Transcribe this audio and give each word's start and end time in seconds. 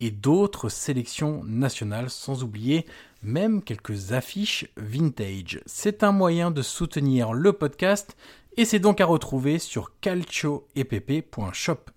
et 0.00 0.10
d'autres 0.10 0.68
sélections 0.68 1.42
nationales, 1.44 2.10
sans 2.10 2.42
oublier 2.42 2.86
même 3.22 3.62
quelques 3.62 4.12
affiches 4.12 4.66
vintage. 4.76 5.60
C'est 5.66 6.02
un 6.02 6.12
moyen 6.12 6.50
de 6.50 6.62
soutenir 6.62 7.32
le 7.32 7.52
podcast 7.52 8.16
et 8.56 8.64
c'est 8.64 8.78
donc 8.78 9.00
à 9.00 9.06
retrouver 9.06 9.58
sur 9.58 9.92
calcioepp.shop. 10.00 11.90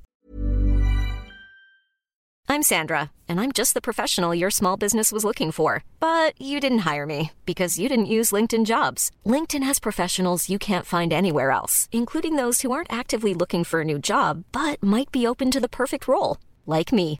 I'm 2.50 2.62
Sandra, 2.62 3.10
and 3.28 3.40
I'm 3.40 3.52
just 3.52 3.74
the 3.74 3.82
professional 3.82 4.36
your 4.36 4.52
small 4.52 4.78
business 4.78 5.12
was 5.12 5.24
looking 5.24 5.52
for. 5.52 5.84
But 6.00 6.40
you 6.40 6.60
didn't 6.60 6.86
hire 6.86 7.06
me 7.06 7.32
because 7.46 7.80
you 7.80 7.90
didn't 7.90 8.14
use 8.18 8.32
LinkedIn 8.32 8.66
jobs. 8.66 9.10
LinkedIn 9.26 9.64
has 9.64 9.80
professionals 9.80 10.50
you 10.50 10.60
can't 10.60 10.86
find 10.86 11.12
anywhere 11.12 11.52
else, 11.52 11.88
including 11.92 12.36
those 12.36 12.62
who 12.62 12.72
aren't 12.72 12.94
actively 12.94 13.34
looking 13.34 13.64
for 13.64 13.82
a 13.82 13.86
new 13.86 13.98
job 13.98 14.44
but 14.52 14.84
might 14.84 15.12
be 15.12 15.26
open 15.26 15.50
to 15.52 15.60
the 15.60 15.70
perfect 15.70 16.08
role, 16.08 16.38
like 16.68 16.94
me. 16.94 17.20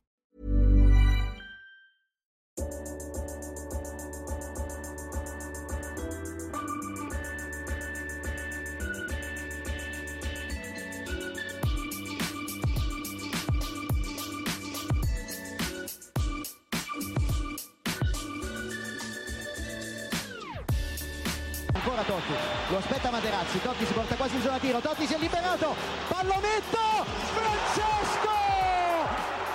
Ancora 22.01 22.19
Totti, 22.19 22.33
lo 22.69 22.77
aspetta 22.77 23.11
Materazzi, 23.11 23.61
Totti 23.61 23.85
si 23.85 23.93
porta 23.93 24.15
quasi 24.15 24.35
in 24.35 24.41
zona 24.41 24.57
tiro, 24.57 24.79
Totti 24.79 25.05
si 25.05 25.13
è 25.13 25.17
liberato, 25.19 25.75
pallonetto, 26.07 27.05
Francesco! 27.35 28.31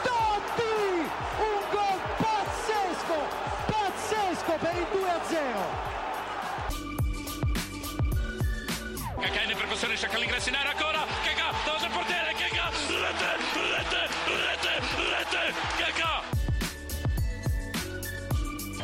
Totti! 0.02 1.10
Un 1.38 1.60
gol 1.70 2.00
pazzesco, 2.16 3.18
pazzesco 3.66 4.52
per 4.60 4.74
il 4.76 4.86
2-0. 4.92 6.04
Kakà 9.20 9.40
in 9.40 9.56
percussione, 9.56 9.96
cerca 9.96 10.18
l'ingresso 10.18 10.48
in 10.48 10.54
area 10.54 10.70
ancora, 10.70 11.04
Kakà, 11.24 11.52
davanti 11.64 11.84
al 11.84 11.90
portiere, 11.90 12.32
Kakà, 12.32 12.70
rete, 12.70 13.36
rete, 13.74 14.08
rete, 14.46 14.80
rete, 15.10 15.54
Kakà! 15.78 16.22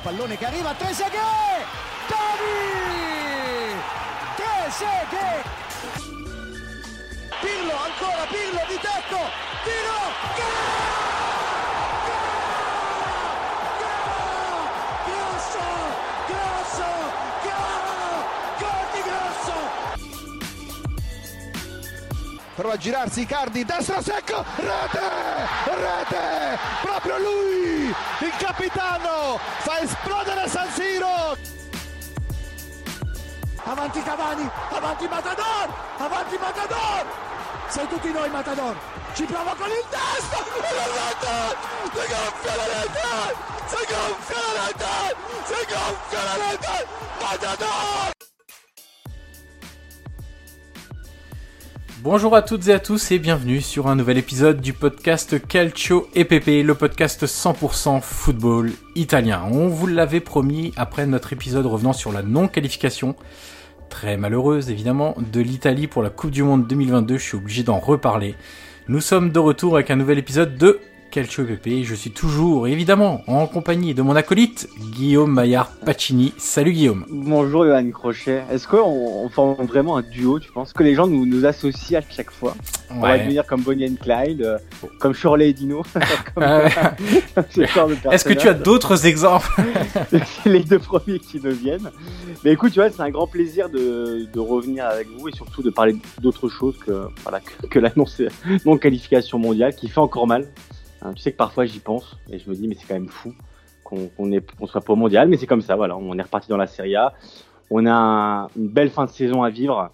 Pallone 0.02 0.36
che 0.36 0.46
arriva, 0.46 0.74
Trezeguet! 0.74 1.92
Totti! 2.12 3.77
Trezeguet! 4.36 5.45
Pirlo, 7.40 7.77
ancora 7.89 8.24
Pirlo 8.28 8.62
di 8.68 8.78
tecco, 8.78 9.20
tiro, 9.64 9.98
gol! 10.36 10.72
Prova 22.55 22.74
a 22.74 22.77
girarsi 22.77 23.22
Icardi, 23.22 23.64
destro 23.64 24.02
secco, 24.02 24.45
rete, 24.56 25.01
rete, 25.64 26.58
proprio 26.83 27.18
lui, 27.18 27.86
il 27.86 28.33
capitano, 28.39 29.39
fa 29.61 29.80
esplodere 29.80 30.46
San 30.48 30.70
Siro. 30.70 31.61
Avanti 33.64 34.02
Cavani, 34.02 34.50
avanti 34.70 35.06
Matador, 35.06 35.68
avanti 35.98 36.36
Matador, 36.36 37.06
sei 37.68 37.86
tutti 37.86 38.11
noi 38.11 38.28
Matador, 38.28 38.77
ci 39.14 39.24
prova 39.24 39.55
con 39.55 39.68
il 39.68 39.84
testo, 39.89 40.36
si 40.45 40.61
gonfia 41.92 42.56
la 42.56 42.67
rete, 42.67 43.36
si 43.67 43.77
gonfia 43.89 44.40
la 44.40 44.67
rete, 44.67 45.17
si 45.45 45.74
gonfia 45.74 46.24
la 46.24 46.51
rete, 46.51 46.86
Matador. 47.20 48.11
Bonjour 52.02 52.35
à 52.35 52.42
toutes 52.42 52.67
et 52.67 52.73
à 52.73 52.80
tous 52.80 53.13
et 53.13 53.20
bienvenue 53.20 53.61
sur 53.61 53.86
un 53.86 53.95
nouvel 53.95 54.18
épisode 54.18 54.61
du 54.61 54.73
podcast 54.73 55.46
Calcio 55.46 56.08
EPP, 56.17 56.67
le 56.67 56.74
podcast 56.74 57.27
100% 57.27 58.01
football 58.01 58.73
italien. 58.96 59.45
On 59.52 59.68
vous 59.68 59.86
l'avait 59.86 60.18
promis 60.18 60.73
après 60.77 61.07
notre 61.07 61.33
épisode 61.33 61.64
revenant 61.64 61.92
sur 61.92 62.11
la 62.11 62.23
non-qualification, 62.23 63.14
très 63.89 64.17
malheureuse 64.17 64.68
évidemment, 64.68 65.14
de 65.33 65.40
l'Italie 65.40 65.86
pour 65.86 66.02
la 66.02 66.11
Coupe 66.11 66.33
du 66.33 66.42
Monde 66.42 66.67
2022, 66.67 67.18
je 67.18 67.23
suis 67.23 67.36
obligé 67.36 67.63
d'en 67.63 67.79
reparler. 67.79 68.34
Nous 68.89 69.01
sommes 69.01 69.30
de 69.30 69.39
retour 69.39 69.77
avec 69.77 69.92
un 69.92 69.96
nouvel 69.96 70.19
épisode 70.19 70.57
de 70.57 70.80
Calcio 71.12 71.45
et 71.67 71.84
je 71.84 71.95
suis 71.95 72.11
toujours 72.11 72.67
évidemment 72.67 73.23
en 73.27 73.46
compagnie 73.46 73.92
de 73.92 74.00
mon 74.00 74.17
acolyte 74.17 74.67
Guillaume 74.92 75.30
Maillard 75.30 75.70
Pacini. 75.84 76.33
Salut 76.39 76.73
Guillaume 76.73 77.05
Bonjour 77.11 77.67
Johan 77.67 77.90
Crochet. 77.90 78.42
Est-ce 78.50 78.67
qu'on 78.67 78.78
on 78.80 79.28
forme 79.28 79.67
vraiment 79.67 79.98
un 79.98 80.02
duo, 80.02 80.40
tu 80.40 80.51
penses? 80.51 80.72
Que 80.72 80.83
les 80.83 80.95
gens 80.95 81.06
nous, 81.06 81.27
nous 81.27 81.45
associent 81.45 81.98
à 81.98 82.02
chaque 82.08 82.30
fois 82.30 82.55
On 82.90 83.01
va 83.01 83.18
devenir 83.18 83.45
comme 83.45 83.61
Bonnie 83.61 83.84
and 83.90 83.96
Clyde, 84.02 84.40
euh, 84.40 84.56
comme 84.98 85.12
Shirley 85.12 85.51
et 85.51 85.52
Dino. 85.52 85.83
de 86.36 88.11
Est-ce 88.11 88.24
que 88.24 88.33
tu 88.33 88.48
as 88.48 88.55
d'autres 88.55 89.05
exemples? 89.05 89.51
C'est 90.11 90.48
les 90.48 90.64
deux 90.64 90.78
premiers 90.78 91.18
qui 91.18 91.40
me 91.40 91.51
viennent. 91.51 91.90
Mais 92.42 92.52
écoute, 92.52 92.72
tu 92.72 92.80
vois, 92.80 92.89
c'est 92.89 93.02
un 93.02 93.11
grand 93.11 93.27
plaisir 93.27 93.68
de, 93.68 94.27
de 94.33 94.40
revenir 94.40 94.86
avec 94.86 95.08
vous 95.08 95.28
et 95.28 95.33
surtout 95.33 95.62
de 95.62 95.68
parler 95.68 95.95
d'autre 96.22 96.48
chose 96.48 96.74
que, 96.78 97.08
voilà, 97.22 97.40
que, 97.68 97.78
non- 97.98 98.06
non-qualification 98.64 99.39
mondiale 99.39 99.74
qui 99.77 99.89
fait 99.90 100.01
encore 100.01 100.27
mal. 100.27 100.46
Hein, 101.05 101.13
tu 101.14 101.23
sais 101.23 101.33
que 101.33 101.36
parfois 101.36 101.64
j'y 101.64 101.80
pense 101.80 102.17
et 102.30 102.39
je 102.39 102.48
me 102.48 102.55
dis, 102.55 102.68
mais 102.68 102.74
c'est 102.74 102.86
quand 102.86 102.95
même 102.95 103.08
fou 103.08 103.35
qu'on 103.85 104.08
qu'on 104.58 104.67
soit 104.67 104.80
pas 104.80 104.92
au 104.92 104.96
mondial. 104.96 105.29
Mais 105.29 105.36
c'est 105.36 105.46
comme 105.46 105.63
ça, 105.63 105.77
voilà, 105.77 105.96
on 105.96 106.17
est 106.18 106.23
reparti 106.23 106.48
dans 106.48 106.57
la 106.57 106.67
Serie 106.67 106.96
A. 106.96 107.13
On 107.70 107.85
a 107.86 107.92
un- 107.92 108.46
une 108.57 108.68
belle 108.68 108.90
fin 108.90 109.05
de 109.07 109.11
saison 109.11 109.42
à 109.42 109.51
vivre. 109.51 109.90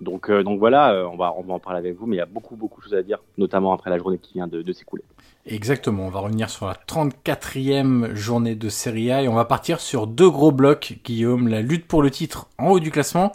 Donc, 0.00 0.28
euh, 0.28 0.42
donc 0.42 0.58
voilà, 0.58 0.92
euh, 0.92 1.06
on, 1.10 1.16
va, 1.16 1.32
on 1.38 1.42
va 1.42 1.54
en 1.54 1.58
parler 1.58 1.78
avec 1.78 1.96
vous, 1.96 2.04
mais 2.06 2.16
il 2.16 2.18
y 2.18 2.22
a 2.22 2.26
beaucoup, 2.26 2.54
beaucoup 2.54 2.80
de 2.80 2.84
choses 2.84 2.94
à 2.94 3.02
dire, 3.02 3.18
notamment 3.38 3.72
après 3.72 3.88
la 3.88 3.96
journée 3.96 4.18
qui 4.18 4.34
vient 4.34 4.46
de, 4.46 4.60
de 4.60 4.72
s'écouler. 4.74 5.02
Exactement, 5.46 6.04
on 6.06 6.10
va 6.10 6.20
revenir 6.20 6.50
sur 6.50 6.66
la 6.66 6.74
34e 6.74 8.14
journée 8.14 8.54
de 8.56 8.68
Serie 8.68 9.10
A 9.12 9.22
et 9.22 9.28
on 9.28 9.34
va 9.34 9.44
partir 9.46 9.80
sur 9.80 10.06
deux 10.06 10.28
gros 10.28 10.52
blocs, 10.52 10.98
Guillaume, 11.04 11.48
la 11.48 11.62
lutte 11.62 11.86
pour 11.86 12.02
le 12.02 12.10
titre 12.10 12.48
en 12.58 12.70
haut 12.72 12.80
du 12.80 12.90
classement 12.90 13.32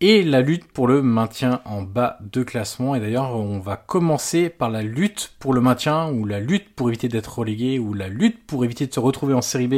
et 0.00 0.22
la 0.22 0.40
lutte 0.40 0.64
pour 0.64 0.86
le 0.86 1.02
maintien 1.02 1.60
en 1.64 1.82
bas 1.82 2.18
de 2.20 2.42
classement. 2.42 2.94
Et 2.94 3.00
d'ailleurs, 3.00 3.34
on 3.34 3.58
va 3.58 3.76
commencer 3.76 4.48
par 4.48 4.70
la 4.70 4.82
lutte 4.82 5.32
pour 5.38 5.52
le 5.52 5.60
maintien 5.60 6.10
ou 6.10 6.24
la 6.24 6.40
lutte 6.40 6.74
pour 6.74 6.88
éviter 6.88 7.08
d'être 7.08 7.38
relégué 7.38 7.78
ou 7.78 7.94
la 7.94 8.08
lutte 8.08 8.46
pour 8.46 8.64
éviter 8.64 8.86
de 8.86 8.94
se 8.94 9.00
retrouver 9.00 9.34
en 9.34 9.42
Série 9.42 9.68
B 9.68 9.74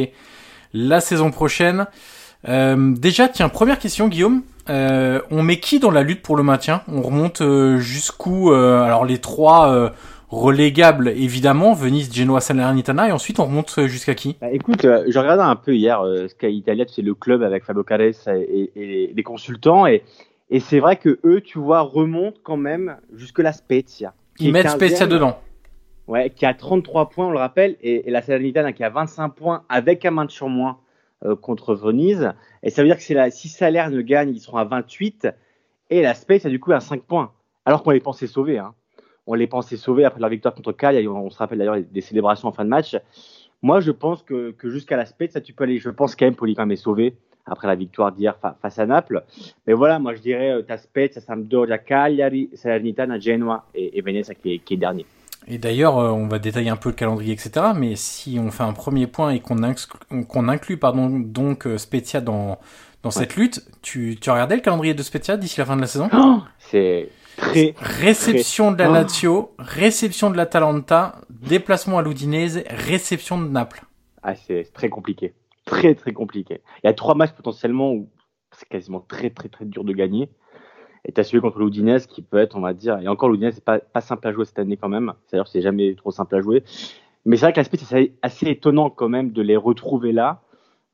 la 0.72 1.00
saison 1.00 1.30
prochaine. 1.30 1.86
Euh, 2.48 2.94
déjà, 2.96 3.28
tiens, 3.28 3.48
première 3.48 3.78
question, 3.78 4.08
Guillaume. 4.08 4.42
Euh, 4.68 5.20
on 5.30 5.42
met 5.42 5.58
qui 5.58 5.80
dans 5.80 5.90
la 5.90 6.02
lutte 6.02 6.22
pour 6.22 6.36
le 6.36 6.42
maintien? 6.42 6.82
On 6.86 7.02
remonte 7.02 7.40
euh, 7.40 7.78
jusqu'où 7.78 8.52
euh, 8.52 8.82
Alors 8.82 9.04
les 9.04 9.18
trois 9.18 9.92
relégables, 10.30 11.08
évidemment, 11.08 11.74
Venise, 11.74 12.14
Genoa, 12.14 12.40
Salernitana, 12.40 13.08
et 13.08 13.12
ensuite 13.12 13.40
on 13.40 13.46
remonte 13.46 13.74
euh, 13.78 13.86
jusqu'à 13.88 14.14
qui? 14.14 14.36
Bah, 14.40 14.50
écoute, 14.52 14.84
euh, 14.84 15.04
je 15.08 15.18
regardais 15.18 15.42
un 15.42 15.56
peu 15.56 15.74
hier 15.74 16.00
euh, 16.00 16.28
Sky 16.28 16.48
Italia, 16.48 16.84
c'est 16.88 17.02
le 17.02 17.14
club 17.14 17.42
avec 17.42 17.64
Fabio 17.64 17.82
Caressa 17.82 18.36
et, 18.36 18.70
et 18.76 18.86
les, 18.86 19.12
les 19.14 19.22
consultants, 19.22 19.86
et, 19.86 20.04
et 20.50 20.60
c'est 20.60 20.78
vrai 20.78 20.96
que 20.96 21.18
eux, 21.24 21.40
tu 21.40 21.58
vois, 21.58 21.80
remontent 21.80 22.38
quand 22.42 22.56
même 22.56 22.96
jusque 23.12 23.40
la 23.40 23.52
Spezia. 23.52 24.14
Ils 24.38 24.52
mettent 24.52 24.66
15e, 24.66 24.76
Spezia 24.76 25.06
dedans. 25.06 25.38
Ouais, 26.06 26.30
qui 26.30 26.46
a 26.46 26.54
33 26.54 27.10
points, 27.10 27.26
on 27.26 27.32
le 27.32 27.38
rappelle, 27.38 27.76
et, 27.82 28.08
et 28.08 28.10
la 28.10 28.22
Salernitana 28.22 28.72
qui 28.72 28.84
a 28.84 28.90
25 28.90 29.30
points 29.30 29.64
avec 29.68 30.04
un 30.04 30.10
match 30.12 30.34
sur 30.34 30.48
moins 30.48 30.78
euh, 31.24 31.36
contre 31.36 31.74
Venise. 31.74 32.32
Et 32.62 32.70
ça 32.70 32.82
veut 32.82 32.88
dire 32.88 32.98
que 32.98 33.14
la, 33.14 33.30
si 33.30 33.48
Salerne 33.48 34.00
gagne, 34.02 34.30
ils 34.30 34.40
seront 34.40 34.58
à 34.58 34.64
28, 34.64 35.28
et 35.90 36.02
la 36.02 36.14
Spezia 36.14 36.48
du 36.50 36.60
coup 36.60 36.72
à 36.72 36.80
5 36.80 37.02
points. 37.02 37.32
alors 37.64 37.82
qu'on 37.82 37.90
les 37.90 38.00
pensait 38.00 38.26
sauvés. 38.26 38.58
Hein. 38.58 38.74
On 39.32 39.34
les 39.34 39.46
pensait 39.46 39.76
sauvés 39.76 40.04
après 40.04 40.20
la 40.20 40.28
victoire 40.28 40.56
contre 40.56 40.72
Cagliari. 40.72 41.06
On, 41.06 41.30
se 41.30 41.38
rappelle 41.38 41.58
d'ailleurs 41.58 41.78
des 41.78 42.00
célébrations 42.00 42.48
en 42.48 42.52
fin 42.52 42.64
de 42.64 42.68
match. 42.68 42.96
Moi, 43.62 43.78
je 43.78 43.92
pense 43.92 44.24
que, 44.24 44.50
que 44.50 44.68
jusqu'à 44.70 44.96
l'aspect, 44.96 45.28
ça 45.28 45.40
tu 45.40 45.52
peux 45.52 45.62
aller. 45.62 45.78
Je 45.78 45.88
pense 45.88 46.16
quand 46.16 46.24
même 46.24 46.34
Poli 46.34 46.56
quand 46.56 46.62
même 46.62 46.72
est 46.72 46.76
sauvé 46.76 47.14
après 47.46 47.68
la 47.68 47.76
victoire 47.76 48.10
d'hier 48.10 48.36
face 48.60 48.78
à 48.80 48.86
Naples. 48.86 49.22
Mais 49.68 49.72
voilà, 49.72 50.00
moi 50.00 50.16
je 50.16 50.20
dirais 50.20 50.50
euh, 50.50 50.76
Spezia, 50.76 51.20
Sampdoria, 51.20 51.78
Cagliari, 51.78 52.50
Salernitana, 52.54 53.20
Genoa 53.20 53.66
et, 53.72 53.96
et 53.96 54.00
Venezia 54.02 54.34
qui 54.34 54.54
est, 54.54 54.58
qui 54.58 54.74
est 54.74 54.76
dernier. 54.76 55.06
Et 55.46 55.58
d'ailleurs, 55.58 55.96
euh, 55.98 56.10
on 56.10 56.26
va 56.26 56.40
détailler 56.40 56.70
un 56.70 56.76
peu 56.76 56.88
le 56.88 56.96
calendrier, 56.96 57.32
etc. 57.32 57.66
Mais 57.76 57.94
si 57.94 58.38
on 58.40 58.50
fait 58.50 58.64
un 58.64 58.72
premier 58.72 59.06
point 59.06 59.30
et 59.30 59.40
qu'on 59.40 59.62
inclut, 59.62 60.76
pardon, 60.76 61.20
donc 61.20 61.68
euh, 61.68 61.78
Spezia 61.78 62.20
dans, 62.20 62.58
dans 63.04 63.10
cette 63.12 63.36
lutte, 63.36 63.64
tu, 63.80 64.16
tu 64.20 64.28
as 64.28 64.32
regardé 64.32 64.56
le 64.56 64.60
calendrier 64.60 64.92
de 64.92 65.02
Spezia 65.02 65.36
d'ici 65.36 65.60
la 65.60 65.66
fin 65.66 65.76
de 65.76 65.82
la 65.82 65.86
saison? 65.86 66.08
Oh 66.12 66.40
C'est 66.58 67.08
très 67.40 67.74
réception 67.80 68.70
de 68.70 68.78
la 68.78 68.90
oh. 68.90 68.94
Lazio, 68.94 69.54
réception 69.58 70.30
de 70.30 70.36
l'Atalanta, 70.36 71.20
déplacement 71.30 71.98
à 71.98 72.02
l'Udinese, 72.02 72.62
réception 72.68 73.40
de 73.40 73.48
Naples. 73.48 73.82
Ah, 74.22 74.34
c'est 74.34 74.70
très 74.72 74.88
compliqué, 74.88 75.34
très 75.64 75.94
très 75.94 76.12
compliqué. 76.12 76.60
Il 76.82 76.86
y 76.86 76.90
a 76.90 76.92
trois 76.92 77.14
matchs 77.14 77.32
potentiellement 77.32 77.92
où 77.92 78.08
c'est 78.52 78.68
quasiment 78.68 79.00
très 79.00 79.30
très 79.30 79.48
très 79.48 79.64
dur 79.64 79.84
de 79.84 79.92
gagner. 79.92 80.28
Et 81.06 81.12
tu 81.12 81.20
as 81.20 81.24
celui 81.24 81.40
contre 81.40 81.58
l'Oudinez 81.58 82.00
qui 82.06 82.20
peut 82.20 82.38
être, 82.38 82.56
on 82.56 82.60
va 82.60 82.74
dire, 82.74 82.98
et 82.98 83.08
encore 83.08 83.30
l'Oudinez, 83.30 83.52
c'est 83.52 83.64
pas, 83.64 83.78
pas 83.78 84.02
simple 84.02 84.28
à 84.28 84.32
jouer 84.32 84.44
cette 84.44 84.58
année 84.58 84.76
quand 84.76 84.90
même. 84.90 85.14
C'est-à-dire 85.26 85.48
c'est 85.48 85.62
jamais 85.62 85.94
trop 85.94 86.10
simple 86.10 86.36
à 86.36 86.40
jouer. 86.42 86.62
Mais 87.24 87.36
c'est 87.36 87.46
vrai 87.46 87.52
que 87.52 87.60
l'aspect, 87.60 87.78
c'est 87.78 88.12
assez 88.22 88.46
étonnant 88.46 88.90
quand 88.90 89.08
même 89.08 89.32
de 89.32 89.42
les 89.42 89.56
retrouver 89.56 90.12
là. 90.12 90.42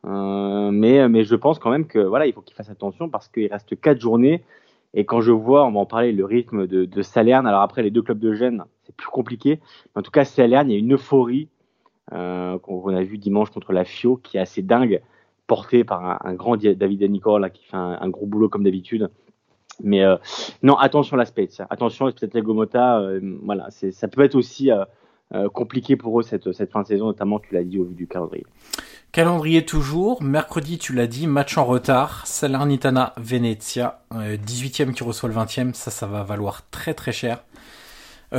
Euh, 0.04 0.70
mais, 0.70 1.08
mais 1.08 1.25
je 1.25 1.34
pense 1.34 1.58
quand 1.58 1.70
même 1.70 1.87
que 1.87 1.98
voilà, 1.98 2.26
il 2.26 2.32
faut 2.32 2.40
qu'ils 2.40 2.54
fassent 2.54 2.70
attention 2.70 3.08
parce 3.08 3.28
qu'il 3.28 3.48
reste 3.48 3.81
quatre 3.81 4.00
journées. 4.00 4.44
Et 4.94 5.05
quand 5.05 5.21
je 5.21 5.33
vois, 5.33 5.67
on 5.67 5.73
va 5.73 5.81
en 5.81 5.87
parler, 5.87 6.12
le 6.12 6.25
rythme 6.25 6.67
de, 6.67 6.85
de 6.85 7.19
alors 7.29 7.61
après 7.61 7.83
les 7.83 7.91
deux 7.91 8.03
clubs 8.03 8.19
de 8.19 8.33
Gênes, 8.33 8.65
c'est 8.85 8.94
plus 8.94 9.09
compliqué. 9.09 9.61
Mais 9.94 10.00
en 10.00 10.03
tout 10.03 10.11
cas, 10.11 10.25
Salerne, 10.25 10.71
il 10.71 10.73
y 10.73 10.77
a 10.77 10.79
une 10.79 10.94
euphorie 10.94 11.49
euh, 12.12 12.59
qu'on 12.59 12.94
a 12.94 13.03
vu 13.03 13.19
dimanche 13.19 13.50
contre 13.50 13.73
la 13.73 13.85
FIO 13.85 14.17
qui 14.17 14.37
est 14.37 14.41
assez 14.41 14.62
dingue, 14.62 15.03
portée 15.47 15.85
par 15.85 16.25
un, 16.25 16.35
grand 16.35 16.56
David 16.56 17.03
Nicole 17.11 17.50
qui 17.50 17.65
fait 17.65 17.77
un, 17.77 18.09
gros 18.09 18.27
boulot 18.27 18.49
comme 18.49 18.65
d'habitude. 18.65 19.11
Mais 19.83 20.03
euh, 20.03 20.17
non, 20.62 20.77
attention 20.77 21.17
l'aspect. 21.17 21.49
Attention, 21.69 22.06
peut-être 22.06 22.39
Gomota, 22.39 22.99
euh, 22.99 23.21
voilà, 23.43 23.69
ça 23.71 24.09
peut 24.09 24.23
être 24.23 24.35
aussi 24.35 24.71
euh, 25.34 25.49
compliqué 25.49 25.96
pour 25.96 26.20
eux 26.20 26.23
cette, 26.23 26.52
cette 26.52 26.70
fin 26.70 26.82
de 26.82 26.87
saison, 26.87 27.06
notamment 27.06 27.38
tu 27.38 27.55
l'as 27.55 27.64
dit 27.64 27.78
au 27.78 27.84
vu 27.84 27.94
du 27.94 28.06
calendrier. 28.06 28.46
Calendrier 29.12 29.64
toujours, 29.64 30.23
mercredi 30.23 30.78
tu 30.78 30.93
l'as 30.93 31.06
dit, 31.06 31.26
match 31.26 31.56
en 31.58 31.64
retard, 31.64 32.26
Salernitana 32.26 33.12
Venezia, 33.17 34.00
18e 34.12 34.93
qui 34.93 35.05
reçoit 35.05 35.28
le 35.28 35.34
20e, 35.34 35.73
ça 35.75 35.90
ça 35.90 36.06
va 36.06 36.23
valoir 36.23 36.69
très 36.70 36.93
très 36.93 37.12
cher. 37.12 37.44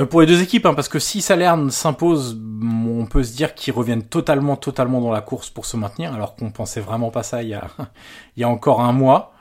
pour 0.10 0.22
les 0.22 0.28
deux 0.28 0.42
équipes, 0.42 0.66
hein, 0.68 0.76
parce 0.76 0.90
que 0.90 1.00
si 1.00 1.22
Salerne 1.22 1.72
s'impose, 1.72 2.40
on 2.62 3.06
peut 3.06 3.24
se 3.24 3.36
dire 3.36 3.56
qu'ils 3.56 3.74
reviennent 3.74 4.04
totalement 4.04 4.56
totalement 4.56 5.02
dans 5.02 5.12
la 5.12 5.22
course 5.22 5.50
pour 5.50 5.66
se 5.66 5.78
maintenir, 5.78 6.14
alors 6.14 6.36
qu'on 6.36 6.52
pensait 6.52 6.82
vraiment 6.82 7.10
pas 7.10 7.24
ça 7.24 7.42
il 7.42 7.50
y 7.50 7.54
a, 7.56 7.68
il 8.38 8.42
y 8.42 8.44
a 8.44 8.50
encore 8.50 8.82
un 8.82 8.92
mois. 8.92 9.34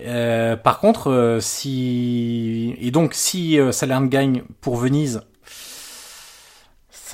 Euh, 0.00 0.56
par 0.56 0.80
contre, 0.80 1.10
euh, 1.10 1.40
si 1.40 2.74
et 2.80 2.90
donc 2.90 3.14
si 3.14 3.58
euh, 3.58 3.70
Salerne 3.72 4.08
gagne 4.08 4.42
pour 4.60 4.76
Venise, 4.76 5.22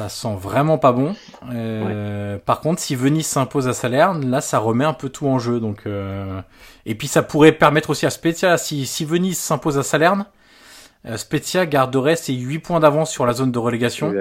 ça 0.00 0.08
sent 0.08 0.36
vraiment 0.40 0.78
pas 0.78 0.92
bon. 0.92 1.14
Euh, 1.52 2.38
Par 2.38 2.60
contre, 2.60 2.80
si 2.80 2.94
Venise 2.94 3.26
s'impose 3.26 3.68
à 3.68 3.72
Salerne, 3.74 4.30
là, 4.30 4.40
ça 4.40 4.58
remet 4.58 4.84
un 4.84 4.94
peu 4.94 5.08
tout 5.08 5.26
en 5.26 5.38
jeu. 5.38 5.60
Donc, 5.60 5.84
et 6.86 6.94
puis 6.94 7.06
ça 7.08 7.22
pourrait 7.22 7.52
permettre 7.52 7.90
aussi 7.90 8.06
à 8.06 8.10
Spezia, 8.10 8.56
si, 8.56 8.86
si 8.86 9.04
Venise 9.04 9.38
s'impose 9.38 9.78
à 9.78 9.82
Salerne, 9.82 10.24
Spezia 11.16 11.66
garderait 11.66 12.16
ses 12.16 12.34
8 12.34 12.58
points 12.60 12.80
d'avance 12.80 13.10
sur 13.10 13.26
la 13.26 13.32
zone 13.32 13.52
de 13.52 13.58
relégation. 13.58 14.12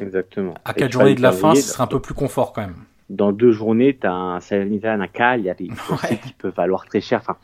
Exactement. 0.00 0.54
À 0.64 0.74
4 0.74 0.92
journées 0.92 1.14
de 1.14 1.22
la 1.22 1.32
fin, 1.32 1.54
ce 1.54 1.62
serait 1.62 1.82
un 1.82 1.86
peu 1.86 2.00
plus 2.00 2.14
confort 2.14 2.52
quand 2.52 2.62
même. 2.62 2.76
Dans 3.10 3.32
deux 3.32 3.52
journées, 3.52 3.96
tu 3.98 4.06
as 4.06 4.12
un 4.12 4.40
Salernitana, 4.40 5.04
un 5.04 5.06
Cagliari, 5.06 5.70
ouais. 5.90 6.18
qui 6.18 6.32
peut 6.32 6.52
valoir 6.54 6.86
très 6.86 7.00
cher. 7.00 7.20
Enfin, 7.20 7.36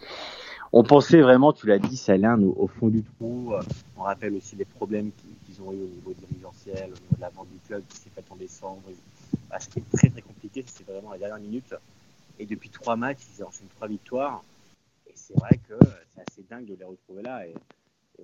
on 0.73 0.83
pensait 0.83 1.21
vraiment, 1.21 1.53
tu 1.53 1.67
l'as 1.67 1.79
dit, 1.79 1.97
Salin 1.97 2.41
au, 2.43 2.55
au 2.59 2.67
fond 2.69 2.89
du 2.89 3.03
trou. 3.03 3.53
On 3.97 4.03
rappelle 4.03 4.35
aussi 4.35 4.57
les 4.57 4.65
problèmes 4.65 5.11
qu'ils 5.59 5.67
ont 5.67 5.73
eu 5.73 5.83
au 5.83 5.89
niveau 5.89 6.15
dirigentiel, 6.15 6.85
au 6.85 7.01
niveau 7.01 7.17
de 7.17 7.21
la 7.21 7.31
vente 7.31 7.49
du 7.49 7.59
club 7.67 7.83
qui 7.89 7.97
s'est 7.97 8.11
fait 8.15 8.25
en 8.31 8.37
décembre. 8.37 8.83
Ah, 9.51 9.61
ce 9.61 9.69
qui 9.69 9.81
est 9.81 9.91
très 9.97 10.09
très 10.09 10.23
compliqué, 10.23 10.65
c'est 10.67 10.87
vraiment 10.87 11.13
la 11.13 11.19
dernière 11.19 11.41
minute. 11.41 11.75
Et 12.39 12.47
depuis 12.47 12.71
trois 12.71 12.97
matchs, 12.97 13.21
ils 13.37 13.43
ont 13.43 13.49
enchaîné 13.49 13.69
trois 13.77 13.89
victoires. 13.89 14.43
Et 15.07 15.13
c'est 15.15 15.35
vrai 15.35 15.59
que 15.69 15.75
c'est 16.15 16.21
assez 16.21 16.45
dingue 16.49 16.67
de 16.67 16.75
les 16.79 16.85
retrouver 16.85 17.23
là. 17.23 17.47
Et, 17.47 17.55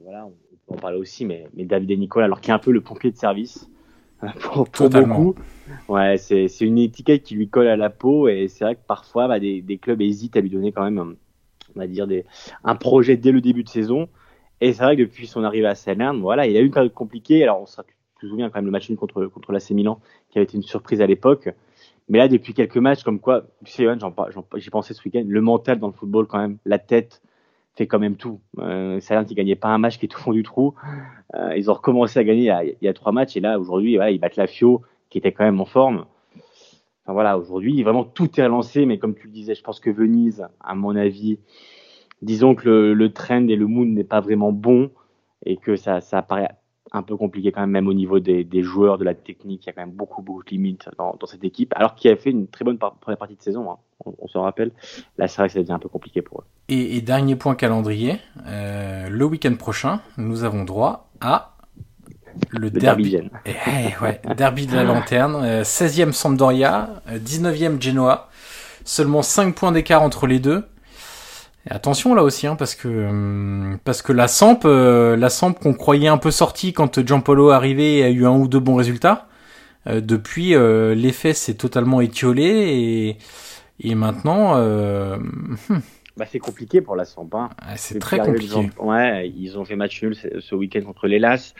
voilà, 0.03 0.27
on, 0.27 0.31
peut 0.31 0.75
en 0.75 0.77
parler 0.77 0.99
aussi, 0.99 1.25
mais, 1.25 1.47
mais 1.55 1.65
David 1.65 1.91
et 1.93 1.97
Nicolas, 1.97 2.25
alors 2.25 2.41
qu'il 2.41 2.51
est 2.51 2.55
un 2.55 2.59
peu 2.59 2.73
le 2.73 2.81
pompier 2.81 3.13
de 3.13 3.17
service, 3.17 3.69
pour, 4.41 4.69
pour 4.69 4.91
beaucoup. 4.91 5.37
Ouais, 5.89 6.17
c'est 6.19 6.49
une 6.61 6.79
étiquette 6.79 7.23
qui 7.23 7.35
lui 7.35 7.49
colle 7.49 7.69
à 7.69 7.77
la 7.77 7.91
peau. 7.91 8.29
Et 8.29 8.49
c'est 8.49 8.65
vrai 8.65 8.75
que 8.75 8.85
parfois, 8.87 9.29
bah, 9.29 9.39
des, 9.39 9.63
des 9.63 9.79
clubs 9.79 10.01
hésitent 10.01 10.37
à 10.37 10.41
lui 10.41 10.51
donner 10.51 10.73
quand 10.73 10.85
même 10.85 11.17
on 11.77 11.81
va 11.81 11.87
dire, 11.87 12.07
des, 12.07 12.25
un 12.63 12.77
projet 12.77 13.17
dès 13.17 13.33
le 13.33 13.41
début 13.41 13.65
de 13.65 13.69
saison. 13.69 14.09
Et 14.65 14.73
c'est 14.73 14.83
vrai 14.83 14.97
que 14.97 15.03
depuis 15.03 15.27
son 15.27 15.45
arrivée 15.45 15.67
à 15.67 15.75
Salerne, 15.75 16.23
voilà, 16.23 16.47
il 16.47 16.57
a 16.57 16.61
eu 16.61 16.65
une 16.65 16.73
période 16.73 16.95
compliquée. 16.95 17.43
Alors, 17.43 17.61
on 17.61 17.67
se 17.67 17.83
souvient 18.23 18.49
quand 18.49 18.57
même 18.57 18.65
le 18.65 18.71
match 18.71 18.91
contre, 18.95 19.27
contre 19.27 19.53
l'AC 19.53 19.65
qui 19.67 19.87
avait 20.37 20.45
été 20.45 20.57
une 20.57 20.63
surprise 20.63 21.03
à 21.03 21.07
l'époque. 21.07 21.51
Mais 22.09 22.17
là, 22.17 22.29
depuis 22.29 22.55
quelques 22.55 22.79
matchs, 22.79 23.03
comme 23.03 23.21
quoi, 23.21 23.43
tu 23.63 23.73
sais, 23.73 23.87
j'ai 24.57 24.71
pensé 24.71 24.95
ce 24.95 25.03
week-end, 25.05 25.23
le 25.27 25.41
mental 25.43 25.79
dans 25.79 25.89
le 25.89 25.93
football, 25.93 26.27
quand 26.27 26.39
même, 26.39 26.57
la 26.65 26.79
tête 26.79 27.21
fait 27.75 27.87
quand 27.87 27.99
même 27.99 28.17
tout. 28.17 28.41
Euh, 28.59 29.01
Salerne 29.01 29.27
qui 29.27 29.35
gagnait 29.35 29.55
pas 29.55 29.69
un 29.69 29.77
match 29.77 29.99
qui 29.99 30.07
est 30.07 30.15
au 30.15 30.19
fond 30.19 30.33
du 30.33 30.43
trou. 30.43 30.75
Euh, 31.35 31.55
ils 31.59 31.71
ont 31.71 31.75
recommencé 31.75 32.19
à 32.19 32.25
gagner 32.25 32.51
il 32.81 32.87
y 32.87 32.89
a, 32.89 32.95
trois 32.95 33.13
matchs. 33.13 33.37
Et 33.37 33.41
là, 33.41 33.59
aujourd'hui, 33.59 33.99
ils 34.11 34.19
battent 34.19 34.37
la 34.37 34.47
Fio, 34.47 34.81
qui 35.11 35.19
était 35.19 35.33
quand 35.33 35.45
même 35.45 35.61
en 35.61 35.67
forme. 35.67 36.07
Enfin, 37.05 37.13
voilà, 37.13 37.37
aujourd'hui, 37.37 37.83
vraiment 37.83 38.05
tout 38.05 38.41
est 38.41 38.45
relancé, 38.45 38.87
mais 38.87 38.97
comme 38.97 39.15
tu 39.15 39.27
le 39.27 39.33
disais, 39.35 39.55
je 39.55 39.63
pense 39.63 39.79
que 39.79 39.91
Venise, 39.91 40.49
à 40.61 40.75
mon 40.75 40.97
avis, 40.97 41.39
disons 42.23 42.55
que 42.55 42.69
le, 42.69 42.95
le 42.95 43.13
trend 43.13 43.47
et 43.49 43.57
le 43.57 43.67
mood 43.67 43.89
n'est 43.89 44.05
pas 44.05 44.21
vraiment 44.21 44.53
bon 44.53 44.91
et 45.45 45.57
que 45.57 45.77
ça, 45.77 46.01
ça 46.01 46.23
paraît 46.23 46.49
un 46.95 47.03
peu 47.03 47.17
compliqué 47.17 47.51
quand 47.51 47.61
même, 47.61 47.71
même 47.71 47.89
au 47.89 47.93
niveau 47.93 48.21
des, 48.21 48.45
des, 48.45 48.63
joueurs, 48.63 48.99
de 48.99 49.05
la 49.05 49.15
technique. 49.15 49.65
Il 49.65 49.67
y 49.67 49.71
a 49.71 49.73
quand 49.73 49.83
même 49.83 49.95
beaucoup, 49.95 50.23
beaucoup 50.23 50.45
de 50.45 50.51
limites 50.51 50.89
dans, 50.97 51.17
dans 51.19 51.27
cette 51.27 51.43
équipe, 51.43 51.73
alors 51.77 51.95
qu'il 51.95 52.11
a 52.11 52.17
fait 52.17 52.31
une 52.31 52.47
très 52.47 52.65
bonne 52.65 52.79
première 52.79 53.19
partie 53.19 53.35
de 53.35 53.43
saison. 53.43 53.71
Hein. 53.71 53.79
On, 54.07 54.15
on, 54.19 54.29
se 54.29 54.39
rappelle. 54.39 54.71
Là, 55.19 55.27
c'est 55.27 55.39
vrai 55.39 55.49
que 55.49 55.55
ça 55.55 55.61
devient 55.61 55.73
un 55.73 55.79
peu 55.79 55.89
compliqué 55.89 56.23
pour 56.23 56.41
eux. 56.41 56.45
Et, 56.69 56.97
et 56.97 57.01
dernier 57.01 57.37
point 57.37 57.57
calendrier, 57.57 58.21
euh, 58.47 59.09
le 59.09 59.25
week-end 59.25 59.55
prochain, 59.57 60.01
nous 60.19 60.45
avons 60.45 60.65
droit 60.65 61.11
à 61.21 61.57
le, 62.51 62.71
derby, 62.71 63.11
derby, 63.11 63.31
eh, 63.47 63.53
eh, 63.67 64.03
ouais, 64.03 64.21
derby 64.37 64.67
de 64.67 64.75
la 64.75 64.85
lanterne, 64.85 65.63
16e 65.63 66.09
euh, 66.09 66.13
Sampdoria, 66.13 67.03
19e 67.09 67.77
euh, 67.77 67.81
Genoa, 67.81 68.29
seulement 68.85 69.23
5 69.23 69.55
points 69.55 69.73
d'écart 69.73 70.03
entre 70.03 70.27
les 70.27 70.41
deux. 70.41 70.65
Et 71.67 71.71
attention 71.71 72.15
là 72.15 72.23
aussi, 72.23 72.47
hein, 72.47 72.57
parce 72.57 72.75
que 72.75 72.89
euh, 72.89 73.77
parce 73.85 74.03
que 74.03 74.13
la 74.13 74.29
Samp, 74.29 74.65
la 74.65 75.29
Samp 75.31 75.55
qu'on 75.55 75.75
croyait 75.75 76.09
un 76.09 76.19
peu 76.19 76.31
sortie 76.31 76.73
quand 76.73 77.05
Giampolo 77.05 77.51
arrivait 77.51 77.97
et 77.97 78.05
a 78.05 78.11
eu 78.11 78.27
un 78.27 78.37
ou 78.37 78.49
deux 78.49 78.61
bons 78.61 78.77
résultats, 78.77 79.29
depuis 79.87 80.55
l'effet 80.55 81.35
s'est 81.35 81.55
totalement 81.55 82.01
étiolé 82.01 82.45
et 82.45 83.17
et 83.81 83.95
maintenant. 83.95 84.57
Hmm. 84.57 85.81
Bah, 86.17 86.27
c'est 86.31 86.39
compliqué 86.39 86.81
pour 86.81 86.95
la 86.95 87.05
Samp. 87.05 87.31
Hein. 87.35 87.51
c'est 87.77 87.99
très 87.99 88.19
compliqué. 88.19 88.71
Ouais, 88.79 89.29
ils 89.29 89.59
ont 89.59 89.65
fait 89.65 89.75
match 89.75 90.01
nul 90.03 90.15
ce 90.15 90.55
week-end 90.55 90.83
contre 90.83 91.09
l'Elas 91.09 91.55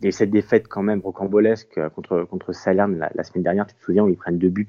il 0.00 0.06
y 0.06 0.08
a 0.08 0.12
cette 0.12 0.30
défaite 0.30 0.68
quand 0.68 0.82
même 0.82 1.00
rocambolesque 1.00 1.80
contre, 1.94 2.24
contre 2.24 2.52
Salerne 2.52 2.98
la, 2.98 3.10
la, 3.14 3.24
semaine 3.24 3.44
dernière, 3.44 3.66
tu 3.66 3.74
te 3.74 3.82
souviens, 3.82 4.04
où 4.04 4.08
ils 4.08 4.16
prennent 4.16 4.38
deux 4.38 4.48
buts 4.48 4.66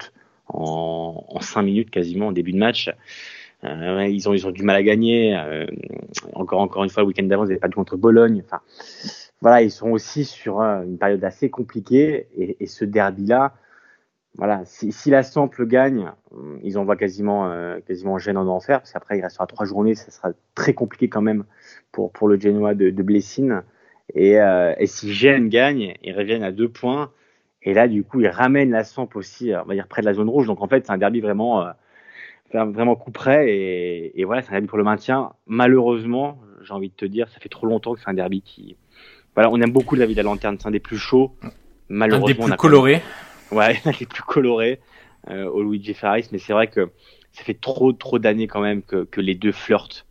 en, 0.48 1.26
en 1.28 1.42
cinq 1.42 1.64
minutes 1.64 1.90
quasiment 1.90 2.28
au 2.28 2.34
début 2.34 2.54
de 2.54 2.58
match. 2.58 2.90
Euh, 3.64 4.06
ils, 4.08 4.30
ont, 4.30 4.34
ils 4.34 4.46
ont 4.48 4.52
du 4.52 4.64
mal 4.64 4.76
à 4.76 4.84
gagner. 4.84 5.36
Euh, 5.36 5.66
encore, 6.34 6.62
encore 6.62 6.84
une 6.84 6.90
fois, 6.90 7.04
le 7.04 7.08
week-end 7.08 7.24
d'avant, 7.24 7.44
ils 7.44 7.50
n'avaient 7.50 7.60
pas 7.60 7.68
de 7.68 7.76
contre 7.76 7.98
Bologne. 7.98 8.44
Enfin, 8.46 8.62
voilà, 9.42 9.62
ils 9.62 9.72
sont 9.72 9.90
aussi 9.90 10.26
sur 10.26 10.62
euh, 10.62 10.84
une 10.84 10.98
période 10.98 11.24
assez 11.24 11.50
compliquée. 11.50 12.28
Et, 12.36 12.58
et 12.60 12.68
ce 12.68 12.86
derby-là, 12.86 13.54
voilà, 14.38 14.62
si, 14.66 14.92
si, 14.92 15.10
la 15.10 15.24
Sample 15.24 15.66
gagne, 15.66 16.12
ils 16.62 16.78
envoient 16.78 16.96
quasiment, 16.96 17.52
quasiment 17.88 18.20
Gênes 18.20 18.38
en 18.38 18.48
enfer, 18.48 18.80
parce 18.80 18.94
qu'après, 18.94 19.18
il 19.18 19.22
restera 19.24 19.48
trois 19.48 19.66
journées, 19.66 19.96
ça 19.96 20.12
sera 20.12 20.30
très 20.54 20.76
compliqué 20.76 21.10
quand 21.10 21.24
même 21.24 21.44
pour, 21.92 22.12
pour 22.12 22.28
le 22.28 22.40
Genoa 22.40 22.76
de, 22.76 22.92
de 22.92 23.04
Blessine. 23.04 23.64
Et, 24.14 24.40
euh, 24.40 24.74
et 24.78 24.88
si 24.88 25.12
Gênes 25.12 25.50
gagne, 25.50 25.96
ils 26.04 26.16
reviennent 26.16 26.44
à 26.44 26.52
deux 26.52 26.70
points. 26.70 27.12
Et 27.64 27.74
là, 27.74 27.88
du 27.88 28.04
coup, 28.04 28.22
ils 28.22 28.28
ramènent 28.28 28.72
la 28.72 28.84
Samp 28.84 29.10
aussi, 29.16 29.52
on 29.54 29.66
va 29.66 29.74
dire, 29.74 29.88
près 29.88 30.02
de 30.02 30.08
la 30.08 30.14
zone 30.14 30.30
rouge. 30.30 30.48
Donc, 30.48 30.62
en 30.62 30.68
fait, 30.68 30.86
c'est 30.86 30.92
un 30.92 30.98
derby 30.98 31.20
vraiment, 31.20 31.66
euh, 31.66 31.72
vraiment 32.54 32.96
coup 32.96 33.12
près. 33.12 33.50
Et, 33.50 34.20
et 34.20 34.26
voilà, 34.26 34.42
c'est 34.42 34.50
un 34.50 34.54
derby 34.54 34.68
pour 34.68 34.78
le 34.78 34.84
maintien. 34.84 35.34
Malheureusement, 35.46 36.40
j'ai 36.62 36.74
envie 36.74 36.90
de 36.90 36.96
te 36.96 37.06
dire, 37.06 37.28
ça 37.30 37.40
fait 37.40 37.50
trop 37.50 37.68
longtemps 37.68 37.94
que 37.94 38.02
c'est 38.02 38.10
un 38.10 38.14
derby 38.14 38.42
qui. 38.42 38.78
Voilà, 39.36 39.50
on 39.52 39.62
aime 39.62 39.72
beaucoup 39.72 39.96
la 39.96 40.06
vie 40.06 40.14
de 40.14 40.18
la 40.18 40.24
lanterne. 40.24 40.58
C'est 40.60 40.68
un 40.68 40.72
des 40.72 40.80
plus 40.80 40.98
chauds. 40.98 41.36
Malheureusement. 41.90 42.46
Un 42.46 42.48
des 42.48 42.54
plus 42.54 42.58
colorés. 42.58 43.02
Ouais, 43.52 43.80
un 43.86 43.92
des 43.92 44.06
plus 44.06 44.24
colorés 44.24 44.80
euh, 45.30 45.46
au 45.46 45.64
Luigi 45.64 45.94
Ferraris. 45.94 46.28
Mais 46.32 46.40
c'est 46.40 46.54
vrai 46.54 46.68
que 46.68 46.90
ça 47.32 47.44
fait 47.44 47.54
trop, 47.54 47.94
trop 47.94 48.20
d'années 48.20 48.48
quand 48.48 48.62
même 48.62 48.82
que, 48.82 49.04
que 49.04 49.22
les 49.22 49.36
deux 49.36 49.52
flirtent, 49.52 50.06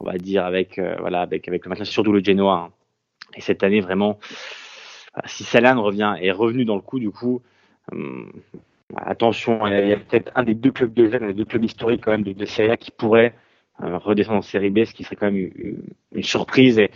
on 0.00 0.04
va 0.04 0.18
dire, 0.18 0.44
avec, 0.44 0.78
euh, 0.78 0.96
voilà, 1.00 1.22
avec, 1.22 1.48
avec 1.48 1.64
le 1.64 1.70
maintien, 1.70 1.84
surtout 1.84 2.12
le 2.12 2.22
Genoa. 2.22 2.52
Hein 2.52 2.70
Et 3.36 3.40
cette 3.40 3.62
année, 3.62 3.80
vraiment, 3.80 4.18
si 5.24 5.44
Salan 5.44 5.82
revient, 5.82 6.14
est 6.20 6.30
revenu 6.30 6.64
dans 6.64 6.76
le 6.76 6.82
coup, 6.82 6.98
du 6.98 7.10
coup, 7.10 7.42
hum, 7.90 8.30
attention, 8.96 9.66
il 9.66 9.88
y 9.88 9.92
a, 9.92 9.96
peut-être 9.96 10.32
un 10.34 10.42
des 10.42 10.54
deux 10.54 10.72
clubs 10.72 10.92
de 10.92 11.10
jeunes, 11.10 11.32
deux 11.32 11.44
clubs 11.44 11.64
historiques 11.64 12.02
quand 12.04 12.12
même 12.12 12.22
de, 12.22 12.44
Serie 12.44 12.70
A 12.70 12.76
qui 12.76 12.90
pourrait 12.90 13.34
euh, 13.82 13.98
redescendre 13.98 14.38
en 14.38 14.42
série 14.42 14.70
B, 14.70 14.84
ce 14.84 14.92
qui 14.92 15.04
serait 15.04 15.16
quand 15.16 15.30
même 15.30 15.36
une, 15.36 16.22
surprise. 16.22 16.78
Et, 16.78 16.90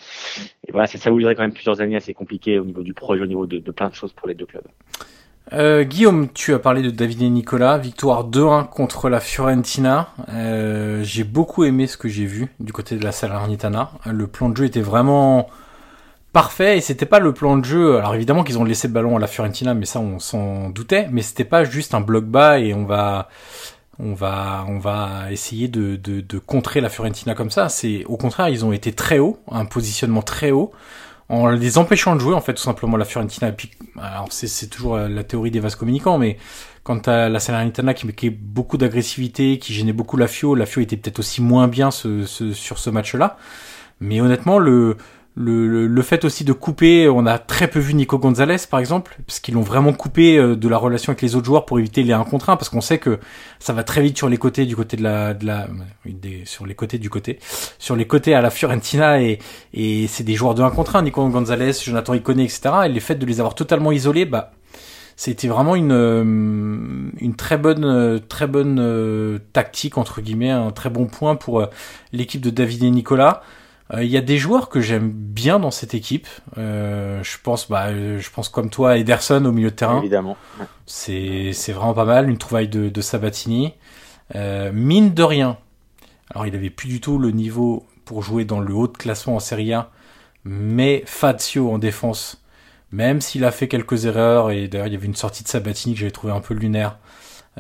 voilà, 0.71 0.87
ça, 0.87 0.99
ça 0.99 1.11
voudrait 1.11 1.35
quand 1.35 1.43
même 1.43 1.53
plusieurs 1.53 1.81
années 1.81 1.97
assez 1.97 2.15
compliquées 2.15 2.59
au 2.59 2.65
niveau 2.65 2.83
du 2.83 2.95
projet, 2.95 3.23
au 3.23 3.27
niveau 3.27 3.47
de, 3.47 3.59
de 3.59 3.71
plein 3.71 3.89
de 3.89 3.95
choses 3.95 4.13
pour 4.13 4.29
les 4.29 4.35
deux 4.35 4.47
clubs. 4.47 4.67
Euh, 5.53 5.85
Guillaume, 5.85 6.29
tu 6.33 6.55
as 6.55 6.59
parlé 6.59 6.83
de 6.83 6.91
David 6.91 7.23
et 7.23 7.29
Nicolas, 7.29 7.77
victoire 7.77 8.29
2-1 8.29 8.69
contre 8.69 9.09
la 9.09 9.21
Fiorentina. 9.21 10.09
Euh, 10.31 11.03
j'ai 11.03 11.25
beaucoup 11.25 11.65
aimé 11.65 11.87
ce 11.87 11.97
que 11.97 12.09
j'ai 12.09 12.25
vu 12.25 12.49
du 12.59 12.73
côté 12.73 12.97
de 12.97 13.05
la 13.05 13.13
Salernitana. 13.13 13.91
Le 14.11 14.27
plan 14.27 14.49
de 14.49 14.57
jeu 14.57 14.65
était 14.65 14.81
vraiment 14.81 15.49
parfait 16.33 16.79
et 16.79 16.81
c'était 16.81 17.07
pas 17.07 17.19
le 17.19 17.33
plan 17.33 17.57
de 17.57 17.65
jeu. 17.65 17.97
Alors 17.97 18.15
évidemment 18.15 18.45
qu'ils 18.45 18.59
ont 18.59 18.65
laissé 18.65 18.89
le 18.89 18.95
ballon 18.95 19.17
à 19.17 19.21
la 19.21 19.27
Fiorentina, 19.27 19.75
mais 19.75 19.87
ça 19.87 20.01
on 20.01 20.19
s'en 20.19 20.71
doutait. 20.71 21.09
Mais 21.11 21.23
c'était 21.23 21.45
pas 21.45 21.65
juste 21.65 21.95
un 21.95 22.01
bloc 22.01 22.25
bas 22.25 22.59
et 22.59 22.75
on 22.75 22.85
va 22.85 23.29
on 23.99 24.15
va 24.15 24.65
on 24.69 24.79
va 24.79 25.31
essayer 25.31 25.69
de, 25.69 25.97
de, 25.97 26.21
de 26.21 26.39
contrer 26.39 26.81
la 26.81 26.89
Fiorentina 26.89 27.35
comme 27.35 27.51
ça. 27.51 27.69
C'est 27.69 28.05
au 28.07 28.17
contraire 28.17 28.49
ils 28.49 28.65
ont 28.65 28.73
été 28.73 28.93
très 28.93 29.19
haut, 29.19 29.39
un 29.51 29.65
positionnement 29.65 30.23
très 30.23 30.51
haut 30.51 30.73
en 31.29 31.49
les 31.49 31.79
empêchant 31.79 32.15
de 32.15 32.21
jouer 32.21 32.35
en 32.35 32.41
fait 32.43 32.55
tout 32.55 32.63
simplement 32.63 32.97
la 32.97 33.07
Fiorentina. 33.07 33.49
Et 33.49 33.53
puis, 33.53 33.71
alors 33.99 34.29
c'est, 34.31 34.69
toujours 34.69 34.99
la 34.99 35.25
théorie 35.25 35.51
des 35.51 35.61
vases 35.61 35.77
communicants, 35.77 36.19
mais 36.19 36.37
quant 36.85 36.99
à 36.99 37.31
la 37.31 37.41
Salernitana 37.41 37.95
qui 37.95 38.07
mettait 38.07 38.29
beaucoup 38.29 38.77
d'agressivité, 38.77 39.59
qui 39.59 39.73
gênait 39.73 39.95
beaucoup 39.95 40.19
la 40.19 40.29
Fio, 40.29 40.55
la 40.55 40.67
Fio 40.67 40.83
était 40.83 40.97
peut-être 40.97 41.21
aussi 41.21 41.41
moins 41.41 41.69
bien 41.69 41.91
ce, 41.91 42.27
ce, 42.27 42.53
sur 42.53 42.79
ce 42.79 42.91
match-là. 42.91 43.39
Mais 44.01 44.21
honnêtement, 44.21 44.59
le, 44.59 44.99
le, 45.35 45.87
le, 45.87 46.03
fait 46.03 46.27
aussi 46.27 46.45
de 46.45 46.53
couper, 46.53 47.09
on 47.09 47.25
a 47.25 47.39
très 47.39 47.67
peu 47.67 47.79
vu 47.79 47.95
Nico 47.95 48.19
Gonzalez 48.19 48.59
par 48.71 48.81
exemple, 48.81 49.17
parce 49.27 49.41
qu'ils 49.41 49.55
l'ont 49.55 49.63
vraiment 49.63 49.95
coupé 49.95 50.37
euh, 50.37 50.57
de 50.57 50.69
la 50.69 50.77
relation 50.77 51.11
avec 51.11 51.23
les 51.23 51.35
autres 51.37 51.47
joueurs 51.47 51.65
pour 51.65 51.79
éviter 51.79 52.03
les 52.03 52.13
1 52.13 52.23
contre 52.25 52.51
1, 52.51 52.57
parce 52.57 52.69
qu'on 52.69 52.83
sait 52.83 52.99
que 52.99 53.19
ça 53.59 53.73
va 53.73 53.83
très 53.83 54.03
vite 54.03 54.19
sur 54.19 54.29
les 54.29 54.37
côtés 54.37 54.67
du 54.67 54.77
côté 54.77 54.99
de 54.99 55.03
la, 55.03 55.33
de 55.33 55.47
la 55.47 55.69
sur 56.45 56.67
les 56.67 56.75
côtés 56.75 56.99
du 56.99 57.09
côté, 57.09 57.39
sur 57.79 57.97
les 57.97 58.07
côtés 58.07 58.35
à 58.35 58.43
la 58.43 58.51
Fiorentina 58.51 59.23
et, 59.23 59.39
et 59.73 60.07
c'est 60.07 60.25
des 60.25 60.35
joueurs 60.35 60.55
de 60.55 60.63
1 60.63 60.71
contre 60.71 60.97
1, 60.97 61.03
Nico 61.03 61.27
Gonzalez, 61.27 61.73
Jonathan 61.83 62.13
Iconé, 62.13 62.45
etc. 62.45 62.71
Et 62.85 62.89
le 62.91 63.01
fait 63.01 63.15
de 63.15 63.25
les 63.25 63.41
avoir 63.41 63.55
totalement 63.55 63.91
isolés, 63.91 64.27
bah 64.27 64.53
c'était 65.17 65.49
vraiment 65.49 65.77
une 65.77 65.93
euh, 65.93 67.11
une 67.21 67.37
très 67.37 67.57
bonne 67.57 67.85
euh, 67.85 68.19
très 68.19 68.47
bonne 68.47 69.41
tactique 69.55 69.97
entre 69.97 70.21
guillemets, 70.21 70.51
un 70.51 70.73
très 70.73 70.91
bon 70.91 71.07
point 71.07 71.37
pour 71.37 71.67
l'équipe 72.13 72.43
de 72.43 72.51
David 72.51 72.83
et 72.83 72.91
Nicolas. 72.91 73.43
Euh, 73.93 74.05
il 74.05 74.11
y 74.11 74.17
a 74.17 74.21
des 74.21 74.39
joueurs 74.39 74.69
que 74.69 74.81
j'aime 74.81 75.11
bien 75.11 75.59
dans 75.59 75.71
cette 75.71 75.95
équipe. 75.95 76.27
Euh, 76.57 77.23
je 77.23 77.37
pense, 77.43 77.69
bah, 77.69 77.93
je 77.93 78.31
pense 78.31 78.49
comme 78.49 78.71
toi, 78.71 78.97
Ederson 78.97 79.45
au 79.45 79.53
milieu 79.53 79.71
de 79.71 79.77
terrain. 79.77 79.99
Évidemment. 79.99 80.37
C'est 80.87 81.53
c'est 81.53 81.73
vraiment 81.73 81.95
pas 81.95 82.05
mal, 82.05 82.31
une 82.31 82.39
trouvaille 82.39 82.69
de, 82.69 82.89
de 82.89 83.01
Sabatini. 83.01 83.75
Euh, 84.35 84.73
mine 84.73 85.13
de 85.13 85.23
rien. 85.23 85.59
Alors 86.31 86.47
il 86.47 86.55
avait 86.55 86.71
plus 86.71 86.89
du 86.89 87.01
tout 87.01 87.19
le 87.19 87.31
niveau 87.31 87.85
pour 88.05 88.23
jouer 88.23 88.45
dans 88.45 88.61
le 88.61 88.73
haut 88.75 88.89
de 88.89 88.97
classement 88.97 89.37
en 89.37 89.41
Serie 89.41 89.73
A, 89.75 89.91
mais 90.45 91.03
Fazio 91.07 91.71
en 91.71 91.79
défense, 91.79 92.43
même 92.91 93.21
s'il 93.21 93.45
a 93.45 93.51
fait 93.51 93.69
quelques 93.69 94.07
erreurs 94.07 94.51
et 94.51 94.69
d'ailleurs 94.69 94.87
il 94.87 94.93
y 94.95 94.97
avait 94.97 95.07
une 95.07 95.15
sortie 95.15 95.45
de 95.45 95.49
Sabatini 95.49 95.95
que 95.95 96.01
j'avais 96.01 96.13
trouvé 96.13 96.33
un 96.33 96.41
peu 96.41 96.55
lunaire. 96.55 96.99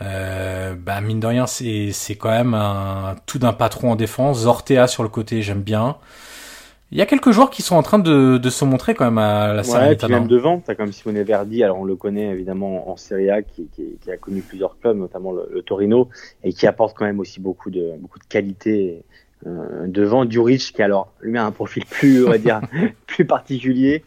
Euh, 0.01 0.75
bah 0.75 1.01
mine 1.03 1.21
de 1.21 1.27
rien, 1.27 1.47
c'est 1.47 1.91
c'est 1.93 2.15
quand 2.15 2.31
même 2.31 2.55
un 2.55 3.17
tout 3.27 3.39
d'un 3.39 3.53
patron 3.53 3.93
en 3.93 3.97
défense. 3.97 4.41
Zortea 4.41 4.87
sur 4.87 5.03
le 5.03 5.09
côté, 5.09 5.43
j'aime 5.43 5.63
bien. 5.63 5.97
Il 6.93 6.99
y 6.99 7.01
a 7.01 7.07
quelques 7.07 7.31
joueurs 7.31 7.49
qui 7.49 7.63
sont 7.63 7.77
en 7.77 7.83
train 7.83 7.99
de, 7.99 8.37
de 8.37 8.51
se 8.51 8.67
montrer 8.67 8.95
quand 8.95 9.07
même 9.07 9.17
à 9.17 9.55
la 9.55 9.63
ouais, 9.63 9.97
puis 9.97 10.09
même 10.09 10.27
devant, 10.27 10.61
t'as 10.61 10.75
comme 10.75 10.93
Simone 10.93 11.23
Verdi, 11.23 11.65
alors 11.65 11.79
on 11.79 11.85
le 11.85 11.97
connaît 11.97 12.27
évidemment 12.27 12.91
en 12.91 12.99
Serie 12.99 13.31
A, 13.31 13.41
qui, 13.41 13.67
qui, 13.75 13.97
qui 13.99 14.11
a 14.11 14.19
connu 14.19 14.43
plusieurs 14.43 14.79
clubs, 14.79 14.99
notamment 14.99 15.33
le, 15.33 15.49
le, 15.51 15.63
Torino, 15.63 16.11
et 16.45 16.53
qui 16.53 16.67
apporte 16.67 16.95
quand 16.95 17.07
même 17.07 17.19
aussi 17.19 17.41
beaucoup 17.41 17.71
de 17.71 17.95
beaucoup 17.99 18.19
de 18.19 18.25
qualité 18.25 19.05
euh, 19.47 19.87
devant. 19.87 20.29
Djuric, 20.29 20.61
qui 20.75 20.83
alors 20.83 21.11
lui 21.23 21.39
a 21.39 21.47
un 21.47 21.51
profil 21.51 21.87
plus, 21.87 22.27
on 22.27 22.29
va 22.29 22.37
dire, 22.37 22.61
plus 23.07 23.25
particulier, 23.25 24.05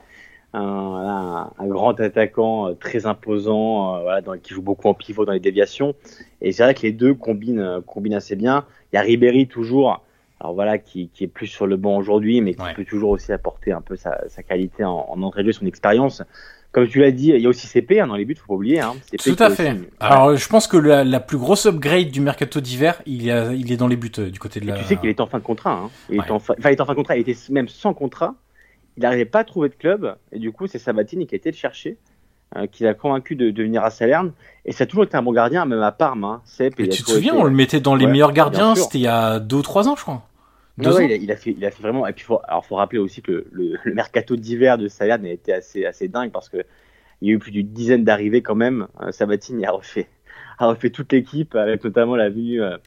un, 0.55 1.51
un, 1.57 1.67
grand 1.67 1.99
attaquant 1.99 2.69
euh, 2.69 2.73
très 2.73 3.05
imposant, 3.05 3.95
euh, 3.95 4.01
voilà, 4.01 4.21
dans, 4.21 4.37
qui 4.37 4.53
joue 4.53 4.61
beaucoup 4.61 4.87
en 4.87 4.93
pivot 4.93 5.25
dans 5.25 5.31
les 5.31 5.39
déviations. 5.39 5.95
Et 6.41 6.51
c'est 6.51 6.63
vrai 6.63 6.73
que 6.73 6.81
les 6.81 6.91
deux 6.91 7.13
combinent, 7.13 7.59
euh, 7.59 7.81
combinent 7.81 8.15
assez 8.15 8.35
bien. 8.35 8.65
Il 8.91 8.95
y 8.95 8.99
a 8.99 9.01
Ribéry 9.01 9.47
toujours, 9.47 10.03
alors 10.39 10.53
voilà, 10.53 10.77
qui, 10.77 11.09
qui 11.13 11.23
est 11.23 11.27
plus 11.27 11.47
sur 11.47 11.67
le 11.67 11.77
banc 11.77 11.97
aujourd'hui, 11.97 12.41
mais 12.41 12.53
qui 12.53 12.61
ouais. 12.61 12.73
peut 12.73 12.85
toujours 12.85 13.11
aussi 13.11 13.31
apporter 13.31 13.71
un 13.71 13.81
peu 13.81 13.95
sa, 13.95 14.27
sa 14.29 14.43
qualité 14.43 14.83
en, 14.83 15.05
en 15.09 15.21
entrée 15.21 15.43
de 15.43 15.47
jeu, 15.47 15.53
son 15.53 15.65
expérience. 15.65 16.23
Comme 16.71 16.89
tu 16.89 16.99
l'as 16.99 17.11
dit, 17.11 17.29
il 17.29 17.39
y 17.39 17.45
a 17.45 17.49
aussi 17.49 17.67
CP 17.67 18.01
hein, 18.01 18.07
dans 18.07 18.17
les 18.17 18.25
buts, 18.25 18.35
faut 18.35 18.47
pas 18.47 18.53
oublier. 18.55 18.81
Hein. 18.81 18.95
CP 19.09 19.35
Tout 19.35 19.43
à 19.43 19.49
fait. 19.49 19.71
Aussi... 19.71 19.87
Alors, 19.99 20.35
je 20.35 20.47
pense 20.49 20.67
que 20.67 20.75
la, 20.75 21.05
la, 21.05 21.21
plus 21.21 21.37
grosse 21.37 21.65
upgrade 21.67 22.09
du 22.09 22.19
mercato 22.19 22.59
d'hiver, 22.59 23.01
il, 23.05 23.31
a, 23.31 23.53
il 23.53 23.71
est 23.71 23.77
dans 23.77 23.87
les 23.87 23.95
buts 23.95 24.11
du 24.17 24.39
côté 24.39 24.59
de 24.59 24.67
la. 24.67 24.75
Et 24.75 24.79
tu 24.81 24.85
sais 24.85 24.97
qu'il 24.97 25.09
est 25.09 25.21
en 25.21 25.27
fin 25.27 25.39
de 25.39 25.43
contrat. 25.43 25.71
Hein. 25.71 25.89
Il, 26.09 26.19
ouais. 26.19 26.25
est 26.25 26.31
en 26.31 26.39
fin... 26.39 26.53
enfin, 26.59 26.69
il 26.71 26.73
est 26.73 26.81
en 26.81 26.85
fin 26.85 26.91
de 26.91 26.97
contrat. 26.97 27.15
Il 27.15 27.21
était 27.21 27.37
même 27.49 27.69
sans 27.69 27.93
contrat 27.93 28.35
il 28.97 29.03
n'arrivait 29.03 29.25
pas 29.25 29.39
à 29.39 29.43
trouver 29.43 29.69
de 29.69 29.75
club, 29.75 30.15
et 30.31 30.39
du 30.39 30.51
coup, 30.51 30.67
c'est 30.67 30.79
Sabatini 30.79 31.27
qui 31.27 31.35
a 31.35 31.37
été 31.37 31.51
le 31.51 31.55
chercher, 31.55 31.97
euh, 32.55 32.67
qui 32.67 32.83
l'a 32.83 32.93
convaincu 32.93 33.35
de, 33.35 33.51
de, 33.51 33.63
venir 33.63 33.83
à 33.83 33.89
Salerne, 33.89 34.31
et 34.65 34.71
ça 34.71 34.83
a 34.83 34.87
toujours 34.87 35.03
été 35.03 35.17
un 35.17 35.21
bon 35.21 35.33
gardien, 35.33 35.65
même 35.65 35.81
à 35.81 35.91
Parme. 35.91 36.23
Hein, 36.23 36.41
et 36.59 36.69
tu 36.71 37.03
te 37.03 37.11
souviens, 37.11 37.33
été... 37.33 37.41
on 37.41 37.45
le 37.45 37.51
mettait 37.51 37.79
dans 37.79 37.95
les 37.95 38.05
ouais, 38.05 38.11
meilleurs 38.11 38.33
gardiens, 38.33 38.75
c'était 38.75 38.99
il 38.99 39.03
y 39.03 39.07
a 39.07 39.39
deux 39.39 39.57
ou 39.57 39.61
trois 39.61 39.87
ans, 39.87 39.95
je 39.95 40.01
crois. 40.01 40.27
Non, 40.77 40.93
ouais, 40.93 41.05
il, 41.05 41.11
a, 41.11 41.15
il, 41.15 41.31
a, 41.31 41.37
fait, 41.37 41.55
il 41.57 41.65
a 41.65 41.71
fait 41.71 41.81
vraiment. 41.81 42.05
Et 42.05 42.11
puis, 42.11 42.25
faut, 42.25 42.41
alors, 42.47 42.65
faut 42.65 42.75
rappeler 42.75 42.99
aussi 42.99 43.21
que 43.21 43.47
le, 43.49 43.77
le 43.81 43.93
mercato 43.93 44.35
d'hiver 44.35 44.77
de 44.77 44.89
Salerne 44.89 45.25
a 45.25 45.31
été 45.31 45.53
assez, 45.53 45.85
assez 45.85 46.09
dingue 46.09 46.31
parce 46.31 46.49
que 46.49 46.65
il 47.21 47.29
y 47.29 47.31
a 47.31 47.33
eu 47.33 47.39
plus 47.39 47.51
d'une 47.51 47.67
dizaine 47.67 48.03
d'arrivées 48.03 48.41
quand 48.41 48.55
même. 48.55 48.87
Euh, 49.01 49.11
Sabatini 49.11 49.65
a 49.65 49.71
refait, 49.71 50.07
a 50.59 50.67
refait 50.67 50.89
toute 50.89 51.11
l'équipe 51.13 51.55
avec 51.55 51.83
notamment 51.83 52.15
la 52.15 52.29
venue 52.29 52.61
euh, 52.61 52.77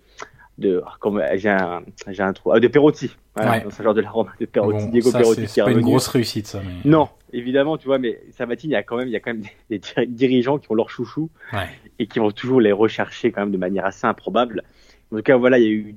de 0.58 0.82
ah, 0.84 0.94
comme 1.00 1.22
j'ai 1.34 1.48
un 1.48 1.82
j'ai 2.08 2.22
un 2.22 2.32
trou 2.32 2.52
ah, 2.52 2.60
de 2.60 2.68
Perotti 2.68 3.10
voilà, 3.34 3.52
ouais. 3.52 3.60
dans 3.62 3.70
ce 3.70 3.82
genre 3.82 3.94
de 3.94 4.00
la 4.00 4.10
ronde 4.10 4.28
de 4.40 4.46
Perotti 4.46 4.84
bon, 4.84 4.90
Diego 4.90 5.10
ça, 5.10 5.20
Perotti 5.20 5.48
c'est 5.48 5.62
pas 5.62 5.70
une 5.70 5.80
grosse 5.80 6.08
réussite 6.08 6.46
ça 6.46 6.60
mais... 6.64 6.88
non 6.88 7.08
évidemment 7.32 7.78
tu 7.78 7.86
vois 7.86 7.98
mais 7.98 8.20
Sabatini 8.32 8.72
il 8.72 8.74
y 8.74 8.76
a 8.76 8.82
quand 8.82 8.96
même 8.96 9.08
il 9.08 9.12
y 9.12 9.16
a 9.16 9.20
quand 9.20 9.32
même 9.32 9.42
des, 9.70 9.80
des 9.80 10.06
dirigeants 10.06 10.58
qui 10.58 10.70
ont 10.70 10.74
leur 10.74 10.90
chouchou 10.90 11.30
ouais. 11.52 11.68
et 11.98 12.06
qui 12.06 12.18
vont 12.18 12.32
toujours 12.32 12.60
les 12.60 12.72
rechercher 12.72 13.30
quand 13.30 13.42
même 13.42 13.52
de 13.52 13.58
manière 13.58 13.86
assez 13.86 14.06
improbable 14.06 14.62
en 15.12 15.16
tout 15.16 15.22
cas 15.22 15.36
voilà 15.36 15.58
il 15.58 15.64
y 15.64 15.68
a 15.68 15.70
eu 15.70 15.94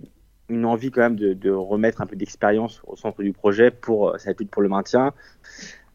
une 0.49 0.65
envie 0.65 0.91
quand 0.91 1.01
même 1.01 1.15
de, 1.15 1.33
de 1.33 1.49
remettre 1.49 2.01
un 2.01 2.05
peu 2.05 2.15
d'expérience 2.15 2.81
au 2.85 2.95
centre 2.95 3.23
du 3.23 3.33
projet 3.33 3.71
pour 3.71 4.13
ça 4.19 4.31
lutte 4.37 4.51
pour 4.51 4.61
le 4.61 4.69
maintien 4.69 5.13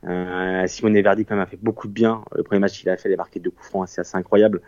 euh, 0.07 0.67
Simone 0.67 1.01
Verdi 1.01 1.25
quand 1.25 1.35
même 1.35 1.43
a 1.43 1.47
fait 1.47 1.59
beaucoup 1.61 1.89
de 1.89 1.93
bien. 1.93 2.23
Le 2.35 2.43
premier 2.43 2.61
match 2.61 2.79
qu'il 2.79 2.89
a 2.89 2.97
fait, 2.97 3.09
il 3.09 3.15
a 3.15 3.17
marqué 3.17 3.41
deux 3.41 3.51
coups 3.51 3.67
francs, 3.67 3.85
assez, 3.85 4.01
assez 4.01 4.17
incroyable. 4.17 4.63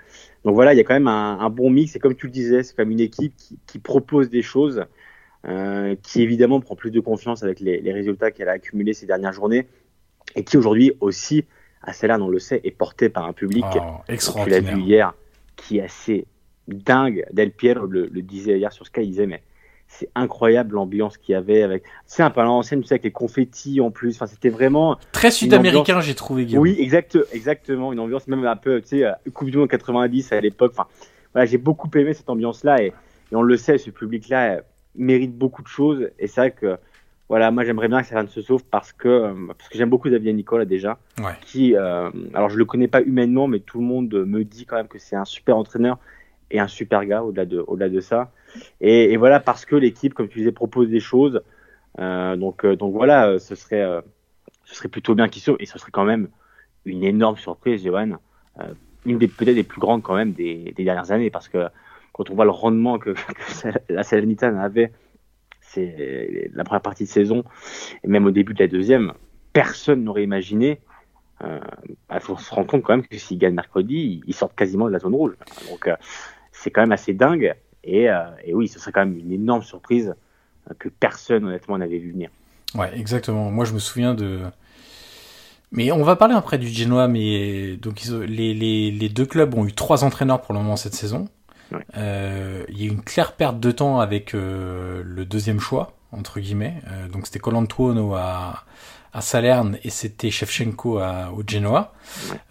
Donc 0.45 0.55
voilà, 0.55 0.75
il 0.75 0.77
y 0.77 0.81
a 0.81 0.85
quand 0.85 0.95
même 0.95 1.09
un, 1.09 1.39
un, 1.39 1.51
bon 1.51 1.71
mix. 1.71 1.95
Et 1.95 1.99
comme 1.99 2.15
tu 2.15 2.27
le 2.27 2.33
disais, 2.33 2.63
c'est 2.63 2.75
quand 2.75 2.83
même 2.83 2.91
une 2.91 3.01
équipe 3.01 3.35
qui, 3.37 3.59
qui 3.67 3.79
propose 3.79 4.31
des 4.31 4.43
choses, 4.43 4.85
euh, 5.47 5.95
qui 6.03 6.23
évidemment 6.23 6.61
prend 6.61 6.75
plus 6.75 6.91
de 6.91 7.01
confiance 7.01 7.43
avec 7.43 7.61
les, 7.61 7.81
les 7.81 7.93
résultats 7.93 8.31
qu'elle 8.31 8.49
a 8.49 8.53
accumulés 8.53 8.95
ces 8.95 9.07
dernières 9.07 9.33
journées, 9.33 9.69
et 10.35 10.43
qui 10.43 10.57
aujourd'hui 10.57 10.93
aussi, 11.01 11.45
à 11.83 11.93
celle-là, 11.93 12.19
on 12.21 12.29
le 12.29 12.41
sait, 12.41 12.61
est 12.65 12.73
portée 12.73 13.09
par 13.09 13.25
un 13.25 13.33
public. 13.33 13.65
Oh, 13.77 14.03
tu 14.09 14.51
l'as 14.51 14.61
vu 14.61 14.81
hier, 14.81 15.15
qui 15.57 15.79
est 15.79 15.83
assez 15.83 16.27
dingue. 16.67 17.25
Del 17.33 17.53
Piero 17.53 17.87
le, 17.87 18.07
le 18.07 18.23
disait 18.23 18.59
hier 18.59 18.73
sur 18.73 18.87
Sky, 18.87 19.03
il 19.03 19.11
disait 19.11 19.27
mais 19.27 19.43
c'est 19.89 20.11
incroyable 20.15 20.75
l'ambiance 20.75 21.17
qu'il 21.17 21.33
y 21.33 21.37
avait 21.37 21.63
avec 21.63 21.83
c'est 22.07 22.23
un 22.23 22.31
peu 22.31 22.41
à 22.41 22.45
l'ancienne 22.45 22.83
tu 22.83 22.87
sais 22.87 22.95
avec 22.95 23.05
les 23.05 23.11
confettis 23.11 23.81
en 23.81 23.91
plus. 23.91 24.15
Enfin 24.15 24.27
c'était 24.27 24.51
vraiment 24.51 24.99
très 25.13 25.31
sud-américain 25.31 25.95
ambiance... 25.95 26.05
j'ai 26.05 26.15
trouvé 26.15 26.45
Guillaume. 26.45 26.63
oui 26.63 26.77
exact 26.79 27.19
exactement. 27.33 27.93
Une 27.93 28.01
ambiance 28.01 28.29
même 28.29 28.45
un 28.45 28.57
peu 28.57 28.81
tu 28.81 28.89
sais 28.89 29.05
euh, 29.05 29.13
Coupe 29.33 29.51
du 29.51 29.57
Monde 29.57 29.69
90 29.69 30.33
à 30.33 30.41
l'époque. 30.41 30.73
Enfin 30.75 30.89
voilà 31.33 31.47
j'ai 31.47 31.59
beaucoup 31.59 31.91
aimé 31.97 32.15
cette 32.15 32.31
ambiance 32.31 32.65
là 32.65 32.83
et, 32.83 32.93
et 33.33 33.37
on 33.37 33.43
le 33.43 33.57
sait 33.57 33.79
ce 33.79 33.91
public 33.91 34.29
là 34.29 34.57
euh, 34.57 34.61
mérite 34.95 35.37
beaucoup 35.37 35.63
de 35.63 35.69
choses. 35.69 36.11
Et 36.19 36.27
c'est 36.27 36.41
vrai 36.41 36.51
que 36.51 36.79
voilà 37.29 37.51
moi 37.51 37.65
j'aimerais 37.65 37.89
bien 37.89 38.03
que 38.03 38.09
ça 38.09 38.23
ne 38.23 38.29
se 38.29 38.41
sauve 38.41 38.65
parce 38.65 38.93
que 38.93 39.09
euh, 39.09 39.35
parce 39.57 39.69
que 39.69 39.79
j'aime 39.79 39.91
beaucoup 39.91 40.09
David 40.09 40.35
Nicolas 40.35 40.65
déjà 40.65 40.99
ouais. 41.19 41.33
qui 41.43 41.77
euh, 41.77 42.11
alors 42.35 42.49
je 42.49 42.57
le 42.57 42.65
connais 42.65 42.89
pas 42.89 43.03
humainement 43.03 43.49
mais 43.49 43.61
tout 43.61 43.81
le 43.81 43.85
monde 43.85 44.13
me 44.13 44.45
dit 44.45 44.65
quand 44.65 44.77
même 44.77 44.89
que 44.89 44.99
c'est 44.99 45.17
un 45.17 45.25
super 45.25 45.57
entraîneur 45.57 45.99
et 46.51 46.59
un 46.59 46.69
super 46.69 47.05
gars 47.05 47.23
au-delà 47.23 47.45
de 47.45 47.63
au-delà 47.67 47.91
de 47.91 48.01
ça 48.01 48.31
et, 48.81 49.17
voilà, 49.17 49.41
parce 49.41 49.65
que 49.65 49.77
l'équipe, 49.77 50.15
comme 50.15 50.29
tu 50.29 50.39
disais, 50.39 50.53
propose 50.53 50.89
des 50.89 51.01
choses. 51.01 51.43
Euh, 51.99 52.37
donc, 52.37 52.65
euh, 52.65 52.77
donc 52.77 52.93
voilà, 52.93 53.39
ce 53.39 53.55
serait, 53.55 53.83
euh, 53.83 54.01
ce 54.65 54.75
serait 54.75 54.89
plutôt 54.89 55.15
bien 55.15 55.29
qu'il 55.29 55.43
sauve. 55.43 55.57
Et 55.61 55.67
ce 55.67 55.79
serait 55.79 55.91
quand 55.91 56.05
même 56.05 56.29
une 56.85 57.05
énorme 57.05 57.37
surprise, 57.37 57.85
Johan. 57.85 58.13
Euh, 58.61 58.73
une 59.07 59.19
des 59.19 59.29
peut-être 59.29 59.55
des 59.55 59.65
plus 59.65 59.81
grandes 59.81 60.03
quand 60.03 60.15
même 60.15 60.33
des, 60.33 60.73
dernières 60.77 61.13
années, 61.13 61.31
parce 61.31 61.49
que 61.49 61.69
quand 62.13 62.31
on 62.31 62.35
voit 62.35 62.45
le 62.45 62.51
rendement 62.51 62.99
que, 62.99 63.11
que 63.11 63.79
la 63.89 64.03
Salernitana 64.03 64.63
avait, 64.63 64.93
c'est 65.61 66.51
la 66.55 66.65
première 66.65 66.83
partie 66.83 67.05
de 67.05 67.09
saison, 67.09 67.45
et 68.03 68.09
même 68.09 68.27
au 68.27 68.31
début 68.31 68.55
de 68.55 68.63
la 68.63 68.69
deuxième, 68.69 69.13
personne 69.53 70.05
n'aurait 70.05 70.25
imaginé. 70.25 70.81
Il 71.41 71.61
bah, 72.09 72.19
faut 72.19 72.37
se 72.37 72.53
rendre 72.53 72.67
compte 72.67 72.83
quand 72.83 72.97
même 72.97 73.07
que 73.07 73.17
s'ils 73.17 73.39
gagnent 73.39 73.55
mercredi, 73.55 74.21
ils 74.27 74.35
sortent 74.35 74.57
quasiment 74.57 74.87
de 74.89 74.93
la 74.93 74.99
zone 74.99 75.15
rouge. 75.15 75.37
Donc 75.71 75.89
c'est 76.51 76.71
quand 76.71 76.81
même 76.81 76.93
assez 76.93 77.15
dingue. 77.15 77.55
Et, 77.89 78.11
euh, 78.11 78.25
et, 78.45 78.55
oui, 78.55 78.69
ce 78.69 78.79
serait 78.79 78.93
quand 78.93 79.05
même 79.05 79.19
une 79.19 79.33
énorme 79.33 79.63
surprise 79.63 80.15
que 80.79 80.91
personne, 80.91 81.47
honnêtement, 81.47 81.79
n'avait 81.79 81.99
vu 81.99 82.13
venir. 82.13 82.29
Ouais, 82.75 82.91
exactement. 82.95 83.51
Moi, 83.51 83.65
je 83.65 83.73
me 83.73 83.79
souviens 83.79 84.15
de. 84.15 84.41
Mais 85.73 85.91
on 85.93 86.03
va 86.03 86.17
parler 86.17 86.35
après 86.35 86.59
du 86.59 86.69
Genoa, 86.69 87.09
mais 87.09 87.77
donc 87.77 88.03
les, 88.27 88.55
les, 88.55 88.91
les, 88.91 89.09
deux 89.09 89.27
clubs 89.27 89.55
ont 89.55 89.67
eu 89.67 89.73
trois 89.73 90.05
entraîneurs 90.05 90.41
pour 90.41 90.55
le 90.55 90.61
moment 90.61 90.77
cette 90.77 90.95
saison. 90.95 91.29
Euh, 91.97 92.65
il 92.71 92.81
y 92.81 92.85
a 92.85 92.87
eu 92.87 92.91
une 92.91 93.03
claire 93.03 93.33
perte 93.33 93.61
de 93.61 93.71
temps 93.71 94.01
avec 94.01 94.35
euh, 94.35 95.03
le 95.05 95.25
deuxième 95.27 95.61
choix 95.61 95.93
entre 96.13 96.41
guillemets. 96.41 96.75
Euh, 96.91 97.09
donc 97.09 97.27
c'était 97.27 97.39
Colantuono 97.39 98.15
à 98.15 98.65
à 99.15 99.23
Salerne 99.23 99.79
et 99.83 99.91
c'était 99.91 100.31
Shevchenko 100.31 100.99
à, 100.99 101.33
au 101.33 101.43
Genoa. 101.45 101.95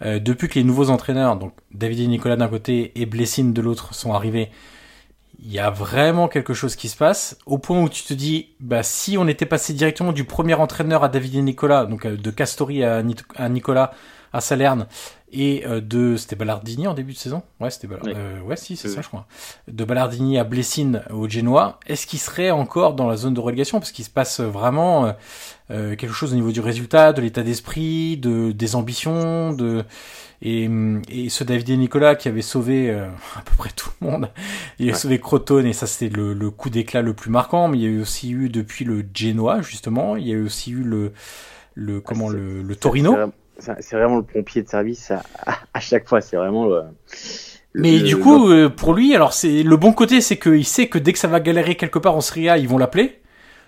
Depuis 0.02 0.48
que 0.48 0.56
les 0.56 0.64
nouveaux 0.64 0.90
entraîneurs, 0.90 1.36
donc 1.36 1.52
David 1.72 2.00
et 2.00 2.06
Nicolas 2.08 2.34
d'un 2.34 2.48
côté 2.48 2.90
et 3.00 3.06
Blessine 3.06 3.52
de 3.52 3.62
l'autre, 3.62 3.94
sont 3.94 4.12
arrivés, 4.12 4.50
il 5.40 5.52
y 5.52 5.58
a 5.58 5.70
vraiment 5.70 6.28
quelque 6.28 6.52
chose 6.52 6.74
qui 6.74 6.88
se 6.88 6.96
passe, 6.96 7.38
au 7.46 7.58
point 7.58 7.80
où 7.80 7.88
tu 7.88 8.02
te 8.02 8.12
dis, 8.12 8.48
bah 8.60 8.82
si 8.82 9.16
on 9.18 9.28
était 9.28 9.46
passé 9.46 9.72
directement 9.72 10.12
du 10.12 10.24
premier 10.24 10.54
entraîneur 10.54 11.04
à 11.04 11.08
David 11.08 11.36
et 11.36 11.42
Nicolas, 11.42 11.86
donc 11.86 12.06
euh, 12.06 12.16
de 12.16 12.30
Castori 12.30 12.82
à, 12.82 13.02
à 13.36 13.48
Nicolas 13.48 13.92
à 14.32 14.40
Salerne, 14.40 14.86
et 15.32 15.66
euh, 15.66 15.80
de 15.80 16.16
c'était 16.16 16.36
Ballardini 16.36 16.86
en 16.86 16.94
début 16.94 17.12
de 17.12 17.18
saison? 17.18 17.42
Ouais 17.60 17.70
c'était 17.70 17.86
Ballardini 17.86 18.14
euh, 18.16 18.40
ouais 18.40 18.56
si 18.56 18.76
c'est 18.76 18.88
ça 18.88 19.02
je 19.02 19.08
crois. 19.08 19.26
De 19.68 19.84
Ballardini 19.84 20.38
à 20.38 20.44
Blessine 20.44 21.02
au 21.10 21.28
Genoa. 21.28 21.78
Est-ce 21.86 22.06
qu'il 22.06 22.18
serait 22.18 22.50
encore 22.50 22.94
dans 22.94 23.06
la 23.06 23.16
zone 23.16 23.34
de 23.34 23.40
relégation? 23.40 23.78
Parce 23.78 23.92
qu'il 23.92 24.04
se 24.04 24.10
passe 24.10 24.40
vraiment 24.40 25.14
euh, 25.70 25.96
quelque 25.96 26.14
chose 26.14 26.32
au 26.32 26.36
niveau 26.36 26.50
du 26.50 26.60
résultat 26.60 27.12
de 27.12 27.20
l'état 27.20 27.42
d'esprit 27.42 28.16
de 28.16 28.52
des 28.52 28.74
ambitions 28.74 29.52
de 29.52 29.84
et, 30.40 30.70
et 31.08 31.28
ce 31.28 31.44
David 31.44 31.70
et 31.70 31.76
Nicolas 31.76 32.14
qui 32.14 32.28
avait 32.28 32.42
sauvé 32.42 32.90
à 32.90 33.40
peu 33.44 33.54
près 33.56 33.70
tout 33.74 33.90
le 34.00 34.06
monde. 34.06 34.30
Il 34.78 34.88
a 34.90 34.94
sauvé 34.94 35.18
Crotone 35.18 35.66
et 35.66 35.72
ça 35.72 35.86
c'était 35.86 36.14
le, 36.14 36.32
le, 36.32 36.50
coup 36.50 36.70
d'éclat 36.70 37.02
le 37.02 37.12
plus 37.12 37.30
marquant. 37.30 37.68
Mais 37.68 37.78
il 37.78 37.82
y 37.82 37.86
a 37.86 37.90
eu 37.90 38.00
aussi 38.00 38.30
eu 38.30 38.48
depuis 38.48 38.84
le 38.84 39.04
Genoa 39.14 39.60
justement 39.62 40.16
il 40.16 40.26
y 40.26 40.30
a 40.30 40.36
eu 40.36 40.44
aussi 40.44 40.70
eu 40.70 40.82
le 40.82 41.12
le 41.74 42.00
comment 42.00 42.28
le, 42.28 42.62
le 42.62 42.76
Torino 42.76 43.32
c'est 43.58 43.96
vraiment 43.96 44.16
le 44.16 44.22
pompier 44.22 44.62
de 44.62 44.68
service 44.68 45.10
à, 45.10 45.22
à 45.74 45.80
chaque 45.80 46.08
fois. 46.08 46.20
C'est 46.20 46.36
vraiment 46.36 46.66
le. 46.66 46.82
Mais 47.74 48.00
du 48.00 48.16
coup, 48.16 48.50
euh, 48.50 48.68
pour 48.68 48.94
lui, 48.94 49.14
alors 49.14 49.32
c'est 49.32 49.62
le 49.62 49.76
bon 49.76 49.92
côté, 49.92 50.20
c'est 50.20 50.38
qu'il 50.38 50.64
sait 50.64 50.88
que 50.88 50.98
dès 50.98 51.12
que 51.12 51.18
ça 51.18 51.28
va 51.28 51.40
galérer 51.40 51.76
quelque 51.76 51.98
part 51.98 52.16
en 52.16 52.20
Serie 52.20 52.48
A, 52.48 52.58
ils 52.58 52.68
vont 52.68 52.78
l'appeler. 52.78 53.20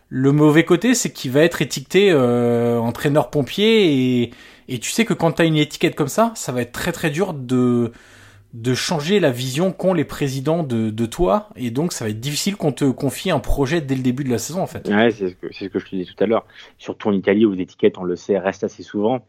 Le 0.09 0.32
mauvais 0.32 0.64
côté, 0.64 0.94
c'est 0.94 1.11
qu'il 1.11 1.30
va 1.30 1.42
être 1.42 1.62
étiqueté 1.62 2.11
euh, 2.11 2.78
entraîneur 2.78 3.30
pompier 3.30 4.23
et, 4.23 4.30
et 4.68 4.78
tu 4.78 4.90
sais 4.90 5.04
que 5.04 5.14
quand 5.14 5.32
tu 5.32 5.42
as 5.42 5.44
une 5.44 5.56
étiquette 5.56 5.94
comme 5.94 6.09
ça, 6.09 6.32
ça 6.35 6.50
va 6.50 6.62
être 6.62 6.73
très 6.73 6.92
très 6.92 7.11
dur 7.11 7.32
de 7.35 7.92
de 8.52 8.75
changer 8.75 9.20
la 9.20 9.30
vision 9.30 9.70
qu'ont 9.70 9.94
les 9.94 10.04
présidents 10.04 10.64
de, 10.64 10.90
de 10.90 11.06
toi 11.06 11.50
et 11.54 11.70
donc 11.70 11.92
ça 11.92 12.04
va 12.04 12.11
être 12.11 12.18
difficile 12.18 12.56
qu'on 12.56 12.73
te 12.73 12.85
confie 12.90 13.30
un 13.30 13.38
projet 13.38 13.80
dès 13.80 13.94
le 13.94 14.02
début 14.02 14.25
de 14.25 14.30
la 14.30 14.38
saison 14.38 14.61
en 14.61 14.66
fait. 14.66 14.88
Ouais, 14.88 15.12
c'est 15.12 15.28
ce 15.28 15.35
que 15.35 15.47
c'est 15.52 15.66
ce 15.66 15.70
que 15.70 15.78
je 15.78 15.85
te 15.85 15.94
disais 15.94 16.11
tout 16.12 16.25
à 16.25 16.26
l'heure. 16.26 16.44
Surtout 16.78 17.11
en 17.11 17.12
Italie 17.12 17.47
où 17.47 17.52
les 17.52 17.62
étiquettes, 17.62 17.99
on 17.99 18.02
le 18.02 18.16
sait, 18.16 18.38
restent 18.38 18.64
assez 18.64 18.82
souvent. 18.82 19.25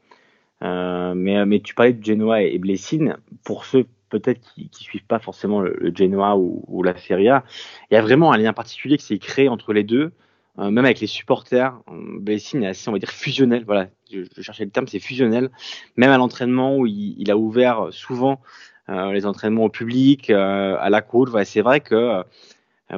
Euh, 0.64 1.14
mais, 1.16 1.46
mais 1.46 1.60
tu 1.60 1.74
parlais 1.74 1.94
de 1.94 2.04
Genoa 2.04 2.44
et 2.44 2.58
Blessine. 2.58 3.18
Pour 3.44 3.66
ceux 3.66 3.86
peut-être 4.10 4.42
qui, 4.42 4.70
qui 4.70 4.84
suivent 4.84 5.06
pas 5.06 5.20
forcément 5.20 5.62
le, 5.62 5.92
Genoa 5.96 6.36
ou, 6.36 6.64
ou, 6.68 6.84
la 6.84 6.96
Serie 6.98 7.30
A, 7.30 7.44
il 7.90 7.96
y 7.96 7.98
a 7.98 8.02
vraiment 8.02 8.32
un 8.32 8.38
lien 8.38 8.54
particulier 8.54 8.98
qui 8.98 9.06
s'est 9.06 9.18
créé 9.18 9.48
entre 9.48 9.74
les 9.74 9.84
deux, 9.84 10.12
euh, 10.60 10.70
même 10.70 10.86
avec 10.86 11.00
les 11.00 11.08
supporters. 11.08 11.80
Blessine 12.20 12.64
est 12.64 12.68
assez, 12.68 12.90
on 12.90 12.94
va 12.94 13.00
dire, 13.00 13.10
fusionnel. 13.10 13.64
Voilà, 13.66 13.88
je, 14.12 14.22
je 14.36 14.42
cherchais 14.42 14.66
le 14.66 14.72
terme, 14.72 14.88
c'est 14.88 15.00
fusionnel. 15.00 15.50
Même 15.96 16.12
à 16.12 16.18
l'entraînement 16.18 16.78
où 16.78 16.86
il, 16.86 17.16
il, 17.18 17.32
a 17.32 17.38
ouvert 17.38 17.88
souvent 17.92 18.42
euh, 18.90 19.14
les 19.14 19.26
entraînements 19.26 19.66
au 19.66 19.70
public, 19.70 20.30
euh, 20.30 20.76
à 20.80 20.90
la 20.90 21.02
cour. 21.02 21.30
Voilà, 21.30 21.46
c'est 21.46 21.62
vrai 21.62 21.80
que 21.80 21.96
euh, 21.96 22.24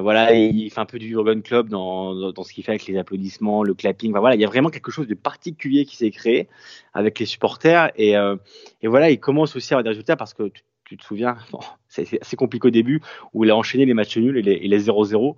voilà, 0.00 0.32
il 0.34 0.70
fait 0.70 0.80
un 0.80 0.86
peu 0.86 0.98
du 0.98 1.08
Urban 1.10 1.40
Club 1.40 1.68
dans, 1.68 2.32
dans, 2.32 2.42
ce 2.42 2.52
qu'il 2.52 2.64
fait 2.64 2.72
avec 2.72 2.86
les 2.86 2.98
applaudissements, 2.98 3.62
le 3.62 3.74
clapping. 3.74 4.10
Enfin, 4.10 4.20
voilà, 4.20 4.34
il 4.34 4.40
y 4.40 4.44
a 4.44 4.48
vraiment 4.48 4.70
quelque 4.70 4.90
chose 4.90 5.06
de 5.06 5.14
particulier 5.14 5.84
qui 5.84 5.96
s'est 5.96 6.10
créé 6.10 6.48
avec 6.94 7.18
les 7.18 7.26
supporters. 7.26 7.92
Et, 7.96 8.16
euh, 8.16 8.36
et 8.82 8.88
voilà, 8.88 9.10
il 9.10 9.20
commence 9.20 9.54
aussi 9.54 9.72
à 9.72 9.76
avoir 9.76 9.84
des 9.84 9.90
résultats 9.90 10.16
parce 10.16 10.34
que 10.34 10.48
tu, 10.48 10.62
tu 10.84 10.96
te 10.96 11.04
souviens, 11.04 11.36
bon, 11.52 11.60
c'est 11.88 12.20
assez 12.20 12.36
compliqué 12.36 12.68
au 12.68 12.70
début, 12.70 13.02
où 13.32 13.44
il 13.44 13.50
a 13.50 13.56
enchaîné 13.56 13.84
les 13.84 13.94
matchs 13.94 14.16
nuls 14.16 14.36
et 14.36 14.68
les 14.68 14.80
0-0. 14.80 15.36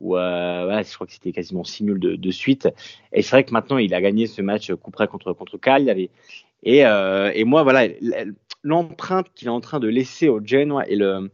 Où, 0.00 0.16
euh, 0.16 0.64
voilà, 0.64 0.82
je 0.82 0.94
crois 0.94 1.06
que 1.06 1.12
c'était 1.12 1.32
quasiment 1.32 1.64
6 1.64 1.84
nuls 1.84 1.98
de, 1.98 2.14
de 2.14 2.30
suite. 2.30 2.68
Et 3.12 3.22
c'est 3.22 3.30
vrai 3.30 3.44
que 3.44 3.52
maintenant, 3.52 3.78
il 3.78 3.94
a 3.94 4.00
gagné 4.00 4.26
ce 4.26 4.42
match 4.42 4.72
coup 4.74 4.90
près 4.90 5.08
contre, 5.08 5.32
contre 5.32 5.58
Cagliari. 5.58 6.10
Et, 6.62 6.86
euh, 6.86 7.32
et 7.34 7.44
moi, 7.44 7.62
voilà, 7.62 7.88
l'empreinte 8.62 9.26
qu'il 9.34 9.48
est 9.48 9.50
en 9.50 9.60
train 9.60 9.80
de 9.80 9.88
laisser 9.88 10.28
au 10.28 10.40
Genoa 10.44 10.88
et 10.88 10.96
le 10.96 11.30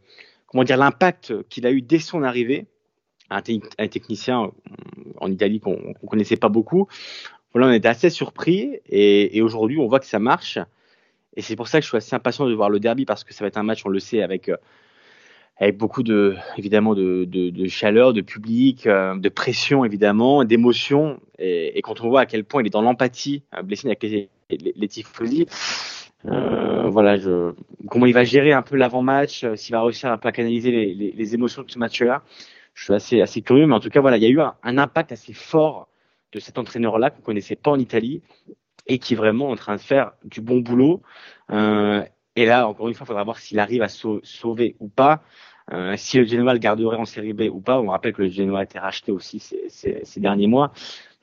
comment 0.55 0.63
dire 0.63 0.77
l'impact 0.77 1.43
qu'il 1.49 1.67
a 1.67 1.71
eu 1.71 1.81
dès 1.81 1.99
son 1.99 2.23
arrivée, 2.23 2.65
un, 3.29 3.41
technicien 3.41 4.43
euh, 4.45 4.49
en 5.19 5.29
Italie 5.29 5.59
qu'on 5.59 5.75
ne 6.01 6.07
connaissait 6.07 6.37
pas 6.37 6.47
beaucoup. 6.47 6.87
Voilà, 7.51 7.67
on 7.67 7.73
était 7.73 7.89
assez 7.89 8.09
surpris 8.09 8.79
et, 8.87 9.41
aujourd'hui 9.41 9.79
on 9.79 9.87
voit 9.89 9.99
que 9.99 10.05
ça 10.05 10.19
marche. 10.19 10.57
Et 11.35 11.41
c'est 11.41 11.57
pour 11.57 11.67
ça 11.67 11.79
que 11.79 11.83
je 11.83 11.89
suis 11.89 11.97
assez 11.97 12.15
impatient 12.15 12.47
de 12.47 12.53
voir 12.53 12.69
le 12.69 12.79
derby 12.79 13.03
parce 13.03 13.25
que 13.25 13.33
ça 13.33 13.43
va 13.43 13.49
être 13.49 13.57
un 13.57 13.63
match, 13.63 13.85
on 13.85 13.89
le 13.89 13.99
sait, 13.99 14.21
avec 14.21 14.47
euh, 14.47 14.55
avec 15.57 15.75
beaucoup 15.75 16.03
de 16.03 16.37
évidemment 16.57 16.95
de, 16.95 17.27
chaleur, 17.67 18.13
de 18.13 18.21
public, 18.21 18.87
euh, 18.87 19.17
de 19.17 19.27
pression 19.27 19.83
évidemment, 19.83 20.45
d'émotion. 20.45 21.19
Et, 21.37 21.81
quand 21.81 21.99
on 21.99 22.07
voit 22.07 22.21
à 22.21 22.25
quel 22.25 22.45
point 22.45 22.61
il 22.61 22.67
est 22.67 22.69
dans 22.69 22.81
l'empathie, 22.81 23.43
blessé 23.61 23.87
avec 23.87 24.03
les, 24.03 24.29
les, 24.49 24.73
les 24.73 24.87
tifosi, 24.87 25.47
euh, 26.27 26.89
voilà, 26.89 27.17
je, 27.17 27.53
comment 27.89 28.05
il 28.05 28.13
va 28.13 28.23
gérer 28.23 28.51
un 28.53 28.61
peu 28.61 28.75
l'avant-match, 28.75 29.43
euh, 29.43 29.55
s'il 29.55 29.73
va 29.73 29.81
réussir 29.83 30.11
à 30.11 30.31
canaliser 30.31 30.71
les, 30.71 30.93
les, 30.93 31.11
les 31.11 31.33
émotions 31.35 31.63
de 31.63 31.71
ce 31.71 31.79
match-là. 31.79 32.23
Je 32.73 32.83
suis 32.85 32.93
assez, 32.93 33.21
assez 33.21 33.41
curieux, 33.41 33.67
mais 33.67 33.75
en 33.75 33.79
tout 33.79 33.89
cas, 33.89 34.01
voilà, 34.01 34.17
il 34.17 34.23
y 34.23 34.25
a 34.25 34.29
eu 34.29 34.41
un, 34.41 34.55
un 34.63 34.77
impact 34.77 35.11
assez 35.11 35.33
fort 35.33 35.87
de 36.33 36.39
cet 36.39 36.57
entraîneur-là 36.57 37.09
qu'on 37.09 37.21
connaissait 37.21 37.55
pas 37.55 37.71
en 37.71 37.79
Italie 37.79 38.21
et 38.87 38.99
qui 38.99 39.13
est 39.13 39.17
vraiment 39.17 39.49
en 39.49 39.55
train 39.55 39.75
de 39.75 39.81
faire 39.81 40.11
du 40.25 40.41
bon 40.41 40.59
boulot. 40.59 41.01
Euh, 41.51 42.03
et 42.35 42.45
là, 42.45 42.67
encore 42.67 42.89
une 42.89 42.93
fois, 42.93 43.05
il 43.05 43.07
faudra 43.07 43.23
voir 43.23 43.39
s'il 43.39 43.59
arrive 43.59 43.81
à 43.81 43.87
sauver 43.87 44.75
ou 44.79 44.89
pas. 44.89 45.21
Euh, 45.71 45.95
si 45.97 46.17
le 46.19 46.25
Genoa 46.25 46.53
le 46.53 46.59
garderait 46.59 46.97
en 46.97 47.05
série 47.05 47.33
B 47.33 47.43
ou 47.51 47.59
pas. 47.61 47.79
On 47.79 47.87
rappelle 47.87 48.13
que 48.13 48.21
le 48.21 48.29
Genoa 48.29 48.59
a 48.59 48.63
été 48.63 48.77
racheté 48.77 49.11
aussi 49.11 49.39
ces, 49.39 49.63
ces, 49.69 50.01
ces 50.03 50.19
derniers 50.19 50.47
mois. 50.47 50.71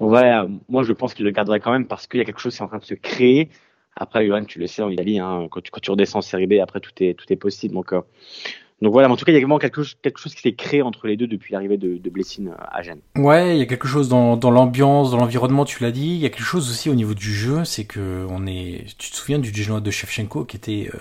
Donc 0.00 0.08
voilà, 0.08 0.48
moi 0.68 0.82
je 0.82 0.92
pense 0.92 1.14
qu'il 1.14 1.24
le 1.24 1.30
garderait 1.30 1.60
quand 1.60 1.70
même 1.70 1.86
parce 1.86 2.06
qu'il 2.06 2.18
y 2.18 2.22
a 2.22 2.24
quelque 2.24 2.40
chose 2.40 2.56
qui 2.56 2.62
est 2.62 2.64
en 2.64 2.68
train 2.68 2.78
de 2.78 2.84
se 2.84 2.94
créer. 2.94 3.50
Après, 3.96 4.26
Johan, 4.26 4.44
tu 4.44 4.58
le 4.58 4.66
sais 4.66 4.82
en 4.82 4.88
Italie, 4.88 5.18
hein, 5.18 5.48
quand, 5.50 5.60
tu, 5.60 5.70
quand 5.70 5.80
tu 5.80 5.90
redescends 5.90 6.20
en 6.20 6.22
série 6.22 6.46
B, 6.46 6.54
après 6.62 6.80
tout 6.80 6.92
est, 7.00 7.14
tout 7.14 7.30
est 7.30 7.36
possible. 7.36 7.74
Donc, 7.74 7.92
euh, 7.92 8.00
donc 8.80 8.92
voilà, 8.92 9.06
mais 9.06 9.14
en 9.14 9.16
tout 9.16 9.24
cas, 9.24 9.32
il 9.32 9.34
y 9.34 9.38
a 9.38 9.40
vraiment 9.40 9.58
quelque 9.58 9.82
chose, 9.82 9.96
quelque 10.02 10.18
chose 10.18 10.34
qui 10.34 10.40
s'est 10.40 10.54
créé 10.54 10.82
entre 10.82 11.06
les 11.06 11.16
deux 11.16 11.26
depuis 11.26 11.52
l'arrivée 11.52 11.76
de, 11.76 11.98
de 11.98 12.10
Blessine 12.10 12.52
à 12.58 12.82
Gênes. 12.82 13.02
Ouais, 13.16 13.54
il 13.54 13.58
y 13.58 13.62
a 13.62 13.66
quelque 13.66 13.86
chose 13.86 14.08
dans, 14.08 14.36
dans 14.36 14.50
l'ambiance, 14.50 15.12
dans 15.12 15.18
l'environnement, 15.18 15.64
tu 15.64 15.82
l'as 15.82 15.92
dit. 15.92 16.08
Il 16.14 16.16
y 16.16 16.26
a 16.26 16.30
quelque 16.30 16.42
chose 16.42 16.68
aussi 16.70 16.90
au 16.90 16.94
niveau 16.94 17.14
du 17.14 17.32
jeu, 17.32 17.64
c'est 17.64 17.84
que 17.84 18.26
on 18.28 18.46
est. 18.46 18.86
Tu 18.98 19.10
te 19.10 19.16
souviens 19.16 19.38
du 19.38 19.54
Genoa 19.54 19.80
de 19.80 19.90
Shevchenko 19.90 20.46
qui 20.46 20.56
était 20.56 20.90
euh, 20.92 20.98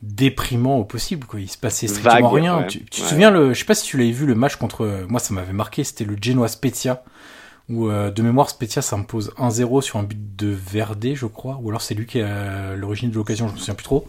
déprimant 0.00 0.78
au 0.78 0.84
possible, 0.84 1.26
quoi. 1.26 1.40
Il 1.40 1.50
se 1.50 1.58
passait 1.58 1.86
strictement 1.86 2.30
Vague, 2.30 2.40
rien. 2.40 2.58
Ouais, 2.60 2.66
tu, 2.66 2.78
tu 2.78 3.00
ouais. 3.00 3.06
te 3.06 3.10
souviens 3.10 3.30
le, 3.30 3.52
je 3.52 3.58
sais 3.58 3.66
pas 3.66 3.74
si 3.74 3.84
tu 3.84 3.98
l'avais 3.98 4.12
vu 4.12 4.24
le 4.24 4.34
match 4.34 4.56
contre. 4.56 5.04
Moi, 5.08 5.20
ça 5.20 5.34
m'avait 5.34 5.52
marqué. 5.52 5.84
C'était 5.84 6.04
le 6.04 6.16
Genoa 6.18 6.48
Spezia 6.48 7.02
où 7.68 7.88
euh, 7.88 8.10
de 8.10 8.22
mémoire 8.22 8.48
Spezia 8.48 8.82
s'impose 8.82 9.32
1-0 9.38 9.80
sur 9.82 9.98
un 9.98 10.02
but 10.02 10.36
de 10.36 10.48
Verde, 10.48 11.12
je 11.14 11.26
crois, 11.26 11.58
ou 11.62 11.68
alors 11.68 11.82
c'est 11.82 11.94
lui 11.94 12.06
qui 12.06 12.18
est 12.18 12.76
l'origine 12.76 13.10
de 13.10 13.16
l'occasion, 13.16 13.48
je 13.48 13.54
me 13.54 13.58
souviens 13.58 13.74
plus 13.74 13.84
trop. 13.84 14.06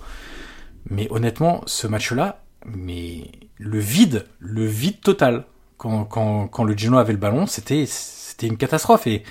Mais 0.90 1.08
honnêtement, 1.10 1.62
ce 1.66 1.88
match-là, 1.88 2.44
mais 2.66 3.32
le 3.58 3.80
vide, 3.80 4.26
le 4.40 4.66
vide 4.66 5.02
total. 5.02 5.46
Quand, 5.78 6.06
quand, 6.06 6.48
quand 6.48 6.64
le 6.64 6.76
Genoa 6.76 7.02
avait 7.02 7.14
le 7.14 7.20
ballon, 7.20 7.46
c'était 7.46 7.86
c'était 7.86 8.48
une 8.48 8.58
catastrophe. 8.58 9.06
Et, 9.06 9.24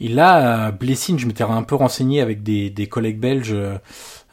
et 0.00 0.08
là, 0.08 0.72
Blessing, 0.72 1.18
je 1.18 1.26
m'étais 1.26 1.44
un 1.44 1.62
peu 1.62 1.74
renseigné 1.74 2.20
avec 2.20 2.42
des, 2.42 2.70
des 2.70 2.88
collègues 2.88 3.20
belges, 3.20 3.54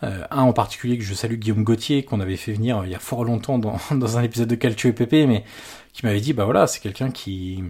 euh, 0.03 0.25
un 0.31 0.41
en 0.41 0.53
particulier 0.53 0.97
que 0.97 1.03
je 1.03 1.13
salue, 1.13 1.35
Guillaume 1.35 1.63
Gauthier, 1.63 2.03
qu'on 2.03 2.19
avait 2.19 2.35
fait 2.35 2.53
venir 2.53 2.83
il 2.85 2.91
y 2.91 2.95
a 2.95 2.99
fort 2.99 3.23
longtemps 3.23 3.57
dans, 3.57 3.77
dans 3.91 4.17
un 4.17 4.23
épisode 4.23 4.49
de 4.49 4.55
Calcio 4.55 4.89
et 4.89 4.93
Pépé, 4.93 5.25
mais 5.27 5.43
qui 5.93 6.05
m'avait 6.05 6.21
dit, 6.21 6.33
bah 6.33 6.45
voilà, 6.45 6.67
c'est 6.67 6.79
quelqu'un 6.79 7.11
qui 7.11 7.63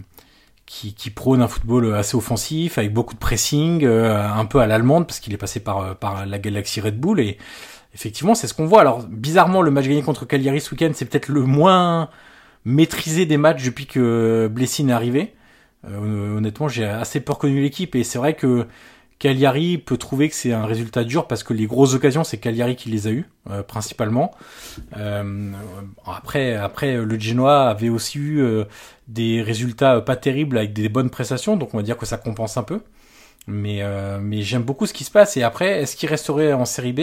qui, 0.66 0.94
qui 0.94 1.10
prône 1.10 1.42
un 1.42 1.48
football 1.48 1.94
assez 1.94 2.16
offensif, 2.16 2.78
avec 2.78 2.92
beaucoup 2.92 3.14
de 3.14 3.18
pressing, 3.18 3.84
euh, 3.84 4.22
un 4.22 4.44
peu 4.44 4.60
à 4.60 4.66
l'allemande, 4.66 5.06
parce 5.06 5.20
qu'il 5.20 5.32
est 5.32 5.38
passé 5.38 5.60
par, 5.60 5.96
par 5.96 6.26
la 6.26 6.38
galaxie 6.38 6.80
Red 6.80 6.98
Bull, 6.98 7.20
et 7.20 7.38
effectivement, 7.94 8.34
c'est 8.34 8.46
ce 8.46 8.54
qu'on 8.54 8.66
voit. 8.66 8.80
Alors, 8.80 9.02
bizarrement, 9.02 9.62
le 9.62 9.70
match 9.70 9.86
gagné 9.86 10.02
contre 10.02 10.24
Cagliari 10.26 10.60
ce 10.60 10.70
week-end, 10.72 10.90
c'est 10.94 11.04
peut-être 11.04 11.28
le 11.28 11.42
moins 11.42 12.08
maîtrisé 12.64 13.26
des 13.26 13.36
matchs 13.36 13.64
depuis 13.64 13.86
que 13.86 14.48
Blessing 14.50 14.88
est 14.88 14.92
arrivé. 14.92 15.34
Euh, 15.86 16.38
honnêtement, 16.38 16.68
j'ai 16.68 16.86
assez 16.86 17.20
peur 17.20 17.38
connu 17.38 17.60
l'équipe, 17.60 17.94
et 17.94 18.04
c'est 18.04 18.18
vrai 18.18 18.34
que 18.34 18.66
Cagliari 19.18 19.78
peut 19.78 19.96
trouver 19.96 20.28
que 20.28 20.34
c'est 20.34 20.52
un 20.52 20.66
résultat 20.66 21.04
dur 21.04 21.26
parce 21.26 21.42
que 21.42 21.54
les 21.54 21.66
grosses 21.66 21.94
occasions, 21.94 22.24
c'est 22.24 22.38
Cagliari 22.38 22.76
qui 22.76 22.90
les 22.90 23.06
a 23.06 23.10
eues, 23.10 23.24
euh, 23.48 23.62
principalement. 23.62 24.32
Euh, 24.96 25.52
après, 26.04 26.54
après, 26.56 26.96
le 26.96 27.18
Genoa 27.18 27.70
avait 27.70 27.88
aussi 27.88 28.18
eu 28.18 28.42
euh, 28.42 28.64
des 29.08 29.42
résultats 29.42 30.00
pas 30.00 30.16
terribles 30.16 30.58
avec 30.58 30.72
des 30.72 30.88
bonnes 30.88 31.10
prestations, 31.10 31.56
donc 31.56 31.74
on 31.74 31.78
va 31.78 31.82
dire 31.82 31.96
que 31.96 32.06
ça 32.06 32.16
compense 32.18 32.56
un 32.56 32.62
peu. 32.62 32.80
Mais, 33.46 33.82
euh, 33.82 34.18
mais 34.22 34.42
j'aime 34.42 34.62
beaucoup 34.62 34.86
ce 34.86 34.94
qui 34.94 35.04
se 35.04 35.10
passe. 35.10 35.36
Et 35.36 35.42
après, 35.42 35.82
est-ce 35.82 35.96
qu'il 35.96 36.08
resterait 36.08 36.52
en 36.52 36.64
série 36.64 36.92
B? 36.92 37.00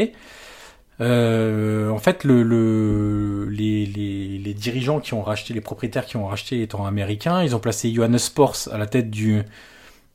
En 1.00 1.98
fait, 1.98 2.24
le, 2.24 2.44
le, 2.44 3.48
les, 3.50 3.88
les, 3.88 4.38
les, 4.38 4.54
dirigeants 4.54 5.00
qui 5.00 5.16
ont 5.16 5.24
racheté, 5.24 5.54
les 5.54 5.62
propriétaires 5.62 6.06
qui 6.06 6.16
ont 6.18 6.28
racheté 6.28 6.62
étant 6.62 6.86
américains, 6.86 7.42
ils 7.42 7.56
ont 7.56 7.60
placé 7.60 7.92
Johannes 7.92 8.20
Sports 8.20 8.70
à 8.72 8.78
la 8.78 8.86
tête 8.86 9.10
du, 9.10 9.42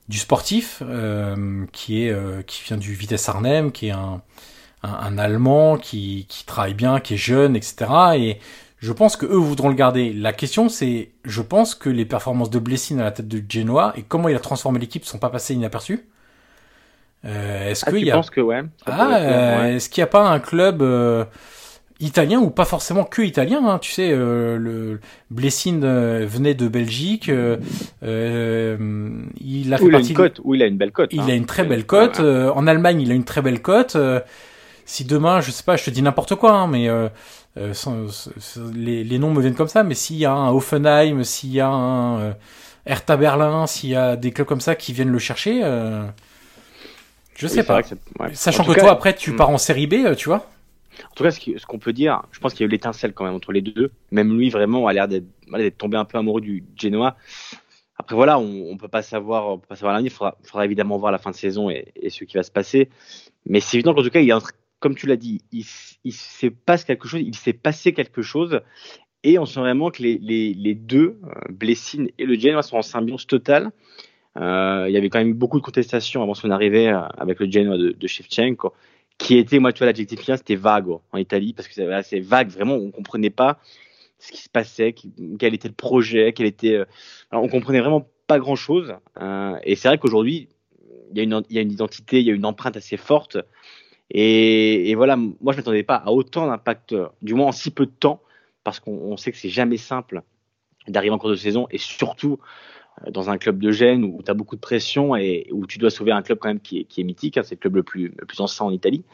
du 0.09 0.19
sportif 0.19 0.85
qui 1.73 2.05
est 2.05 2.47
qui 2.47 2.63
vient 2.63 2.77
du 2.77 2.95
Vitesse 2.95 3.29
Arnhem, 3.29 3.73
qui 3.73 3.89
est 3.89 3.93
un, 3.93 4.23
un, 4.87 5.19
Allemand 5.19 5.77
qui, 5.77 6.27
qui 6.29 6.45
travaille 6.45 6.75
bien, 6.75 7.01
qui 7.01 7.15
est 7.15 7.19
jeune, 7.19 7.57
etc. 7.57 7.87
Et 8.17 8.39
je 8.79 8.93
pense 8.93 9.17
que 9.17 9.27
eux 9.27 9.37
voudront 9.37 9.69
le 9.69 9.75
garder. 9.75 10.13
La 10.13 10.33
question, 10.33 10.69
c'est, 10.69 11.11
je 11.25 11.43
pense 11.43 11.75
que 11.75 11.89
les 11.89 12.05
performances 12.05 12.51
de 12.51 12.59
Blessing 12.59 13.01
à 13.01 13.05
la 13.05 13.11
tête 13.11 13.29
de 13.29 13.43
Genoa 13.49 13.95
et 13.97 14.03
comment 14.03 14.29
il 14.29 14.37
a 14.37 14.41
transformé 14.41 14.79
l'équipe 14.79 15.05
sont 15.05 15.19
pas 15.19 15.31
passées 15.31 15.55
inaperçues. 15.55 16.07
Euh, 17.25 17.71
est-ce 17.71 17.85
ah, 17.87 17.91
qu'il 17.91 18.05
y 18.05 18.11
a... 18.11 18.21
que 18.21 18.41
ouais. 18.41 18.63
Ah, 18.85 19.71
est-ce 19.71 19.89
qu'il 19.89 20.03
n'y 20.03 20.05
a 20.05 20.09
pas 20.09 20.29
un 20.29 20.39
club 20.39 20.83
euh, 20.83 21.25
italien 21.99 22.39
ou 22.39 22.51
pas 22.51 22.67
forcément 22.67 23.05
que 23.05 23.23
italien 23.23 23.67
hein, 23.67 23.79
Tu 23.79 23.91
sais, 23.91 24.11
euh, 24.13 24.59
le 24.59 25.01
Blessing 25.31 25.81
venait 25.81 26.55
de 26.55 26.69
Belgique. 26.69 27.29
il 27.29 27.35
a 28.03 28.77
fait 29.79 29.91
partie. 29.91 30.13
une 30.13 30.31
il 30.55 30.63
a 30.63 30.67
une 30.67 30.77
belle 30.77 30.93
cote. 30.93 31.11
Il 31.13 31.31
a 31.31 31.35
une 31.35 31.47
très 31.47 31.65
belle 31.65 31.87
cote. 31.87 32.21
en 32.21 32.67
Allemagne, 32.67 33.01
il 33.01 33.11
a 33.11 33.15
une 33.15 33.25
très 33.25 33.41
belle 33.41 33.63
cote. 33.63 33.97
si 34.85 35.05
demain, 35.07 35.41
je 35.41 35.51
sais 35.51 35.65
pas, 35.65 35.77
je 35.77 35.85
te 35.85 35.91
dis 35.91 36.03
n'importe 36.03 36.35
quoi, 36.35 36.53
hein, 36.53 36.69
mais 36.69 36.89
les, 37.57 39.05
les, 39.05 39.19
noms 39.19 39.33
me 39.33 39.41
viennent 39.41 39.55
comme 39.55 39.69
ça. 39.69 39.83
Mais 39.83 39.95
s'il 39.95 40.17
y 40.17 40.25
a 40.25 40.33
un 40.33 40.51
Hoffenheim, 40.51 41.25
s'il 41.25 41.53
y 41.53 41.61
a 41.61 41.69
un 41.69 42.35
Hertha 42.85 43.17
Berlin, 43.17 43.67
s'il 43.67 43.91
y 43.91 43.97
a 43.97 44.17
des 44.17 44.33
clubs 44.33 44.47
comme 44.47 44.61
ça 44.61 44.75
qui 44.75 44.93
viennent 44.93 45.13
le 45.13 45.19
chercher. 45.19 45.63
Je 47.37 47.47
sais 47.47 47.65
pas. 47.65 47.81
Sachant 48.33 48.65
que 48.65 48.79
toi, 48.79 48.91
après, 48.91 49.15
tu 49.15 49.33
hmm. 49.33 49.37
pars 49.37 49.51
en 49.51 49.59
série 49.59 49.87
B, 49.87 49.95
euh, 49.95 50.15
tu 50.15 50.29
vois. 50.29 50.49
En 51.05 51.15
tout 51.15 51.25
cas, 51.25 51.31
ce 51.31 51.67
qu'on 51.67 51.79
peut 51.79 51.93
dire, 51.93 52.23
je 52.33 52.41
pense 52.41 52.55
qu'il 52.55 52.61
y 52.61 52.65
a 52.65 52.69
eu 52.69 52.71
l'étincelle 52.71 53.13
quand 53.13 53.25
même 53.25 53.35
entre 53.35 53.53
les 53.53 53.61
deux. 53.61 53.93
Même 54.11 54.37
lui, 54.37 54.49
vraiment, 54.49 54.87
a 54.87 54.93
l'air 54.95 55.07
d'être 55.09 55.77
tombé 55.77 55.99
un 55.99 56.07
peu 56.07 56.17
amoureux 56.17 56.41
du 56.41 56.65
Genoa. 56.77 57.17
Après, 57.99 58.17
voilà, 58.17 58.39
on, 58.39 58.71
on 58.71 58.77
peut 58.79 58.89
pas 58.89 59.03
savoir, 59.03 59.51
on 59.51 59.59
peut 59.59 59.67
pas 59.67 59.77
savoir 59.77 59.93
l'avenir. 59.93 60.11
Il 60.11 60.15
faudra, 60.15 60.37
faudra, 60.43 60.65
évidemment 60.65 60.97
voir 60.97 61.13
la 61.13 61.19
fin 61.19 61.31
de 61.31 61.37
saison 61.37 61.69
et, 61.69 61.93
et 61.97 62.09
ce 62.09 62.25
qui 62.25 62.37
va 62.37 62.43
se 62.43 62.51
passer. 62.51 62.89
Mais 63.45 63.61
c'est 63.61 63.77
évident 63.77 63.95
qu'en 63.95 64.03
tout 64.03 64.11
cas, 64.11 64.21
il 64.21 64.33
comme 64.81 64.95
tu 64.95 65.07
l'as 65.07 65.17
dit, 65.17 65.43
il, 65.53 65.65
il 66.05 66.15
passé 66.53 66.85
quelque 66.87 67.09
chose. 67.09 67.21
Il 67.21 67.35
s'est 67.35 67.53
passé 67.53 67.93
quelque 67.93 68.23
chose. 68.23 68.61
Et 69.23 69.39
on 69.39 69.45
sent 69.47 69.59
vraiment 69.61 69.91
que 69.91 70.03
les, 70.03 70.75
deux, 70.75 71.19
euh, 71.25 71.31
Blessing 71.51 72.11
et 72.19 72.27
le 72.27 72.39
Genoa, 72.39 72.63
sont 72.63 72.77
en 72.77 72.83
symbiose 72.83 73.27
totale. 73.27 73.73
Euh, 74.37 74.85
il 74.89 74.93
y 74.93 74.97
avait 74.97 75.09
quand 75.09 75.19
même 75.19 75.33
beaucoup 75.33 75.59
de 75.59 75.65
contestations 75.65 76.23
avant 76.23 76.35
son 76.35 76.51
arrivée 76.51 76.89
euh, 76.89 77.01
avec 77.17 77.41
le 77.41 77.51
Genoa 77.51 77.77
de, 77.77 77.91
de 77.91 78.07
Shevchenko, 78.07 78.73
qui 79.19 79.37
était, 79.39 79.59
moi, 79.59 79.73
tu 79.73 79.79
vois, 79.79 79.87
l'adjectif 79.87 80.21
c'était 80.21 80.55
vague 80.55 80.89
en 80.89 81.19
Italie, 81.19 81.55
parce 81.55 81.67
que 81.67 81.75
c'est 81.75 81.93
assez 81.93 82.21
vague, 82.21 82.51
vraiment, 82.51 82.75
on 82.75 82.91
comprenait 82.91 83.31
pas 83.31 83.59
ce 84.19 84.31
qui 84.31 84.43
se 84.43 84.49
passait, 84.49 84.95
quel 85.39 85.55
était 85.55 85.69
le 85.69 85.75
projet, 85.75 86.33
quel 86.33 86.47
était. 86.47 86.81
On 87.33 87.49
comprenait 87.49 87.81
vraiment 87.81 88.09
pas 88.27 88.39
grand 88.39 88.57
chose. 88.57 88.95
Et 89.65 89.75
c'est 89.75 89.89
vrai 89.89 89.99
qu'aujourd'hui, 89.99 90.49
il 91.13 91.19
y 91.19 91.59
a 91.59 91.61
une 91.61 91.73
identité, 91.73 92.21
il 92.21 92.27
y 92.27 92.31
a 92.31 92.35
une 92.35 92.47
empreinte 92.47 92.77
assez 92.77 92.97
forte. 92.97 93.39
Et, 94.11 94.91
et 94.91 94.95
voilà, 94.95 95.17
moi, 95.17 95.53
je 95.53 95.57
m'attendais 95.57 95.83
pas 95.83 95.97
à 95.97 96.11
autant 96.11 96.47
d'impact, 96.47 96.95
du 97.23 97.35
moins 97.35 97.49
en 97.49 97.53
si 97.53 97.71
peu 97.71 97.87
de 97.87 97.91
temps, 97.91 98.23
parce 98.65 98.81
qu'on 98.81 99.17
sait 99.17 99.33
que 99.33 99.39
c'est 99.39 99.49
jamais 99.49 99.77
simple 99.77 100.23
d'arriver 100.89 101.15
en 101.15 101.19
cours 101.19 101.31
de 101.31 101.37
saison, 101.37 101.67
et 101.71 101.79
surtout 101.79 102.39
euh, 103.05 103.11
dans 103.11 103.31
un 103.31 103.39
club 103.39 103.59
de 103.59 103.71
Gênes 103.71 104.05
où 104.05 104.23
tu 104.25 104.31
as 104.31 104.35
beaucoup 104.35 104.57
de 104.57 104.61
pression 104.61 105.17
et 105.17 105.49
où 105.53 105.67
tu 105.67 105.79
dois 105.79 105.91
sauver 105.91 106.13
un 106.13 106.23
club 106.23 106.39
quand 106.39 106.49
même 106.49 106.61
qui 106.61 106.81
est, 106.81 106.85
qui 106.85 107.01
est 107.01 107.05
mythique, 107.05 107.37
hein, 107.37 107.43
c'est 107.45 107.57
le 107.57 107.61
club 107.61 107.77
le 107.77 107.83
plus, 107.83 108.15
le 108.17 108.27
plus 108.27 108.41
ancien 108.41 108.67
en 108.67 108.71
Italie. 108.71 109.05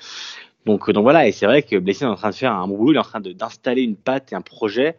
Donc, 0.67 0.89
euh, 0.89 0.93
donc 0.93 1.03
voilà, 1.03 1.27
et 1.27 1.33
c'est 1.33 1.47
vrai 1.47 1.63
que 1.63 1.77
Blessing 1.77 2.07
est 2.07 2.11
en 2.11 2.17
train 2.17 2.31
de 2.31 2.35
faire 2.35 2.53
un 2.53 2.69
boulot, 2.69 2.93
il 2.93 2.97
est 2.97 2.99
en 2.99 3.03
train 3.03 3.21
d'installer 3.21 3.83
une 3.83 3.97
patte 3.97 4.33
et 4.33 4.35
un 4.35 4.43
projet. 4.43 4.97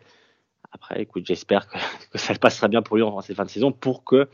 Après, 0.74 1.02
écoute, 1.02 1.26
j'espère 1.26 1.68
que, 1.68 1.78
ça 2.18 2.34
passera 2.36 2.68
bien 2.68 2.82
pour 2.82 2.98
lui 2.98 3.04
en 3.04 3.22
cette 3.22 3.38
fin 3.38 3.46
de 3.46 3.50
saison 3.50 3.72
pour 3.72 4.04
que 4.04 4.28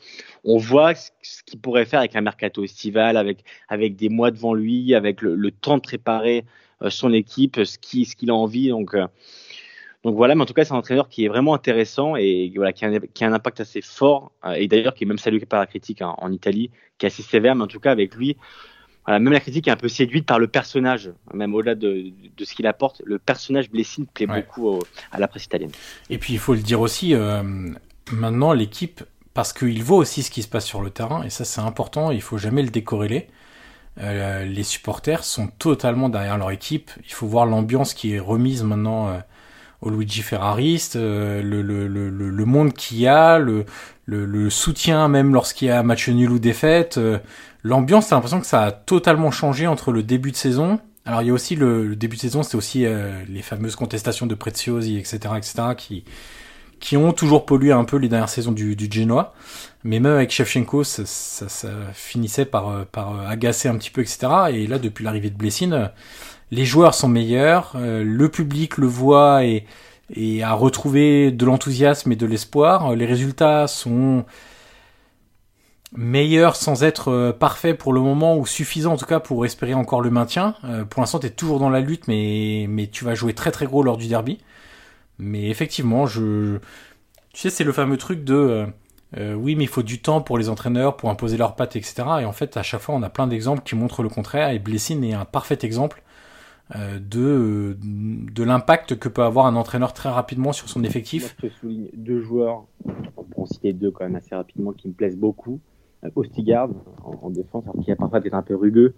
on 0.44 0.58
voit 0.58 0.96
ce, 0.96 1.12
qu'il 1.46 1.60
pourrait 1.60 1.86
faire 1.86 2.00
avec 2.00 2.16
un 2.16 2.22
mercato 2.22 2.64
estival, 2.64 3.18
avec, 3.18 3.44
avec 3.68 3.96
des 3.96 4.10
mois 4.10 4.32
devant 4.32 4.54
lui, 4.54 4.96
avec 4.96 5.22
le, 5.22 5.36
le 5.36 5.52
temps 5.52 5.78
de 5.78 5.82
préparer 5.82 6.46
euh, 6.82 6.90
son 6.90 7.14
équipe, 7.14 7.60
ce 7.64 7.78
qu'il 7.78 8.30
a 8.30 8.36
envie. 8.36 8.70
Donc, 8.70 8.96
donc 10.04 10.16
voilà, 10.16 10.34
mais 10.34 10.44
en 10.44 10.46
tout 10.46 10.54
cas, 10.54 10.64
c'est 10.64 10.74
un 10.74 10.78
entraîneur 10.78 11.10
qui 11.10 11.26
est 11.26 11.28
vraiment 11.28 11.54
intéressant 11.54 12.16
et 12.16 12.52
voilà, 12.56 12.72
qui 12.72 12.86
a, 12.86 12.90
un, 12.90 13.34
impact 13.34 13.60
assez 13.60 13.82
fort 13.82 14.32
euh, 14.46 14.54
et 14.54 14.68
d'ailleurs 14.68 14.94
qui 14.94 15.04
est 15.04 15.08
même 15.08 15.18
salué 15.18 15.46
par 15.46 15.60
la 15.60 15.66
critique 15.66 16.02
en, 16.02 16.16
en, 16.18 16.32
Italie, 16.32 16.72
qui 16.98 17.06
est 17.06 17.08
assez 17.08 17.22
sévère, 17.22 17.56
mais 17.56 17.64
en 17.64 17.68
tout 17.68 17.82
cas 17.82 17.92
avec 17.92 18.16
lui, 18.16 18.38
voilà, 19.10 19.20
même 19.20 19.34
la 19.34 19.40
critique 19.40 19.68
est 19.68 19.72
un 19.72 19.76
peu 19.76 19.88
séduite 19.88 20.28
par 20.28 20.38
le 20.38 20.48
personnage, 20.48 21.10
même 21.34 21.56
au-delà 21.56 21.74
de, 21.74 22.12
de, 22.38 22.46
ce 22.46 22.54
qu'il 22.54 22.68
apporte. 22.68 23.02
Le 23.06 23.18
personnage 23.18 23.72
Blessing 23.72 24.06
plaît 24.06 24.28
beaucoup 24.28 24.80
à 25.12 25.18
la 25.18 25.28
presse 25.28 25.46
italienne. 25.46 25.72
Et 26.12 26.20
puis 26.20 26.34
il 26.34 26.38
faut 26.38 26.54
le 26.54 26.60
dire 26.60 26.80
aussi, 26.80 27.16
euh, 27.16 27.42
maintenant 28.12 28.54
l'équipe, 28.54 29.04
parce 29.34 29.52
qu'il 29.52 29.82
voit 29.82 29.98
aussi 29.98 30.22
ce 30.22 30.30
qui 30.30 30.44
se 30.44 30.48
passe 30.48 30.68
sur 30.68 30.84
le 30.84 30.92
terrain, 30.92 31.24
et 31.24 31.32
ça 31.32 31.44
c'est 31.44 31.60
important, 31.60 32.12
il 32.12 32.22
faut 32.22 32.38
jamais 32.38 32.62
le 32.62 32.70
décorréler. 32.70 33.30
Euh, 34.00 34.46
les 34.46 34.62
supporters 34.62 35.24
sont 35.24 35.48
totalement 35.48 36.08
derrière 36.10 36.38
leur 36.38 36.52
équipe. 36.52 36.92
Il 37.04 37.12
faut 37.12 37.26
voir 37.26 37.48
l'ambiance 37.48 37.96
qui 37.96 38.14
est 38.14 38.20
remise 38.20 38.64
maintenant 38.64 39.08
euh, 39.08 39.18
au 39.82 39.90
Luigi 39.90 40.22
Ferrariste, 40.22 40.98
euh, 40.98 41.42
le, 41.42 41.62
le, 41.64 41.88
le, 41.88 42.10
le, 42.10 42.46
monde 42.46 42.74
qu'il 42.74 43.00
y 43.00 43.08
a, 43.08 43.40
le, 43.40 43.66
le, 44.10 44.50
soutien 44.50 45.08
même 45.08 45.34
lorsqu'il 45.34 45.68
y 45.68 45.72
a 45.72 45.84
match 45.84 46.10
nul 46.10 46.32
ou 46.32 46.40
défaite. 46.40 46.98
Euh, 46.98 47.20
L'ambiance, 47.64 48.08
t'as 48.08 48.16
l'impression 48.16 48.40
que 48.40 48.48
ça 48.48 48.64
a 48.64 48.72
totalement 48.72 49.32
changé 49.32 49.68
entre 49.68 49.92
le 49.92 50.02
début 50.02 50.32
de 50.32 50.38
saison. 50.38 50.80
Alors 51.06 51.22
il 51.22 51.28
y 51.28 51.32
a 51.32 51.34
aussi 51.34 51.56
le, 51.56 51.96
début 51.96 52.16
de 52.16 52.22
saison, 52.22 52.44
c'était 52.44 52.56
aussi 52.56 52.86
euh, 52.86 53.12
les 53.28 53.42
fameuses 53.42 53.76
contestations 53.76 54.26
de 54.26 54.36
Preziosi, 54.36 54.98
etc., 54.98 55.20
etc., 55.38 55.54
qui 55.78 56.04
qui 56.80 56.96
ont 56.96 57.12
toujours 57.12 57.46
pollué 57.46 57.74
un 57.74 57.84
peu 57.84 57.98
les 57.98 58.08
dernières 58.08 58.30
saisons 58.30 58.54
du, 58.54 58.78
du 58.78 58.88
Genoa. 58.90 59.34
Mais 59.84 60.00
même 60.00 60.14
avec 60.14 60.32
Shevchenko, 60.32 60.86
ça, 60.86 61.06
ça, 61.06 61.50
ça 61.50 61.70
finissait 61.94 62.46
par, 62.46 62.86
par 62.86 63.28
agacer 63.28 63.68
un 63.68 63.76
petit 63.76 63.92
peu, 63.92 64.00
etc. 64.00 64.20
Et 64.54 64.66
là, 64.66 64.80
depuis 64.80 65.04
l'arrivée 65.04 65.30
de 65.30 65.36
Blessine, 65.36 65.92
les 66.52 66.66
joueurs 66.66 66.96
sont 66.96 67.08
meilleurs, 67.08 67.74
euh, 67.76 68.04
le 68.04 68.30
public 68.30 68.78
le 68.78 68.88
voit 68.88 69.46
et, 69.46 69.66
et 70.14 70.44
a 70.44 70.54
retrouvé 70.54 71.32
de 71.32 71.46
l'enthousiasme 71.46 72.12
et 72.12 72.16
de 72.16 72.26
l'espoir. 72.26 72.96
Les 72.96 73.06
résultats 73.06 73.68
sont 73.68 74.26
meilleurs 75.96 76.56
sans 76.56 76.84
être 76.84 77.10
euh, 77.10 77.34
parfaits 77.34 77.78
pour 77.78 77.94
le 77.94 78.02
moment 78.02 78.38
ou 78.38 78.46
suffisants 78.46 78.94
en 78.94 78.98
tout 78.98 79.08
cas 79.08 79.20
pour 79.20 79.46
espérer 79.46 79.74
encore 79.74 80.02
le 80.02 80.10
maintien. 80.10 80.56
Euh, 80.64 80.86
pour 80.86 81.02
l'instant, 81.02 81.20
tu 81.20 81.32
toujours 81.32 81.60
dans 81.60 81.70
la 81.70 81.80
lutte, 81.80 82.08
mais, 82.08 82.90
tu 82.92 83.06
vas 83.06 83.16
jouer 83.16 83.34
très 83.34 83.52
très 83.52 83.66
gros 83.66 83.84
lors 83.84 83.98
du 83.98 84.08
derby. 84.08 84.40
Mais 85.18 85.50
effectivement, 85.50 86.06
je, 86.06 86.58
tu 87.34 87.42
sais, 87.42 87.50
c'est 87.50 87.64
le 87.64 87.74
fameux 87.74 87.98
truc 87.98 88.24
de 88.24 88.68
oui, 89.18 89.56
mais 89.56 89.64
il 89.64 89.68
faut 89.68 89.82
du 89.82 90.02
temps 90.02 90.22
pour 90.22 90.38
les 90.38 90.50
entraîneurs 90.50 90.96
pour 90.96 91.10
imposer 91.10 91.36
leurs 91.36 91.56
pattes, 91.56 91.76
etc. 91.76 92.04
Et 92.22 92.26
en 92.26 92.32
fait, 92.32 92.58
à 92.58 92.64
chaque 92.64 92.82
fois, 92.82 92.94
on 92.94 93.02
a 93.02 93.10
plein 93.10 93.26
d'exemples 93.26 93.64
qui 93.64 93.76
montrent 93.76 94.04
le 94.04 94.10
contraire. 94.10 94.50
Et 94.52 94.60
Blessing 94.60 95.04
est 95.04 95.14
un 95.14 95.26
parfait 95.26 95.58
exemple 95.64 96.04
euh, 96.04 96.09
de, 96.76 97.78
de 97.82 98.44
l'impact 98.44 98.98
que 99.00 99.10
peut 99.10 99.24
avoir 99.24 99.48
un 99.48 99.56
entraîneur 99.56 99.94
très 99.94 100.10
rapidement 100.10 100.54
sur 100.54 100.70
son 100.70 100.84
effectif. 100.84 101.36
je 101.42 101.48
te 101.48 101.54
souligne 101.54 101.90
deux 101.94 102.22
joueurs, 102.22 102.66
pour 103.16 103.40
en 103.40 103.46
citer 103.46 103.74
deux 103.74 103.92
quand 103.92 104.04
même 104.04 104.16
assez 104.16 104.36
rapidement, 104.36 104.72
qui 104.74 104.88
me 104.88 104.94
plaisent 104.94 105.18
beaucoup. 105.18 105.60
Euh, 106.04 106.10
Ostigard 106.16 106.70
en, 107.04 107.30
défense, 107.30 107.64
alors 107.66 107.84
qui 107.84 107.92
a 107.92 107.96
parfois 107.96 108.22
peut-être 108.22 108.34
un 108.36 108.42
peu 108.42 108.56
rugueux, 108.56 108.94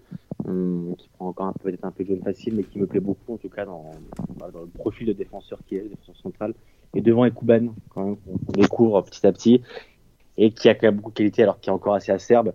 hum, 0.46 0.96
qui 0.98 1.10
prend 1.10 1.30
encore 1.30 1.48
un 1.48 1.54
peu 1.54 1.70
peut-être 1.70 1.86
un 1.86 1.92
peu 1.92 2.04
jaune 2.04 2.22
facile, 2.22 2.56
mais 2.56 2.64
qui 2.64 2.78
me 2.78 2.86
plaît 2.86 3.00
beaucoup 3.00 3.34
en 3.34 3.38
tout 3.38 3.50
cas 3.50 3.66
dans, 3.66 3.92
dans 4.38 4.48
le 4.48 4.68
profil 4.68 5.08
de 5.08 5.14
défenseur 5.14 5.60
qui 5.68 5.78
est, 5.78 5.82
défenseur 5.82 6.16
central. 6.18 6.54
Et 6.94 7.02
devant 7.02 7.26
Ekuban, 7.26 7.74
quand 7.90 8.06
même, 8.06 8.18
qu'on 8.18 8.52
découvre 8.52 9.02
petit 9.02 9.26
à 9.26 9.32
petit, 9.32 9.62
et 10.38 10.52
qui 10.52 10.70
a 10.70 10.76
quand 10.76 10.88
même 10.88 10.96
beaucoup 10.96 11.12
de 11.12 11.16
qualité 11.16 11.44
alors 11.44 11.60
qu'il 11.60 11.72
est 11.72 11.74
encore 11.74 11.94
assez 11.94 12.12
acerbe. 12.12 12.54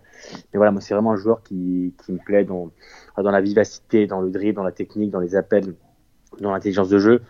Mais 0.53 0.57
voilà, 0.57 0.73
moi 0.73 0.81
c'est 0.81 0.95
vraiment 0.95 1.13
un 1.13 1.17
joueur 1.17 1.43
qui, 1.43 1.95
qui 2.05 2.13
me 2.13 2.19
plaît 2.19 2.45
dans, 2.45 2.71
dans 3.17 3.31
la 3.31 3.41
vivacité, 3.41 4.07
dans 4.07 4.21
le 4.21 4.31
dribble, 4.31 4.57
dans 4.57 4.65
la 4.65 4.73
technique, 4.73 5.11
dans 5.11 5.21
les 5.21 5.37
appels, 5.37 5.75
dans 6.41 6.53
l'intelligence 6.53 6.89
de 6.89 6.99
jeu. 6.99 7.23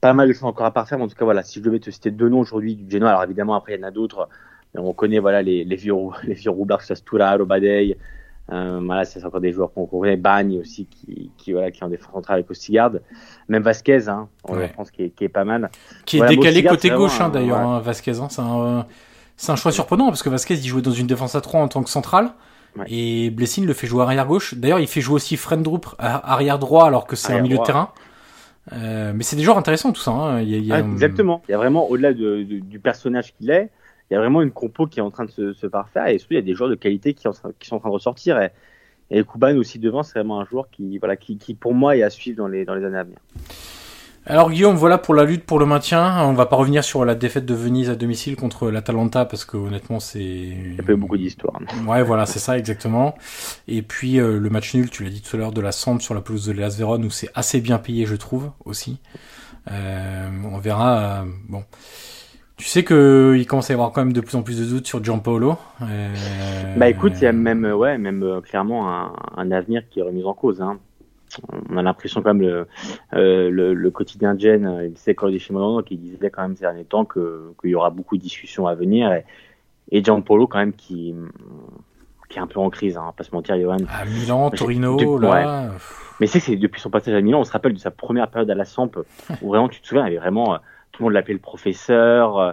Pas 0.00 0.12
mal 0.12 0.28
de 0.28 0.32
choses 0.32 0.44
encore 0.44 0.66
à 0.66 0.70
parfaire, 0.70 0.98
mais 0.98 1.04
en 1.04 1.08
tout 1.08 1.16
cas 1.16 1.24
voilà, 1.24 1.42
si 1.42 1.58
je 1.58 1.64
devais 1.64 1.80
te 1.80 1.90
citer 1.90 2.12
deux 2.12 2.28
noms 2.28 2.40
aujourd'hui 2.40 2.76
du 2.76 2.88
Genoa, 2.88 3.10
alors 3.10 3.24
évidemment 3.24 3.54
après 3.54 3.74
il 3.74 3.80
y 3.80 3.84
en 3.84 3.88
a 3.88 3.90
d'autres, 3.90 4.28
on 4.76 4.92
connaît 4.92 5.18
voilà 5.18 5.42
les, 5.42 5.64
les 5.64 5.76
vieux 5.76 5.94
les 6.22 6.34
vieux 6.34 6.50
roublards, 6.50 6.82
Sastura, 6.82 7.36
Robadei, 7.36 7.98
euh, 8.50 8.80
voilà, 8.82 9.04
c'est 9.04 9.24
encore 9.24 9.40
des 9.40 9.52
joueurs 9.52 9.72
qu'on 9.72 9.86
connaît, 9.86 10.16
Bagne 10.16 10.60
aussi 10.60 10.86
qui, 10.86 11.32
qui 11.36 11.52
voilà 11.52 11.72
qui 11.72 11.80
est 11.80 11.84
en 11.84 11.88
défense 11.88 12.12
centrale 12.12 12.36
avec 12.36 12.50
Ostigard, 12.50 12.92
même 13.48 13.64
Vasquez, 13.64 14.08
hein, 14.08 14.28
en 14.44 14.56
ouais. 14.56 14.68
France 14.68 14.92
qui 14.92 15.02
est, 15.02 15.10
qui 15.10 15.24
est 15.24 15.28
pas 15.28 15.44
mal. 15.44 15.68
Qui 16.06 16.20
est 16.20 16.26
décalé 16.28 16.62
côté 16.62 16.90
gauche 16.90 17.20
hein, 17.20 17.28
d'ailleurs, 17.28 17.58
hein, 17.58 17.80
Vasquez, 17.80 18.20
hein, 18.20 18.28
c'est 18.30 18.40
un 18.40 18.86
c'est 19.38 19.52
un 19.52 19.56
choix 19.56 19.72
surprenant 19.72 20.08
parce 20.08 20.22
que 20.22 20.28
Vasquez 20.28 20.54
il 20.54 20.66
jouait 20.66 20.82
dans 20.82 20.92
une 20.92 21.06
défense 21.06 21.34
à 21.36 21.40
3 21.40 21.60
en 21.60 21.68
tant 21.68 21.82
que 21.82 21.88
central. 21.88 22.32
Et 22.86 23.30
Blessing 23.30 23.66
le 23.66 23.72
fait 23.72 23.86
jouer 23.86 24.02
arrière 24.02 24.26
gauche. 24.26 24.54
D'ailleurs, 24.54 24.78
il 24.78 24.86
fait 24.86 25.00
jouer 25.00 25.16
aussi 25.16 25.36
Frendrup 25.36 25.86
arrière 25.98 26.58
droit 26.58 26.86
alors 26.86 27.06
que 27.06 27.16
c'est 27.16 27.32
un 27.32 27.40
milieu 27.40 27.58
de 27.58 27.62
terrain. 27.62 27.90
Euh, 28.72 29.12
mais 29.14 29.22
c'est 29.22 29.36
des 29.36 29.42
joueurs 29.42 29.56
intéressants 29.56 29.92
tout 29.92 30.00
ça. 30.00 30.10
Hein. 30.10 30.40
Il 30.42 30.50
y 30.50 30.54
a, 30.54 30.58
il 30.58 30.66
y 30.66 30.72
a, 30.72 30.80
exactement. 30.80 31.42
Il 31.48 31.52
y 31.52 31.54
a 31.54 31.56
vraiment 31.56 31.88
au-delà 31.88 32.12
de, 32.12 32.42
de, 32.42 32.58
du 32.58 32.78
personnage 32.78 33.34
qu'il 33.34 33.50
est, 33.50 33.70
il 34.10 34.14
y 34.14 34.16
a 34.16 34.20
vraiment 34.20 34.42
une 34.42 34.50
compo 34.50 34.86
qui 34.86 34.98
est 34.98 35.02
en 35.02 35.10
train 35.10 35.24
de 35.24 35.30
se, 35.30 35.54
se 35.54 35.66
parfaire 35.66 36.08
et 36.08 36.18
surtout 36.18 36.34
il 36.34 36.36
y 36.36 36.40
a 36.40 36.42
des 36.42 36.54
joueurs 36.54 36.68
de 36.68 36.74
qualité 36.74 37.14
qui, 37.14 37.26
en, 37.28 37.32
qui 37.58 37.66
sont 37.66 37.76
en 37.76 37.80
train 37.80 37.88
de 37.88 37.94
ressortir. 37.94 38.38
Et, 38.40 38.50
et 39.10 39.24
Kuban 39.24 39.56
aussi 39.56 39.78
devant, 39.78 40.02
c'est 40.02 40.18
vraiment 40.18 40.40
un 40.40 40.44
joueur 40.44 40.68
qui, 40.70 40.98
voilà, 40.98 41.16
qui, 41.16 41.38
qui 41.38 41.54
pour 41.54 41.72
moi 41.72 41.96
est 41.96 42.02
à 42.02 42.10
suivre 42.10 42.36
dans 42.36 42.48
les, 42.48 42.64
dans 42.66 42.74
les 42.74 42.84
années 42.84 42.98
à 42.98 43.04
venir. 43.04 43.18
Alors 44.26 44.50
Guillaume, 44.50 44.76
voilà 44.76 44.98
pour 44.98 45.14
la 45.14 45.24
lutte 45.24 45.44
pour 45.44 45.58
le 45.58 45.64
maintien. 45.64 46.22
On 46.24 46.34
va 46.34 46.44
pas 46.44 46.56
revenir 46.56 46.84
sur 46.84 47.04
la 47.04 47.14
défaite 47.14 47.46
de 47.46 47.54
Venise 47.54 47.88
à 47.88 47.94
domicile 47.94 48.36
contre 48.36 48.70
l'Atalanta 48.70 49.24
parce 49.24 49.46
que 49.46 49.56
honnêtement 49.56 50.00
c'est. 50.00 50.20
Il 50.20 50.74
y 50.76 50.80
a 50.80 50.82
pas 50.82 50.92
eu 50.92 50.96
beaucoup 50.96 51.16
d'histoires. 51.16 51.58
Ouais, 51.86 52.02
voilà, 52.02 52.26
c'est 52.26 52.38
ça 52.38 52.58
exactement. 52.58 53.14
Et 53.68 53.80
puis 53.80 54.20
euh, 54.20 54.38
le 54.38 54.50
match 54.50 54.74
nul, 54.74 54.90
tu 54.90 55.02
l'as 55.02 55.10
dit 55.10 55.22
tout 55.22 55.34
à 55.36 55.38
l'heure, 55.38 55.52
de 55.52 55.62
la 55.62 55.72
Samp 55.72 56.00
sur 56.00 56.14
la 56.14 56.20
pelouse 56.20 56.44
de 56.44 56.52
l'Elas 56.52 56.76
Vérone 56.76 57.04
où 57.06 57.10
c'est 57.10 57.30
assez 57.34 57.60
bien 57.62 57.78
payé, 57.78 58.04
je 58.04 58.16
trouve 58.16 58.50
aussi. 58.64 58.98
Euh, 59.70 60.28
on 60.44 60.58
verra. 60.58 60.98
Euh, 60.98 61.24
bon. 61.48 61.64
Tu 62.58 62.66
sais 62.66 62.82
que 62.82 63.34
il 63.38 63.46
commence 63.46 63.70
à 63.70 63.72
y 63.72 63.76
avoir 63.76 63.92
quand 63.92 64.04
même 64.04 64.12
de 64.12 64.20
plus 64.20 64.36
en 64.36 64.42
plus 64.42 64.58
de 64.58 64.64
doutes 64.64 64.86
sur 64.86 65.02
Gianpaolo. 65.02 65.56
Bah 66.76 66.88
écoute, 66.88 67.12
il 67.16 67.22
y 67.22 67.26
a 67.26 67.32
même, 67.32 67.64
ouais, 67.64 67.98
même 67.98 68.42
clairement 68.42 68.92
un, 68.92 69.12
un, 69.36 69.50
avenir 69.52 69.88
qui 69.88 70.00
est 70.00 70.02
remis 70.02 70.24
en 70.24 70.34
cause. 70.34 70.60
Hein 70.60 70.80
on 71.70 71.76
a 71.76 71.82
l'impression 71.82 72.22
quand 72.22 72.34
même 72.34 72.42
le, 72.42 72.66
euh, 73.14 73.50
le, 73.50 73.74
le, 73.74 73.90
quotidien 73.90 74.34
de 74.34 74.40
Jen, 74.40 74.66
euh, 74.66 74.86
il 74.86 74.92
disait 74.92 75.14
quand 75.14 75.28
il 75.28 75.40
qui 75.84 75.96
disait 75.96 76.30
quand 76.30 76.42
même 76.42 76.56
ces 76.56 76.62
derniers 76.62 76.84
temps 76.84 77.04
que 77.04 77.52
qu'il 77.60 77.70
y 77.70 77.74
aura 77.74 77.90
beaucoup 77.90 78.16
de 78.16 78.22
discussions 78.22 78.66
à 78.66 78.74
venir 78.74 79.12
et, 79.12 79.24
et 79.90 80.02
Gianpolo 80.02 80.46
quand 80.46 80.58
même 80.58 80.72
qui 80.72 81.14
qui 82.28 82.38
est 82.38 82.42
un 82.42 82.46
peu 82.46 82.60
en 82.60 82.70
crise, 82.70 82.96
hein, 82.96 83.12
pas 83.16 83.24
se 83.24 83.34
mentir, 83.34 83.58
Johan. 83.58 83.78
À 83.90 84.04
Milan, 84.04 84.50
Torino, 84.50 85.18
là. 85.18 85.70
Mais 86.20 86.26
c'est 86.26 86.40
que 86.40 86.52
depuis 86.52 86.80
son 86.80 86.90
passage 86.90 87.14
à 87.14 87.20
Milan, 87.20 87.40
on 87.40 87.44
se 87.44 87.52
rappelle 87.52 87.72
de 87.72 87.78
sa 87.78 87.90
première 87.90 88.28
période 88.28 88.50
à 88.50 88.54
la 88.54 88.64
Samp 88.64 88.90
où 89.42 89.48
vraiment 89.48 89.68
tu 89.68 89.80
te 89.80 89.86
souviens, 89.86 90.04
il 90.04 90.08
avait 90.08 90.18
vraiment 90.18 90.54
euh, 90.54 90.58
tout 90.92 91.02
le 91.02 91.04
monde 91.04 91.12
l'appelait 91.14 91.34
le 91.34 91.40
professeur. 91.40 92.38
Euh, 92.38 92.52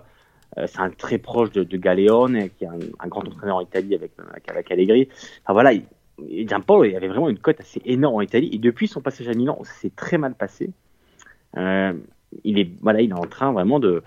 c'est 0.67 0.79
un 0.79 0.89
très 0.89 1.17
proche 1.17 1.51
de, 1.51 1.63
de 1.63 1.77
Galeone, 1.77 2.49
qui 2.57 2.63
est 2.63 2.67
un, 2.67 2.79
un, 2.99 3.07
grand 3.07 3.27
entraîneur 3.27 3.57
en 3.57 3.61
Italie 3.61 3.93
avec, 3.93 4.11
avec 4.47 4.71
Allegri. 4.71 5.09
Enfin 5.43 5.51
voilà, 5.51 5.73
il, 5.73 5.83
Gianpaolo 6.19 6.85
il 6.85 6.95
avait 6.95 7.07
vraiment 7.07 7.29
une 7.29 7.39
cote 7.39 7.59
assez 7.59 7.81
énorme 7.85 8.15
en 8.15 8.21
Italie 8.21 8.49
et 8.53 8.57
depuis 8.57 8.87
son 8.87 9.01
passage 9.01 9.27
à 9.27 9.33
Milan, 9.33 9.59
c'est 9.63 9.95
très 9.95 10.17
mal 10.17 10.33
passé. 10.33 10.71
Euh, 11.57 11.93
il 12.43 12.59
est 12.59 12.69
voilà, 12.81 13.01
il 13.01 13.11
est 13.11 13.13
en 13.13 13.25
train 13.25 13.51
vraiment 13.51 13.79
de, 13.79 14.03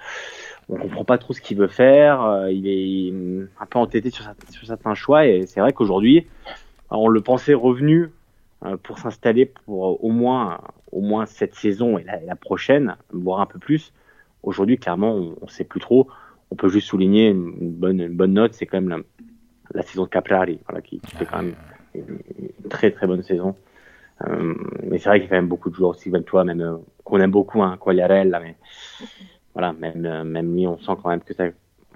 on 0.68 0.76
comprend 0.76 1.04
pas 1.04 1.18
trop 1.18 1.32
ce 1.32 1.40
qu'il 1.40 1.56
veut 1.56 1.68
faire. 1.68 2.22
Euh, 2.22 2.52
il 2.52 2.66
est 2.66 3.12
un 3.60 3.66
peu 3.66 3.78
entêté 3.78 4.10
sur, 4.10 4.24
certains 4.64 4.94
choix 4.94 5.26
et 5.26 5.46
c'est 5.46 5.60
vrai 5.60 5.72
qu'aujourd'hui, 5.72 6.26
on 6.90 7.08
le 7.08 7.20
pensait 7.20 7.54
revenu 7.54 8.10
euh, 8.64 8.76
pour 8.76 8.98
s'installer 8.98 9.46
pour 9.46 10.02
au 10.04 10.10
moins 10.10 10.60
au 10.92 11.00
moins 11.00 11.26
cette 11.26 11.54
saison 11.54 11.98
et 11.98 12.04
la, 12.04 12.36
prochaine, 12.36 12.96
voire 13.12 13.40
un 13.40 13.46
peu 13.46 13.58
plus. 13.58 13.92
Aujourd'hui, 14.42 14.78
clairement, 14.78 15.14
on, 15.14 15.36
on 15.42 15.48
sait 15.48 15.64
plus 15.64 15.80
trop. 15.80 16.08
On 16.50 16.56
peut 16.56 16.68
juste 16.68 16.88
souligner 16.88 17.28
une 17.28 17.70
bonne 17.72 18.00
une 18.00 18.16
bonne 18.16 18.32
note, 18.32 18.54
c'est 18.54 18.64
quand 18.64 18.80
même 18.80 18.88
la, 18.88 18.98
la 19.74 19.82
saison 19.82 20.04
de 20.04 20.08
Caprari, 20.08 20.60
voilà, 20.66 20.80
qui, 20.80 20.98
qui 21.00 21.16
fait 21.16 21.26
quand 21.26 21.42
même 21.42 21.54
très 22.68 22.90
très 22.90 23.06
bonne 23.06 23.22
saison. 23.22 23.54
Euh, 24.26 24.54
mais 24.82 24.98
c'est 24.98 25.08
vrai 25.08 25.20
qu'il 25.20 25.24
y 25.24 25.26
a 25.26 25.30
quand 25.30 25.36
même 25.36 25.48
beaucoup 25.48 25.70
de 25.70 25.74
joueurs 25.74 25.90
aussi, 25.90 26.10
même 26.10 26.24
toi, 26.24 26.44
même 26.44 26.60
euh, 26.60 26.76
qu'on 27.04 27.20
aime 27.20 27.30
beaucoup, 27.30 27.62
hein, 27.62 27.76
Quagliarella, 27.80 28.40
mais 28.40 28.56
voilà, 29.54 29.72
même 29.72 30.04
euh, 30.04 30.24
même 30.24 30.54
lui, 30.54 30.66
on 30.66 30.78
sent 30.78 30.92
quand 31.02 31.10
même 31.10 31.20
que 31.20 31.34
ça, 31.34 31.44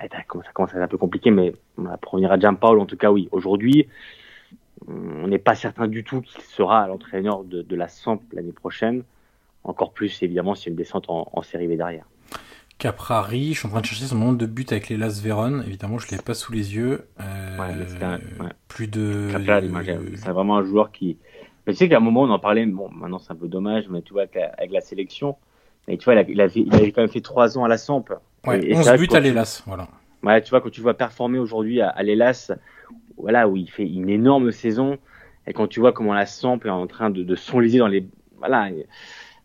ça 0.00 0.22
commence 0.26 0.72
à 0.74 0.76
être 0.76 0.84
un 0.84 0.88
peu 0.88 0.98
compliqué, 0.98 1.30
mais 1.30 1.52
pour 2.00 2.12
revenir 2.12 2.30
à 2.30 2.38
Gianpaolo, 2.38 2.80
en 2.80 2.86
tout 2.86 2.96
cas, 2.96 3.10
oui, 3.10 3.28
aujourd'hui, 3.32 3.88
on 4.86 5.28
n'est 5.28 5.38
pas 5.38 5.54
certain 5.54 5.86
du 5.88 6.04
tout 6.04 6.20
qu'il 6.20 6.42
sera 6.42 6.86
l'entraîneur 6.86 7.44
de, 7.44 7.62
de, 7.62 7.76
la 7.76 7.88
Samp 7.88 8.20
l'année 8.32 8.52
prochaine. 8.52 9.04
Encore 9.64 9.92
plus, 9.92 10.22
évidemment, 10.22 10.56
s'il 10.56 10.66
y 10.66 10.70
a 10.70 10.72
une 10.72 10.76
descente 10.76 11.08
en, 11.08 11.28
en 11.32 11.42
série 11.42 11.68
B 11.68 11.76
derrière. 11.76 12.04
Caprari, 12.82 13.54
je 13.54 13.60
suis 13.60 13.68
en 13.68 13.70
train 13.70 13.80
de 13.80 13.86
chercher 13.86 14.06
son 14.06 14.16
nombre 14.16 14.36
de 14.36 14.46
buts 14.46 14.66
avec 14.68 14.88
les 14.88 14.96
Las 14.96 15.20
Véron. 15.20 15.60
Évidemment, 15.60 15.98
je 15.98 16.06
ne 16.08 16.16
l'ai 16.16 16.18
pas 16.20 16.34
sous 16.34 16.52
les 16.52 16.74
yeux. 16.74 17.06
Euh, 17.20 17.56
ouais, 17.56 18.02
un, 18.02 18.14
ouais. 18.14 18.50
Plus 18.66 18.88
de. 18.88 19.28
Caprari, 19.30 19.70
c'est 20.16 20.30
vraiment 20.30 20.56
un 20.56 20.64
joueur 20.64 20.90
qui. 20.90 21.16
Mais 21.64 21.74
tu 21.74 21.78
sais 21.78 21.88
qu'à 21.88 21.98
un 21.98 22.00
moment, 22.00 22.22
on 22.22 22.30
en 22.30 22.40
parlait. 22.40 22.66
Bon, 22.66 22.90
maintenant, 22.90 23.20
c'est 23.20 23.30
un 23.30 23.36
peu 23.36 23.46
dommage, 23.46 23.84
mais 23.88 24.02
tu 24.02 24.12
vois, 24.12 24.24
avec 24.58 24.72
la 24.72 24.80
sélection, 24.80 25.36
mais 25.86 25.96
tu 25.96 26.06
vois, 26.06 26.14
il 26.14 26.40
avait, 26.40 26.52
il 26.56 26.74
avait 26.74 26.90
quand 26.90 27.02
même 27.02 27.10
fait 27.10 27.20
trois 27.20 27.56
ans 27.56 27.62
à 27.62 27.68
la 27.68 27.78
Samp. 27.78 28.06
Ouais, 28.44 28.66
et, 28.66 28.76
11 28.76 28.94
buts 28.98 29.08
à 29.12 29.20
l'Elas, 29.20 29.62
voilà. 29.64 29.86
Ouais, 30.24 30.42
tu 30.42 30.50
vois, 30.50 30.60
quand 30.60 30.70
tu 30.70 30.80
vois 30.80 30.94
performer 30.94 31.38
aujourd'hui 31.38 31.80
à, 31.80 31.88
à 31.88 32.02
l'Elas, 32.02 32.50
voilà, 33.16 33.46
où 33.46 33.56
il 33.56 33.70
fait 33.70 33.86
une 33.86 34.08
énorme 34.08 34.50
saison, 34.50 34.98
et 35.46 35.52
quand 35.52 35.68
tu 35.68 35.78
vois 35.78 35.92
comment 35.92 36.14
la 36.14 36.26
Samp 36.26 36.58
est 36.64 36.68
en 36.68 36.88
train 36.88 37.10
de, 37.10 37.22
de 37.22 37.36
s'enliser 37.36 37.78
dans 37.78 37.86
les. 37.86 38.08
Voilà. 38.38 38.70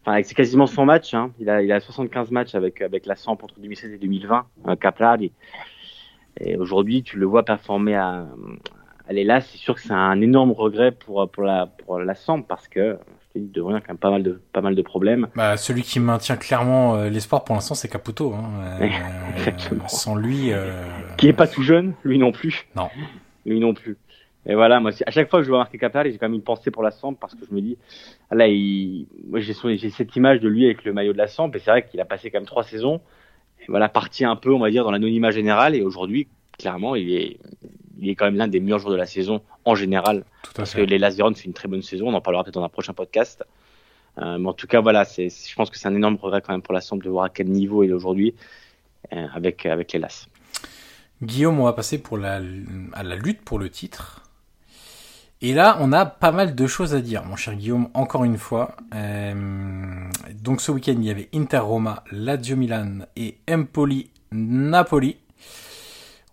Enfin, 0.08 0.22
c'est 0.24 0.36
quasiment 0.36 0.68
100 0.68 0.86
matchs. 0.86 1.14
Hein. 1.14 1.32
Il, 1.38 1.50
a, 1.50 1.62
il 1.62 1.70
a 1.72 1.82
75 1.82 2.32
matchs 2.32 2.56
avec, 2.56 2.82
avec 2.82 3.06
la 3.06 3.18
Samp 3.18 3.44
entre 3.44 3.60
2016 3.60 3.92
et 3.92 3.98
2020, 3.98 4.46
euh. 4.70 5.28
Et 6.40 6.56
aujourd'hui, 6.56 7.04
tu 7.04 7.18
le 7.18 7.26
vois 7.26 7.44
performer 7.44 7.96
à, 7.96 8.26
à 9.10 9.14
l'Elas. 9.14 9.42
C'est 9.42 9.58
sûr 9.58 9.76
que 9.76 9.82
c'est 9.82 9.92
un 9.92 10.22
énorme 10.22 10.54
regret 10.54 10.92
pour, 10.92 11.30
pour, 11.30 11.44
la, 11.44 11.66
pour 11.66 12.00
la 12.00 12.14
parce 12.48 12.70
que 12.70 12.98
je 13.20 13.34
te 13.34 13.40
dis, 13.40 13.52
devrait 13.52 13.82
quand 13.82 13.90
même 13.90 13.98
pas 13.98 14.12
mal 14.12 14.24
de, 14.24 14.42
pas 14.54 14.62
mal 14.62 14.76
de 14.76 14.82
problèmes. 14.82 15.28
Bah, 15.36 15.58
celui 15.58 15.82
qui 15.82 16.00
maintient 16.00 16.38
clairement 16.38 16.96
euh, 16.96 17.10
l'espoir 17.10 17.44
pour 17.44 17.56
l'instant, 17.56 17.76
c'est 17.76 17.90
Caputo. 17.90 18.34
Hein. 18.34 18.80
Euh, 18.82 19.52
sans 19.88 20.16
lui. 20.16 20.54
Euh... 20.54 20.72
Qui 21.18 21.28
est 21.28 21.34
pas 21.34 21.48
tout 21.48 21.64
jeune, 21.64 21.96
lui 22.06 22.18
non 22.18 22.32
plus. 22.32 22.70
Non. 22.78 22.88
Lui 23.46 23.60
non 23.60 23.74
plus. 23.74 23.98
Et 24.48 24.56
voilà, 24.56 24.80
moi, 24.80 24.92
à 25.06 25.12
chaque 25.12 25.30
fois 25.30 25.40
que 25.40 25.44
je 25.44 25.50
vois 25.50 25.60
marquer 25.60 25.78
Capel, 25.78 26.10
j'ai 26.10 26.18
quand 26.18 26.28
même 26.28 26.36
une 26.36 26.42
pensée 26.42 26.72
pour 26.72 26.82
la 26.82 26.92
Samp 26.92 27.16
parce 27.20 27.36
que 27.36 27.46
je 27.48 27.54
me 27.54 27.60
dis, 27.60 27.78
là, 28.32 28.48
il, 28.48 29.06
moi, 29.28 29.42
j'ai, 29.42 29.54
cette 29.54 30.16
image 30.16 30.40
de 30.40 30.48
lui 30.48 30.66
avec 30.66 30.86
le 30.86 30.94
maillot 30.94 31.12
de 31.12 31.18
la 31.18 31.28
Samp 31.28 31.52
et 31.54 31.60
c'est 31.60 31.70
vrai 31.70 31.86
qu'il 31.86 32.00
a 32.00 32.06
passé 32.06 32.32
quand 32.32 32.40
même 32.40 32.48
trois 32.48 32.64
saisons. 32.64 33.02
Et 33.60 33.66
voilà, 33.68 33.90
parti 33.90 34.24
un 34.24 34.38
peu, 34.38 34.54
on 34.54 34.60
va 34.60 34.70
dire, 34.70 34.86
dans 34.86 34.92
l'anonymat 34.92 35.32
général 35.32 35.76
et 35.76 35.82
aujourd'hui, 35.82 36.28
clairement, 36.58 36.96
il 36.96 37.14
est, 37.14 37.40
il 38.00 38.10
est 38.10 38.16
quand 38.16 38.26
même 38.26 38.38
l'un 38.38 38.48
des 38.48 38.62
meilleurs 38.62 38.80
joueurs 38.80 38.94
de 38.94 38.98
la 38.98 39.06
saison 39.06 39.42
en 39.66 39.76
général. 39.76 40.24
Tout 40.44 40.52
parce 40.56 40.72
fait. 40.72 40.86
que 40.86 40.90
les 40.90 40.98
Las 40.98 41.18
Véron 41.18 41.34
fait 41.34 41.46
une 41.46 41.54
très 41.54 41.68
bonne 41.68 41.82
saison, 41.82 42.08
on 42.08 42.14
en 42.14 42.22
parlera 42.22 42.44
peut-être 42.44 42.56
dans 42.56 42.64
un 42.64 42.70
prochain 42.70 42.94
podcast. 42.94 43.44
Euh, 44.20 44.38
mais 44.38 44.48
en 44.48 44.54
tout 44.54 44.68
cas, 44.68 44.80
voilà, 44.80 45.04
c'est, 45.04 45.30
je 45.30 45.56
pense 45.56 45.70
que 45.70 45.78
c'est 45.78 45.90
un 45.90 45.96
énorme 45.96 46.16
regret 46.16 46.42
quand 46.42 46.54
même 46.54 46.62
pour 46.62 46.74
la 46.74 46.82
Samp 46.82 47.00
de 47.00 47.10
voir 47.10 47.26
à 47.26 47.30
quel 47.30 47.50
niveau 47.50 47.84
il 47.84 47.90
est 47.90 47.94
aujourd'hui 47.94 48.34
euh, 49.12 49.28
avec, 49.34 49.66
avec 49.66 49.92
les 49.92 50.00
Las. 50.00 50.28
Guillaume, 51.22 51.60
on 51.60 51.66
va 51.66 51.74
passer 51.74 51.98
pour 52.02 52.18
la, 52.18 52.40
à 52.94 53.04
la 53.04 53.16
lutte 53.16 53.42
pour 53.42 53.60
le 53.60 53.70
titre. 53.70 54.27
Et 55.42 55.54
là, 55.54 55.78
on 55.82 55.94
a 55.94 56.06
pas 56.06 56.32
mal 56.32 56.56
de 56.56 56.68
choses 56.68 56.96
à 56.96 57.02
dire, 57.02 57.24
mon 57.24 57.36
cher 57.36 57.56
Guillaume, 57.56 57.90
encore 57.94 58.24
une 58.24 58.40
fois. 58.40 58.76
Euh, 58.96 60.10
donc 60.42 60.62
ce 60.62 60.72
week-end, 60.72 60.96
il 60.98 61.06
y 61.06 61.12
avait 61.12 61.30
Inter 61.34 61.60
Roma, 61.60 62.04
Lazio 62.12 62.56
Milan 62.56 63.00
et 63.16 63.38
Empoli 63.48 64.10
Napoli. 64.32 65.18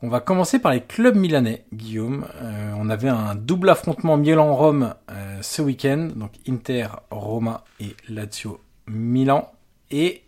On 0.00 0.08
va 0.08 0.20
commencer 0.20 0.58
par 0.58 0.72
les 0.72 0.80
clubs 0.80 1.16
milanais, 1.16 1.64
Guillaume. 1.72 2.26
Euh, 2.36 2.72
on 2.78 2.88
avait 2.88 3.10
un 3.10 3.34
double 3.34 3.68
affrontement 3.68 4.16
Milan-Rome 4.16 4.94
euh, 5.10 5.38
ce 5.42 5.60
week-end, 5.60 6.08
donc 6.16 6.32
Inter, 6.48 6.88
Roma 7.10 7.64
et 7.80 7.94
Lazio 8.08 8.58
Milan. 8.86 9.52
Et 9.90 10.22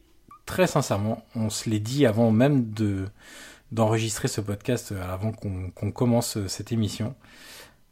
très 0.45 0.67
sincèrement, 0.67 1.25
on 1.35 1.49
se 1.49 1.71
l'est 1.71 1.81
dit 1.81 2.05
avant 2.05 2.31
même 2.31 2.71
de 2.73 3.07
d'enregistrer 3.73 4.29
ce 4.29 4.41
podcast, 4.41 4.95
avant 5.11 5.33
qu'on 5.33 5.71
qu 5.75 5.93
commence 5.93 6.39
cette 6.47 6.71
émission. 6.71 7.17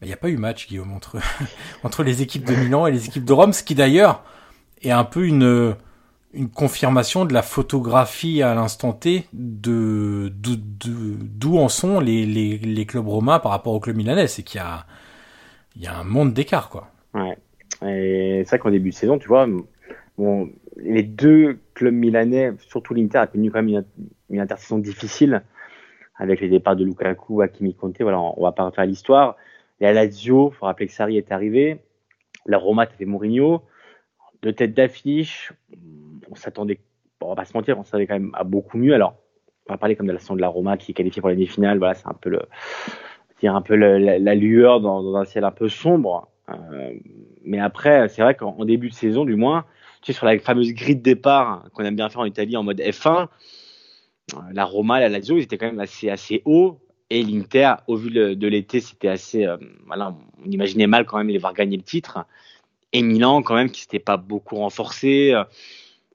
Il 0.05 0.09
n'y 0.09 0.13
a 0.13 0.19
pas 0.19 0.29
eu 0.29 0.37
match, 0.37 0.69
Guillaume, 0.69 0.93
entre, 0.93 1.19
entre 1.83 2.03
les 2.03 2.21
équipes 2.21 2.45
de 2.45 2.55
Milan 2.55 2.87
et 2.87 2.93
les 2.93 3.07
équipes 3.07 3.25
de 3.25 3.33
Rome, 3.33 3.53
ce 3.53 3.63
qui 3.63 3.75
d'ailleurs 3.75 4.23
est 4.83 4.91
un 4.91 5.05
peu 5.05 5.27
une, 5.27 5.75
confirmation 6.53 7.25
de 7.25 7.33
la 7.33 7.43
photographie 7.43 8.43
à 8.43 8.55
l'instant 8.55 8.93
T 8.93 9.25
de 9.33 10.33
d'où 10.35 11.59
en 11.59 11.69
sont 11.69 12.01
les, 12.01 12.87
clubs 12.87 13.07
romains 13.07 13.39
par 13.39 13.53
rapport 13.53 13.73
au 13.73 13.81
club 13.81 13.97
milanais. 13.97 14.27
C'est 14.27 14.43
qu'il 14.43 14.61
y 15.77 15.87
a, 15.87 15.97
un 15.97 16.05
monde 16.05 16.35
d'écart. 16.35 16.91
Ouais. 17.15 17.39
Et 17.87 18.43
c'est 18.45 18.51
vrai 18.51 18.59
qu'en 18.59 18.71
début 18.71 18.91
de 18.91 18.95
saison, 18.95 19.19
tu 19.19 19.29
vois, 19.29 19.47
bon, 20.19 20.51
les 20.77 21.03
deux 21.03 21.61
clubs 21.75 21.95
milanais, 21.95 22.53
surtout 22.69 22.95
l'Inter, 22.95 23.19
a 23.19 23.27
connu 23.27 23.51
quand 23.51 23.63
même 23.63 23.69
une, 23.69 23.85
une 24.31 24.41
intersaison 24.41 24.79
difficile 24.79 25.43
avec 26.17 26.41
les 26.41 26.49
départs 26.49 26.77
de 26.77 26.85
Lukaku, 26.85 27.43
Hakimi 27.43 27.75
Conte. 27.75 28.01
Voilà, 28.01 28.21
on 28.21 28.43
va 28.43 28.53
pas 28.53 28.65
refaire 28.65 28.87
l'histoire. 28.87 29.37
À 29.81 29.93
Lazio, 29.93 30.51
il 30.53 30.57
faut 30.57 30.67
rappeler 30.67 30.87
que 30.87 30.93
Sarri 30.93 31.19
est 31.19 31.33
arrivé. 31.33 31.81
La 32.47 32.59
Roma, 32.59 32.87
fait 32.87 33.05
Mourinho. 33.05 33.63
Deux 34.43 34.53
têtes 34.53 34.75
d'affiche. 34.75 35.53
On 36.31 36.35
s'attendait, 36.35 36.81
on 37.21 37.29
va 37.29 37.35
pas 37.35 37.45
se 37.45 37.55
mentir, 37.55 37.79
on 37.79 37.85
savait 37.85 38.07
quand 38.07 38.15
même 38.15 38.33
à 38.35 38.45
beaucoup 38.45 38.79
mieux. 38.79 38.95
Alors, 38.95 39.17
on 39.69 39.73
va 39.73 39.79
parler 39.79 39.97
comme 39.97 40.07
de 40.07 40.13
la 40.13 40.19
de 40.19 40.41
la 40.41 40.49
Roma 40.49 40.77
qui 40.77 40.93
est 40.93 40.95
qualifiée 40.95 41.21
pour 41.21 41.29
la 41.29 41.35
demi-finale. 41.35 41.79
Voilà, 41.79 41.95
c'est 41.95 42.09
un 42.09 42.15
peu 42.15 42.39
dire 43.41 43.55
un 43.55 43.63
peu 43.63 43.75
la, 43.75 44.19
la, 44.19 44.35
lueur 44.35 44.81
dans, 44.81 45.15
un 45.17 45.25
ciel 45.25 45.45
un 45.45 45.51
peu 45.51 45.69
sombre. 45.69 46.29
Euh, 46.49 46.93
mais 47.45 47.59
après, 47.59 48.09
c'est 48.09 48.23
vrai 48.23 48.35
qu'en 48.35 48.65
début 48.65 48.89
de 48.89 48.95
saison, 48.95 49.25
du 49.25 49.37
moins, 49.37 49.65
tu 50.03 50.13
sur 50.13 50.27
la 50.27 50.39
fameuse 50.39 50.73
grille 50.73 50.97
de 50.97 51.03
départ 51.03 51.65
qu'on 51.73 51.85
aime 51.85 51.97
bien 51.97 52.09
faire 52.09 52.21
en 52.21 52.27
Italie 52.27 52.57
en 52.57 52.63
mode 52.63 52.81
F1, 52.81 53.29
la 54.53 54.65
Roma, 54.65 55.01
la 55.01 55.09
Lazio, 55.09 55.37
ils 55.37 55.43
étaient 55.43 55.59
quand 55.59 55.67
même 55.67 55.81
assez, 55.81 56.11
assez 56.11 56.43
hauts. 56.45 56.79
Et 57.11 57.23
l'Inter, 57.23 57.75
au 57.87 57.97
vu 57.97 58.11
de 58.11 58.47
l'été, 58.47 58.81
c'était 58.81 59.09
assez. 59.09 59.45
Euh, 59.45 59.57
voilà, 59.87 60.17
on 60.45 60.51
imaginait 60.51 60.87
mal 60.87 61.05
quand 61.05 61.19
même 61.19 61.29
les 61.29 61.39
voir 61.39 61.55
gagner 61.55 61.77
le 61.77 61.83
titre. 61.83 62.25
Et 62.93 63.03
Milan, 63.03 63.43
quand 63.43 63.55
même, 63.55 63.71
qui 63.71 63.83
s'était 63.83 63.99
pas 63.99 64.17
beaucoup 64.17 64.57
renforcé. 64.57 65.33
Euh, 65.33 65.45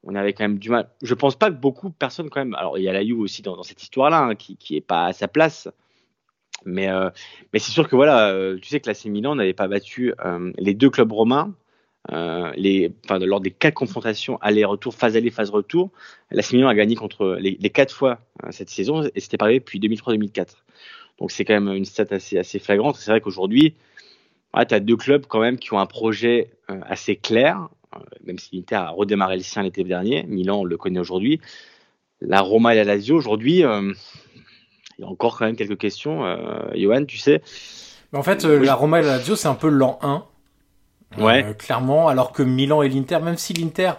on 0.03 0.15
avait 0.15 0.33
quand 0.33 0.43
même 0.43 0.59
du 0.59 0.69
mal. 0.69 0.89
Je 1.01 1.13
pense 1.13 1.35
pas 1.35 1.51
que 1.51 1.55
beaucoup 1.55 1.89
de 1.89 1.93
personnes, 1.93 2.29
quand 2.29 2.39
même. 2.39 2.55
Alors, 2.55 2.77
il 2.77 2.83
y 2.83 2.89
a 2.89 2.93
la 2.93 3.03
Juve 3.03 3.19
aussi 3.19 3.41
dans, 3.41 3.61
cette 3.63 3.83
histoire-là, 3.83 4.19
hein, 4.19 4.35
qui, 4.35 4.55
qui 4.57 4.77
est 4.77 4.81
pas 4.81 5.05
à 5.05 5.13
sa 5.13 5.27
place. 5.27 5.67
Mais, 6.65 6.89
euh, 6.89 7.09
mais 7.53 7.59
c'est 7.59 7.71
sûr 7.71 7.87
que 7.87 7.95
voilà, 7.95 8.33
tu 8.61 8.67
sais 8.67 8.79
que 8.79 8.89
l'AC 8.89 9.05
Milan 9.05 9.35
n'avait 9.35 9.53
pas 9.53 9.67
battu 9.67 10.13
les 10.57 10.73
deux 10.73 10.89
clubs 10.89 11.11
romains 11.11 11.53
euh, 12.11 12.51
les, 12.55 12.91
enfin, 13.05 13.19
lors 13.19 13.41
des 13.41 13.51
quatre 13.51 13.73
confrontations 13.73 14.37
aller-retour, 14.41 14.93
phase 14.93 15.15
aller, 15.15 15.29
phase 15.29 15.49
retour, 15.49 15.91
la 16.31 16.41
Milan 16.51 16.69
a 16.69 16.75
gagné 16.75 16.95
contre 16.95 17.37
les, 17.39 17.57
les 17.59 17.69
quatre 17.69 17.93
fois 17.93 18.19
euh, 18.43 18.47
cette 18.51 18.69
saison 18.69 19.03
et 19.13 19.19
c'était 19.19 19.37
pareil 19.37 19.59
depuis 19.59 19.79
2003-2004. 19.79 20.55
Donc 21.19 21.31
c'est 21.31 21.43
quand 21.43 21.59
même 21.59 21.75
une 21.75 21.85
stat 21.85 22.05
assez, 22.11 22.37
assez 22.37 22.59
flagrante. 22.59 22.95
C'est 22.95 23.11
vrai 23.11 23.21
qu'aujourd'hui, 23.21 23.75
ouais, 24.55 24.65
tu 24.65 24.73
as 24.73 24.79
deux 24.79 24.95
clubs 24.95 25.25
quand 25.27 25.41
même 25.41 25.59
qui 25.59 25.73
ont 25.73 25.79
un 25.79 25.85
projet 25.85 26.51
euh, 26.69 26.79
assez 26.87 27.17
clair, 27.17 27.67
euh, 27.95 27.99
même 28.23 28.39
si 28.39 28.55
l'Inter 28.55 28.75
a 28.75 28.89
redémarré 28.89 29.35
le 29.35 29.43
sien 29.43 29.61
l'été 29.61 29.83
dernier. 29.83 30.23
Milan, 30.23 30.61
on 30.61 30.63
le 30.63 30.77
connaît 30.77 30.99
aujourd'hui. 30.99 31.41
La 32.21 32.41
Roma 32.41 32.73
et 32.73 32.77
la 32.77 32.85
Lazio, 32.85 33.15
aujourd'hui, 33.15 33.59
il 33.59 33.95
y 34.99 35.03
a 35.03 35.07
encore 35.07 35.37
quand 35.37 35.45
même 35.45 35.55
quelques 35.55 35.77
questions. 35.77 36.21
Johan, 36.75 37.05
tu 37.05 37.17
sais 37.17 37.41
Mais 38.11 38.19
en 38.19 38.23
fait, 38.23 38.43
la 38.43 38.75
Roma 38.75 38.99
et 38.99 39.03
la 39.03 39.17
Lazio, 39.17 39.37
c'est 39.37 39.47
un 39.47 39.55
peu 39.55 39.69
l'an 39.69 39.99
1. 40.01 40.25
Euh, 41.17 41.23
Ouais. 41.25 41.55
clairement, 41.57 42.07
alors 42.07 42.31
que 42.31 42.43
Milan 42.43 42.81
et 42.81 42.89
l'Inter, 42.89 43.19
même 43.19 43.37
si 43.37 43.53
l'Inter 43.53 43.93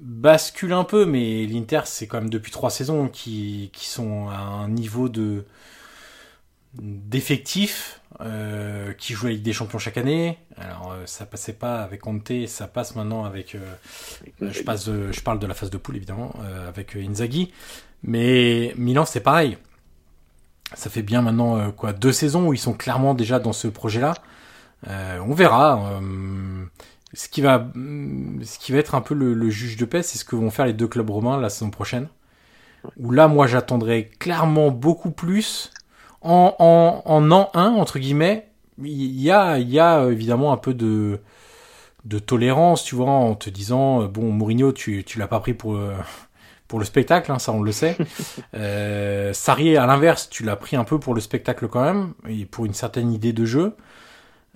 bascule 0.00 0.72
un 0.72 0.84
peu, 0.84 1.06
mais 1.06 1.46
l'Inter, 1.46 1.82
c'est 1.86 2.06
quand 2.06 2.20
même 2.20 2.30
depuis 2.30 2.52
trois 2.52 2.70
saisons 2.70 3.08
qui, 3.08 3.70
qui 3.72 3.86
sont 3.86 4.28
à 4.28 4.38
un 4.38 4.68
niveau 4.68 5.08
de 5.08 5.44
d'effectifs 6.74 8.00
euh, 8.20 8.92
qui 8.92 9.14
jouent 9.14 9.26
la 9.26 9.32
Ligue 9.32 9.42
des 9.42 9.52
Champions 9.54 9.78
chaque 9.78 9.96
année. 9.96 10.38
Alors 10.58 10.92
euh, 10.92 11.02
ça 11.06 11.24
passait 11.24 11.54
pas 11.54 11.82
avec 11.82 12.02
Conte, 12.02 12.30
ça 12.46 12.66
passe 12.66 12.96
maintenant 12.96 13.24
avec. 13.24 13.54
euh, 13.54 13.60
je 14.42 14.62
passe, 14.62 14.86
je 14.86 15.20
parle 15.22 15.38
de 15.38 15.46
la 15.46 15.54
phase 15.54 15.70
de 15.70 15.78
poule 15.78 15.96
évidemment 15.96 16.34
euh, 16.42 16.68
avec 16.68 16.96
euh, 16.96 17.04
Inzaghi, 17.08 17.52
mais 18.02 18.74
Milan 18.76 19.06
c'est 19.06 19.20
pareil. 19.20 19.56
Ça 20.74 20.90
fait 20.90 21.02
bien 21.02 21.22
maintenant 21.22 21.56
euh, 21.58 21.70
quoi 21.70 21.92
deux 21.92 22.12
saisons 22.12 22.48
où 22.48 22.52
ils 22.52 22.58
sont 22.58 22.74
clairement 22.74 23.14
déjà 23.14 23.38
dans 23.38 23.52
ce 23.52 23.68
projet-là. 23.68 24.14
Euh, 24.88 25.18
on 25.26 25.34
verra. 25.34 25.90
euh, 26.00 26.64
ce 27.14 27.28
qui 27.28 27.40
va, 27.40 27.68
ce 27.74 28.58
qui 28.58 28.72
va 28.72 28.78
être 28.78 28.94
un 28.94 29.00
peu 29.00 29.14
le, 29.14 29.32
le 29.34 29.50
juge 29.50 29.76
de 29.76 29.84
paix, 29.84 30.02
c'est 30.02 30.18
ce 30.18 30.24
que 30.24 30.36
vont 30.36 30.50
faire 30.50 30.66
les 30.66 30.72
deux 30.74 30.88
clubs 30.88 31.08
romains 31.08 31.40
la 31.40 31.48
saison 31.50 31.70
prochaine. 31.70 32.08
Où 32.98 33.10
là, 33.10 33.28
moi, 33.28 33.46
j'attendrai 33.46 34.10
clairement 34.18 34.70
beaucoup 34.70 35.10
plus 35.10 35.72
en, 36.22 36.54
en, 36.58 37.02
en 37.04 37.30
an 37.30 37.50
1, 37.54 37.70
entre 37.70 37.98
guillemets. 37.98 38.48
Il 38.82 39.20
y 39.20 39.30
a, 39.30 39.58
il 39.58 39.70
y 39.70 39.80
a 39.80 40.06
évidemment 40.08 40.52
un 40.52 40.56
peu 40.58 40.74
de, 40.74 41.20
de 42.04 42.18
tolérance, 42.18 42.84
tu 42.84 42.94
vois, 42.94 43.10
en 43.10 43.34
te 43.34 43.50
disant, 43.50 44.02
euh, 44.02 44.08
bon, 44.08 44.32
Mourinho, 44.32 44.72
tu, 44.72 45.04
tu 45.04 45.18
l'as 45.18 45.28
pas 45.28 45.40
pris 45.40 45.54
pour, 45.54 45.76
euh, 45.76 45.94
pour 46.68 46.78
le 46.78 46.84
spectacle, 46.84 47.32
hein, 47.32 47.38
ça 47.38 47.52
on 47.52 47.62
le 47.62 47.72
sait. 47.72 47.96
euh, 48.54 49.32
Sarri, 49.32 49.76
à 49.76 49.86
l'inverse, 49.86 50.28
tu 50.30 50.44
l'as 50.44 50.56
pris 50.56 50.76
un 50.76 50.84
peu 50.84 50.98
pour 51.00 51.14
le 51.14 51.20
spectacle 51.20 51.68
quand 51.68 51.82
même, 51.84 52.14
et 52.28 52.46
pour 52.46 52.66
une 52.66 52.74
certaine 52.74 53.12
idée 53.12 53.32
de 53.32 53.44
jeu. 53.44 53.76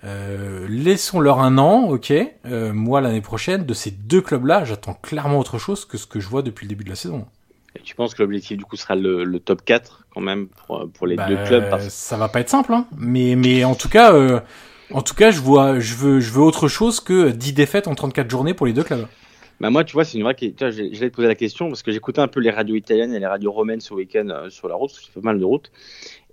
Euh, 0.04 0.66
laissons-leur 0.68 1.40
un 1.40 1.58
an, 1.58 1.88
ok. 1.90 2.12
Euh, 2.46 2.72
moi, 2.72 3.00
l'année 3.00 3.20
prochaine, 3.20 3.66
de 3.66 3.74
ces 3.74 3.90
deux 3.90 4.20
clubs-là, 4.20 4.64
j'attends 4.64 4.94
clairement 4.94 5.38
autre 5.38 5.58
chose 5.58 5.84
que 5.84 5.98
ce 5.98 6.06
que 6.06 6.20
je 6.20 6.28
vois 6.28 6.42
depuis 6.42 6.64
le 6.64 6.70
début 6.70 6.84
de 6.84 6.90
la 6.90 6.96
saison. 6.96 7.26
Et 7.76 7.80
tu 7.82 7.94
penses 7.94 8.14
que 8.14 8.22
l'objectif 8.22 8.56
du 8.58 8.64
coup 8.64 8.76
sera 8.76 8.96
le, 8.96 9.24
le 9.24 9.38
top 9.38 9.62
4 9.64 10.06
quand 10.12 10.20
même 10.20 10.48
pour, 10.48 10.88
pour 10.92 11.06
les 11.06 11.16
Bah, 11.16 11.28
deux 11.28 11.36
clubs? 11.44 11.68
Parce... 11.70 11.88
Ça 11.88 12.16
va 12.16 12.28
pas 12.28 12.40
être 12.40 12.48
simple, 12.48 12.72
hein. 12.72 12.86
Mais, 12.96 13.36
mais 13.36 13.62
en 13.64 13.74
tout 13.74 13.88
cas, 13.88 14.12
euh, 14.12 14.40
en 14.92 15.02
tout 15.02 15.14
cas, 15.14 15.30
je 15.30 15.40
vois, 15.40 15.78
je 15.78 15.94
veux, 15.94 16.18
je 16.20 16.32
veux 16.32 16.42
autre 16.42 16.66
chose 16.66 17.00
que 17.00 17.30
10 17.30 17.52
défaites 17.52 17.86
en 17.86 17.94
34 17.94 18.28
journées 18.28 18.54
pour 18.54 18.66
les 18.66 18.72
deux 18.72 18.82
clubs. 18.82 19.06
Bah 19.60 19.68
moi, 19.68 19.84
tu 19.84 19.92
vois, 19.92 20.04
c'est 20.04 20.16
une 20.16 20.24
vraie 20.24 20.34
question. 20.34 20.70
J'allais 20.70 21.10
te 21.10 21.14
poser 21.14 21.28
la 21.28 21.34
question 21.34 21.68
parce 21.68 21.82
que 21.82 21.92
j'écoutais 21.92 22.20
un 22.20 22.28
peu 22.28 22.40
les 22.40 22.50
radios 22.50 22.74
italiennes 22.76 23.12
et 23.12 23.20
les 23.20 23.26
radios 23.26 23.52
romaines 23.52 23.82
ce 23.82 23.92
week-end 23.92 24.46
sur 24.48 24.68
la 24.68 24.74
route, 24.74 24.90
parce 24.90 25.00
que 25.00 25.06
j'ai 25.06 25.12
fait 25.12 25.20
pas 25.20 25.26
mal 25.26 25.38
de 25.38 25.44
route. 25.44 25.70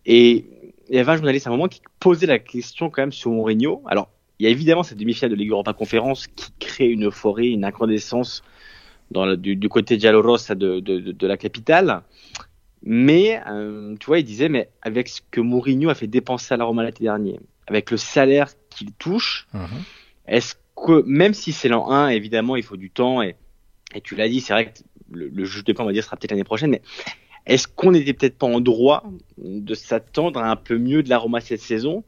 Et 0.05 0.45
il 0.89 0.95
y 0.95 0.99
avait 0.99 1.11
un 1.11 1.15
journaliste 1.17 1.47
à 1.47 1.49
un 1.49 1.53
moment 1.53 1.67
qui 1.67 1.81
posait 1.99 2.27
la 2.27 2.39
question 2.39 2.89
quand 2.89 3.01
même 3.01 3.11
sur 3.11 3.31
Mourinho. 3.31 3.81
Alors, 3.87 4.09
il 4.39 4.43
y 4.43 4.47
a 4.47 4.49
évidemment 4.49 4.83
cette 4.83 4.97
demi-finale 4.97 5.31
de 5.31 5.35
Ligue 5.35 5.51
Europa 5.51 5.73
Conférence 5.73 6.27
qui 6.27 6.51
crée 6.59 6.87
une 6.87 7.07
euphorie, 7.07 7.49
une 7.49 7.65
incandescence 7.65 8.43
dans 9.11 9.25
le, 9.25 9.37
du, 9.37 9.55
du 9.55 9.69
côté 9.69 9.99
giallorossa 9.99 10.53
de, 10.55 10.79
de, 10.79 10.99
de, 10.99 11.11
de 11.11 11.27
la 11.27 11.37
capitale. 11.37 12.01
Mais, 12.83 13.41
euh, 13.47 13.95
tu 13.99 14.05
vois, 14.05 14.19
il 14.19 14.23
disait, 14.23 14.49
mais 14.49 14.69
avec 14.81 15.07
ce 15.09 15.21
que 15.31 15.41
Mourinho 15.41 15.89
a 15.89 15.95
fait 15.95 16.07
dépenser 16.07 16.53
à 16.53 16.57
la 16.57 16.65
Roma 16.65 16.83
l'été 16.83 17.03
dernier, 17.03 17.39
avec 17.65 17.89
le 17.91 17.97
salaire 17.97 18.49
qu'il 18.69 18.91
touche, 18.93 19.47
Mhm. 19.53 19.65
est-ce 20.27 20.55
que, 20.75 21.03
même 21.05 21.33
si 21.33 21.51
c'est 21.53 21.69
l'an 21.69 21.89
1, 21.89 22.09
évidemment, 22.09 22.55
il 22.55 22.63
faut 22.63 22.77
du 22.77 22.91
temps, 22.91 23.21
et, 23.23 23.35
et 23.95 24.01
tu 24.01 24.15
l'as 24.15 24.29
dit, 24.29 24.41
c'est 24.41 24.53
vrai 24.53 24.67
que 24.71 24.79
le, 25.11 25.27
le 25.29 25.45
juge 25.45 25.63
de 25.63 25.73
paix, 25.73 25.81
on 25.81 25.85
va 25.85 25.91
dire, 25.91 26.03
sera 26.03 26.15
peut-être 26.17 26.31
l'année 26.31 26.43
prochaine, 26.43 26.69
mais 26.69 26.81
est-ce 27.47 27.67
qu'on 27.67 27.91
n'était 27.91 28.13
peut-être 28.13 28.37
pas 28.37 28.47
en 28.47 28.59
droit 28.59 29.03
de 29.37 29.73
s'attendre 29.73 30.39
à 30.39 30.51
un 30.51 30.55
peu 30.57 30.77
mieux 30.77 31.01
de 31.01 31.09
la 31.09 31.17
Roma 31.17 31.39
cette 31.39 31.61
saison, 31.61 32.03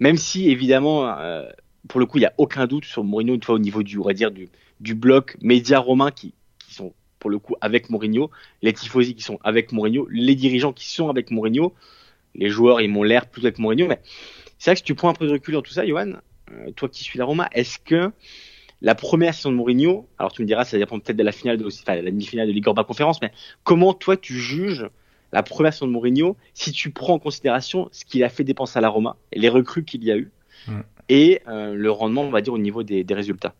même 0.00 0.16
si, 0.16 0.48
évidemment, 0.48 1.08
euh, 1.08 1.46
pour 1.88 2.00
le 2.00 2.06
coup, 2.06 2.16
il 2.18 2.22
n'y 2.22 2.26
a 2.26 2.32
aucun 2.38 2.66
doute 2.66 2.86
sur 2.86 3.04
Mourinho, 3.04 3.34
une 3.34 3.42
fois 3.42 3.54
au 3.56 3.58
niveau 3.58 3.82
du, 3.82 3.98
on 3.98 4.04
va 4.04 4.14
dire, 4.14 4.30
du, 4.30 4.48
du 4.80 4.94
bloc 4.94 5.36
média 5.42 5.78
romain 5.78 6.10
qui, 6.10 6.32
sont, 6.68 6.94
pour 7.18 7.28
le 7.30 7.38
coup, 7.38 7.54
avec 7.60 7.90
Mourinho, 7.90 8.30
les 8.62 8.72
tifosi 8.72 9.14
qui 9.14 9.22
sont 9.22 9.38
avec 9.44 9.72
Mourinho, 9.72 10.08
les 10.10 10.34
dirigeants 10.34 10.72
qui 10.72 10.88
sont 10.88 11.10
avec 11.10 11.30
Mourinho, 11.30 11.74
les 12.34 12.48
joueurs, 12.48 12.80
ils 12.80 12.88
m'ont 12.88 13.02
l'air 13.02 13.26
plus 13.26 13.42
avec 13.42 13.58
Mourinho, 13.58 13.88
mais 13.88 14.00
c'est 14.58 14.70
vrai 14.70 14.74
que 14.74 14.78
si 14.78 14.84
tu 14.84 14.94
prends 14.94 15.10
un 15.10 15.14
peu 15.14 15.26
de 15.26 15.32
recul 15.32 15.54
dans 15.54 15.62
tout 15.62 15.72
ça, 15.72 15.86
Johan, 15.86 16.14
euh, 16.50 16.70
toi 16.72 16.88
qui 16.88 17.04
suis 17.04 17.18
la 17.18 17.26
Roma, 17.26 17.48
est-ce 17.52 17.78
que 17.78 18.10
la 18.80 18.94
première 18.94 19.34
saison 19.34 19.50
de 19.50 19.56
Mourinho, 19.56 20.06
alors 20.18 20.32
tu 20.32 20.42
me 20.42 20.46
diras, 20.46 20.64
ça 20.64 20.78
dépend 20.78 20.98
peut-être 21.00 21.16
de 21.16 21.22
la 21.22 21.32
finale 21.32 21.56
de, 21.56 21.66
enfin, 21.66 21.96
la 21.96 22.10
demi-finale 22.10 22.46
de 22.46 22.52
Ligue 22.52 22.66
Europa 22.66 22.84
Conférence, 22.84 23.20
mais 23.20 23.32
comment 23.64 23.92
toi 23.92 24.16
tu 24.16 24.34
juges 24.34 24.88
la 25.32 25.42
première 25.42 25.72
saison 25.72 25.86
de 25.86 25.92
Mourinho 25.92 26.36
si 26.54 26.72
tu 26.72 26.90
prends 26.90 27.14
en 27.14 27.18
considération 27.18 27.88
ce 27.92 28.04
qu'il 28.04 28.22
a 28.24 28.28
fait 28.28 28.44
dépenser 28.44 28.78
à 28.78 28.80
la 28.80 28.88
Roma, 28.88 29.16
les 29.32 29.48
recrues 29.48 29.84
qu'il 29.84 30.04
y 30.04 30.12
a 30.12 30.16
eu, 30.16 30.30
et 31.08 31.40
euh, 31.48 31.74
le 31.74 31.90
rendement, 31.90 32.22
on 32.22 32.30
va 32.30 32.40
dire, 32.40 32.52
au 32.52 32.58
niveau 32.58 32.82
des, 32.82 33.04
des 33.04 33.14
résultats? 33.14 33.54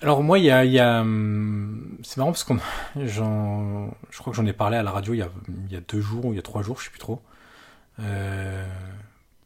Alors 0.00 0.22
moi, 0.22 0.38
il 0.38 0.44
y 0.44 0.50
a, 0.50 0.64
il 0.64 0.72
y 0.72 0.78
a, 0.78 1.00
hum, 1.00 1.98
c'est 2.02 2.18
marrant 2.18 2.32
parce 2.32 2.44
qu'on, 2.44 2.58
j'en, 3.04 3.90
je 4.10 4.18
crois 4.18 4.32
que 4.32 4.36
j'en 4.36 4.46
ai 4.46 4.52
parlé 4.52 4.76
à 4.76 4.82
la 4.82 4.90
radio 4.90 5.14
il 5.14 5.18
y 5.18 5.22
a, 5.22 5.30
il 5.68 5.72
y 5.72 5.76
a 5.76 5.80
deux 5.80 6.00
jours 6.00 6.26
ou 6.26 6.32
il 6.32 6.36
y 6.36 6.38
a 6.38 6.42
trois 6.42 6.62
jours, 6.62 6.78
je 6.80 6.84
sais 6.84 6.90
plus 6.90 6.98
trop. 6.98 7.20
Euh, 8.00 8.66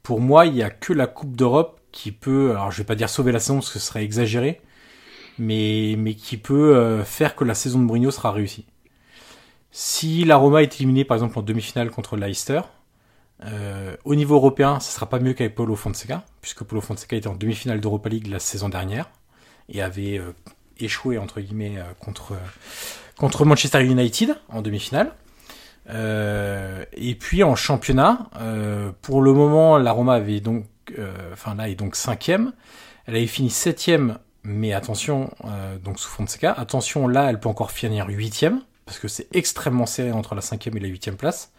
pour 0.03 0.21
moi, 0.21 0.47
il 0.47 0.57
y 0.57 0.63
a 0.63 0.71
que 0.71 0.93
la 0.93 1.07
Coupe 1.07 1.37
d'Europe 1.37 1.80
qui 1.93 2.13
peut, 2.13 2.53
alors 2.53 2.71
je 2.71 2.79
vais 2.79 2.85
pas 2.85 2.95
dire 2.95 3.09
sauver 3.09 3.33
la 3.33 3.41
saison 3.41 3.57
parce 3.57 3.73
que 3.73 3.79
ce 3.79 3.87
serait 3.87 4.05
exagéré, 4.05 4.61
mais 5.39 5.95
mais 5.99 6.15
qui 6.15 6.37
peut 6.37 6.77
euh, 6.77 7.05
faire 7.05 7.35
que 7.35 7.45
la 7.45 7.55
saison 7.55 7.79
de 7.79 7.85
Mourinho 7.85 8.11
sera 8.11 8.33
réussie. 8.33 8.67
Si 9.73 10.25
la 10.25 10.37
Roma 10.37 10.63
est 10.63 10.77
éliminée 10.77 11.05
par 11.05 11.17
exemple 11.17 11.39
en 11.39 11.43
demi-finale 11.43 11.91
contre 11.91 12.17
Leicester, 12.17 12.61
euh, 13.45 13.97
au 14.05 14.15
niveau 14.15 14.35
européen, 14.35 14.81
ça 14.81 14.91
sera 14.91 15.09
pas 15.09 15.19
mieux 15.19 15.33
qu'avec 15.33 15.55
Paulo 15.55 15.77
Fonseca, 15.77 16.25
puisque 16.43 16.65
Paulo 16.65 16.81
Fonseca 16.81 17.17
était 17.17 17.29
en 17.29 17.37
demi-finale 17.37 17.81
d'Europa 17.81 18.09
League 18.09 18.27
la 18.27 18.39
saison 18.39 18.69
dernière 18.69 19.11
et 19.69 19.83
avait 19.83 20.19
euh, 20.19 20.33
échoué 20.79 21.19
entre 21.19 21.41
guillemets 21.41 21.77
contre 22.01 22.35
contre 23.17 23.45
Manchester 23.45 23.85
United 23.85 24.35
en 24.49 24.63
demi-finale. 24.63 25.13
Et 25.89 27.15
puis 27.17 27.43
en 27.43 27.57
championnat, 27.57 28.31
pour 29.03 29.21
le 29.23 29.33
moment, 29.33 29.77
la 29.77 29.93
Roma 29.93 30.15
avait 30.15 30.41
donc, 30.41 30.65
enfin 31.33 31.55
là 31.55 31.69
est 31.69 31.75
donc 31.75 31.97
cinquième. 31.97 32.53
Elle 33.07 33.17
avait 33.17 33.27
fini 33.27 33.51
septième, 33.51 34.19
mais 34.45 34.73
attention, 34.73 35.31
euh, 35.45 35.79
donc 35.79 35.99
sous 35.99 36.09
Fonseca, 36.09 36.53
attention 36.53 37.09
là, 37.09 37.29
elle 37.31 37.41
peut 37.41 37.49
encore 37.49 37.73
finir 37.73 38.07
huitième 38.09 38.61
parce 38.87 38.99
que 38.99 39.09
c'est 39.09 39.29
extrêmement 39.35 39.87
serré 39.87 40.13
entre 40.13 40.35
la 40.35 40.41
cinquième 40.41 40.77
et 40.77 40.81
la 40.81 40.89
huitième 40.89 41.17
place. 41.17 41.53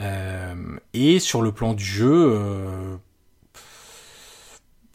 Euh, 0.00 0.54
et 0.94 1.18
sur 1.18 1.42
le 1.42 1.52
plan 1.52 1.74
du 1.74 1.84
jeu, 1.84 2.12
euh, 2.12 2.96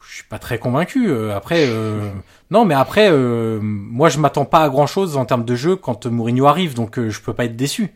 je 0.01 0.15
suis 0.15 0.23
pas 0.23 0.39
très 0.39 0.58
convaincu. 0.58 1.10
Euh, 1.10 1.36
Après, 1.36 1.65
euh, 1.67 2.12
non, 2.49 2.63
mais 2.65 2.75
après, 2.75 3.10
euh, 3.12 3.60
moi, 3.62 4.10
je 4.10 4.19
m'attends 4.19 4.45
pas 4.45 4.63
à 4.63 4.69
grand 4.69 4.88
chose 4.88 5.17
en 5.17 5.25
termes 5.25 5.45
de 5.45 5.55
jeu 5.55 5.75
quand 5.75 6.05
Mourinho 6.05 6.45
arrive, 6.45 6.73
donc 6.73 6.97
euh, 6.97 7.10
je 7.10 7.21
peux 7.21 7.34
pas 7.34 7.45
être 7.45 7.58
déçu 7.58 7.93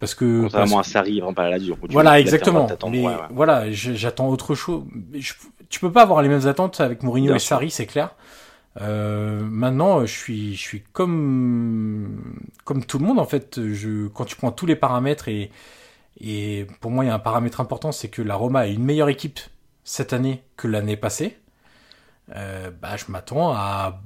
parce 0.00 0.14
que 0.14 0.42
parce 0.42 0.52
Contrairement 0.54 0.80
à 0.80 0.82
Sarri, 0.82 1.20
vraiment 1.20 1.34
pas 1.34 1.44
à 1.44 1.50
la 1.50 1.58
dure. 1.60 1.76
voilà, 1.90 2.18
exactement. 2.18 2.66
Mais 2.90 3.00
ouais, 3.06 3.06
ouais. 3.06 3.20
voilà, 3.30 3.70
j'attends 3.70 4.28
autre 4.28 4.54
chose. 4.56 4.84
Je- 5.14 5.34
tu 5.68 5.78
peux 5.80 5.92
pas 5.92 6.02
avoir 6.02 6.22
les 6.22 6.28
mêmes 6.28 6.48
attentes 6.48 6.80
avec 6.80 7.02
Mourinho 7.04 7.28
Bien 7.28 7.36
et 7.36 7.38
sûr. 7.38 7.48
Sarri, 7.50 7.70
c'est 7.70 7.86
clair. 7.86 8.16
Euh, 8.80 9.40
maintenant, 9.42 10.00
je 10.06 10.12
suis, 10.12 10.54
je 10.56 10.60
suis 10.60 10.82
comme, 10.92 12.34
comme 12.64 12.84
tout 12.84 12.98
le 12.98 13.06
monde 13.06 13.18
en 13.20 13.24
fait. 13.26 13.60
Je, 13.72 14.08
quand 14.08 14.24
tu 14.24 14.36
prends 14.36 14.52
tous 14.52 14.66
les 14.66 14.76
paramètres 14.76 15.28
et, 15.28 15.50
et 16.20 16.66
pour 16.80 16.90
moi, 16.90 17.04
il 17.04 17.08
y 17.08 17.10
a 17.10 17.14
un 17.14 17.18
paramètre 17.20 17.60
important, 17.60 17.92
c'est 17.92 18.08
que 18.08 18.22
la 18.22 18.36
Roma 18.36 18.66
est 18.68 18.74
une 18.74 18.84
meilleure 18.84 19.08
équipe 19.08 19.40
cette 19.84 20.12
année 20.12 20.42
que 20.56 20.68
l'année 20.68 20.96
passée. 20.96 21.36
Euh, 22.36 22.70
bah, 22.80 22.96
je 22.96 23.04
m'attends 23.10 23.52
à 23.52 24.00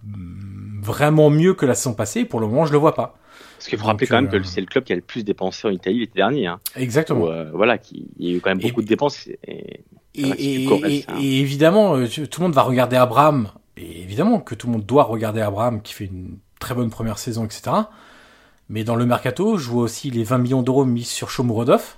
vraiment 0.81 1.29
mieux 1.31 1.55
que 1.55 1.66
la 1.66 1.75
saison 1.75 1.95
passée. 1.95 2.21
Et 2.21 2.25
pour 2.25 2.41
le 2.41 2.47
moment, 2.47 2.64
je 2.66 2.73
le 2.73 2.79
vois 2.79 2.95
pas. 2.95 3.16
Parce 3.65 3.71
qu'il 3.71 3.79
faut 3.79 3.87
rappeler 3.87 4.07
quand 4.07 4.21
même 4.21 4.27
euh, 4.27 4.41
que 4.41 4.47
c'est 4.47 4.61
le 4.61 4.67
club 4.67 4.85
qui 4.85 4.93
a 4.93 4.97
le 4.97 5.01
plus 5.01 5.25
dépensé 5.25 5.67
en 5.67 5.71
Italie 5.71 6.01
l'été 6.01 6.17
dernier. 6.17 6.47
Hein. 6.47 6.61
Exactement. 6.77 7.25
Où, 7.25 7.29
euh, 7.29 7.51
voilà, 7.55 7.79
qui, 7.79 8.11
il 8.19 8.29
y 8.29 8.35
a 8.35 8.37
eu 8.37 8.41
quand 8.43 8.51
même 8.51 8.61
Et- 8.61 8.69
beaucoup 8.69 8.83
de 8.83 8.87
dépenses. 8.87 9.27
Et, 9.49 9.81
hein. 10.19 11.17
évidemment, 11.19 11.97
euh, 11.97 12.07
tout 12.07 12.41
le 12.43 12.45
monde 12.45 12.55
va 12.55 12.61
regarder 12.61 12.97
Abraham, 12.97 13.49
et 13.79 14.03
évidemment 14.03 14.41
que 14.41 14.55
tout 14.55 14.67
le 14.67 14.75
monde 14.75 14.85
doit 14.85 15.05
regarder 15.05 15.41
Abraham 15.41 15.81
qui 15.81 15.95
fait 15.95 16.05
une 16.05 16.37
très 16.61 16.75
bonne 16.75 16.91
première 16.91 17.17
saison, 17.17 17.47
etc. 17.47 17.75
Mais 18.69 18.85
dans 18.85 18.97
le 18.97 19.07
mercato, 19.07 19.57
je 19.57 19.71
vois 19.71 19.85
aussi 19.85 20.11
les 20.11 20.25
20 20.25 20.37
millions 20.37 20.62
d'euros 20.62 20.85
mis 20.85 21.05
sur 21.05 21.31
Shomurodov, 21.31 21.95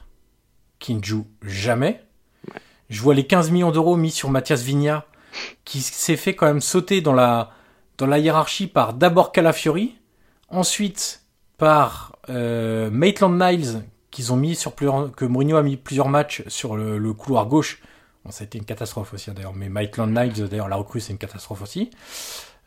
qui 0.79 0.95
ne 0.95 1.03
joue 1.03 1.27
jamais. 1.43 2.01
Je 2.91 3.03
vois 3.03 3.15
les 3.15 3.27
15 3.27 3.51
millions 3.51 3.73
d'euros 3.73 3.97
mis 3.97 4.13
sur 4.13 4.31
Mathias 4.31 4.63
Vigna, 4.63 5.05
qui 5.65 5.81
s'est 5.81 6.17
fait 6.17 6.37
quand 6.37 6.47
même 6.47 6.61
sauter 6.61 7.01
dans 7.01 7.13
la, 7.13 7.51
dans 7.99 8.07
la 8.07 8.21
hiérarchie 8.21 8.69
par 8.69 8.95
d'abord 8.95 9.33
Calafiori, 9.33 9.97
ensuite 10.49 11.26
par 11.59 12.17
euh, 12.29 12.91
Maitland 12.91 13.41
Niles, 13.41 13.83
qu'ils 14.11 14.33
ont 14.33 14.37
mis 14.37 14.55
sur 14.55 14.75
que 14.75 15.25
Mourinho 15.25 15.57
a 15.57 15.63
mis 15.63 15.77
plusieurs 15.77 16.09
matchs 16.09 16.43
sur 16.49 16.77
le, 16.77 17.13
couloir 17.13 17.47
gauche. 17.47 17.83
Bon, 18.25 18.31
ça 18.31 18.43
a 18.43 18.47
été 18.47 18.59
une 18.59 18.65
catastrophe 18.65 19.15
aussi 19.15 19.31
hein, 19.31 19.35
d'ailleurs, 19.37 19.55
mais 19.55 19.69
Maitland 19.69 20.11
Niles, 20.11 20.49
d'ailleurs, 20.49 20.69
la 20.69 20.77
recrue, 20.77 21.01
c'est 21.01 21.13
une 21.13 21.19
catastrophe 21.19 21.63
aussi. 21.63 21.91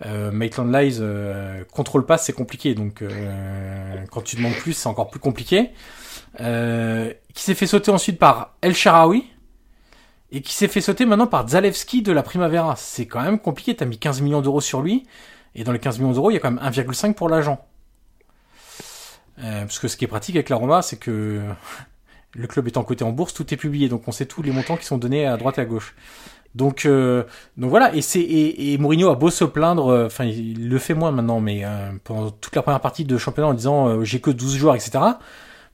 Euh, 0.05 0.31
Maitland 0.31 0.73
Niles, 0.73 0.99
euh, 1.01 1.63
contrôle 1.71 2.05
pas, 2.05 2.17
c'est 2.17 2.33
compliqué, 2.33 2.73
donc 2.73 3.01
euh, 3.01 4.05
quand 4.11 4.21
tu 4.21 4.37
demandes 4.37 4.53
plus, 4.53 4.73
c'est 4.73 4.87
encore 4.87 5.09
plus 5.09 5.19
compliqué. 5.19 5.71
Euh, 6.39 7.11
qui 7.33 7.43
s'est 7.43 7.55
fait 7.55 7.67
sauter 7.67 7.91
ensuite 7.91 8.19
par 8.19 8.55
El 8.61 8.75
Sharawi, 8.75 9.25
et 10.31 10.41
qui 10.41 10.53
s'est 10.53 10.67
fait 10.67 10.81
sauter 10.81 11.05
maintenant 11.05 11.27
par 11.27 11.47
Zalewski 11.47 12.01
de 12.01 12.11
la 12.11 12.23
Primavera. 12.23 12.75
C'est 12.75 13.07
quand 13.07 13.21
même 13.21 13.39
compliqué, 13.39 13.75
t'as 13.75 13.85
mis 13.85 13.97
15 13.97 14.21
millions 14.21 14.41
d'euros 14.41 14.61
sur 14.61 14.81
lui, 14.81 15.05
et 15.55 15.63
dans 15.63 15.71
les 15.71 15.79
15 15.79 15.99
millions 15.99 16.13
d'euros, 16.13 16.31
il 16.31 16.35
y 16.35 16.37
a 16.37 16.39
quand 16.39 16.51
même 16.51 16.63
1,5 16.63 17.13
pour 17.15 17.29
l'agent. 17.29 17.65
Euh, 19.43 19.61
parce 19.61 19.79
que 19.79 19.87
ce 19.87 19.97
qui 19.97 20.05
est 20.05 20.09
pratique 20.09 20.35
avec 20.35 20.49
la 20.49 20.55
Roma, 20.55 20.81
c'est 20.81 20.97
que 20.97 21.41
le 22.35 22.47
club 22.47 22.67
étant 22.67 22.83
coté 22.83 23.03
en 23.03 23.11
bourse, 23.11 23.33
tout 23.33 23.53
est 23.53 23.57
publié, 23.57 23.89
donc 23.89 24.07
on 24.07 24.11
sait 24.11 24.25
tous 24.25 24.41
les 24.41 24.51
montants 24.51 24.77
qui 24.77 24.85
sont 24.85 24.97
donnés 24.97 25.25
à 25.25 25.37
droite 25.37 25.57
et 25.57 25.61
à 25.61 25.65
gauche. 25.65 25.95
Donc, 26.55 26.85
euh, 26.85 27.23
donc 27.57 27.69
voilà, 27.69 27.93
et 27.93 28.01
c'est 28.01 28.21
et, 28.21 28.75
Mourinho 28.79 29.09
a 29.09 29.15
beau 29.15 29.29
se 29.29 29.45
plaindre, 29.45 29.89
euh, 29.89 30.05
enfin 30.07 30.25
il 30.25 30.67
le 30.67 30.77
fait 30.79 30.95
moins 30.95 31.11
maintenant, 31.11 31.39
mais 31.39 31.63
pendant 32.03 32.31
toute 32.31 32.55
la 32.55 32.63
première 32.63 32.81
partie 32.81 33.05
de 33.05 33.17
championnat 33.17 33.49
en 33.49 33.53
disant 33.53 34.03
j'ai 34.03 34.19
que 34.19 34.31
12 34.31 34.55
joueurs, 34.55 34.75
etc. 34.75 34.99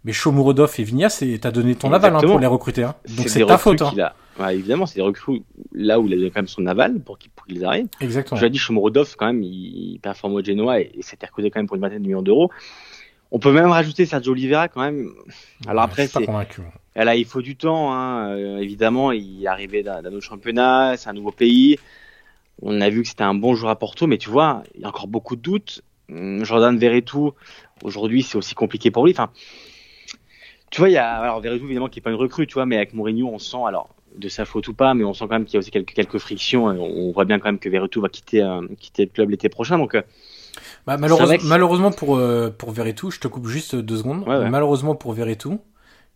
Mais 0.05 0.11
Shomurodov 0.11 0.71
et 0.77 0.83
Vignas, 0.83 1.23
t'as 1.41 1.51
donné 1.51 1.73
ton 1.73 1.91
aval 1.91 2.15
hein, 2.15 2.21
pour 2.21 2.39
les 2.39 2.45
recruter. 2.45 2.83
Hein. 2.83 2.93
Donc 3.17 3.27
c'est 3.27 3.43
ta 3.43 3.57
faute. 3.57 3.81
Hein. 3.81 4.49
évidemment, 4.51 4.85
c'est 4.85 4.97
des 4.97 5.01
recrues 5.01 5.41
là 5.73 5.99
où 5.99 6.05
il 6.07 6.23
a 6.23 6.27
quand 6.27 6.35
même 6.35 6.47
son 6.47 6.67
aval 6.67 6.99
pour 6.99 7.17
qu'ils 7.17 7.65
arrivent. 7.65 7.87
Exactement. 7.99 8.39
Je 8.39 8.45
l'ai 8.45 8.51
dit, 8.51 8.59
Shomurodov, 8.59 9.15
quand 9.17 9.25
même, 9.25 9.41
il 9.41 9.97
performe 10.03 10.35
au 10.35 10.43
Genoa 10.43 10.79
et, 10.79 10.91
et 10.93 11.01
c'était 11.01 11.25
recruté 11.25 11.49
quand 11.49 11.59
même 11.59 11.65
pour 11.65 11.75
une 11.75 11.81
vingtaine 11.81 12.03
de 12.03 12.07
millions 12.07 12.21
d'euros. 12.21 12.51
On 13.35 13.39
peut 13.39 13.51
même 13.51 13.67
rajouter 13.67 14.05
Sergio 14.05 14.31
Oliveira 14.31 14.69
quand 14.69 14.79
même. 14.79 15.11
Alors 15.67 15.83
après, 15.83 16.07
c'est. 16.07 16.25
Là, 16.95 17.15
il 17.17 17.25
faut 17.25 17.41
du 17.41 17.57
temps, 17.57 17.91
hein. 17.93 18.29
Euh, 18.29 18.59
évidemment. 18.59 19.11
Il 19.11 19.43
est 19.43 19.47
arrivé 19.47 19.83
d'un 19.83 20.05
autre 20.05 20.21
championnat, 20.21 20.95
c'est 20.95 21.09
un 21.09 21.13
nouveau 21.13 21.31
pays. 21.31 21.77
On 22.61 22.79
a 22.79 22.89
vu 22.89 23.01
que 23.01 23.09
c'était 23.09 23.25
un 23.25 23.33
bon 23.33 23.53
joueur 23.53 23.71
à 23.71 23.75
Porto, 23.75 24.07
mais 24.07 24.17
tu 24.17 24.29
vois, 24.29 24.63
il 24.73 24.79
y 24.79 24.85
a 24.85 24.87
encore 24.87 25.09
beaucoup 25.09 25.35
de 25.35 25.41
doutes. 25.41 25.81
Hum, 26.09 26.45
Jordan 26.45 26.77
Verretou, 26.77 27.33
aujourd'hui, 27.83 28.23
c'est 28.23 28.37
aussi 28.37 28.55
compliqué 28.55 28.89
pour 28.89 29.05
lui. 29.05 29.11
Enfin, 29.11 29.31
tu 30.69 30.79
vois, 30.79 30.87
il 30.87 30.93
y 30.93 30.97
a 30.97 31.17
alors 31.17 31.41
Verretou 31.41 31.65
évidemment 31.65 31.89
qui 31.89 31.99
est 31.99 32.01
pas 32.01 32.11
une 32.11 32.15
recrue, 32.15 32.47
tu 32.47 32.53
vois, 32.53 32.65
mais 32.65 32.77
avec 32.77 32.93
Mourinho, 32.93 33.27
on 33.27 33.37
sent 33.37 33.65
alors 33.67 33.89
de 34.17 34.29
sa 34.29 34.45
faute 34.45 34.69
ou 34.69 34.73
pas, 34.73 34.93
mais 34.93 35.03
on 35.03 35.13
sent 35.13 35.25
quand 35.27 35.35
même 35.35 35.43
qu'il 35.43 35.55
y 35.55 35.57
a 35.57 35.59
aussi 35.59 35.71
quelques 35.71 35.93
quelques 35.93 36.19
frictions. 36.19 36.67
On 36.67 37.11
voit 37.11 37.25
bien 37.25 37.39
quand 37.39 37.49
même 37.49 37.59
que 37.59 37.67
Verretou 37.67 37.99
va 37.99 38.07
quitter 38.07 38.41
euh, 38.41 38.65
quitter 38.79 39.03
le 39.03 39.11
club 39.11 39.29
l'été 39.31 39.49
prochain, 39.49 39.77
donc. 39.77 39.95
Euh, 39.95 40.03
bah, 40.85 40.97
malheureusement 40.97 41.91
pour, 41.91 42.17
euh, 42.17 42.53
pour 42.55 42.71
Veretout, 42.71 43.11
je 43.11 43.19
te 43.19 43.27
coupe 43.27 43.47
juste 43.47 43.75
deux 43.75 43.97
secondes. 43.97 44.25
Malheureusement 44.27 44.95
pour 44.95 45.13
Veretout, 45.13 45.59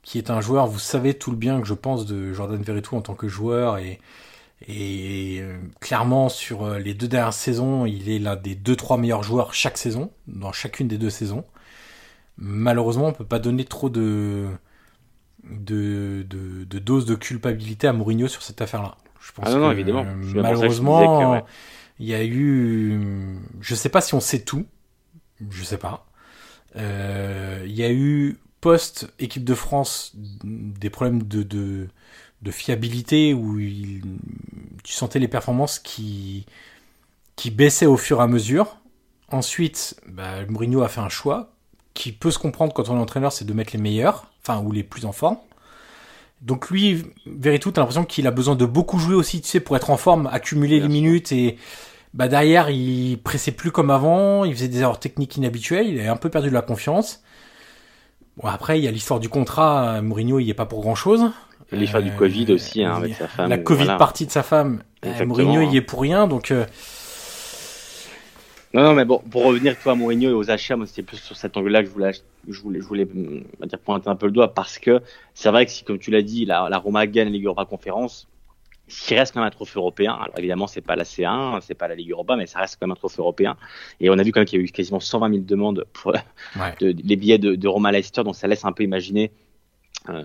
qui 0.03 0.17
est 0.17 0.29
un 0.29 0.41
joueur, 0.41 0.67
vous 0.67 0.79
savez 0.79 1.13
tout 1.13 1.31
le 1.31 1.37
bien 1.37 1.59
que 1.59 1.67
je 1.67 1.73
pense 1.73 2.05
de 2.05 2.33
Jordan 2.33 2.61
Veretout 2.61 2.95
en 2.95 3.01
tant 3.01 3.15
que 3.15 3.27
joueur 3.27 3.77
et, 3.77 3.99
et 4.67 5.39
euh, 5.41 5.57
clairement 5.79 6.29
sur 6.29 6.63
euh, 6.63 6.79
les 6.79 6.93
deux 6.93 7.07
dernières 7.07 7.33
saisons, 7.33 7.85
il 7.85 8.09
est 8.09 8.19
l'un 8.19 8.35
des 8.35 8.55
deux 8.55 8.75
trois 8.75 8.97
meilleurs 8.97 9.23
joueurs 9.23 9.53
chaque 9.53 9.77
saison, 9.77 10.11
dans 10.27 10.51
chacune 10.51 10.87
des 10.87 10.97
deux 10.97 11.09
saisons. 11.09 11.45
Malheureusement, 12.37 13.07
on 13.07 13.13
peut 13.13 13.25
pas 13.25 13.39
donner 13.39 13.65
trop 13.65 13.89
de 13.89 14.47
de, 15.43 16.25
de, 16.29 16.63
de 16.65 16.79
dose 16.79 17.05
de 17.05 17.15
culpabilité 17.15 17.87
à 17.87 17.93
Mourinho 17.93 18.27
sur 18.27 18.43
cette 18.43 18.61
affaire-là. 18.61 18.95
Je 19.19 19.31
pense 19.31 19.45
ah 19.47 19.55
non, 19.55 19.71
évidemment. 19.71 20.05
malheureusement, 20.35 21.43
il 21.99 22.07
y 22.07 22.13
a 22.13 22.23
eu, 22.23 22.99
je 23.61 23.75
sais 23.75 23.89
pas 23.89 24.01
si 24.01 24.13
on 24.13 24.19
sait 24.21 24.41
tout, 24.41 24.65
je 25.49 25.63
sais 25.63 25.77
pas. 25.77 26.07
Euh, 26.75 27.63
il 27.67 27.73
y 27.75 27.83
a 27.83 27.91
eu 27.91 28.39
post 28.61 29.11
équipe 29.19 29.43
de 29.45 29.55
France 29.55 30.13
des 30.15 30.89
problèmes 30.89 31.23
de 31.23 31.43
de, 31.43 31.89
de 32.41 32.51
fiabilité 32.51 33.33
où 33.33 33.59
il, 33.59 34.01
tu 34.83 34.93
sentais 34.93 35.19
les 35.19 35.27
performances 35.27 35.79
qui 35.79 36.45
qui 37.35 37.51
baissaient 37.51 37.85
au 37.85 37.97
fur 37.97 38.19
et 38.19 38.23
à 38.23 38.27
mesure. 38.27 38.77
Ensuite, 39.31 39.99
bah, 40.07 40.45
Mourinho 40.47 40.81
a 40.81 40.89
fait 40.89 41.01
un 41.01 41.09
choix 41.09 41.53
qui 41.93 42.11
peut 42.11 42.31
se 42.31 42.39
comprendre 42.39 42.73
quand 42.73 42.89
on 42.89 42.97
est 42.97 43.01
entraîneur, 43.01 43.31
c'est 43.31 43.45
de 43.45 43.53
mettre 43.53 43.73
les 43.73 43.79
meilleurs, 43.79 44.31
enfin 44.41 44.61
ou 44.61 44.71
les 44.71 44.83
plus 44.83 45.05
en 45.05 45.11
forme. 45.11 45.37
Donc 46.41 46.69
lui, 46.69 47.05
Veritout, 47.25 47.71
t'as 47.71 47.81
l'impression 47.81 48.05
qu'il 48.05 48.25
a 48.27 48.31
besoin 48.31 48.55
de 48.55 48.65
beaucoup 48.65 48.97
jouer 48.99 49.15
aussi, 49.15 49.41
tu 49.41 49.47
sais, 49.49 49.59
pour 49.59 49.75
être 49.75 49.89
en 49.89 49.97
forme, 49.97 50.27
accumuler 50.31 50.79
les 50.79 50.87
minutes 50.87 51.31
et 51.31 51.57
bah 52.13 52.27
derrière 52.27 52.69
il 52.69 53.17
pressait 53.23 53.51
plus 53.51 53.71
comme 53.71 53.89
avant, 53.91 54.45
il 54.45 54.53
faisait 54.53 54.67
des 54.67 54.81
erreurs 54.81 54.99
techniques 54.99 55.37
inhabituelles, 55.37 55.87
il 55.87 56.01
a 56.01 56.11
un 56.11 56.17
peu 56.17 56.29
perdu 56.29 56.49
de 56.49 56.53
la 56.53 56.61
confiance. 56.61 57.23
Bon 58.37 58.47
après 58.47 58.79
il 58.79 58.85
y 58.85 58.87
a 58.87 58.91
l'histoire 58.91 59.19
du 59.19 59.29
contrat, 59.29 60.01
Mourinho 60.01 60.39
il 60.39 60.49
est 60.49 60.53
pas 60.55 60.65
pour 60.65 60.81
grand 60.81 60.95
chose. 60.95 61.31
L'histoire 61.71 62.01
du 62.01 62.11
Covid 62.11 62.51
aussi 62.53 62.83
hein, 62.83 62.95
avec 62.95 63.15
sa 63.15 63.27
femme. 63.27 63.49
La 63.49 63.57
Covid 63.59 63.85
partie 63.99 64.25
de 64.25 64.31
sa 64.31 64.43
femme, 64.43 64.81
euh, 65.05 65.25
Mourinho 65.25 65.61
il 65.61 65.75
est 65.75 65.81
pour 65.81 66.01
rien 66.01 66.27
donc. 66.27 66.51
Euh, 66.51 66.65
non, 68.71 68.83
non, 68.83 68.93
mais 68.93 69.03
bon, 69.03 69.19
pour 69.31 69.45
revenir 69.45 69.75
toi 69.79 69.93
à 69.93 69.95
Mourinho 69.95 70.29
et 70.29 70.33
aux 70.33 70.51
achats, 70.51 70.75
moi 70.75 70.85
c'était 70.85 71.01
plus 71.01 71.17
sur 71.17 71.35
cet 71.35 71.57
angle-là 71.57 71.81
que 71.81 71.89
je 71.89 71.93
voulais, 71.93 72.11
je 72.47 72.61
voulais, 72.61 72.81
je 72.81 72.85
voulais 72.85 73.05
dire, 73.05 73.79
pointer 73.79 74.09
un 74.09 74.15
peu 74.15 74.27
le 74.27 74.31
doigt 74.31 74.53
parce 74.53 74.77
que 74.77 75.01
c'est 75.33 75.49
vrai 75.49 75.65
que 75.65 75.71
si, 75.71 75.83
comme 75.83 75.97
tu 75.97 76.11
l'as 76.11 76.21
dit, 76.21 76.45
la, 76.45 76.69
la 76.69 76.77
Roma 76.77 77.07
gagne 77.07 77.29
Ligue 77.29 77.45
Europa 77.45 77.65
Conférence, 77.65 78.27
qui 78.89 79.15
reste 79.15 79.33
quand 79.33 79.39
même 79.39 79.47
un 79.47 79.51
trophée 79.51 79.77
européen. 79.77 80.13
Alors 80.13 80.37
évidemment, 80.37 80.67
c'est 80.67 80.81
pas 80.81 80.95
la 80.95 81.03
C1, 81.03 81.61
c'est 81.61 81.75
pas 81.75 81.87
la 81.87 81.95
Ligue 81.95 82.11
Europa, 82.11 82.35
mais 82.35 82.45
ça 82.45 82.59
reste 82.59 82.77
quand 82.79 82.87
même 82.87 82.93
un 82.93 82.95
trophée 82.95 83.19
européen. 83.19 83.55
Et 83.99 84.09
on 84.09 84.17
a 84.17 84.23
vu 84.23 84.31
quand 84.31 84.41
même 84.41 84.47
qu'il 84.47 84.59
y 84.59 84.61
a 84.61 84.65
eu 84.65 84.69
quasiment 84.69 84.99
120 84.99 85.29
000 85.29 85.43
demandes 85.43 85.85
pour 85.93 86.13
les 86.81 87.15
billets 87.15 87.37
de, 87.37 87.55
de 87.55 87.67
Roma 87.67 87.91
Leicester, 87.91 88.23
donc 88.23 88.35
ça 88.35 88.47
laisse 88.47 88.65
un 88.65 88.71
peu 88.71 88.83
imaginer 88.83 89.31
euh, 90.09 90.23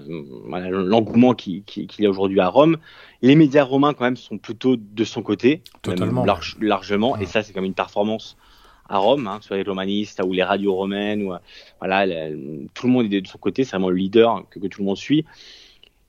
l'engouement 0.70 1.34
qu'il 1.34 1.62
qui, 1.64 1.86
qui 1.86 2.02
y 2.02 2.06
a 2.06 2.10
aujourd'hui 2.10 2.40
à 2.40 2.48
Rome. 2.48 2.78
Les 3.22 3.36
médias 3.36 3.64
romains 3.64 3.92
quand 3.92 4.04
même 4.04 4.16
sont 4.16 4.38
plutôt 4.38 4.76
de 4.76 5.04
son 5.04 5.22
côté, 5.22 5.62
Totalement. 5.82 6.24
largement, 6.60 7.16
et 7.18 7.26
ça 7.26 7.42
c'est 7.42 7.52
quand 7.52 7.60
même 7.60 7.68
une 7.68 7.74
performance 7.74 8.36
à 8.88 8.98
Rome, 8.98 9.26
hein, 9.26 9.38
soit 9.40 9.56
les 9.56 9.62
romanistes 9.62 10.20
ou 10.24 10.32
les 10.32 10.42
radios 10.42 10.74
romaines, 10.74 11.22
ou 11.22 11.32
voilà, 11.80 12.06
tout 12.74 12.86
le 12.86 12.92
monde 12.92 13.12
est 13.12 13.20
de 13.20 13.26
son 13.26 13.38
côté, 13.38 13.64
c'est 13.64 13.70
vraiment 13.70 13.90
le 13.90 13.96
leader 13.96 14.44
que, 14.50 14.58
que 14.58 14.66
tout 14.66 14.82
le 14.82 14.86
monde 14.86 14.96
suit 14.96 15.24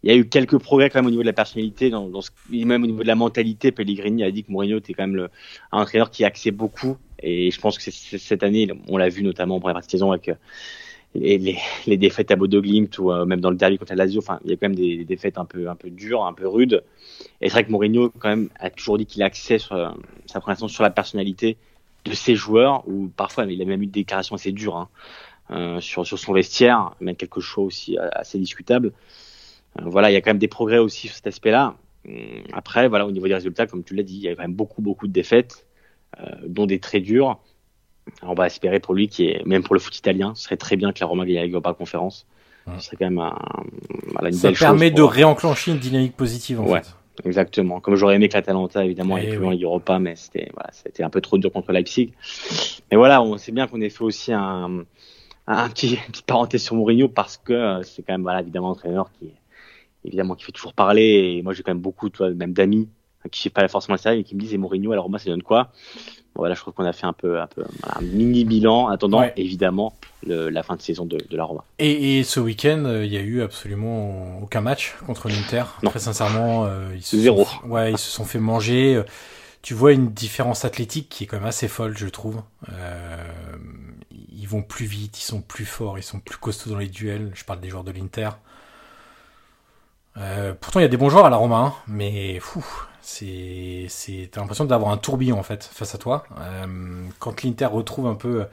il 0.05 0.11
y 0.11 0.13
a 0.13 0.17
eu 0.17 0.25
quelques 0.25 0.59
progrès 0.59 0.91
quand 0.91 0.99
même 0.99 1.07
au 1.07 1.09
niveau 1.09 1.23
de 1.23 1.27
la 1.27 1.33
personnalité, 1.33 1.89
même 1.89 2.83
au 2.83 2.85
niveau 2.85 3.01
de 3.01 3.07
la 3.07 3.15
mentalité. 3.15 3.71
Pellegrini 3.71 4.23
a 4.23 4.29
dit 4.29 4.43
que 4.43 4.51
Mourinho 4.51 4.77
était 4.77 4.93
quand 4.93 5.07
même 5.07 5.29
un 5.71 5.81
entraîneur 5.81 6.11
qui 6.11 6.23
axait 6.23 6.51
beaucoup. 6.51 6.97
Et 7.23 7.49
je 7.49 7.59
pense 7.59 7.79
que 7.79 7.89
cette 7.89 8.43
année, 8.43 8.69
on 8.87 8.97
l'a 8.97 9.09
vu 9.09 9.23
notamment 9.23 9.59
pour 9.59 9.67
la 9.67 9.73
partie 9.73 9.87
de 9.87 9.91
saison 9.93 10.11
avec 10.11 10.29
euh, 10.29 10.35
les, 11.15 11.97
défaites 11.97 12.29
à 12.29 12.35
Bodo 12.35 12.61
Glimt 12.61 12.99
ou 12.99 13.11
euh, 13.11 13.25
même 13.25 13.41
dans 13.41 13.49
le 13.49 13.55
derby 13.55 13.79
contre 13.79 13.93
la 13.93 14.05
Lazio. 14.05 14.19
Enfin, 14.19 14.39
il 14.45 14.51
y 14.51 14.53
a 14.53 14.57
quand 14.57 14.69
même 14.69 14.75
des, 14.75 15.05
défaites 15.05 15.39
un 15.39 15.45
peu, 15.45 15.67
dures, 15.85 16.23
un 16.23 16.33
peu 16.33 16.47
rudes. 16.47 16.83
Et 17.41 17.49
c'est 17.49 17.53
vrai 17.53 17.63
que 17.63 17.71
Mourinho 17.71 18.13
a 18.59 18.69
toujours 18.69 18.99
dit 18.99 19.07
qu'il 19.07 19.23
axait 19.23 19.57
sur, 19.57 19.75
euh, 19.75 19.89
sa 20.27 20.39
sur 20.67 20.83
la 20.83 20.91
personnalité 20.91 21.57
de 22.03 22.13
ses 22.13 22.35
joueurs, 22.35 22.87
ou 22.87 23.07
parfois 23.07 23.45
il 23.45 23.59
a 23.59 23.65
même 23.65 23.81
eu 23.81 23.87
des 23.87 24.01
déclarations 24.01 24.35
assez 24.35 24.51
dures 24.51 24.87
hein, 25.49 25.79
sur, 25.81 26.05
sur 26.05 26.19
son 26.19 26.33
vestiaire, 26.33 26.91
même 27.01 27.15
quelque 27.15 27.41
chose 27.41 27.65
aussi 27.65 27.97
assez 27.97 28.37
discutable. 28.37 28.93
Euh, 29.79 29.83
voilà, 29.85 30.11
il 30.11 30.13
y 30.13 30.17
a 30.17 30.21
quand 30.21 30.31
même 30.31 30.37
des 30.37 30.47
progrès 30.47 30.77
aussi 30.77 31.07
sur 31.07 31.15
cet 31.15 31.27
aspect-là. 31.27 31.75
Hum, 32.07 32.15
après, 32.53 32.87
voilà, 32.87 33.05
au 33.05 33.11
niveau 33.11 33.27
des 33.27 33.33
résultats, 33.33 33.67
comme 33.67 33.83
tu 33.83 33.95
l'as 33.95 34.03
dit, 34.03 34.15
il 34.15 34.21
y 34.21 34.29
a 34.29 34.35
quand 34.35 34.41
même 34.41 34.53
beaucoup, 34.53 34.81
beaucoup 34.81 35.07
de 35.07 35.13
défaites, 35.13 35.65
euh, 36.19 36.25
dont 36.47 36.65
des 36.65 36.79
très 36.79 36.99
dures. 36.99 37.39
on 38.21 38.33
va 38.33 38.47
espérer 38.47 38.79
pour 38.79 38.93
lui, 38.93 39.07
qui 39.07 39.27
est 39.27 39.45
même 39.45 39.63
pour 39.63 39.75
le 39.75 39.79
foot 39.79 39.97
italien, 39.97 40.33
ce 40.35 40.43
serait 40.43 40.57
très 40.57 40.75
bien 40.75 40.93
que 40.93 40.99
la 40.99 41.07
Roma 41.07 41.25
gagne 41.25 41.35
la 41.35 41.47
Europa 41.47 41.73
Conférence. 41.73 42.25
Ce 42.79 42.87
serait 42.87 42.97
quand 42.97 43.05
même 43.05 43.19
un, 43.19 43.37
voilà, 44.13 44.29
une 44.29 44.33
Ça 44.33 44.51
permet 44.51 44.89
de 44.89 45.03
réenclencher 45.03 45.71
une 45.71 45.77
dynamique 45.77 46.15
positive, 46.15 46.59
en 46.61 46.65
ouais, 46.65 46.81
Exactement. 47.23 47.79
Comme 47.79 47.95
j'aurais 47.95 48.15
aimé 48.15 48.27
que 48.27 48.33
l'Atalanta, 48.33 48.83
évidemment, 48.83 49.17
ait 49.17 49.27
plus 49.27 49.37
loin 49.37 49.55
Europa, 49.55 49.99
mais 49.99 50.15
c'était, 50.15 50.49
voilà, 50.53 50.69
c'était 50.71 51.03
un 51.03 51.09
peu 51.09 51.21
trop 51.21 51.37
dur 51.37 51.51
contre 51.51 51.71
Leipzig. 51.71 52.11
Mais 52.91 52.97
voilà, 52.97 53.21
on 53.21 53.37
sait 53.37 53.51
bien 53.51 53.67
qu'on 53.67 53.79
ait 53.81 53.89
fait 53.89 54.03
aussi 54.03 54.33
un, 54.33 54.83
un 55.47 55.69
petit, 55.69 55.93
une 55.93 56.11
petite 56.11 56.25
parenthèse 56.25 56.63
sur 56.63 56.75
Mourinho 56.75 57.07
parce 57.07 57.37
que 57.37 57.53
euh, 57.53 57.83
c'est 57.83 58.01
quand 58.03 58.13
même, 58.13 58.23
voilà, 58.23 58.41
évidemment, 58.41 58.69
un 58.69 58.71
entraîneur 58.71 59.09
qui 59.17 59.27
est, 59.27 59.35
évidemment, 60.05 60.35
qui 60.35 60.45
fait 60.45 60.51
toujours 60.51 60.73
parler. 60.73 61.35
Et 61.37 61.41
moi, 61.41 61.53
j'ai 61.53 61.63
quand 61.63 61.71
même 61.71 61.81
beaucoup, 61.81 62.09
toi, 62.09 62.29
même 62.29 62.53
d'amis 62.53 62.87
qui 63.31 63.47
ne 63.47 63.51
pas 63.51 63.67
forcément 63.67 63.95
la 63.95 64.01
série 64.01 64.19
et 64.19 64.23
qui 64.23 64.35
me 64.35 64.39
disent, 64.39 64.53
et 64.53 64.57
Mourinho, 64.59 64.91
alors 64.91 65.09
moi, 65.09 65.17
ça 65.17 65.29
donne 65.31 65.41
quoi? 65.43 65.71
Bon, 66.35 66.41
Voilà, 66.41 66.53
je 66.53 66.59
trouve 66.59 66.73
qu'on 66.73 66.85
a 66.85 66.93
fait 66.93 67.07
un 67.07 67.13
peu, 67.13 67.41
un 67.41 67.47
peu 67.47 67.63
un 67.83 68.01
mini 68.01 68.45
bilan, 68.45 68.87
attendant 68.87 69.23
évidemment 69.35 69.93
le, 70.27 70.49
la 70.49 70.61
fin 70.61 70.75
de 70.75 70.81
saison 70.81 71.05
de, 71.05 71.17
de 71.17 71.37
la 71.37 71.43
Roma. 71.43 71.63
Et, 71.79 72.19
et 72.19 72.23
ce 72.23 72.39
week-end, 72.39 72.83
euh, 72.85 73.03
il 73.03 73.11
y 73.11 73.17
a 73.17 73.21
eu 73.21 73.41
absolument 73.41 74.39
aucun 74.43 74.61
match 74.61 74.95
contre 75.07 75.27
l'Inter. 75.27 75.63
Très 75.83 75.99
sincèrement, 75.99 76.65
euh, 76.65 76.91
ils 76.93 77.01
se 77.01 77.17
zéro. 77.17 77.45
Sont, 77.45 77.67
ouais, 77.67 77.93
ils 77.93 77.97
se 77.97 78.11
sont 78.11 78.25
fait 78.25 78.39
manger. 78.39 79.01
Tu 79.63 79.73
vois 79.73 79.93
une 79.93 80.11
différence 80.11 80.65
athlétique 80.65 81.09
qui 81.09 81.23
est 81.23 81.27
quand 81.27 81.37
même 81.37 81.47
assez 81.47 81.67
folle, 81.67 81.97
je 81.97 82.07
trouve. 82.07 82.43
Euh, 82.71 83.17
ils 84.11 84.47
vont 84.47 84.61
plus 84.61 84.85
vite, 84.85 85.17
ils 85.19 85.23
sont 85.23 85.41
plus 85.41 85.65
forts, 85.65 85.97
ils 85.97 86.03
sont 86.03 86.19
plus 86.19 86.37
costauds 86.37 86.69
dans 86.69 86.77
les 86.77 86.89
duels. 86.89 87.31
Je 87.33 87.43
parle 87.43 87.59
des 87.59 87.69
joueurs 87.69 87.83
de 87.83 87.91
l'Inter. 87.91 88.29
Euh, 90.17 90.53
pourtant, 90.59 90.79
il 90.79 90.83
y 90.83 90.85
a 90.85 90.89
des 90.89 90.97
bons 90.97 91.09
joueurs 91.09 91.25
à 91.25 91.29
la 91.29 91.37
Roma, 91.37 91.57
hein, 91.57 91.73
mais 91.87 92.39
fou, 92.39 92.65
C'est, 93.01 93.85
c'est, 93.89 94.29
t'as 94.31 94.39
l'impression 94.41 94.65
d'avoir 94.65 94.91
un 94.91 94.97
tourbillon 94.97 95.37
en 95.37 95.43
fait 95.43 95.63
face 95.63 95.93
à 95.93 95.97
toi. 95.97 96.23
Euh, 96.39 97.07
quand 97.19 97.43
l'Inter 97.43 97.65
retrouve 97.65 98.07
un 98.07 98.15
peu. 98.15 98.45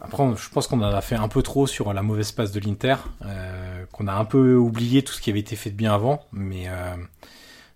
Après, 0.00 0.24
je 0.36 0.48
pense 0.50 0.68
qu'on 0.68 0.80
en 0.80 0.94
a 0.94 1.00
fait 1.00 1.16
un 1.16 1.26
peu 1.26 1.42
trop 1.42 1.66
sur 1.66 1.92
la 1.92 2.02
mauvaise 2.02 2.30
passe 2.30 2.52
de 2.52 2.60
l'Inter, 2.60 2.96
euh, 3.24 3.84
qu'on 3.92 4.06
a 4.06 4.12
un 4.14 4.24
peu 4.24 4.54
oublié 4.54 5.02
tout 5.02 5.12
ce 5.12 5.20
qui 5.20 5.30
avait 5.30 5.40
été 5.40 5.56
fait 5.56 5.70
de 5.70 5.74
bien 5.76 5.92
avant, 5.92 6.24
mais 6.32 6.68
euh, 6.68 6.94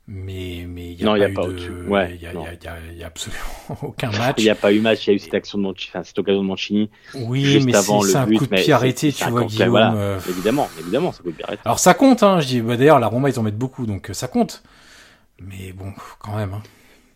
mais 0.09 0.65
mais 0.69 0.93
il 0.93 1.01
y 1.01 1.03
a 1.03 1.07
Non, 1.07 1.13
pas 1.13 1.19
y 1.19 1.23
a 1.25 1.29
eu 1.29 1.35
pas 1.35 1.47
de. 1.47 1.87
Ouais, 1.89 2.15
il 2.17 2.23
y 2.23 2.27
a, 2.27 2.33
y 2.33 2.37
a- 2.37 2.93
y 2.99 3.05
absolument 3.05 3.41
aucun 3.83 4.11
match. 4.11 4.35
Il 4.39 4.45
n'y 4.45 4.51
a 4.51 4.55
pas 4.55 4.73
eu 4.73 4.81
match, 4.81 5.07
il 5.07 5.11
y 5.11 5.13
a 5.13 5.17
eu 5.17 5.19
cette 5.19 5.35
action 5.35 5.59
de 5.59 5.63
Mancini, 5.63 5.89
enfin, 5.91 6.03
cette 6.03 6.19
occasion 6.19 6.43
de 6.43 6.47
Mancini 6.47 6.91
Oui, 7.15 7.43
juste 7.45 7.67
mais 7.67 7.73
c'est, 7.73 7.79
avant 7.79 8.01
c'est 8.03 8.13
le 8.15 8.19
un 8.19 8.27
but. 8.27 8.39
coup 8.39 8.47
de 8.47 8.55
pied 8.57 8.73
arrêté, 8.73 9.13
tu 9.13 9.25
vois, 9.31 9.45
Guillaume. 9.45 9.69
Voilà, 9.71 9.95
euh, 9.95 10.21
évidemment, 10.29 10.69
évidemment, 10.81 11.13
ça 11.13 11.23
peut 11.23 11.33
arrêter. 11.45 11.63
Alors 11.65 11.79
ça 11.79 11.95
compte, 11.95 12.23
hein. 12.23 12.41
Je 12.41 12.47
dis, 12.49 12.61
bah, 12.61 12.77
d'ailleurs, 12.77 12.99
la 12.99 13.07
Roma, 13.07 13.31
ils 13.31 13.39
en 13.39 13.43
mettent 13.43 13.57
beaucoup, 13.59 13.87
donc 13.87 14.11
euh, 14.11 14.13
ça 14.13 14.29
compte. 14.29 14.63
Mais 15.41 15.73
bon, 15.73 15.93
quand 16.19 16.37
même. 16.37 16.53
Hein. 16.55 16.63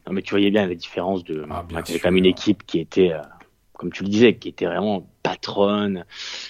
Non, 0.06 0.12
mais 0.12 0.22
tu 0.22 0.30
voyais 0.30 0.50
bien 0.50 0.66
la 0.66 0.74
différence 0.74 1.24
de. 1.24 1.44
Ah, 1.50 1.64
bien 1.68 1.84
sûr. 1.84 1.96
quand 2.00 2.08
même 2.08 2.16
une 2.18 2.26
équipe 2.26 2.64
qui 2.66 2.78
était, 2.78 3.12
euh, 3.12 3.18
comme 3.72 3.92
tu 3.92 4.04
le 4.04 4.08
disais, 4.08 4.36
qui 4.36 4.48
était 4.48 4.66
vraiment 4.66 5.06
patronne, 5.24 6.04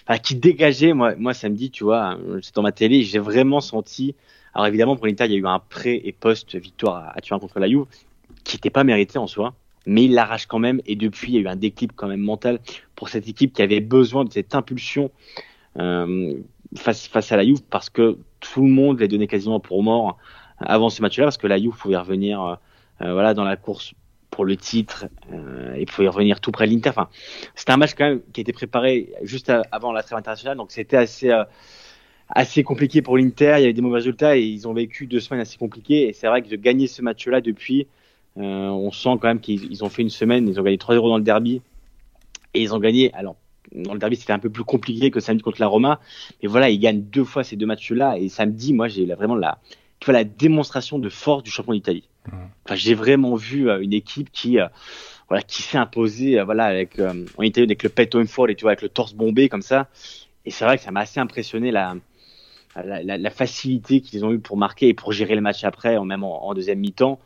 enfin, 0.06 0.18
qui 0.18 0.36
dégageait. 0.36 0.92
Moi, 0.92 1.14
moi, 1.16 1.32
samedi, 1.32 1.70
tu 1.70 1.84
vois, 1.84 2.18
c'est 2.42 2.54
dans 2.54 2.62
ma 2.62 2.72
télé, 2.72 3.02
j'ai 3.02 3.18
vraiment 3.18 3.60
senti. 3.60 4.14
Alors 4.56 4.66
évidemment, 4.66 4.96
pour 4.96 5.06
l'Inter, 5.06 5.26
il 5.26 5.32
y 5.32 5.34
a 5.34 5.38
eu 5.38 5.46
un 5.46 5.58
pré 5.58 6.00
et 6.02 6.12
post 6.12 6.56
victoire 6.56 7.12
à, 7.14 7.20
Turin 7.20 7.38
contre 7.38 7.60
la 7.60 7.68
Juve, 7.68 7.84
qui 8.42 8.56
n'était 8.56 8.70
pas 8.70 8.84
mérité 8.84 9.18
en 9.18 9.26
soi, 9.26 9.54
mais 9.84 10.04
il 10.04 10.14
l'arrache 10.14 10.46
quand 10.46 10.58
même. 10.58 10.80
Et 10.86 10.96
depuis, 10.96 11.32
il 11.32 11.34
y 11.34 11.38
a 11.38 11.40
eu 11.42 11.48
un 11.48 11.56
déclic 11.56 11.92
quand 11.94 12.08
même 12.08 12.22
mental 12.22 12.60
pour 12.94 13.10
cette 13.10 13.28
équipe 13.28 13.52
qui 13.52 13.60
avait 13.60 13.80
besoin 13.80 14.24
de 14.24 14.32
cette 14.32 14.54
impulsion 14.54 15.10
euh, 15.78 16.34
face 16.74 17.06
face 17.06 17.30
à 17.32 17.36
la 17.36 17.44
Juve, 17.44 17.62
parce 17.68 17.90
que 17.90 18.16
tout 18.40 18.62
le 18.62 18.70
monde 18.70 18.98
les 18.98 19.08
donnait 19.08 19.26
quasiment 19.26 19.60
pour 19.60 19.82
mort 19.82 20.16
avant 20.58 20.88
ce 20.88 21.02
match-là, 21.02 21.26
parce 21.26 21.38
que 21.38 21.46
la 21.46 21.58
Juve 21.58 21.76
pouvait 21.76 21.98
revenir. 21.98 22.42
euh, 22.42 22.54
euh, 23.02 23.12
voilà, 23.12 23.34
dans 23.34 23.44
la 23.44 23.56
course 23.56 23.92
pour 24.30 24.44
le 24.44 24.56
titre 24.56 25.06
euh, 25.32 25.74
et 25.74 25.86
pouvait 25.86 26.08
revenir 26.08 26.40
tout 26.40 26.50
près 26.50 26.66
de 26.66 26.72
l'Inter. 26.72 26.90
Enfin, 26.90 27.08
c'était 27.54 27.72
un 27.72 27.76
match 27.76 27.94
quand 27.96 28.04
même 28.04 28.20
qui 28.32 28.40
a 28.40 28.42
été 28.42 28.52
préparé 28.52 29.12
juste 29.22 29.52
avant 29.70 29.92
la 29.92 30.02
trêve 30.02 30.18
internationale, 30.18 30.56
donc 30.56 30.72
c'était 30.72 30.96
assez 30.96 31.30
euh, 31.30 31.44
assez 32.28 32.62
compliqué 32.62 33.02
pour 33.02 33.18
l'Inter. 33.18 33.54
Il 33.58 33.60
y 33.60 33.64
avait 33.64 33.72
des 33.72 33.80
mauvais 33.80 33.96
résultats 33.96 34.36
et 34.36 34.42
ils 34.42 34.66
ont 34.66 34.72
vécu 34.72 35.06
deux 35.06 35.20
semaines 35.20 35.40
assez 35.40 35.58
compliquées. 35.58 36.08
Et 36.08 36.12
c'est 36.12 36.26
vrai 36.26 36.42
que 36.42 36.48
de 36.48 36.56
gagner 36.56 36.86
ce 36.86 37.02
match-là 37.02 37.40
depuis, 37.40 37.86
euh, 38.38 38.68
on 38.68 38.90
sent 38.90 39.16
quand 39.20 39.28
même 39.28 39.40
qu'ils 39.40 39.70
ils 39.70 39.84
ont 39.84 39.88
fait 39.88 40.02
une 40.02 40.10
semaine. 40.10 40.48
Ils 40.48 40.60
ont 40.60 40.62
gagné 40.62 40.76
3-0 40.76 41.08
dans 41.08 41.18
le 41.18 41.24
derby 41.24 41.62
et 42.54 42.62
ils 42.62 42.74
ont 42.74 42.80
gagné. 42.80 43.12
Alors 43.14 43.36
dans 43.74 43.92
le 43.92 43.98
derby, 43.98 44.16
c'était 44.16 44.32
un 44.32 44.38
peu 44.38 44.50
plus 44.50 44.64
compliqué 44.64 45.10
que 45.10 45.20
samedi 45.20 45.42
contre 45.42 45.60
la 45.60 45.66
Roma, 45.66 46.00
mais 46.42 46.48
voilà, 46.48 46.70
ils 46.70 46.78
gagnent 46.78 47.02
deux 47.02 47.24
fois 47.24 47.42
ces 47.42 47.56
deux 47.56 47.66
matchs-là. 47.66 48.18
Et 48.18 48.28
samedi, 48.28 48.72
moi, 48.72 48.88
j'ai 48.88 49.06
vraiment 49.06 49.36
la 49.36 49.58
tu 49.98 50.06
vois 50.06 50.14
la 50.14 50.24
démonstration 50.24 50.98
de 50.98 51.08
force 51.08 51.42
du 51.42 51.50
champion 51.50 51.72
d'Italie. 51.72 52.08
Enfin, 52.64 52.74
j'ai 52.74 52.94
vraiment 52.94 53.34
vu 53.34 53.70
euh, 53.70 53.80
une 53.80 53.92
équipe 53.92 54.30
qui, 54.30 54.58
euh, 54.58 54.66
voilà, 55.28 55.42
qui 55.42 55.62
s'est 55.62 55.78
imposée, 55.78 56.38
euh, 56.38 56.44
voilà, 56.44 56.64
avec 56.64 56.98
euh, 56.98 57.24
en 57.36 57.42
Italie 57.42 57.64
avec 57.64 57.82
le 57.82 57.88
petto 57.88 58.18
in 58.18 58.26
fuori, 58.26 58.56
tu 58.56 58.62
vois, 58.62 58.72
avec 58.72 58.82
le 58.82 58.88
torse 58.88 59.14
bombé 59.14 59.48
comme 59.48 59.62
ça. 59.62 59.88
Et 60.44 60.50
c'est 60.50 60.64
vrai 60.64 60.76
que 60.76 60.84
ça 60.84 60.90
m'a 60.90 61.00
assez 61.00 61.20
impressionné 61.20 61.70
la, 61.70 61.94
la, 62.84 63.30
facilité 63.30 64.00
qu'ils 64.00 64.24
ont 64.24 64.32
eu 64.32 64.38
pour 64.38 64.56
marquer 64.56 64.88
et 64.88 64.94
pour 64.94 65.12
gérer 65.12 65.34
le 65.34 65.40
match 65.40 65.64
après, 65.64 65.98
même 66.04 66.24
en, 66.24 66.46
en 66.46 66.54
deuxième 66.54 66.78
mi-temps. 66.78 67.18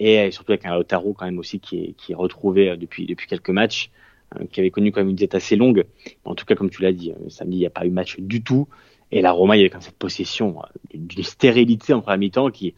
Et 0.00 0.18
euh, 0.18 0.30
surtout 0.30 0.52
avec 0.52 0.64
un 0.64 0.74
Otaro 0.76 1.12
quand 1.12 1.26
même 1.26 1.38
aussi 1.38 1.60
qui 1.60 1.94
est, 2.08 2.14
retrouvé 2.14 2.70
euh, 2.70 2.76
depuis, 2.76 3.06
depuis 3.06 3.28
quelques 3.28 3.50
matchs, 3.50 3.90
euh, 4.36 4.46
qui 4.50 4.58
avait 4.60 4.70
connu 4.70 4.92
quand 4.92 5.00
même 5.00 5.10
une 5.10 5.16
diète 5.16 5.34
assez 5.34 5.56
longue. 5.56 5.84
En 6.24 6.34
tout 6.34 6.46
cas, 6.46 6.54
comme 6.54 6.70
tu 6.70 6.82
l'as 6.82 6.92
dit, 6.92 7.12
euh, 7.12 7.28
samedi, 7.28 7.58
il 7.58 7.60
n'y 7.60 7.66
a 7.66 7.70
pas 7.70 7.84
eu 7.84 7.90
match 7.90 8.18
du 8.18 8.42
tout. 8.42 8.66
Et 9.12 9.20
la 9.20 9.30
Roma, 9.30 9.56
il 9.56 9.60
y 9.60 9.62
avait 9.62 9.70
comme 9.70 9.82
cette 9.82 9.98
possession 9.98 10.62
d'une 10.94 11.24
stérilité 11.24 11.92
en 11.92 12.00
première 12.00 12.18
mi-temps 12.18 12.50
qui 12.50 12.74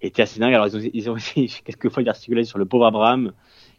était 0.00 0.22
assez 0.22 0.40
dingue. 0.40 0.54
Alors, 0.54 0.68
ils 0.68 0.76
ont, 0.76 0.90
ils 0.94 1.10
ont 1.10 1.14
aussi 1.14 1.52
quelquefois 1.64 2.02
articulé 2.08 2.44
sur 2.44 2.58
le 2.58 2.64
pauvre 2.64 2.86
Abraham, 2.86 3.32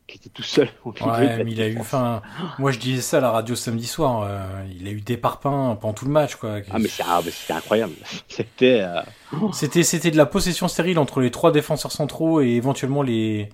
qui 0.09 0.17
était 0.17 0.29
tout 0.29 0.43
seul. 0.43 0.69
au 0.83 0.91
Ouais, 0.91 1.43
mais 1.43 1.51
il 1.51 1.61
a 1.61 1.67
eu 1.67 1.79
faim. 1.83 2.21
Moi, 2.57 2.71
je 2.71 2.79
disais 2.79 3.01
ça 3.01 3.17
à 3.17 3.21
la 3.21 3.31
radio 3.31 3.55
samedi 3.55 3.87
soir. 3.87 4.23
euh, 4.23 4.39
il 4.79 4.87
a 4.87 4.91
eu 4.91 5.01
des 5.01 5.17
parpaings 5.17 5.77
pendant 5.79 5.93
tout 5.93 6.05
le 6.05 6.11
match, 6.11 6.35
quoi. 6.35 6.57
Ah, 6.71 6.79
mais 6.79 6.87
c'était 7.31 7.53
incroyable. 7.53 7.93
C'était. 8.27 8.81
euh, 8.81 9.01
C'était, 9.53 9.83
c'était 9.83 10.11
de 10.11 10.17
la 10.17 10.25
possession 10.25 10.67
stérile 10.67 10.97
entre 10.99 11.21
les 11.21 11.31
trois 11.31 11.51
défenseurs 11.51 11.91
centraux 11.91 12.41
et 12.41 12.47
éventuellement 12.49 13.03
les, 13.03 13.49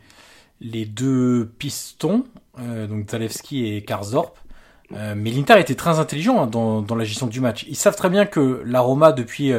les 0.61 0.85
deux 0.85 1.51
pistons, 1.59 2.23
euh, 2.59 2.87
donc 2.87 3.09
Zalewski 3.09 3.75
et 3.75 3.83
Karsdorp. 3.83 4.33
Euh, 4.93 5.15
mais 5.17 5.31
l'Inter 5.31 5.59
était 5.59 5.75
très 5.75 5.99
intelligent 5.99 6.41
hein, 6.43 6.47
dans, 6.47 6.81
dans 6.81 6.95
la 6.95 7.03
gestion 7.03 7.27
du 7.27 7.41
match. 7.41 7.65
Ils 7.67 7.75
savent 7.75 7.95
très 7.95 8.09
bien 8.09 8.25
que 8.25 8.61
la 8.65 8.79
Roma, 8.81 9.11
depuis, 9.11 9.51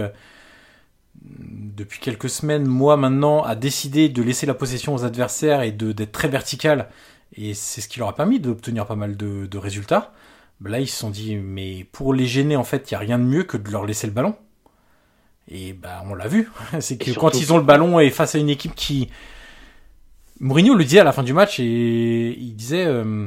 depuis 1.39 2.01
quelques 2.01 2.31
semaines, 2.31 2.67
mois 2.67 2.97
maintenant, 2.97 3.43
a 3.43 3.55
décidé 3.55 4.09
de 4.09 4.23
laisser 4.23 4.47
la 4.47 4.55
possession 4.55 4.95
aux 4.95 5.05
adversaires 5.05 5.63
et 5.63 5.73
d'être 5.73 6.13
très 6.13 6.29
vertical. 6.29 6.89
Et 7.37 7.55
c'est 7.55 7.81
ce 7.81 7.89
qui 7.89 7.99
leur 7.99 8.09
a 8.09 8.15
permis 8.15 8.41
d'obtenir 8.41 8.87
pas 8.87 8.97
mal 8.97 9.17
de, 9.17 9.47
de 9.47 9.59
résultats. 9.59 10.13
Ben 10.61 10.71
là, 10.71 10.81
ils 10.81 10.89
se 10.89 10.97
sont 10.97 11.11
dit, 11.11 11.37
mais 11.37 11.87
pour 11.93 12.15
les 12.15 12.27
gêner, 12.27 12.57
en 12.57 12.65
fait, 12.65 12.91
il 12.91 12.95
n'y 12.95 12.97
a 12.97 13.01
rien 13.01 13.19
de 13.19 13.25
mieux 13.25 13.43
que 13.43 13.57
de 13.57 13.71
leur 13.71 13.85
laisser 13.85 14.07
le 14.07 14.13
ballon. 14.13 14.37
Et 15.49 15.73
bah, 15.73 16.03
on 16.07 16.15
l'a 16.15 16.29
vu. 16.29 16.51
C'est 16.81 16.97
que 16.97 17.11
quand 17.13 17.41
ils 17.41 17.53
ont 17.53 17.59
le 17.59 17.65
ballon 17.65 18.01
et 18.01 18.11
face 18.11 18.35
à 18.35 18.39
une 18.39 18.51
équipe 18.51 18.75
qui. 18.75 19.11
Mourinho 20.41 20.75
le 20.75 20.85
disait 20.85 21.01
à 21.01 21.05
la 21.05 21.13
fin 21.13 21.23
du 21.23 21.33
match 21.33 21.61
et 21.61 22.39
il 22.39 22.55
disait 22.55 22.85
euh, 22.85 23.27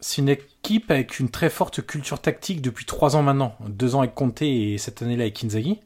c'est 0.00 0.22
une 0.22 0.30
équipe 0.30 0.90
avec 0.90 1.20
une 1.20 1.28
très 1.28 1.50
forte 1.50 1.84
culture 1.84 2.22
tactique 2.22 2.62
depuis 2.62 2.86
trois 2.86 3.16
ans 3.16 3.22
maintenant. 3.22 3.54
Deux 3.68 3.94
ans 3.94 3.98
avec 3.98 4.14
Conte 4.14 4.40
et 4.40 4.78
cette 4.78 5.02
année-là 5.02 5.24
avec 5.24 5.44
Inzaghi. 5.44 5.80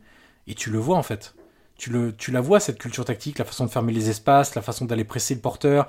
Et 0.46 0.54
tu 0.54 0.70
le 0.70 0.78
vois 0.78 0.96
en 0.96 1.02
fait. 1.02 1.34
Tu, 1.82 1.90
le, 1.90 2.14
tu 2.16 2.30
la 2.30 2.40
vois 2.40 2.60
cette 2.60 2.78
culture 2.78 3.04
tactique, 3.04 3.38
la 3.40 3.44
façon 3.44 3.64
de 3.64 3.68
fermer 3.68 3.92
les 3.92 4.08
espaces, 4.08 4.54
la 4.54 4.62
façon 4.62 4.84
d'aller 4.84 5.02
presser 5.02 5.34
le 5.34 5.40
porteur, 5.40 5.88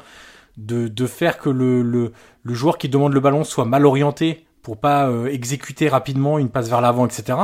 de, 0.58 0.88
de 0.88 1.06
faire 1.06 1.38
que 1.38 1.52
le, 1.52 1.84
le, 1.84 2.14
le 2.42 2.54
joueur 2.56 2.80
qui 2.80 2.90
demande 2.90 3.14
le 3.14 3.20
ballon 3.20 3.44
soit 3.44 3.66
mal 3.66 3.86
orienté 3.86 4.44
pour 4.64 4.78
pas 4.78 5.08
euh, 5.08 5.28
exécuter 5.28 5.90
rapidement 5.90 6.40
une 6.40 6.50
passe 6.50 6.68
vers 6.68 6.82
l'avant, 6.82 7.06
etc. 7.06 7.38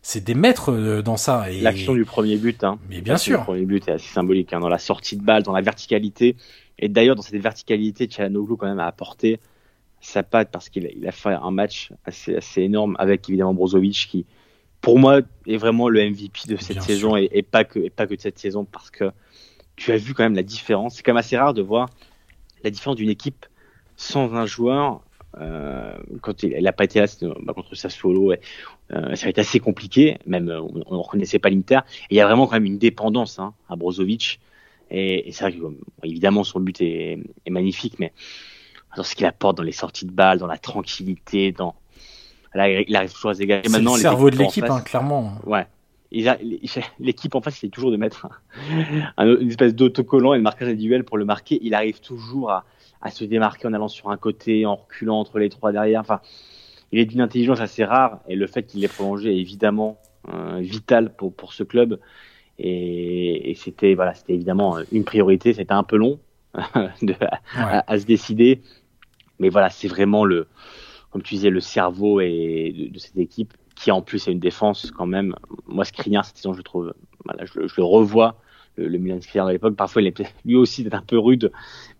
C'est 0.00 0.22
des 0.22 0.34
maîtres 0.34 0.70
euh, 0.70 1.02
dans 1.02 1.16
ça. 1.16 1.50
Et... 1.50 1.60
L'action 1.60 1.92
du 1.92 2.04
premier 2.04 2.36
but, 2.36 2.62
hein. 2.62 2.78
Mais 2.88 3.00
bien 3.00 3.16
sûr. 3.16 3.40
Du 3.40 3.44
premier 3.46 3.66
but 3.66 3.88
est 3.88 3.94
assez 3.94 4.12
symbolique, 4.12 4.52
hein, 4.52 4.60
dans 4.60 4.68
la 4.68 4.78
sortie 4.78 5.16
de 5.16 5.24
balle, 5.24 5.42
dans 5.42 5.52
la 5.52 5.60
verticalité. 5.60 6.36
Et 6.78 6.88
d'ailleurs, 6.88 7.16
dans 7.16 7.22
cette 7.22 7.42
verticalité, 7.42 8.06
Tchalanoglu 8.06 8.56
quand 8.56 8.68
même 8.68 8.78
a 8.78 8.86
apporté 8.86 9.40
sa 10.00 10.22
patte 10.22 10.50
parce 10.52 10.68
qu'il 10.68 10.86
a, 10.86 10.90
il 10.96 11.04
a 11.08 11.10
fait 11.10 11.30
un 11.30 11.50
match 11.50 11.90
assez, 12.04 12.36
assez 12.36 12.62
énorme 12.62 12.94
avec 13.00 13.28
évidemment 13.28 13.54
Brozovic 13.54 14.06
qui, 14.08 14.24
pour 14.80 14.98
moi, 14.98 15.20
est 15.46 15.56
vraiment 15.56 15.88
le 15.88 16.08
MVP 16.08 16.48
de 16.48 16.56
cette 16.56 16.78
Bien 16.78 16.82
saison 16.82 17.16
et, 17.16 17.28
et 17.32 17.42
pas 17.42 17.64
que, 17.64 17.78
et 17.78 17.90
pas 17.90 18.06
que 18.06 18.14
de 18.14 18.20
cette 18.20 18.38
saison 18.38 18.64
parce 18.64 18.90
que 18.90 19.10
tu 19.76 19.92
as 19.92 19.96
vu 19.96 20.14
quand 20.14 20.24
même 20.24 20.34
la 20.34 20.42
différence. 20.42 20.96
C'est 20.96 21.02
quand 21.02 21.12
même 21.12 21.18
assez 21.18 21.36
rare 21.36 21.54
de 21.54 21.62
voir 21.62 21.88
la 22.64 22.70
différence 22.70 22.96
d'une 22.96 23.10
équipe 23.10 23.46
sans 23.96 24.34
un 24.34 24.46
joueur. 24.46 25.00
Euh, 25.38 25.96
quand 26.22 26.42
il 26.42 26.62
n'a 26.62 26.72
pas 26.72 26.84
été 26.84 27.00
là, 27.00 27.06
bah, 27.42 27.52
contre 27.52 27.74
Sassuolo, 27.74 28.32
et, 28.32 28.40
euh, 28.92 29.14
ça 29.14 29.26
a 29.26 29.30
été 29.30 29.40
assez 29.40 29.60
compliqué. 29.60 30.18
Même 30.26 30.48
euh, 30.48 30.60
on 30.60 30.94
ne 30.94 31.00
reconnaissait 31.00 31.38
pas 31.38 31.50
l'Inter. 31.50 31.80
Il 32.10 32.16
y 32.16 32.20
a 32.20 32.26
vraiment 32.26 32.46
quand 32.46 32.54
même 32.54 32.64
une 32.64 32.78
dépendance 32.78 33.38
hein, 33.38 33.54
à 33.68 33.76
Brozovic. 33.76 34.40
Et, 34.90 35.28
et 35.28 35.32
c'est 35.32 35.44
vrai 35.44 35.52
que 35.52 35.62
évidemment 36.02 36.44
son 36.44 36.60
but 36.60 36.80
est, 36.80 37.18
est 37.44 37.50
magnifique, 37.50 37.98
mais 37.98 38.12
dans 38.96 39.02
ce 39.02 39.14
qu'il 39.14 39.26
apporte 39.26 39.58
dans 39.58 39.62
les 39.62 39.72
sorties 39.72 40.06
de 40.06 40.10
balles, 40.10 40.38
dans 40.38 40.46
la 40.46 40.56
tranquillité, 40.56 41.52
dans 41.52 41.74
là 42.58 42.68
il 42.86 42.94
arrive 42.96 43.12
toujours 43.12 43.30
à 43.30 43.34
se 43.34 43.38
dégager. 43.38 43.62
C'est 43.64 43.72
Maintenant, 43.72 43.94
le 43.94 44.00
cerveau 44.00 44.30
de 44.30 44.36
l'équipe, 44.36 44.64
face- 44.66 44.76
hein, 44.78 44.80
clairement. 44.82 45.32
Ouais. 45.46 45.66
L'équipe 47.00 47.34
en 47.34 47.40
face, 47.42 47.56
c'est 47.60 47.68
toujours 47.68 47.90
de 47.90 47.96
mettre 47.96 48.26
un- 48.26 49.12
un- 49.18 49.36
une 49.40 49.48
espèce 49.48 49.74
d'autocollant 49.74 50.32
et 50.34 50.38
le 50.38 50.42
marquage 50.42 50.68
individuel 50.68 51.04
pour 51.04 51.18
le 51.18 51.24
marquer. 51.24 51.58
Il 51.62 51.74
arrive 51.74 52.00
toujours 52.00 52.50
à, 52.50 52.64
à 53.02 53.10
se 53.10 53.24
démarquer 53.24 53.68
en 53.68 53.72
allant 53.74 53.88
sur 53.88 54.10
un 54.10 54.16
côté, 54.16 54.64
en 54.66 54.76
reculant 54.76 55.18
entre 55.18 55.38
les 55.38 55.50
trois 55.50 55.70
derrière. 55.72 56.00
Enfin, 56.00 56.20
il 56.92 56.98
est 56.98 57.04
d'une 57.04 57.20
intelligence 57.20 57.60
assez 57.60 57.84
rare 57.84 58.20
et 58.28 58.36
le 58.36 58.46
fait 58.46 58.62
qu'il 58.62 58.80
l'ait 58.80 58.88
prolongé 58.88 59.30
est 59.34 59.38
évidemment 59.38 59.98
euh, 60.32 60.58
vital 60.60 61.14
pour, 61.14 61.32
pour 61.34 61.52
ce 61.52 61.62
club. 61.62 61.98
Et, 62.58 63.50
et 63.50 63.54
c'était 63.54 63.94
voilà, 63.94 64.14
c'était 64.14 64.34
évidemment 64.34 64.78
une 64.90 65.04
priorité. 65.04 65.52
C'était 65.52 65.72
un 65.72 65.84
peu 65.84 65.96
long 65.96 66.18
de, 67.02 67.14
à, 67.54 67.84
à, 67.86 67.98
se 67.98 68.06
décider, 68.06 68.62
mais 69.38 69.50
voilà, 69.50 69.68
c'est 69.68 69.88
vraiment 69.88 70.24
le, 70.24 70.48
comme 71.10 71.22
tu 71.22 71.34
disais, 71.34 71.50
le 71.50 71.60
cerveau 71.60 72.20
et 72.20 72.90
de, 72.92 72.98
cette 72.98 73.16
équipe 73.16 73.54
qui 73.74 73.90
en 73.90 74.02
plus 74.02 74.28
a 74.28 74.30
une 74.30 74.40
défense 74.40 74.90
quand 74.90 75.06
même. 75.06 75.34
Moi, 75.66 75.84
Skriniar 75.84 76.24
cette 76.24 76.36
saison, 76.36 76.52
je 76.52 76.62
trouve, 76.62 76.94
voilà, 77.24 77.44
je, 77.44 77.60
le 77.60 77.84
revois. 77.84 78.40
Le, 78.76 78.96
Milan 78.98 79.20
Skriniar 79.20 79.46
de 79.46 79.52
l'époque, 79.52 79.74
parfois, 79.74 80.02
est 80.02 80.22
lui 80.44 80.54
aussi 80.54 80.84
d'être 80.84 80.94
un 80.94 81.02
peu 81.02 81.18
rude, 81.18 81.50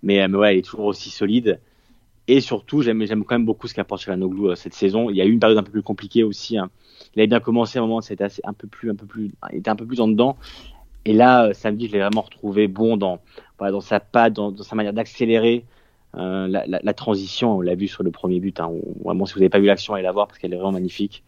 mais, 0.03 0.27
mais 0.29 0.39
ouais, 0.39 0.55
il 0.55 0.59
est 0.59 0.63
toujours 0.63 0.87
aussi 0.87 1.11
solide. 1.11 1.61
Et 2.29 2.41
surtout, 2.41 2.83
j'aime, 2.83 3.05
quand 3.25 3.35
même 3.35 3.47
beaucoup 3.47 3.67
ce 3.67 3.75
qu'apporte 3.75 4.03
Chalanoglu 4.03 4.55
cette 4.55 4.75
saison. 4.75 5.09
Il 5.09 5.17
y 5.17 5.23
a 5.23 5.25
eu 5.25 5.33
une 5.33 5.41
période 5.41 5.59
un 5.59 5.63
peu 5.63 5.73
plus 5.73 5.83
compliquée 5.83 6.25
aussi. 6.25 6.59
Hein. 6.59 6.71
Il 7.15 7.21
avait 7.21 7.27
bien 7.27 7.41
commencé 7.41 7.79
à 7.79 7.83
un 7.83 7.87
moment, 7.87 8.03
c'était 8.03 8.27
un 8.45 8.53
peu 8.53 8.69
plus, 8.69 8.91
un 8.91 8.95
peu 8.95 9.07
plus, 9.07 9.31
il 9.51 9.59
était 9.59 9.71
un 9.71 9.77
peu 9.77 9.87
plus 9.87 10.01
en 10.01 10.09
dedans. 10.09 10.37
Et 11.05 11.15
là, 11.15 11.55
samedi, 11.55 11.87
je 11.87 11.93
l'ai 11.93 12.01
vraiment 12.01 12.21
retrouvé 12.21 12.69
bon 12.69 12.99
dans, 12.99 13.21
voilà, 13.57 13.73
dans 13.73 13.81
sa 13.81 13.99
patte, 13.99 14.35
dans 14.35 14.55
sa 14.63 14.77
manière 14.77 14.93
d'accélérer 14.93 15.65
euh, 16.17 16.49
la, 16.49 16.67
la, 16.67 16.81
la, 16.83 16.95
transition. 16.95 17.57
On 17.57 17.61
l'a 17.61 17.75
vu 17.75 17.89
sur 17.89 18.03
le 18.03 18.11
premier 18.11 18.41
but. 18.41 18.61
Hein, 18.61 18.69
où, 18.71 19.03
vraiment, 19.05 19.27
si 19.27 19.35
vous 19.35 19.41
n'avez 19.41 19.51
pas 19.51 19.59
vu 19.59 19.67
l'action, 19.67 19.95
allez 19.95 20.03
la 20.03 20.13
voir 20.13 20.27
parce 20.27 20.39
qu'elle 20.39 20.53
est 20.53 20.57
vraiment 20.57 20.73
magnifique. 20.73 21.23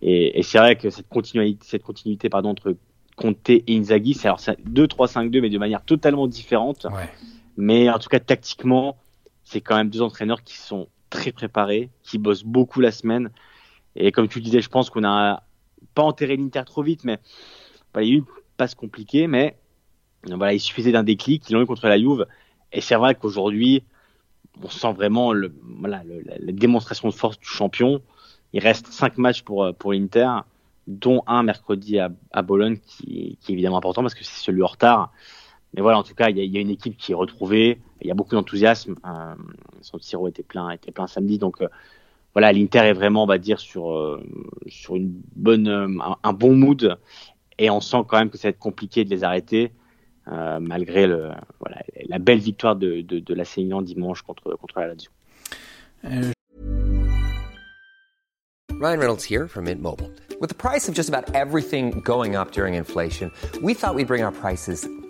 Et, 0.00 0.38
et 0.38 0.42
c'est 0.42 0.58
vrai 0.58 0.76
que 0.76 0.90
cette 0.90 1.08
continuité, 1.08 1.64
cette 1.64 1.82
continuité 1.82 2.28
pardon, 2.28 2.50
entre 2.50 2.76
Conte 3.16 3.50
et 3.50 3.64
Inzaghi. 3.68 4.14
C'est 4.14 4.28
alors 4.28 4.40
2-3-5-2, 4.40 5.40
mais 5.40 5.50
de 5.50 5.58
manière 5.58 5.84
totalement 5.84 6.26
différente. 6.26 6.86
Mais 7.56 7.90
en 7.90 7.98
tout 7.98 8.08
cas, 8.08 8.18
tactiquement, 8.18 8.96
c'est 9.44 9.60
quand 9.60 9.76
même 9.76 9.90
deux 9.90 10.02
entraîneurs 10.02 10.42
qui 10.42 10.56
sont 10.56 10.88
très 11.10 11.32
préparés, 11.32 11.90
qui 12.02 12.18
bossent 12.18 12.44
beaucoup 12.44 12.80
la 12.80 12.90
semaine. 12.90 13.30
Et 13.96 14.12
comme 14.12 14.28
tu 14.28 14.38
le 14.38 14.44
disais, 14.44 14.60
je 14.60 14.70
pense 14.70 14.88
qu'on 14.88 15.04
a 15.04 15.42
pas 15.94 16.02
enterré 16.02 16.36
l'Inter 16.36 16.62
trop 16.64 16.82
vite, 16.82 17.04
mais 17.04 17.18
il 17.96 18.02
y 18.02 18.10
a 18.10 18.14
eu 18.14 18.18
une 18.18 18.24
passe 18.56 18.74
compliquée, 18.74 19.26
mais 19.26 19.56
voilà, 20.26 20.54
il 20.54 20.60
suffisait 20.60 20.92
d'un 20.92 21.02
déclic. 21.02 21.48
Ils 21.50 21.54
l'ont 21.54 21.62
eu 21.62 21.66
contre 21.66 21.86
la 21.88 21.98
Juve. 21.98 22.26
Et 22.72 22.80
c'est 22.80 22.94
vrai 22.94 23.14
qu'aujourd'hui, 23.14 23.84
on 24.62 24.68
sent 24.68 24.92
vraiment 24.92 25.32
le, 25.32 25.54
voilà, 25.78 26.02
la 26.04 26.52
démonstration 26.52 27.08
de 27.08 27.14
force 27.14 27.38
du 27.38 27.46
champion. 27.46 28.02
Il 28.52 28.60
reste 28.60 28.88
cinq 28.88 29.18
matchs 29.18 29.42
pour, 29.42 29.72
pour 29.74 29.92
l'Inter, 29.92 30.28
dont 30.86 31.22
un 31.26 31.42
mercredi 31.42 31.98
à, 31.98 32.10
à 32.32 32.42
Bologne, 32.42 32.78
qui, 32.78 33.38
qui, 33.40 33.52
est 33.52 33.54
évidemment 33.54 33.78
important 33.78 34.02
parce 34.02 34.14
que 34.14 34.24
c'est 34.24 34.44
celui 34.44 34.62
en 34.62 34.66
retard. 34.66 35.12
Mais 35.74 35.80
voilà, 35.80 35.98
en 35.98 36.02
tout 36.02 36.14
cas, 36.14 36.28
il 36.28 36.38
y 36.38 36.46
y 36.46 36.58
a 36.58 36.60
une 36.60 36.70
équipe 36.70 36.96
qui 36.96 37.12
est 37.12 37.14
retrouvée. 37.14 37.80
Il 38.02 38.06
y 38.06 38.10
a 38.10 38.14
beaucoup 38.14 38.34
d'enthousiasme. 38.34 38.96
Euh, 39.06 39.34
son 39.80 39.98
Tiro 39.98 40.28
était 40.28 40.42
plein, 40.42 40.70
était 40.70 40.92
plein 40.92 41.06
samedi. 41.06 41.38
Donc 41.38 41.62
euh, 41.62 41.68
voilà, 42.34 42.52
l'Inter 42.52 42.80
est 42.80 42.92
vraiment, 42.92 43.24
on 43.24 43.26
va 43.26 43.38
dire, 43.38 43.60
sur, 43.60 43.92
euh, 43.92 44.22
sur 44.66 44.96
une 44.96 45.12
bonne, 45.36 45.68
euh, 45.68 45.86
un, 46.02 46.16
un, 46.22 46.32
bon 46.32 46.54
mood. 46.54 46.98
Et 47.58 47.70
on 47.70 47.80
sent 47.80 47.98
quand 48.08 48.18
même 48.18 48.30
que 48.30 48.38
ça 48.38 48.48
va 48.48 48.50
être 48.50 48.58
compliqué 48.58 49.04
de 49.04 49.10
les 49.10 49.24
arrêter. 49.24 49.72
Euh, 50.28 50.60
malgré 50.60 51.06
le, 51.06 51.30
voilà, 51.58 51.82
la 52.06 52.18
belle 52.18 52.38
victoire 52.38 52.76
de, 52.76 53.00
de, 53.00 53.18
de 53.18 53.34
la 53.34 53.44
Milan 53.56 53.82
dimanche 53.82 54.22
contre, 54.22 54.54
contre 54.54 54.78
la 54.78 54.86
Lazio. 54.88 55.10
Ryan 58.82 58.98
Reynolds 58.98 59.24
here 59.24 59.48
from 59.48 59.64
Mint 59.64 59.80
Mobile. 59.80 60.10
With 60.40 60.48
the 60.48 60.56
price 60.56 60.88
of 60.88 60.94
just 60.94 61.08
about 61.08 61.34
everything 61.34 62.00
going 62.00 62.34
up 62.34 62.52
during 62.52 62.74
inflation, 62.74 63.30
we 63.62 63.74
thought 63.74 63.94
we'd 63.94 64.08
bring 64.08 64.22
our 64.22 64.32
prices 64.32 64.88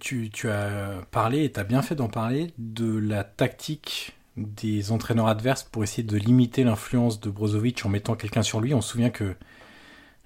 tu, 0.00 0.30
tu, 0.30 0.48
as 0.48 1.02
parlé, 1.10 1.44
et 1.44 1.52
tu 1.52 1.60
as 1.60 1.64
bien 1.64 1.82
fait 1.82 1.94
d'en 1.94 2.08
parler, 2.08 2.52
de 2.58 2.96
la 2.98 3.24
tactique 3.24 4.16
des 4.36 4.90
entraîneurs 4.90 5.28
adverses 5.28 5.62
pour 5.62 5.84
essayer 5.84 6.02
de 6.02 6.16
limiter 6.16 6.64
l'influence 6.64 7.20
de 7.20 7.30
Brozovic 7.30 7.84
en 7.86 7.88
mettant 7.88 8.14
quelqu'un 8.14 8.42
sur 8.42 8.60
lui. 8.60 8.74
On 8.74 8.80
se 8.80 8.90
souvient 8.90 9.10
que 9.10 9.34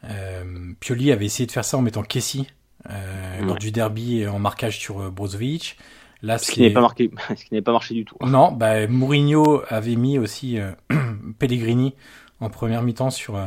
euh, 0.05 0.73
Pioli 0.81 1.13
avait 1.13 1.27
essayé 1.27 1.47
de 1.47 1.53
faire 1.53 1.65
ça 1.65 1.77
en 1.77 1.83
mettant 1.83 2.03
Kessi 2.03 2.47
euh, 2.89 3.41
ouais. 3.41 3.47
lors 3.47 3.57
du 3.57 3.71
derby 3.71 4.27
en 4.27 4.39
marquage 4.39 4.79
sur 4.79 5.01
euh, 5.01 5.11
Brozovic. 5.11 5.77
Là, 6.23 6.39
ce 6.39 6.51
qui 6.51 6.61
n'est 6.61 6.71
pas 6.71 6.81
marqué, 6.81 7.11
ce 7.37 7.45
qui 7.45 7.55
n'est 7.55 7.63
pas 7.63 7.73
marché 7.73 7.95
du 7.95 8.05
tout. 8.05 8.17
Non, 8.21 8.51
bah, 8.53 8.87
Mourinho 8.87 9.63
avait 9.69 9.97
mis 9.97 10.19
aussi 10.19 10.59
euh, 10.59 10.73
Pellegrini 11.39 11.95
en 12.41 12.51
première 12.51 12.83
mi-temps 12.83 13.11
sur 13.11 13.37
euh, 13.37 13.47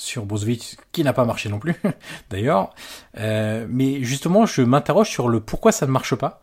sur 0.00 0.24
Brozovic, 0.26 0.78
qui 0.92 1.04
n'a 1.04 1.12
pas 1.12 1.24
marché 1.24 1.48
non 1.48 1.58
plus, 1.58 1.76
d'ailleurs. 2.30 2.74
Euh, 3.18 3.66
mais 3.68 4.02
justement, 4.02 4.46
je 4.46 4.62
m'interroge 4.62 5.08
sur 5.08 5.28
le 5.28 5.40
pourquoi 5.40 5.72
ça 5.72 5.86
ne 5.86 5.92
marche 5.92 6.14
pas. 6.14 6.42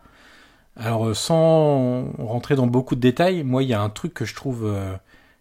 Alors, 0.76 1.16
sans 1.16 2.12
rentrer 2.20 2.56
dans 2.56 2.68
beaucoup 2.68 2.96
de 2.96 3.02
détails, 3.02 3.44
moi, 3.44 3.64
il 3.64 3.70
y 3.70 3.74
a 3.74 3.82
un 3.82 3.90
truc 3.90 4.14
que 4.14 4.26
je 4.26 4.36
trouve 4.36 4.66
euh, 4.66 4.96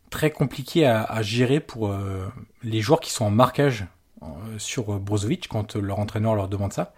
très 0.09 0.31
compliqué 0.31 0.87
à, 0.87 1.23
gérer 1.23 1.61
pour 1.61 1.89
euh, 1.89 2.27
les 2.63 2.81
joueurs 2.81 3.01
qui 3.01 3.11
sont 3.11 3.27
en 3.27 3.31
marquage 3.31 3.87
euh, 4.23 4.27
sur 4.59 4.99
Brozovic 4.99 5.49
quand 5.49 5.77
leur 5.77 5.99
entraîneur 5.99 6.35
leur 6.35 6.49
demande 6.49 6.73
ça. 6.73 6.95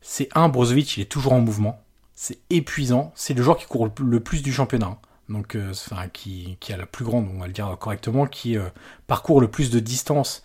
C'est 0.00 0.28
un, 0.34 0.48
Brozovic, 0.48 0.96
il 0.96 1.02
est 1.02 1.06
toujours 1.06 1.34
en 1.34 1.40
mouvement. 1.40 1.80
C'est 2.14 2.38
épuisant. 2.50 3.12
C'est 3.14 3.34
le 3.34 3.42
joueur 3.42 3.56
qui 3.56 3.66
court 3.66 3.88
le 4.00 4.20
plus 4.20 4.42
du 4.42 4.52
championnat 4.52 4.98
donc 5.28 5.56
euh, 5.56 5.70
enfin, 5.70 6.08
qui, 6.08 6.56
a 6.70 6.76
la 6.76 6.86
plus 6.86 7.04
grande, 7.04 7.28
on 7.34 7.40
va 7.40 7.46
le 7.46 7.52
dire 7.52 7.76
correctement, 7.78 8.26
qui 8.26 8.56
euh, 8.56 8.68
parcourt 9.06 9.40
le 9.40 9.48
plus 9.48 9.70
de 9.70 9.80
distance 9.80 10.42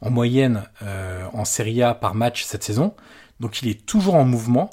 en 0.00 0.10
moyenne 0.10 0.64
euh, 0.82 1.26
en 1.32 1.44
Serie 1.44 1.82
A 1.82 1.94
par 1.94 2.14
match 2.14 2.44
cette 2.44 2.62
saison. 2.62 2.94
Donc 3.40 3.62
il 3.62 3.68
est 3.68 3.84
toujours 3.86 4.14
en 4.14 4.24
mouvement. 4.24 4.70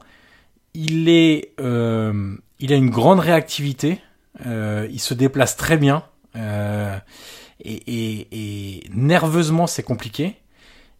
Il 0.74 1.10
est, 1.10 1.54
il 1.58 2.74
a 2.74 2.76
une 2.76 2.90
grande 2.92 3.20
réactivité. 3.20 4.00
il 4.46 5.00
se 5.00 5.16
déplace 5.16 5.56
très 5.56 5.76
bien. 5.76 6.04
Et, 6.36 8.28
et, 8.32 8.90
nerveusement, 8.94 9.66
c'est 9.66 9.82
compliqué. 9.82 10.38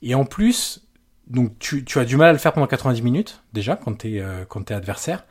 Et 0.02 0.16
en 0.16 0.26
plus, 0.26 0.88
donc 1.28 1.60
tu, 1.60 1.86
tu, 1.86 2.00
as 2.00 2.06
du 2.06 2.18
mal 2.18 2.30
à 2.30 2.32
le 2.32 2.40
faire 2.40 2.54
pendant 2.54 2.66
90 2.66 3.04
minutes 3.04 3.44
déjà 3.54 3.76
quand 3.76 4.04
quand 4.48 4.64
t'es 4.64 4.74
adversaire. 4.74 5.26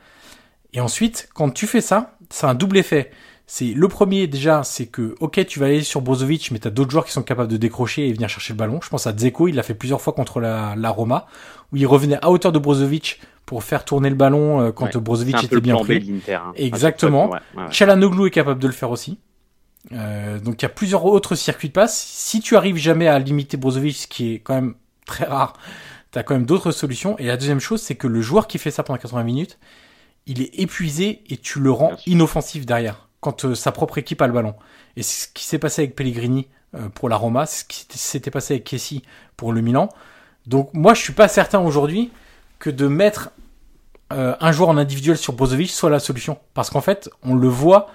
Et 0.73 0.81
ensuite, 0.81 1.29
quand 1.33 1.49
tu 1.49 1.67
fais 1.67 1.81
ça, 1.81 2.17
c'est 2.29 2.45
un 2.45 2.53
double 2.53 2.77
effet. 2.77 3.11
C'est 3.49 3.73
le 3.73 3.87
premier 3.87 4.27
déjà, 4.27 4.63
c'est 4.63 4.87
que 4.87 5.15
ok, 5.21 5.45
tu 5.45 5.59
vas 5.59 5.67
aller 5.67 5.81
sur 5.81 6.01
Brozovic, 6.01 6.51
mais 6.51 6.59
t'as 6.59 6.69
d'autres 6.69 6.91
joueurs 6.91 7.05
qui 7.05 7.13
sont 7.13 7.23
capables 7.23 7.49
de 7.49 7.55
décrocher 7.55 8.09
et 8.09 8.13
venir 8.13 8.27
chercher 8.27 8.53
le 8.53 8.57
ballon. 8.57 8.79
Je 8.83 8.89
pense 8.89 9.07
à 9.07 9.13
Dzeko, 9.13 9.47
il 9.47 9.55
l'a 9.55 9.63
fait 9.63 9.73
plusieurs 9.73 10.01
fois 10.01 10.11
contre 10.11 10.41
la, 10.41 10.75
la, 10.75 10.89
Roma, 10.89 11.27
où 11.71 11.77
il 11.77 11.87
revenait 11.87 12.17
à 12.21 12.29
hauteur 12.29 12.51
de 12.51 12.59
Brozovic 12.59 13.21
pour 13.45 13.63
faire 13.63 13.85
tourner 13.85 14.09
le 14.09 14.15
ballon 14.15 14.59
euh, 14.59 14.71
quand 14.73 14.93
ouais, 14.93 15.01
Brozovic 15.01 15.41
était 15.45 15.61
bien 15.61 15.77
pris. 15.77 16.21
Hein. 16.27 16.51
Exactement. 16.55 17.29
Ouais, 17.29 17.39
ouais, 17.55 17.71
Chalanoglu 17.71 18.27
est 18.27 18.31
capable 18.31 18.59
de 18.59 18.67
le 18.67 18.73
faire 18.73 18.91
aussi. 18.91 19.17
Euh, 19.93 20.39
donc 20.39 20.61
il 20.61 20.63
y 20.63 20.65
a 20.65 20.69
plusieurs 20.69 21.05
autres 21.05 21.35
circuits 21.35 21.69
de 21.69 21.73
passe. 21.73 21.97
Si 21.97 22.41
tu 22.41 22.57
arrives 22.57 22.75
jamais 22.75 23.07
à 23.07 23.17
limiter 23.17 23.55
Brozovic, 23.55 23.95
ce 23.95 24.07
qui 24.07 24.33
est 24.33 24.39
quand 24.39 24.55
même 24.55 24.75
très 25.05 25.23
rare, 25.23 25.53
t'as 26.11 26.23
quand 26.23 26.33
même 26.33 26.45
d'autres 26.45 26.71
solutions. 26.71 27.17
Et 27.17 27.27
la 27.27 27.37
deuxième 27.37 27.61
chose, 27.61 27.81
c'est 27.81 27.95
que 27.95 28.07
le 28.07 28.21
joueur 28.21 28.47
qui 28.47 28.57
fait 28.57 28.71
ça 28.71 28.83
pendant 28.83 28.99
80 28.99 29.23
minutes, 29.23 29.57
il 30.27 30.41
est 30.41 30.59
épuisé 30.59 31.23
et 31.29 31.37
tu 31.37 31.59
le 31.59 31.71
rends 31.71 31.93
inoffensif 32.05 32.65
derrière 32.65 33.07
quand 33.21 33.45
euh, 33.45 33.55
sa 33.55 33.71
propre 33.71 33.97
équipe 33.97 34.21
a 34.21 34.27
le 34.27 34.33
ballon. 34.33 34.55
Et 34.95 35.03
c'est 35.03 35.25
ce 35.25 35.33
qui 35.33 35.45
s'est 35.45 35.57
passé 35.57 35.81
avec 35.81 35.95
Pellegrini 35.95 36.47
euh, 36.75 36.89
pour 36.89 37.09
la 37.09 37.15
Roma, 37.15 37.45
c'est 37.45 37.61
ce 37.61 37.65
qui 37.65 37.97
s'était 37.97 38.31
passé 38.31 38.55
avec 38.55 38.65
Kessi 38.65 39.03
pour 39.35 39.53
le 39.53 39.61
Milan. 39.61 39.89
Donc 40.45 40.73
moi 40.73 40.93
je 40.93 41.01
suis 41.01 41.13
pas 41.13 41.27
certain 41.27 41.59
aujourd'hui 41.59 42.11
que 42.59 42.69
de 42.69 42.87
mettre 42.87 43.31
euh, 44.13 44.35
un 44.39 44.51
joueur 44.51 44.69
en 44.69 44.77
individuel 44.77 45.17
sur 45.17 45.33
Brozovic 45.33 45.71
soit 45.71 45.89
la 45.89 45.99
solution. 45.99 46.37
Parce 46.53 46.69
qu'en 46.69 46.81
fait, 46.81 47.09
on 47.23 47.35
le 47.35 47.47
voit, 47.47 47.89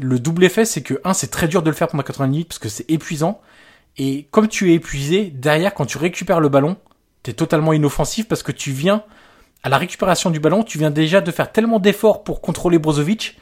le 0.00 0.18
double 0.18 0.44
effet 0.44 0.64
c'est 0.64 0.82
que, 0.82 1.00
un, 1.04 1.14
c'est 1.14 1.30
très 1.30 1.48
dur 1.48 1.62
de 1.62 1.70
le 1.70 1.76
faire 1.76 1.88
pendant 1.88 2.02
80 2.02 2.26
minutes 2.26 2.48
parce 2.48 2.58
que 2.58 2.68
c'est 2.68 2.90
épuisant. 2.90 3.40
Et 3.98 4.28
comme 4.30 4.48
tu 4.48 4.72
es 4.72 4.74
épuisé, 4.74 5.30
derrière 5.30 5.74
quand 5.74 5.86
tu 5.86 5.98
récupères 5.98 6.40
le 6.40 6.48
ballon, 6.48 6.76
tu 7.22 7.30
es 7.30 7.34
totalement 7.34 7.72
inoffensif 7.72 8.28
parce 8.28 8.42
que 8.42 8.52
tu 8.52 8.72
viens 8.72 9.04
à 9.62 9.68
la 9.68 9.78
récupération 9.78 10.30
du 10.30 10.40
ballon, 10.40 10.62
tu 10.62 10.78
viens 10.78 10.90
déjà 10.90 11.20
de 11.20 11.30
faire 11.30 11.50
tellement 11.50 11.78
d'efforts 11.78 12.24
pour 12.24 12.40
contrôler 12.40 12.78
Brozovic 12.78 13.36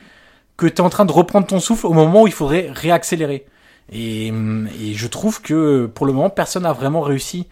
que 0.57 0.67
tu 0.67 0.75
es 0.77 0.81
en 0.81 0.91
train 0.91 1.05
de 1.05 1.13
reprendre 1.13 1.47
ton 1.47 1.61
souffle 1.61 1.87
au 1.87 1.93
moment 1.93 2.23
où 2.23 2.27
il 2.27 2.33
faudrait 2.33 2.69
réaccélérer. 2.73 3.47
Et, 3.93 4.29
et 4.29 4.95
je 4.95 5.07
trouve 5.07 5.43
que 5.43 5.87
pour 5.87 6.07
le 6.07 6.13
moment, 6.13 6.31
personne 6.31 6.63
n'a 6.63 6.73
vraiment 6.73 7.01
réussi 7.01 7.47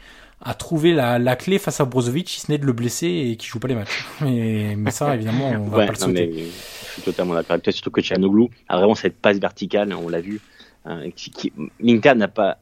à 0.45 0.55
trouver 0.55 0.93
la, 0.93 1.19
la, 1.19 1.37
clé 1.37 1.59
face 1.59 1.81
à 1.81 1.85
Brozovic, 1.85 2.29
si 2.29 2.41
ce 2.41 2.51
n'est 2.51 2.59
de 2.59 2.67
le 2.67 2.73
blesser 2.73 3.07
et 3.07 3.37
qu'il 3.37 3.49
joue 3.49 3.61
pas 3.61 3.69
les 3.69 3.75
matchs. 3.75 4.07
Mais, 4.21 4.75
mais 4.77 4.91
ça, 4.91 5.15
évidemment, 5.15 5.51
on 5.51 5.69
va 5.69 5.79
ouais, 5.79 5.87
pas 5.87 5.93
le 5.93 5.99
souhaiter. 5.99 6.33
Mais, 6.35 6.43
je 6.43 6.93
suis 6.95 7.03
totalement 7.03 7.35
d'accord 7.35 7.53
avec 7.53 7.63
toi, 7.63 7.73
surtout 7.73 7.91
que 7.91 8.01
Tchernoglou 8.01 8.51
a 8.69 8.77
vraiment 8.77 8.95
cette 8.95 9.17
passe 9.17 9.39
verticale, 9.39 9.95
on 9.95 10.09
l'a 10.09 10.21
vu. 10.21 10.41
Euh, 10.87 11.11
qui, 11.15 11.31
qui, 11.31 11.53
L'Inter 11.79 12.15
n'a 12.17 12.27
pas, 12.27 12.59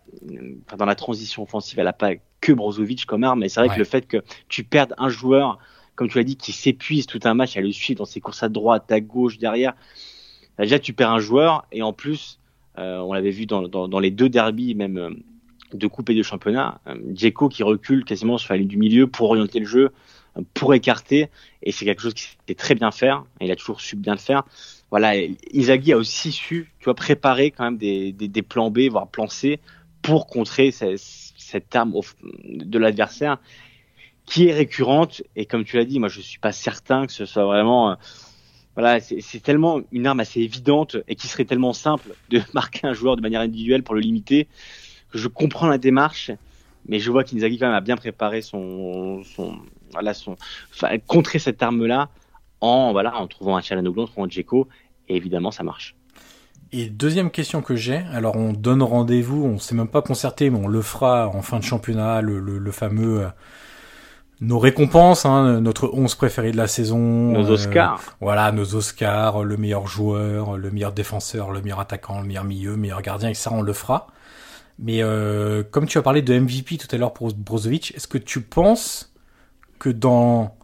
dans 0.77 0.85
la 0.85 0.95
transition 0.95 1.43
offensive, 1.43 1.79
elle 1.79 1.87
n'a 1.87 1.95
pas 1.95 2.11
que 2.43 2.53
Brozovic 2.53 3.07
comme 3.07 3.25
arme, 3.25 3.41
mais 3.41 3.49
c'est 3.49 3.61
vrai 3.61 3.71
ouais. 3.71 3.75
que 3.75 3.79
le 3.79 3.87
fait 3.87 4.07
que 4.07 4.19
tu 4.49 4.63
perdes 4.63 4.95
un 4.99 5.09
joueur, 5.09 5.59
comme 6.01 6.09
tu 6.09 6.17
l'as 6.17 6.25
dit, 6.25 6.37
qui 6.37 6.53
s'épuise 6.53 7.05
tout 7.05 7.21
un 7.25 7.35
match 7.35 7.59
à 7.59 7.61
le 7.61 7.71
suivre 7.73 7.99
dans 7.99 8.07
ses 8.07 8.23
courses 8.23 8.43
à 8.43 8.49
droite, 8.49 8.91
à 8.91 9.01
gauche, 9.01 9.37
derrière, 9.37 9.75
déjà 10.59 10.79
tu 10.79 10.95
perds 10.95 11.11
un 11.11 11.19
joueur 11.19 11.67
et 11.73 11.83
en 11.83 11.93
plus, 11.93 12.41
euh, 12.79 13.01
on 13.01 13.13
l'avait 13.13 13.31
vu 13.31 13.45
dans, 13.45 14.01
les 14.01 14.11
deux 14.11 14.31
derbies, 14.31 14.75
même 14.75 14.97
euh, 14.97 15.11
de 15.75 15.87
coupe 15.87 16.09
et 16.09 16.15
de 16.15 16.23
championnat, 16.23 16.81
euh, 16.87 16.95
Dzeko 17.13 17.51
qui 17.51 17.63
recule 17.63 18.07
quasiment 18.07 18.39
sur 18.39 18.55
la 18.55 18.57
ligne 18.57 18.69
du 18.69 18.79
milieu 18.79 19.09
pour 19.09 19.29
orienter 19.29 19.61
le 19.61 19.67
jeu, 19.67 19.91
pour 20.55 20.73
écarter, 20.73 21.29
et 21.63 21.71
c'est 21.71 21.85
quelque 21.85 22.01
chose 22.01 22.15
qui 22.15 22.29
sait 22.49 22.55
très 22.55 22.75
bien 22.75 22.93
faire, 22.93 23.27
il 23.43 23.51
a 23.51 23.57
toujours 23.57 23.83
su 23.83 23.95
bien 23.95 24.15
le 24.15 24.21
faire. 24.21 24.45
Voilà, 24.91 25.13
Inzaghi 25.55 25.93
a 25.93 25.99
aussi 25.99 26.33
su, 26.33 26.73
tu 26.79 26.85
vois, 26.87 26.95
préparer 26.95 27.51
quand 27.51 27.65
même 27.65 27.77
des, 27.77 28.43
plans 28.49 28.71
B, 28.71 28.89
voire 28.91 29.07
plans 29.07 29.29
C, 29.29 29.61
pour 30.01 30.29
contrer 30.29 30.71
cette 30.71 31.77
arme 31.77 31.93
de 32.49 32.79
l'adversaire 32.79 33.37
qui 34.27 34.49
est 34.49 34.53
récurrente, 34.53 35.23
et 35.37 35.47
comme 35.47 35.65
tu 35.65 35.77
l'as 35.77 35.85
dit, 35.85 35.99
moi 35.99 36.09
je 36.09 36.21
suis 36.21 36.39
pas 36.39 36.53
certain 36.53 37.07
que 37.07 37.13
ce 37.13 37.25
soit 37.25 37.45
vraiment... 37.45 37.93
Euh, 37.93 37.95
voilà, 38.77 39.01
c'est 39.01 39.43
tellement 39.43 39.81
une 39.91 40.07
arme 40.07 40.21
assez 40.21 40.41
évidente 40.41 40.97
et 41.09 41.17
qui 41.17 41.27
serait 41.27 41.45
tellement 41.45 41.73
simple 41.73 42.15
de 42.31 42.41
marquer 42.55 42.87
un 42.87 42.93
joueur 42.93 43.17
de 43.17 43.21
manière 43.21 43.41
individuelle 43.41 43.83
pour 43.83 43.95
le 43.95 44.01
limiter 44.01 44.47
que 45.11 45.19
je 45.19 45.29
comprends 45.29 45.67
la 45.67 45.77
démarche, 45.77 46.31
mais 46.89 46.99
je 47.01 47.11
vois 47.11 47.25
qu'Inzaghi 47.25 47.59
quand 47.59 47.67
même 47.67 47.75
a 47.75 47.81
bien 47.81 47.97
préparé 47.97 48.43
son, 48.43 49.23
son 49.25 49.59
voilà, 49.93 50.15
son, 50.15 50.37
enfin, 50.73 50.97
contrer 50.99 51.39
cette 51.39 51.63
arme-là 51.63 52.09
en 52.61 52.93
voilà, 52.93 53.17
en 53.17 53.27
trouvant 53.27 53.57
un 53.57 53.61
Chalanoglu, 53.61 54.03
en 54.03 54.07
trouvant 54.07 54.29
Djeko, 54.29 54.69
et 55.09 55.17
évidemment 55.17 55.51
ça 55.51 55.65
marche. 55.65 55.97
Et 56.73 56.89
deuxième 56.89 57.33
question 57.33 57.63
que 57.63 57.75
j'ai, 57.75 57.97
alors 58.13 58.37
on 58.37 58.53
donne 58.53 58.83
rendez-vous, 58.83 59.45
on 59.45 59.59
s'est 59.59 59.75
même 59.75 59.89
pas 59.89 60.03
concerté, 60.03 60.51
mais 60.51 60.59
on 60.59 60.69
le 60.69 60.83
fera 60.83 61.29
en 61.29 61.43
fin 61.43 61.59
de 61.59 61.65
championnat, 61.65 62.21
le, 62.21 62.39
le, 62.39 62.71
fameux 62.71 63.23
euh, 63.23 63.29
nos 64.41 64.59
récompenses, 64.59 65.27
hein, 65.27 65.61
notre 65.61 65.91
11 65.93 66.15
préféré 66.15 66.51
de 66.53 66.57
la 66.57 66.67
saison. 66.67 66.99
Nos 66.99 67.51
Oscars. 67.51 68.01
Euh, 68.01 68.13
voilà, 68.21 68.53
nos 68.53 68.75
Oscars, 68.75 69.45
le 69.45 69.57
meilleur 69.57 69.87
joueur, 69.87 70.57
le 70.57 70.71
meilleur 70.71 70.93
défenseur, 70.93 71.51
le 71.51 71.61
meilleur 71.61 71.81
attaquant, 71.81 72.21
le 72.21 72.27
meilleur 72.27 72.45
milieu, 72.45 72.71
le 72.71 72.77
meilleur 72.77 73.03
gardien, 73.03 73.29
et 73.29 73.35
ça 73.35 73.53
on 73.53 73.63
le 73.63 73.73
fera. 73.73 74.07
Mais 74.79 75.03
euh, 75.03 75.63
comme 75.63 75.87
tu 75.87 75.99
as 75.99 76.03
parlé 76.03 76.23
de 76.23 76.39
MVP 76.39 76.79
tout 76.79 76.89
à 76.91 76.97
l'heure 76.97 77.13
pour 77.13 77.33
Brozovic, 77.35 77.93
est-ce 77.95 78.09
que 78.09 78.17
tu 78.17 78.41
penses 78.41 79.13
que 79.79 79.91
dans 79.91 80.57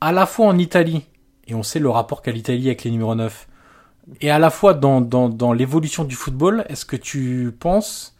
à 0.00 0.12
la 0.12 0.26
fois 0.26 0.46
en 0.46 0.58
Italie, 0.58 1.06
et 1.48 1.54
on 1.54 1.64
sait 1.64 1.80
le 1.80 1.90
rapport 1.90 2.22
qu'a 2.22 2.30
l'Italie 2.30 2.66
avec 2.66 2.84
les 2.84 2.92
numéros 2.92 3.16
9, 3.16 3.48
et 4.20 4.30
à 4.30 4.38
la 4.38 4.50
fois 4.50 4.72
dans, 4.72 5.00
dans, 5.00 5.28
dans 5.28 5.52
l'évolution 5.52 6.04
du 6.04 6.14
football, 6.14 6.64
est-ce 6.68 6.84
que 6.84 6.94
tu 6.94 7.52
penses 7.58 8.16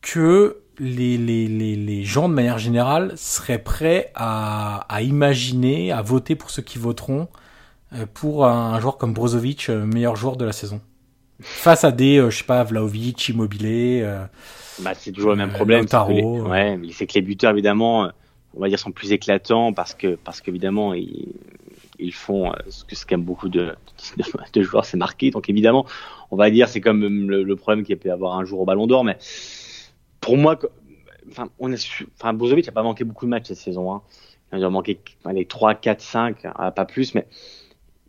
que 0.00 0.62
les, 0.78 1.16
les, 1.18 1.46
les, 1.46 1.76
les, 1.76 2.04
gens, 2.04 2.28
de 2.28 2.34
manière 2.34 2.58
générale, 2.58 3.12
seraient 3.16 3.62
prêts 3.62 4.12
à, 4.14 4.86
à 4.88 5.02
imaginer, 5.02 5.92
à 5.92 6.02
voter 6.02 6.34
pour 6.34 6.50
ceux 6.50 6.62
qui 6.62 6.78
voteront 6.78 7.28
euh, 7.94 8.06
pour 8.12 8.46
un 8.46 8.78
joueur 8.80 8.98
comme 8.98 9.12
Brozovic, 9.12 9.68
euh, 9.68 9.84
meilleur 9.84 10.16
joueur 10.16 10.36
de 10.36 10.44
la 10.44 10.52
saison 10.52 10.80
Face 11.40 11.84
à 11.84 11.92
des, 11.92 12.18
euh, 12.18 12.30
je 12.30 12.38
sais 12.38 12.44
pas, 12.44 12.64
Vlaovic, 12.64 13.28
Immobilier. 13.28 14.06
bah, 14.80 14.92
c'est 14.94 15.12
toujours 15.12 15.30
le 15.30 15.36
même 15.36 15.52
problème. 15.52 15.80
Lautaro, 15.82 16.48
ouais, 16.48 16.78
c'est 16.92 17.06
que 17.06 17.14
les 17.14 17.22
buteurs, 17.22 17.52
évidemment, 17.52 18.10
on 18.54 18.60
va 18.60 18.68
dire, 18.68 18.78
sont 18.78 18.92
plus 18.92 19.12
éclatants 19.12 19.72
parce 19.72 19.94
que, 19.94 20.16
parce 20.24 20.40
qu'évidemment, 20.40 20.94
ils, 20.94 21.34
ils 21.98 22.12
font 22.14 22.52
ce 22.68 22.84
que 22.84 22.96
ce 22.96 23.06
qu'aiment 23.06 23.22
beaucoup 23.22 23.48
de, 23.48 23.74
de, 24.16 24.24
de 24.52 24.62
joueurs, 24.62 24.84
c'est 24.84 24.96
marqué. 24.96 25.30
Donc 25.30 25.48
évidemment, 25.48 25.86
on 26.30 26.36
va 26.36 26.50
dire, 26.50 26.68
c'est 26.68 26.80
comme 26.80 27.02
le, 27.02 27.42
le 27.42 27.56
problème 27.56 27.84
qu'il 27.84 27.94
y 27.94 27.98
a 27.98 28.00
pu 28.00 28.10
avoir 28.10 28.38
un 28.38 28.44
jour 28.44 28.60
au 28.60 28.64
Ballon 28.64 28.86
d'Or, 28.86 29.04
mais 29.04 29.16
pour 30.26 30.36
moi, 30.36 30.58
enfin, 31.30 31.48
on 31.60 31.72
a 31.72 31.76
su, 31.76 32.08
enfin, 32.18 32.32
Brozovic 32.32 32.66
n'a 32.66 32.72
pas 32.72 32.82
manqué 32.82 33.04
beaucoup 33.04 33.26
de 33.26 33.30
matchs 33.30 33.46
cette 33.46 33.58
saison. 33.58 33.94
Hein. 33.94 34.02
Il 34.52 34.64
a 34.64 34.70
manqué 34.70 34.98
les 35.32 35.44
3, 35.44 35.76
4, 35.76 36.00
5, 36.00 36.42
pas 36.74 36.84
plus. 36.84 37.14
Mais 37.14 37.28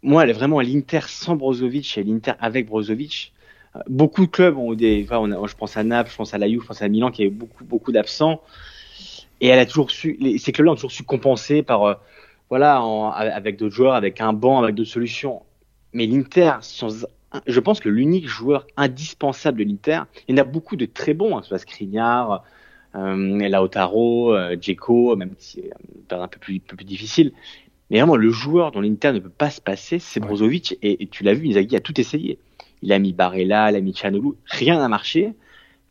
moi, 0.01 0.24
elle 0.24 0.32
est 0.32 0.34
vraiment 0.34 0.59
l'Inter 0.59 1.01
sans 1.05 1.36
Brozovic 1.36 1.95
et 1.95 2.03
l'Inter 2.03 2.32
avec 2.39 2.65
Brozovic. 2.65 3.34
Beaucoup 3.88 4.26
de 4.26 4.32
clubs 4.32 4.57
ont 4.57 4.74
des, 4.74 5.05
enfin, 5.07 5.30
je 5.45 5.53
pense 5.53 5.78
à 5.78 5.84
Naples, 5.84 6.09
je 6.09 6.15
pense 6.15 6.34
à 6.34 6.39
la 6.39 6.49
Juve, 6.49 6.63
je 6.63 6.68
pense 6.68 6.82
à 6.82 6.88
Milan 6.88 7.11
qui 7.11 7.22
a 7.22 7.26
eu 7.26 7.30
beaucoup, 7.30 7.63
beaucoup 7.63 7.91
d'absents. 7.91 8.41
Et 9.39 9.49
elle 9.49 9.59
a 9.59 9.68
toujours 9.68 9.91
su, 9.91 10.18
ces 10.39 10.51
clubs-là 10.51 10.72
ont 10.72 10.76
toujours 10.76 10.91
su 10.91 11.03
compenser 11.03 11.61
par, 11.61 11.84
euh, 11.84 11.93
voilà, 12.49 12.78
avec 12.80 13.57
d'autres 13.57 13.76
joueurs, 13.76 13.93
avec 13.93 14.22
un 14.22 14.34
banc, 14.34 14.63
avec 14.63 14.74
d'autres 14.74 14.89
solutions. 14.89 15.43
Mais 15.93 16.07
l'Inter, 16.07 16.53
sans 16.61 17.05
je 17.45 17.59
pense 17.59 17.80
que 17.80 17.89
l'unique 17.89 18.28
joueur 18.28 18.67
indispensable 18.78 19.59
de 19.59 19.63
l'Inter, 19.63 20.01
il 20.28 20.36
y 20.36 20.39
en 20.39 20.41
a 20.41 20.45
beaucoup 20.45 20.75
de 20.75 20.86
très 20.86 21.13
bons, 21.13 21.38
hein, 21.38 21.43
soit 21.43 21.57
Skriniar, 21.57 22.43
euh, 22.95 23.49
Lautaro, 23.49 24.34
euh, 24.34 24.55
Dzeko, 24.55 25.15
même 25.15 25.32
si 25.38 25.63
c'est 26.09 26.15
un 26.15 26.28
peu 26.28 26.39
plus, 26.39 26.55
un 26.55 26.67
peu 26.67 26.78
plus 26.78 26.86
difficile. 26.86 27.34
Mais 27.89 27.99
vraiment, 27.99 28.15
le 28.15 28.30
joueur 28.30 28.71
dont 28.71 28.82
l'Inter 28.82 29.13
ne 29.13 29.19
peut 29.19 29.30
pas 29.30 29.49
se 29.49 29.61
passer, 29.61 29.99
c'est 29.99 30.19
Brozovic. 30.19 30.78
Et, 30.82 31.03
et, 31.03 31.07
tu 31.07 31.23
l'as 31.23 31.34
vu, 31.34 31.47
Inzaghi 31.47 31.75
a 31.75 31.80
tout 31.80 31.99
essayé. 31.99 32.39
Il 32.82 32.91
a 32.91 32.99
mis 32.99 33.13
Barella, 33.13 33.71
il 33.71 33.75
a 33.75 33.82
mis 33.82 33.95
Chanoglu, 33.95 34.34
rien 34.45 34.78
n'a 34.78 34.88
marché 34.88 35.34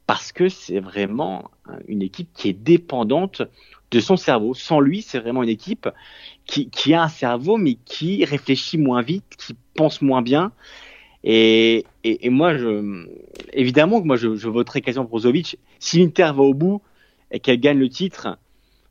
parce 0.06 0.30
que 0.30 0.48
c'est 0.48 0.78
vraiment 0.78 1.50
une 1.88 2.00
équipe 2.00 2.28
qui 2.32 2.48
est 2.48 2.52
dépendante 2.52 3.42
de 3.90 4.00
son 4.00 4.16
cerveau. 4.16 4.54
Sans 4.54 4.80
lui, 4.80 5.02
c'est 5.02 5.18
vraiment 5.18 5.42
une 5.42 5.48
équipe 5.48 5.88
qui, 6.44 6.70
qui 6.70 6.94
a 6.94 7.02
un 7.02 7.08
cerveau, 7.08 7.56
mais 7.56 7.74
qui 7.84 8.24
réfléchit 8.24 8.78
moins 8.78 9.02
vite, 9.02 9.24
qui 9.36 9.54
pense 9.74 10.02
moins 10.02 10.22
bien. 10.22 10.52
Et, 11.28 11.84
et, 12.04 12.26
et, 12.26 12.30
moi, 12.30 12.56
je, 12.56 13.04
évidemment 13.52 14.00
que 14.00 14.06
moi, 14.06 14.14
je, 14.14 14.36
je 14.36 14.48
voterai 14.48 14.80
quasiment 14.80 15.04
pour 15.04 15.18
Brozovic. 15.18 15.58
Si 15.80 15.98
l'Inter 15.98 16.30
va 16.32 16.42
au 16.44 16.54
bout 16.54 16.80
et 17.32 17.40
qu'elle 17.40 17.58
gagne 17.58 17.78
le 17.78 17.88
titre, 17.88 18.38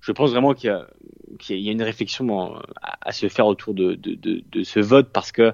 je 0.01 0.11
pense 0.11 0.31
vraiment 0.31 0.53
qu'il 0.53 0.69
y, 0.69 1.37
qu 1.37 1.55
y, 1.55 1.69
a 1.69 1.71
une 1.71 1.81
réflexion 1.81 2.55
à, 2.81 2.97
à, 3.01 3.11
se 3.13 3.29
faire 3.29 3.47
autour 3.47 3.73
de, 3.73 3.93
de, 3.93 4.15
de, 4.15 4.43
de 4.51 4.63
ce 4.63 4.81
vote 4.81 5.11
parce 5.13 5.31
que 5.31 5.53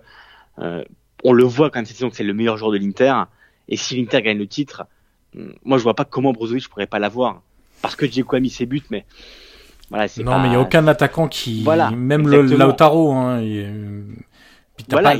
euh, 0.57 0.83
on 1.23 1.33
le 1.33 1.43
voit 1.43 1.69
quand 1.69 1.77
même 1.77 1.85
cette 1.85 1.97
saison 1.97 2.09
que 2.09 2.15
c'est 2.15 2.23
le 2.23 2.33
meilleur 2.33 2.57
joueur 2.57 2.71
de 2.71 2.77
l'Inter. 2.77 3.13
Et 3.69 3.77
si 3.77 3.95
l'Inter 3.95 4.23
gagne 4.23 4.39
le 4.39 4.47
titre, 4.47 4.87
moi, 5.63 5.77
je 5.77 5.83
vois 5.83 5.93
pas 5.93 6.05
comment 6.05 6.33
Brozovic 6.33 6.67
pourrait 6.67 6.87
pas 6.87 6.97
l'avoir. 6.99 7.43
Parce 7.83 7.95
que 7.95 8.07
Dzeko 8.07 8.37
a 8.37 8.39
mis 8.39 8.49
ses 8.49 8.65
buts, 8.65 8.81
mais 8.89 9.05
voilà, 9.91 10.07
non, 10.17 10.31
pas... 10.31 10.39
mais 10.39 10.47
il 10.49 10.53
y 10.53 10.55
a 10.55 10.61
aucun 10.61 10.87
attaquant 10.87 11.27
qui, 11.27 11.63
voilà, 11.63 11.91
même 11.91 12.27
le 12.27 12.41
Lautaro, 12.41 13.11
hein, 13.11 13.39
il... 13.41 14.05
Voilà, 14.89 15.11
pas, 15.11 15.17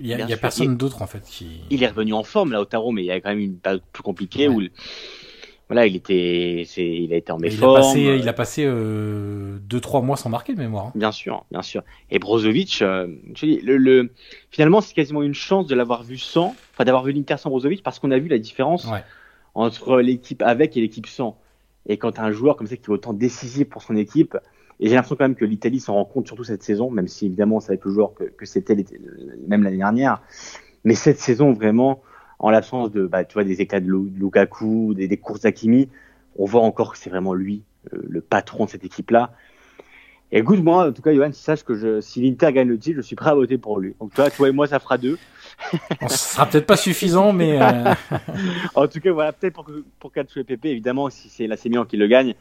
il 0.00 0.06
y 0.06 0.14
a, 0.14 0.18
y 0.26 0.32
a 0.32 0.36
personne 0.36 0.76
d'autre 0.76 1.02
en 1.02 1.06
fait 1.06 1.22
qui. 1.24 1.60
Il 1.70 1.82
est 1.82 1.88
revenu 1.88 2.12
en 2.12 2.22
forme, 2.22 2.52
Lautaro, 2.52 2.92
mais 2.92 3.02
il 3.02 3.06
y 3.06 3.10
a 3.10 3.20
quand 3.20 3.30
même 3.30 3.38
une 3.38 3.56
période 3.56 3.82
plus 3.92 4.02
compliquée 4.02 4.48
ouais. 4.48 4.66
où, 4.66 4.68
voilà, 5.68 5.86
il 5.86 5.96
était, 5.96 6.62
il 6.76 7.12
a 7.12 7.16
été 7.16 7.32
en 7.32 7.38
méforme. 7.38 7.72
Il 7.72 7.76
a 7.76 7.80
passé, 7.80 8.00
il 8.00 8.28
a 8.28 8.32
passé 8.32 8.64
euh, 8.66 9.58
deux 9.62 9.80
trois 9.80 10.02
mois 10.02 10.16
sans 10.16 10.28
marquer 10.28 10.52
de 10.54 10.58
mémoire. 10.58 10.86
Hein. 10.86 10.92
Bien 10.94 11.10
sûr, 11.10 11.44
bien 11.50 11.62
sûr. 11.62 11.82
Et 12.10 12.18
Brozovic, 12.18 12.82
euh, 12.82 13.08
je 13.34 13.46
dis, 13.46 13.60
le, 13.60 13.78
le, 13.78 14.12
finalement, 14.50 14.80
c'est 14.80 14.94
quasiment 14.94 15.22
une 15.22 15.34
chance 15.34 15.66
de 15.66 15.74
l'avoir 15.74 16.02
vu 16.02 16.18
sans, 16.18 16.54
enfin 16.74 16.84
d'avoir 16.84 17.04
vu 17.04 17.12
l'Inter 17.12 17.36
sans 17.38 17.48
Brozovic, 17.50 17.82
parce 17.82 17.98
qu'on 17.98 18.10
a 18.10 18.18
vu 18.18 18.28
la 18.28 18.38
différence 18.38 18.84
ouais. 18.86 19.02
entre 19.54 20.00
l'équipe 20.00 20.42
avec 20.42 20.76
et 20.76 20.80
l'équipe 20.80 21.06
sans. 21.06 21.38
Et 21.86 21.96
quand 21.96 22.18
un 22.18 22.30
joueur 22.30 22.56
comme 22.56 22.66
ça 22.66 22.76
qui 22.76 22.84
est 22.84 22.90
autant 22.90 23.12
décisif 23.12 23.68
pour 23.68 23.82
son 23.82 23.96
équipe, 23.96 24.36
et 24.80 24.88
j'ai 24.88 24.94
l'impression 24.94 25.16
quand 25.16 25.24
même 25.24 25.36
que 25.36 25.44
l'Italie 25.44 25.80
s'en 25.80 25.94
rend 25.94 26.04
compte 26.04 26.26
surtout 26.26 26.44
cette 26.44 26.62
saison, 26.62 26.90
même 26.90 27.08
si 27.08 27.26
évidemment 27.26 27.58
avec 27.58 27.84
le 27.84 27.92
joueur 27.92 28.14
que, 28.14 28.24
que 28.24 28.46
c'était 28.46 28.76
même 29.46 29.62
l'année 29.62 29.76
dernière. 29.76 30.20
Mais 30.84 30.94
cette 30.94 31.18
saison 31.18 31.52
vraiment, 31.52 32.02
en 32.38 32.50
l'absence 32.50 32.90
de, 32.90 33.06
bah, 33.06 33.24
tu 33.24 33.34
vois, 33.34 33.44
des 33.44 33.60
éclats 33.60 33.80
de 33.80 33.86
Lukaku, 33.86 34.94
des, 34.94 35.08
des 35.08 35.16
courses 35.16 35.40
d'Akimi, 35.40 35.88
on 36.36 36.44
voit 36.44 36.62
encore 36.62 36.92
que 36.92 36.98
c'est 36.98 37.10
vraiment 37.10 37.34
lui, 37.34 37.62
euh, 37.92 37.98
le 38.08 38.20
patron 38.20 38.64
de 38.64 38.70
cette 38.70 38.84
équipe-là. 38.84 39.32
Et 40.32 40.38
écoute, 40.38 40.62
moi, 40.62 40.88
en 40.88 40.92
tout 40.92 41.02
cas, 41.02 41.14
Johan, 41.14 41.30
sache 41.32 41.62
que 41.62 41.76
je, 41.76 42.00
si 42.00 42.20
l'Inter 42.20 42.52
gagne 42.52 42.68
le 42.68 42.78
titre, 42.78 42.96
je 42.96 43.02
suis 43.02 43.14
prêt 43.14 43.30
à 43.30 43.34
voter 43.34 43.56
pour 43.56 43.78
lui. 43.78 43.94
Donc 44.00 44.12
toi, 44.14 44.30
toi 44.30 44.48
et 44.48 44.52
moi, 44.52 44.66
ça 44.66 44.80
fera 44.80 44.98
deux. 44.98 45.16
Ce 46.08 46.08
sera 46.08 46.46
peut-être 46.46 46.66
pas 46.66 46.76
suffisant, 46.76 47.32
mais. 47.32 47.62
Euh... 47.62 47.94
en 48.74 48.88
tout 48.88 48.98
cas, 48.98 49.12
voilà, 49.12 49.32
peut-être 49.32 49.54
pour, 49.54 49.70
pour 50.00 50.12
Calcio 50.12 50.40
et 50.40 50.44
PP, 50.44 50.66
évidemment, 50.66 51.08
si 51.08 51.28
c'est 51.28 51.46
la 51.46 51.54
Milan 51.64 51.84
qui 51.84 51.96
le 51.96 52.08
gagne, 52.08 52.34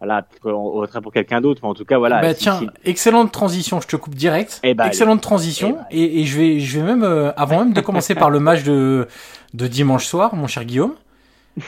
voilà, 0.00 0.26
on 0.44 0.80
voterait 0.80 1.02
pour 1.02 1.12
quelqu'un 1.12 1.40
d'autre, 1.42 1.60
mais 1.62 1.68
en 1.68 1.74
tout 1.74 1.84
cas, 1.84 1.98
voilà. 1.98 2.20
Bah, 2.22 2.32
si, 2.34 2.40
tiens, 2.40 2.58
si... 2.58 2.68
excellente 2.84 3.32
transition, 3.32 3.80
je 3.80 3.86
te 3.86 3.96
coupe 3.96 4.14
direct. 4.14 4.60
Eh 4.62 4.72
bah, 4.74 4.86
excellente 4.86 5.18
allez. 5.18 5.20
transition, 5.20 5.68
Eh 5.70 5.72
bah, 5.72 5.86
et, 5.90 6.20
et, 6.20 6.24
je 6.24 6.38
vais, 6.38 6.60
je 6.60 6.78
vais 6.80 6.86
même, 6.86 7.02
euh, 7.04 7.32
avant 7.36 7.58
même 7.58 7.74
de 7.74 7.80
commencer 7.82 8.14
par 8.14 8.30
le 8.30 8.40
match 8.40 8.62
de, 8.62 9.06
de 9.52 9.66
dimanche 9.66 10.06
soir, 10.06 10.34
mon 10.34 10.46
cher 10.46 10.64
Guillaume, 10.64 10.94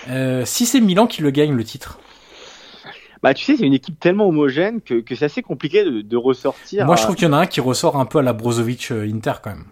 euh, 0.09 0.45
si 0.47 0.65
c'est 0.65 0.81
Milan 0.81 1.07
qui 1.07 1.21
le 1.21 1.31
gagne 1.31 1.55
le 1.55 1.65
titre. 1.65 1.99
Bah, 3.23 3.35
tu 3.35 3.45
sais, 3.45 3.57
c'est 3.57 3.67
une 3.67 3.75
équipe 3.75 4.01
tellement 4.01 4.27
homogène 4.27 4.81
que, 4.81 5.01
que 5.01 5.15
c'est 5.15 5.27
assez 5.27 5.43
compliqué 5.43 5.85
de, 5.85 6.01
de 6.01 6.17
ressortir. 6.17 6.87
Moi, 6.87 6.97
je 6.97 7.03
trouve 7.03 7.15
qu'il 7.15 7.27
y 7.27 7.31
en 7.31 7.35
a 7.35 7.39
un 7.39 7.47
qui 7.47 7.61
ressort 7.61 7.97
un 7.97 8.05
peu 8.07 8.19
à 8.19 8.23
la 8.23 8.33
Brozovic 8.33 8.91
euh, 8.91 9.09
Inter 9.09 9.35
quand 9.43 9.51
même. 9.51 9.65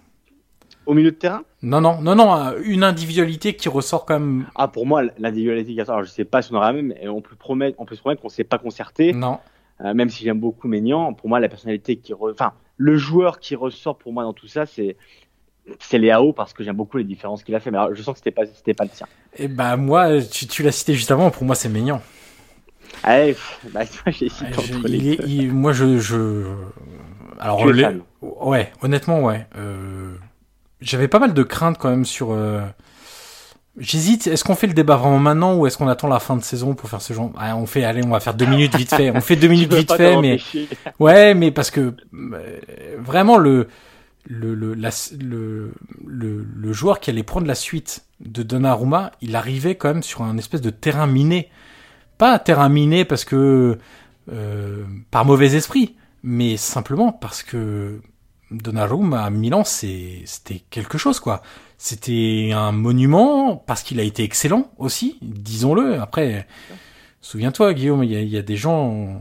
Au 0.91 0.95
milieu 0.95 1.13
de 1.13 1.17
terrain 1.17 1.45
Non, 1.63 1.81
non, 1.81 2.01
non, 2.01 2.17
non, 2.17 2.57
une 2.65 2.83
individualité 2.83 3.55
qui 3.55 3.69
ressort 3.69 4.05
quand 4.07 4.19
même. 4.19 4.47
Ah, 4.57 4.67
pour 4.67 4.87
moi, 4.87 5.05
l'individualité 5.19 5.73
qui 5.73 5.81
ressort, 5.81 5.95
alors 5.95 6.05
je 6.05 6.11
sais 6.11 6.25
pas 6.25 6.43
si 6.43 6.53
on 6.53 6.57
aura 6.57 6.73
même, 6.73 6.89
mais 6.89 7.07
on 7.07 7.21
peut 7.21 7.37
promettre, 7.37 7.77
on 7.79 7.85
peut 7.85 7.95
se 7.95 8.01
promettre 8.01 8.21
qu'on 8.21 8.29
s'est 8.29 8.43
pas 8.43 8.59
concerté. 8.59 9.13
Non. 9.13 9.39
Euh, 9.85 9.95
même 9.95 10.11
si 10.11 10.25
j'aime 10.25 10.41
beaucoup 10.41 10.67
Maignan, 10.67 11.15
pour 11.15 11.29
moi, 11.29 11.39
la 11.39 11.49
personnalité 11.49 11.95
qui, 11.95 12.13
re... 12.13 12.31
enfin, 12.33 12.55
le 12.77 12.97
joueur 12.97 13.39
qui 13.39 13.55
ressort 13.55 13.99
pour 13.99 14.13
moi 14.13 14.25
dans 14.25 14.33
tout 14.33 14.49
ça, 14.49 14.67
c'est 14.67 14.97
c'est 15.79 15.99
Léao 15.99 16.33
parce 16.33 16.53
que 16.53 16.65
j'aime 16.65 16.75
beaucoup 16.75 16.97
les 16.97 17.05
différences 17.05 17.45
qu'il 17.45 17.55
a 17.55 17.61
fait, 17.61 17.71
mais 17.71 17.79
alors, 17.79 17.95
je 17.95 18.03
sens 18.03 18.15
que 18.15 18.19
c'était 18.19 18.33
pas 18.33 18.47
c'était 18.47 18.75
pas 18.75 18.83
le 18.83 18.91
tien. 18.91 19.07
Et 19.37 19.47
bah 19.47 19.77
moi, 19.77 20.21
tu, 20.21 20.49
tu 20.49 20.65
l'as 20.65 20.73
cité 20.73 20.95
juste 20.95 21.13
avant, 21.13 21.31
pour 21.31 21.45
moi 21.45 21.55
c'est 21.55 21.69
Maignan. 21.69 22.03
Allez, 23.05 23.37
bah, 23.73 23.83
j'ai 24.09 24.27
hésité 24.27 24.47
je, 24.61 24.89
il 24.89 25.09
est, 25.09 25.19
il, 25.25 25.53
moi 25.53 25.73
je, 25.73 25.99
je... 26.01 26.47
alors 27.39 27.65
les... 27.71 27.87
ouais, 28.23 28.73
honnêtement 28.83 29.23
ouais. 29.23 29.47
Euh 29.57 30.17
j'avais 30.81 31.09
pas 31.09 31.19
mal 31.19 31.35
de 31.35 31.43
craintes 31.43 31.79
quand 31.79 31.91
même 31.91 32.05
sur. 32.05 32.33
Euh... 32.33 32.61
J'hésite. 33.79 34.27
Est-ce 34.27 34.45
qu'on 34.45 34.55
fait 34.55 34.67
le 34.67 34.75
débat 34.75 34.97
vraiment 34.97 35.19
maintenant 35.19 35.57
ou 35.57 35.67
est-ce 35.67 35.79
qu'on 35.79 35.89
attend 35.89 36.09
la 36.09 36.21
fin 36.21 36.37
de 36.37 36.43
saison 36.43 36.75
pour 36.75 36.89
faire 36.89 37.01
ce 37.01 37.13
genre 37.13 37.33
ah, 37.39 37.57
On 37.57 37.67
fait. 37.67 37.85
Allez, 37.85 38.05
on 38.05 38.11
va 38.11 38.21
faire 38.21 38.35
deux 38.35 38.47
minutes 38.47 38.77
vite 38.77 38.95
fait. 38.95 39.11
On 39.11 39.21
fait 39.21 39.37
deux 39.37 39.49
minutes 39.49 39.73
vite 39.73 39.93
fait, 39.93 40.21
mais 40.21 40.39
ouais, 40.99 41.35
mais 41.35 41.51
parce 41.51 41.71
que 41.71 41.95
euh, 42.15 42.59
vraiment 42.99 43.39
le 43.39 43.69
le 44.25 44.55
le, 44.55 44.75
la, 44.75 44.91
le 45.19 45.73
le 46.07 46.47
le 46.55 46.73
joueur 46.73 47.01
qui 47.01 47.11
allait 47.11 47.23
prendre 47.23 47.47
la 47.47 47.55
suite 47.55 48.05
de 48.21 48.43
Donnarumma, 48.43 49.13
il 49.21 49.37
arrivait 49.37 49.77
quand 49.77 49.89
même 49.89 50.03
sur 50.03 50.23
un 50.23 50.37
espèce 50.37 50.61
de 50.61 50.71
terrain 50.71 51.07
miné. 51.07 51.49
Pas 52.19 52.35
un 52.35 52.39
terrain 52.39 52.69
miné 52.69 53.05
parce 53.05 53.25
que 53.25 53.79
euh, 54.31 54.85
par 55.11 55.25
mauvais 55.25 55.55
esprit, 55.55 55.97
mais 56.23 56.57
simplement 56.57 57.13
parce 57.13 57.43
que 57.43 58.01
Donnarumma 58.51 59.23
à 59.23 59.31
Milan, 59.31 59.65
c'était 59.65 60.63
quelque 60.71 60.99
chose, 60.99 61.21
quoi. 61.21 61.43
C'était 61.79 62.51
un 62.55 62.73
monument 62.73 63.57
parce 63.57 63.83
qu'il 63.83 64.01
a 64.01 64.03
été 64.03 64.23
excellent 64.23 64.71
aussi, 64.79 65.19
disons-le. 65.23 66.01
Après, 66.01 66.47
Souviens-toi, 67.23 67.75
Guillaume, 67.75 68.03
il 68.03 68.13
y, 68.13 68.39
a- 68.39 68.43
des 68.43 68.57
gens 68.57 69.21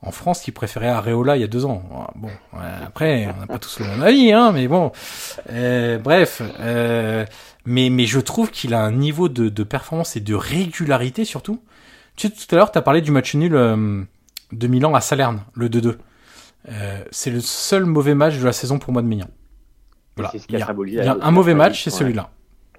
en 0.00 0.12
France 0.12 0.40
qui 0.40 0.52
préféraient 0.52 0.88
Areola 0.88 1.36
il 1.36 1.40
y 1.40 1.44
a 1.44 1.48
deux 1.48 1.64
ans. 1.64 1.82
Bon, 2.14 2.28
ouais, 2.28 2.70
après, 2.86 3.26
on 3.26 3.40
n'a 3.40 3.46
pas 3.46 3.58
tous 3.58 3.80
le 3.80 3.86
même 3.86 4.02
avis, 4.02 4.32
hein, 4.32 4.52
mais 4.52 4.68
bon. 4.68 4.92
Euh, 5.50 5.98
bref, 5.98 6.40
euh, 6.60 7.26
mais, 7.66 7.90
je 8.06 8.20
trouve 8.20 8.50
qu'il 8.50 8.74
a 8.74 8.80
un 8.80 8.92
niveau 8.92 9.28
de, 9.28 9.62
performance 9.64 10.16
et 10.16 10.20
de 10.20 10.34
régularité 10.34 11.24
surtout. 11.24 11.60
Tu 12.14 12.28
sais, 12.28 12.32
tout 12.32 12.54
à 12.54 12.58
l'heure, 12.58 12.70
tu 12.70 12.80
parlé 12.80 13.00
du 13.00 13.10
match 13.10 13.34
nul 13.34 13.54
euh, 13.54 14.02
de 14.52 14.66
Milan 14.68 14.94
à 14.94 15.00
Salerne, 15.00 15.42
le 15.54 15.68
2-2. 15.68 15.98
Euh, 16.68 17.04
c'est 17.10 17.30
le 17.30 17.40
seul 17.40 17.84
mauvais 17.84 18.14
match 18.14 18.38
de 18.38 18.44
la 18.44 18.52
saison 18.52 18.78
pour 18.78 18.92
moi 18.92 19.02
de 19.02 19.06
Mignon. 19.06 19.28
Voilà. 20.16 20.30
c'est 20.32 20.38
ce 20.38 20.46
qui 20.48 20.54
Il 20.54 20.56
a 20.56 20.58
y 20.58 20.62
a, 20.62 20.66
symbolisé 20.66 20.98
il 20.98 21.04
y 21.04 21.08
a 21.08 21.14
la- 21.14 21.24
un 21.24 21.30
mauvais 21.30 21.54
match, 21.54 21.84
c'est 21.84 21.90
celui-là. 21.90 22.30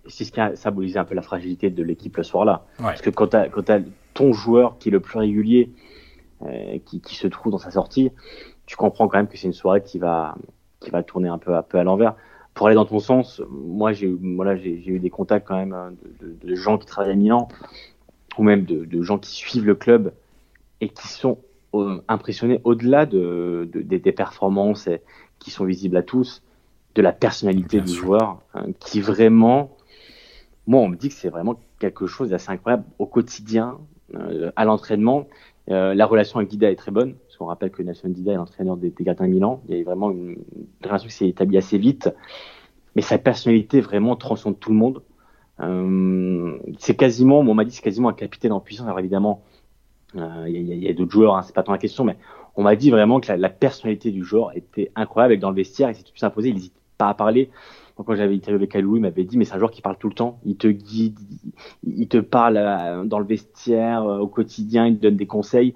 C'est 0.07 0.25
ce 0.25 0.32
qui 0.32 0.39
a 0.41 0.55
symbolisé 0.55 0.99
un 0.99 1.05
peu 1.05 1.15
la 1.15 1.21
fragilité 1.21 1.69
de 1.69 1.84
l'équipe 1.84 2.17
le 2.17 2.23
soir-là. 2.23 2.65
Ouais. 2.80 2.86
Parce 2.86 3.01
que 3.01 3.09
quand 3.09 3.27
tu 3.27 3.38
as, 3.71 3.80
ton 4.13 4.34
joueur 4.34 4.77
qui 4.80 4.89
est 4.89 4.91
le 4.91 4.99
plus 4.99 5.19
régulier, 5.19 5.71
euh, 6.43 6.77
qui, 6.86 6.99
qui 7.01 7.15
se 7.15 7.27
trouve 7.27 7.51
dans 7.51 7.57
sa 7.59 7.71
sortie, 7.71 8.11
tu 8.65 8.75
comprends 8.75 9.07
quand 9.07 9.17
même 9.17 9.27
que 9.27 9.38
c'est 9.38 9.47
une 9.47 9.53
soirée 9.53 9.82
qui 9.84 9.99
va, 9.99 10.36
qui 10.80 10.89
va 10.89 11.03
tourner 11.03 11.30
un 11.30 11.38
peu, 11.38 11.55
un 11.55 11.61
peu 11.63 11.77
à 11.80 11.84
l'envers. 11.84 12.15
Pour 12.53 12.67
aller 12.67 12.75
dans 12.75 12.86
ton 12.86 12.99
sens, 12.99 13.41
moi 13.49 13.93
j'ai 13.93 14.07
voilà, 14.36 14.57
j'ai 14.57 14.82
j'ai 14.82 14.91
eu 14.91 14.99
des 14.99 15.09
contacts 15.09 15.47
quand 15.47 15.55
même 15.55 15.71
hein, 15.73 15.93
de, 16.21 16.27
de- 16.27 16.47
de 16.49 16.55
gens 16.55 16.77
qui 16.77 16.86
travaillent 16.88 17.13
à 17.13 17.15
Milan, 17.15 17.47
ou 18.38 18.43
même 18.43 18.65
de, 18.65 18.84
de 18.84 19.01
gens 19.01 19.17
qui 19.17 19.32
suivent 19.32 19.65
le 19.65 19.75
club 19.75 20.11
et 20.82 20.89
qui 20.89 21.07
sont 21.07 21.38
impressionnés 22.07 22.61
au-delà 22.63 23.05
de, 23.05 23.70
de- 23.72 23.82
des, 23.82 24.11
performances 24.11 24.89
qui 25.39 25.51
sont 25.51 25.65
visibles 25.65 25.97
à 25.97 26.03
tous, 26.03 26.41
de 26.95 27.01
la 27.01 27.11
personnalité 27.11 27.78
Bien 27.78 27.86
du 27.86 27.91
sûr. 27.91 28.05
joueur, 28.05 28.41
hein, 28.53 28.65
qui 28.80 29.01
vraiment, 29.01 29.78
moi 30.67 30.82
on 30.82 30.89
me 30.89 30.95
dit 30.95 31.09
que 31.09 31.15
c'est 31.15 31.30
vraiment 31.30 31.59
quelque 31.78 32.07
chose 32.07 32.30
d'assez 32.30 32.51
incroyable 32.51 32.84
au 32.97 33.05
quotidien, 33.05 33.78
euh, 34.15 34.51
à 34.55 34.65
l'entraînement. 34.65 35.28
Euh, 35.70 35.93
la 35.93 36.05
relation 36.07 36.39
avec 36.39 36.49
Dida 36.49 36.72
est 36.72 36.76
très 36.76 36.91
bonne, 36.91 37.13
parce 37.13 37.38
qu'on 37.38 37.45
rappelle 37.45 37.70
que 37.70 37.84
Nelson 37.84 38.09
Dida 38.09 38.34
est 38.34 38.36
l'entraîneur 38.36 38.76
des, 38.76 38.89
des 38.89 39.03
gardiens 39.03 39.28
de 39.28 39.32
Milan. 39.32 39.61
Il 39.70 39.78
y 39.78 39.80
a 39.80 39.84
vraiment 39.84 40.09
une, 40.09 40.30
une 40.30 40.67
relation 40.84 41.07
qui 41.07 41.13
s'est 41.13 41.30
établie 41.30 41.57
assez 41.57 41.78
vite, 41.78 42.09
mais 42.95 43.03
sa 43.03 43.20
personnalité 43.20 43.80
vraiment 43.80 44.15
transcende 44.15 44.59
tout 44.59 44.72
le 44.72 44.78
monde. 44.78 45.03
Euh, 45.61 46.57
c'est 46.80 46.95
quasiment, 46.95 47.39
on 47.39 47.53
m'a 47.53 47.65
dit, 47.65 47.72
c'est 47.72 47.84
quasiment 47.84 48.09
un 48.09 48.13
capitaine 48.13 48.51
en 48.51 48.59
puissance. 48.59 48.88
Alors 48.88 48.99
évidemment, 48.99 49.43
euh, 50.16 50.45
il 50.47 50.68
y 50.68 50.72
a, 50.72 50.76
y 50.76 50.89
a 50.89 50.93
d'autres 50.93 51.12
joueurs, 51.12 51.36
hein, 51.36 51.41
c'est 51.43 51.53
pas 51.55 51.64
tant 51.64 51.72
la 51.72 51.78
question, 51.78 52.03
mais 52.03 52.18
on 52.55 52.64
m'a 52.64 52.76
dit 52.76 52.89
vraiment 52.91 53.20
que 53.20 53.28
la, 53.28 53.38
la 53.38 53.49
personnalité 53.49 54.12
du 54.12 54.24
joueur 54.24 54.55
était 54.55 54.91
incroyable. 54.95 55.34
Et 55.34 55.38
que 55.38 55.41
dans 55.41 55.49
le 55.51 55.55
vestiaire, 55.55 55.89
il 55.89 55.95
s'est 55.95 56.03
tout 56.03 56.16
s'imposer, 56.16 56.49
il 56.49 56.55
n'hésite 56.55 56.74
pas 56.97 57.10
à 57.10 57.14
parler. 57.14 57.49
Donc, 57.97 58.07
quand 58.07 58.16
j'avais 58.16 58.34
interviewé 58.36 58.68
Kalou, 58.68 58.95
il 58.95 59.01
m'avait 59.01 59.24
dit, 59.26 59.38
mais 59.38 59.45
c'est 59.45 59.55
un 59.55 59.60
joueur 59.60 59.72
qui 59.72 59.82
parle 59.82 59.97
tout 59.97 60.07
le 60.07 60.14
temps. 60.16 60.39
Il 60.45 60.55
te 60.55 60.68
guide, 60.68 61.20
il, 61.84 62.01
il 62.01 62.07
te 62.07 62.18
parle 62.18 62.57
euh, 62.57 63.03
dans 63.03 63.20
le 63.20 63.26
vestiaire, 63.26 64.03
euh, 64.03 64.20
au 64.20 64.28
quotidien, 64.28 64.88
il 64.88 64.97
te 64.97 65.01
donne 65.03 65.18
des 65.18 65.26
conseils. 65.28 65.74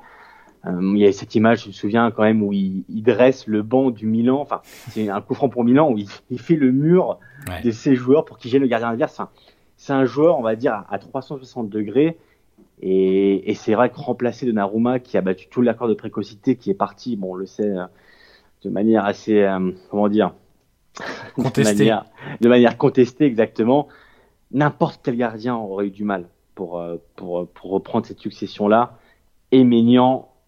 Euh, 0.66 0.80
il 0.96 1.00
y 1.00 1.06
a 1.06 1.12
cette 1.12 1.36
image, 1.36 1.64
je 1.64 1.68
me 1.68 1.74
souviens 1.74 2.10
quand 2.12 2.24
même, 2.24 2.42
où 2.42 2.54
il, 2.54 2.86
il 2.88 3.04
dresse 3.04 3.46
le 3.48 3.62
banc 3.62 3.92
du 3.92 4.06
Milan. 4.08 4.40
Enfin, 4.40 4.62
c'est 4.64 5.10
un 5.10 5.20
coup 5.20 5.34
franc 5.34 5.50
pour 5.50 5.66
Milan 5.66 5.92
où 5.92 5.98
il, 5.98 6.08
il 6.30 6.40
fait 6.40 6.56
le 6.56 6.72
mur 6.72 7.20
Ouais. 7.50 7.62
de 7.62 7.72
ses 7.72 7.94
joueurs 7.96 8.24
pour 8.24 8.38
qu'il 8.38 8.50
gêne 8.50 8.62
le 8.62 8.70
gardien 8.70 8.88
adverse. 8.88 9.20
Enfin, 9.20 9.30
c'est 9.76 9.92
un 9.92 10.06
joueur, 10.06 10.40
on 10.40 10.44
va 10.44 10.56
dire, 10.56 10.86
à 10.90 10.98
360 10.98 11.70
degrés. 11.70 12.18
Et, 12.82 13.50
et 13.50 13.54
c'est 13.56 13.76
vrai 13.76 13.90
que 13.90 13.96
remplacer 13.98 14.46
Donnarumma, 14.46 15.00
qui 15.00 15.18
a 15.18 15.22
battu 15.22 15.48
tout 15.50 15.62
l'accord 15.62 15.88
de 15.88 15.94
précocité, 15.94 16.56
qui 16.58 16.70
est 16.70 16.74
parti, 16.76 17.16
bon, 17.16 17.32
on 17.32 17.36
le 17.36 17.46
sait, 17.46 17.70
euh, 17.70 17.86
de 18.64 18.70
manière 18.70 19.06
assez, 19.06 19.42
euh, 19.44 19.72
comment 19.90 20.10
dire, 20.10 20.34
Contesté. 21.36 21.74
de 21.74 21.78
manière, 21.80 22.06
de 22.42 22.50
manière 22.50 22.78
contestée 22.78 23.26
exactement. 23.26 23.88
N'importe 24.52 25.02
quel 25.04 25.18
gardien 25.18 25.56
aurait 25.56 25.88
eu 25.88 25.92
du 25.92 26.04
mal 26.04 26.28
pour 26.56 26.80
euh, 26.80 26.98
pour 27.16 27.48
pour 27.50 27.72
reprendre 27.72 28.06
cette 28.06 28.20
succession 28.20 28.68
là. 28.68 29.00
Et 29.52 29.64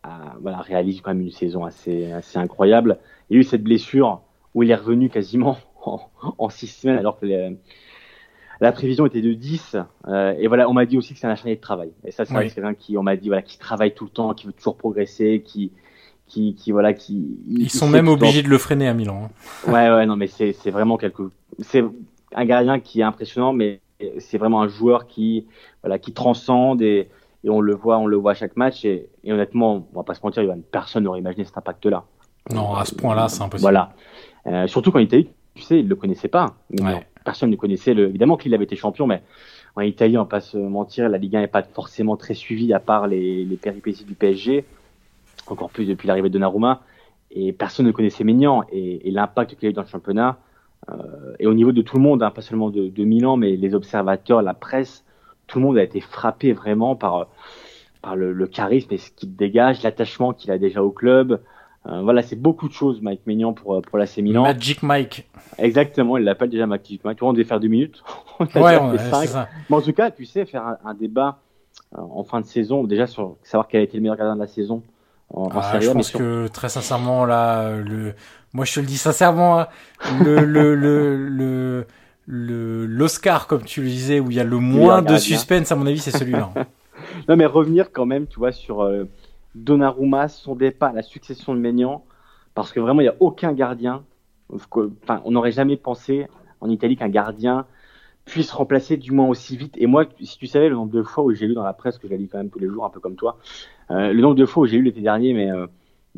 a, 0.03 0.35
voilà 0.41 0.57
réalise 0.59 1.01
quand 1.01 1.11
même 1.11 1.21
une 1.21 1.31
saison 1.31 1.65
assez 1.65 2.11
assez 2.11 2.37
incroyable. 2.37 2.99
Il 3.29 3.35
y 3.35 3.37
a 3.37 3.41
eu 3.41 3.43
cette 3.43 3.63
blessure 3.63 4.21
où 4.53 4.63
il 4.63 4.71
est 4.71 4.75
revenu 4.75 5.09
quasiment 5.09 5.57
en, 5.85 5.99
en 6.37 6.49
six 6.49 6.67
semaines 6.67 6.97
alors 6.97 7.19
que 7.19 7.25
les- 7.25 7.57
la 8.61 8.71
prévision 8.71 9.05
était 9.05 9.21
de 9.21 9.33
10. 9.33 9.77
Euh, 10.07 10.33
et 10.39 10.47
voilà, 10.47 10.69
on 10.69 10.73
m'a 10.73 10.85
dit 10.85 10.97
aussi 10.97 11.13
que 11.13 11.19
c'est 11.19 11.27
un 11.27 11.31
acharné 11.31 11.55
de 11.55 11.61
travail. 11.61 11.91
Et 12.05 12.11
ça, 12.11 12.25
c'est 12.25 12.35
Oui. 12.35 12.51
quelqu'un 12.51 12.73
qui, 12.73 12.97
on 12.97 13.03
m'a 13.03 13.15
dit, 13.15 13.27
voilà, 13.27 13.41
qui 13.41 13.57
travaille 13.57 13.93
tout 13.93 14.05
le 14.05 14.09
temps, 14.11 14.33
qui 14.33 14.47
veut 14.47 14.53
toujours 14.53 14.77
progresser, 14.77 15.41
qui, 15.45 15.71
qui, 16.27 16.55
qui 16.55 16.71
voilà, 16.71 16.93
qui. 16.93 17.37
Ils 17.47 17.69
sont 17.69 17.87
même 17.89 18.07
obligés 18.07 18.43
de 18.43 18.49
le 18.49 18.57
freiner 18.57 18.87
à 18.87 18.93
Milan. 18.93 19.25
hein. 19.25 19.29
Ouais, 19.71 19.89
ouais, 19.89 20.05
non, 20.05 20.15
mais 20.15 20.27
c'est, 20.27 20.53
c'est 20.53 20.71
vraiment 20.71 20.97
quelque, 20.97 21.29
c'est 21.59 21.83
un 22.33 22.45
gardien 22.45 22.79
qui 22.79 23.01
est 23.01 23.03
impressionnant, 23.03 23.53
mais 23.53 23.79
c'est 24.19 24.37
vraiment 24.37 24.61
un 24.61 24.67
joueur 24.67 25.07
qui, 25.07 25.45
voilà, 25.83 25.99
qui 25.99 26.11
transcende 26.13 26.81
et, 26.81 27.09
et 27.43 27.49
on 27.49 27.61
le 27.61 27.73
voit, 27.75 27.97
on 27.97 28.07
le 28.07 28.17
voit 28.17 28.31
à 28.31 28.35
chaque 28.35 28.57
match 28.57 28.83
et, 28.85 29.07
et 29.23 29.31
honnêtement, 29.31 29.87
on 29.93 29.97
va 29.97 30.03
pas 30.03 30.13
se 30.15 30.19
mentir, 30.23 30.43
personne 30.71 31.03
n'aurait 31.03 31.19
imaginé 31.19 31.45
cet 31.45 31.57
impact-là. 31.57 32.03
Non, 32.53 32.75
à 32.75 32.85
ce 32.85 32.93
point-là, 32.93 33.27
c'est 33.29 33.41
impossible. 33.41 33.61
Voilà. 33.61 33.93
Euh, 34.47 34.67
surtout 34.67 34.91
quand 34.91 34.99
il 34.99 35.05
était, 35.05 35.27
tu 35.55 35.63
sais, 35.63 35.79
il 35.79 35.87
le 35.87 35.95
connaissait 35.95 36.27
pas. 36.27 36.55
Ouais. 36.79 37.07
Personne 37.25 37.49
ne 37.49 37.57
connaissait 37.57 37.93
le, 37.93 38.07
évidemment 38.07 38.37
qu'il 38.37 38.53
avait 38.53 38.63
été 38.63 38.77
champion, 38.77 39.07
mais 39.07 39.21
en 39.75 39.81
Italie, 39.81 40.17
on 40.17 40.21
va 40.21 40.29
pas 40.29 40.39
se 40.39 40.57
mentir, 40.57 41.09
la 41.09 41.17
Ligue 41.17 41.35
1 41.35 41.41
n'est 41.41 41.47
pas 41.47 41.63
forcément 41.63 42.15
très 42.15 42.33
suivie 42.33 42.71
à 42.73 42.79
part 42.79 43.07
les, 43.07 43.43
les 43.43 43.57
péripéties 43.57 44.05
du 44.05 44.13
PSG, 44.13 44.63
encore 45.47 45.69
plus 45.69 45.85
depuis 45.85 46.07
l'arrivée 46.07 46.29
de 46.29 46.33
Donnarumma, 46.33 46.81
et 47.31 47.51
personne 47.51 47.85
ne 47.85 47.91
connaissait 47.91 48.23
Maignan 48.23 48.63
et, 48.71 49.05
et 49.07 49.11
l'impact 49.11 49.55
qu'il 49.55 49.67
a 49.67 49.71
eu 49.71 49.73
dans 49.73 49.81
le 49.81 49.87
championnat, 49.87 50.37
euh, 50.89 51.33
et 51.39 51.47
au 51.47 51.53
niveau 51.53 51.73
de 51.73 51.81
tout 51.81 51.97
le 51.97 52.03
monde, 52.03 52.23
hein, 52.23 52.31
pas 52.31 52.41
seulement 52.41 52.69
de, 52.69 52.87
de 52.87 53.03
Milan, 53.03 53.35
mais 53.35 53.57
les 53.57 53.75
observateurs, 53.75 54.41
la 54.41 54.53
presse, 54.53 55.03
tout 55.47 55.59
le 55.59 55.65
monde 55.65 55.77
a 55.77 55.83
été 55.83 55.99
frappé 55.99 56.53
vraiment 56.53 56.95
par, 56.95 57.27
par 58.01 58.15
le, 58.15 58.31
le 58.31 58.47
charisme 58.47 58.93
et 58.93 58.97
ce 58.97 59.11
qu'il 59.11 59.35
dégage, 59.35 59.83
l'attachement 59.83 60.31
qu'il 60.33 60.51
a 60.51 60.57
déjà 60.57 60.83
au 60.83 60.91
club. 60.91 61.41
Euh, 61.87 62.01
voilà, 62.01 62.21
c'est 62.23 62.35
beaucoup 62.35 62.67
de 62.67 62.73
choses, 62.73 62.99
Mike 63.01 63.21
Maignan, 63.27 63.53
pour, 63.53 63.79
pour 63.81 63.97
l'AC 63.99 64.17
Milan. 64.17 64.43
Magic 64.43 64.81
Mike. 64.81 65.29
Exactement, 65.59 66.17
il 66.17 66.23
l'appelle 66.23 66.49
déjà 66.49 66.65
Magic 66.65 67.03
Mike. 67.03 67.17
Tu 67.17 67.21
vois, 67.23 67.29
on 67.29 67.33
devait 67.33 67.43
faire 67.43 67.59
deux 67.59 67.67
minutes. 67.67 68.01
On 68.39 68.45
a 68.45 68.59
Ouais, 68.61 68.77
on- 68.77 68.97
cinq. 68.97 69.27
ça. 69.27 69.47
Mais 69.69 69.75
en 69.77 69.81
tout 69.81 69.93
cas, 69.93 70.11
tu 70.11 70.25
sais, 70.25 70.45
faire 70.45 70.65
un, 70.65 70.77
un 70.83 70.93
débat 70.93 71.39
euh, 71.97 72.01
en 72.01 72.23
fin 72.23 72.41
de 72.41 72.45
saison, 72.45 72.83
déjà 72.83 73.07
sur 73.07 73.37
savoir 73.43 73.67
quel 73.67 73.81
a 73.81 73.83
été 73.83 73.95
le 73.97 74.01
meilleur 74.01 74.17
gardien 74.17 74.35
de 74.35 74.41
la 74.41 74.47
saison 74.47 74.81
en, 75.29 75.43
en 75.43 75.49
Ah, 75.53 75.79
je 75.79 75.89
pense 75.91 76.09
sur- 76.09 76.19
que 76.19 76.47
très 76.47 76.67
sincèrement 76.69 77.25
là, 77.25 77.77
le, 77.77 78.13
moi 78.53 78.65
je 78.65 78.73
te 78.75 78.79
le 78.81 78.85
dis 78.87 78.97
sincèrement, 78.97 79.59
hein, 79.59 79.67
le 80.23 80.43
le 80.45 80.75
le 80.75 81.85
le 82.27 82.85
l'Oscar 82.85 83.47
comme 83.47 83.63
tu 83.63 83.81
le 83.81 83.87
disais 83.87 84.19
où 84.19 84.31
il 84.31 84.37
y 84.37 84.39
a 84.39 84.43
le 84.43 84.57
moins 84.57 85.01
de 85.01 85.17
suspense 85.17 85.71
à 85.71 85.75
mon 85.75 85.85
avis 85.85 85.99
c'est 85.99 86.11
celui-là. 86.11 86.49
Non, 87.29 87.35
mais 87.35 87.45
revenir 87.45 87.91
quand 87.91 88.05
même, 88.05 88.25
tu 88.25 88.39
vois, 88.39 88.51
sur 88.51 88.81
euh, 88.81 89.05
Donnarumma, 89.55 90.27
son 90.27 90.55
départ, 90.55 90.93
la 90.93 91.01
succession 91.01 91.55
de 91.55 91.59
Maignan, 91.59 92.03
parce 92.53 92.71
que 92.71 92.79
vraiment, 92.79 93.01
il 93.01 93.05
n'y 93.05 93.09
a 93.09 93.15
aucun 93.19 93.53
gardien, 93.53 94.03
enfin, 94.51 95.21
on 95.25 95.31
n'aurait 95.31 95.51
jamais 95.51 95.77
pensé 95.77 96.27
en 96.61 96.69
Italie 96.69 96.95
qu'un 96.95 97.09
gardien 97.09 97.65
puisse 98.25 98.51
remplacer 98.51 98.97
du 98.97 99.11
moins 99.11 99.27
aussi 99.27 99.55
vite. 99.55 99.75
Et 99.77 99.85
moi, 99.85 100.05
si 100.21 100.37
tu 100.37 100.47
savais 100.47 100.67
le 100.69 100.75
nombre 100.75 100.91
de 100.91 101.03
fois 101.03 101.23
où 101.23 101.31
j'ai 101.31 101.47
lu 101.47 101.53
dans 101.53 101.63
la 101.63 101.73
presse, 101.73 101.97
que 101.97 102.07
je 102.07 102.11
la 102.11 102.17
lis 102.17 102.27
quand 102.27 102.37
même 102.39 102.49
tous 102.49 102.59
les 102.59 102.67
jours, 102.67 102.83
un 102.85 102.89
peu 102.89 102.99
comme 102.99 103.15
toi, 103.15 103.37
euh, 103.91 104.13
le 104.13 104.21
nombre 104.21 104.35
de 104.35 104.45
fois 104.45 104.63
où 104.63 104.65
j'ai 104.65 104.77
lu 104.77 104.83
l'été 104.83 105.01
dernier, 105.01 105.33
mais 105.33 105.51
euh, 105.51 105.67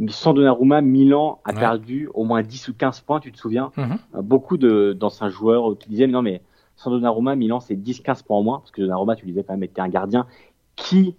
sans 0.08 0.34
Donnarumma, 0.34 0.82
Milan 0.82 1.42
a 1.44 1.52
Ouais. 1.52 1.60
perdu 1.60 2.08
au 2.14 2.24
moins 2.24 2.44
10 2.44 2.70
ou 2.70 2.74
15 2.74 3.02
points, 3.02 3.20
tu 3.20 3.32
te 3.32 3.38
souviens? 3.38 3.72
Mhm. 3.78 3.98
Euh, 4.16 4.22
Beaucoup 4.22 4.58
d'anciens 4.58 5.30
joueurs 5.30 5.78
qui 5.78 5.90
disaient, 5.90 6.08
mais 6.08 6.14
non, 6.14 6.22
mais 6.22 6.42
sans 6.78 6.92
Donnarumma, 6.92 7.36
Milan, 7.36 7.60
c'est 7.60 7.76
10-15 7.76 8.24
points 8.24 8.38
en 8.38 8.44
moins, 8.44 8.60
parce 8.60 8.72
que 8.72 8.82
Donnarumma, 8.82 9.16
tu 9.16 9.26
disais 9.26 9.44
quand 9.44 9.54
même, 9.54 9.64
était 9.64 9.82
un 9.82 9.90
gardien 9.90 10.28
qui, 10.76 11.16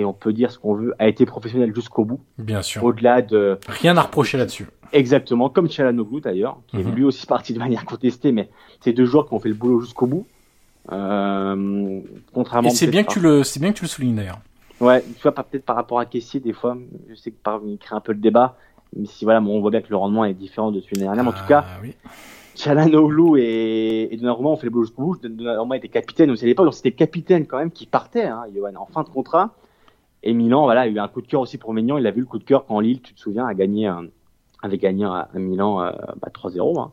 et 0.00 0.04
on 0.04 0.12
peut 0.12 0.32
dire 0.32 0.50
ce 0.50 0.58
qu'on 0.58 0.74
veut, 0.74 0.94
a 0.98 1.06
été 1.08 1.26
professionnel 1.26 1.74
jusqu'au 1.74 2.04
bout, 2.04 2.20
Bien 2.38 2.62
sûr. 2.62 2.82
au-delà 2.84 3.22
de, 3.22 3.58
Rien 3.68 3.96
à 3.96 4.02
reprocher 4.02 4.38
là-dessus. 4.38 4.66
exactement, 4.92 5.48
comme 5.50 5.70
Chalanoglu 5.70 6.20
d'ailleurs, 6.20 6.58
qui 6.66 6.78
est 6.80 6.84
Mhm. 6.84 6.94
lui 6.94 7.04
aussi 7.04 7.26
parti 7.26 7.52
de 7.54 7.58
manière 7.58 7.84
contestée, 7.84 8.32
mais 8.32 8.48
c'est 8.80 8.92
deux 8.92 9.04
joueurs 9.06 9.28
qui 9.28 9.34
ont 9.34 9.38
fait 9.40 9.48
le 9.48 9.54
boulot 9.54 9.80
jusqu'au 9.80 10.06
bout. 10.06 10.26
Euh, 10.90 12.00
contrairement 12.32 12.68
Et 12.68 12.72
c'est 12.72 12.86
bien 12.86 13.04
que 13.04 13.12
tu 13.12 13.20
le 13.20 13.44
c'est 13.44 13.60
bien 13.60 13.70
que 13.72 13.76
tu 13.78 13.84
le 13.84 13.88
soulignes 13.88 14.16
d'ailleurs. 14.16 14.40
Ouais, 14.80 15.02
tu 15.02 15.22
vois, 15.22 15.32
pas- 15.32 15.42
peut-être 15.42 15.64
par 15.66 15.76
rapport 15.76 15.98
à 16.00 16.06
Caissier, 16.06 16.40
des 16.40 16.54
fois, 16.54 16.76
je 17.08 17.14
sais 17.14 17.30
que 17.30 17.36
par, 17.42 17.60
il 17.66 17.76
crée 17.78 17.94
un 17.94 18.00
peu 18.00 18.12
le 18.12 18.18
débat, 18.18 18.56
mais 18.96 19.04
si 19.06 19.24
voilà, 19.24 19.40
bon, 19.40 19.56
on 19.56 19.60
voit 19.60 19.70
bien 19.70 19.82
que 19.82 19.90
le 19.90 19.96
rendement 19.96 20.24
est 20.24 20.32
différent 20.34 20.72
de 20.72 20.80
celui 20.80 20.96
de 20.96 21.00
l'année 21.04 21.16
dernière, 21.16 21.24
mais 21.24 21.38
en 21.38 21.40
tout 21.40 21.46
cas, 21.46 21.64
Ah, 21.68 21.78
oui. 21.82 21.94
Chalanoglu 22.56 23.40
et, 23.40 24.12
et 24.12 24.16
Donnarumma 24.16 24.48
ont 24.50 24.56
fait 24.56 24.66
le 24.66 24.70
boulot 24.70 24.84
jusqu'au 24.84 25.02
bout. 25.02 25.16
Donnarumma 25.22 25.76
était 25.76 25.88
capitaine 25.88 26.30
aussi 26.30 26.44
à 26.44 26.46
l'époque, 26.46 26.64
donc 26.64 26.74
c'était 26.74 26.90
le 26.90 26.96
capitaine 26.96 27.46
quand 27.46 27.58
même 27.58 27.70
qui 27.70 27.86
partait, 27.86 28.24
hein, 28.24 28.44
Johan, 28.54 28.72
en 28.76 28.86
fin 28.86 29.02
de 29.02 29.08
contrat. 29.08 29.54
Et 30.22 30.34
Milan, 30.34 30.62
voilà, 30.64 30.82
a 30.82 30.86
eu 30.88 30.98
un 30.98 31.08
coup 31.08 31.22
de 31.22 31.26
cœur 31.26 31.40
aussi 31.40 31.58
pour 31.58 31.72
Maignan. 31.72 31.98
Il 31.98 32.06
a 32.06 32.10
vu 32.10 32.20
le 32.20 32.26
coup 32.26 32.38
de 32.38 32.44
cœur 32.44 32.66
quand 32.66 32.80
Lille, 32.80 33.00
tu 33.02 33.14
te 33.14 33.20
souviens, 33.20 33.46
a 33.46 33.54
gagné, 33.54 33.86
un- 33.86 34.06
avait 34.62 34.78
gagné 34.78 35.04
à, 35.06 35.28
Milan 35.34 35.82
euh, 35.82 35.90
bah, 36.20 36.28
3-0. 36.32 36.78
hein. 36.80 36.92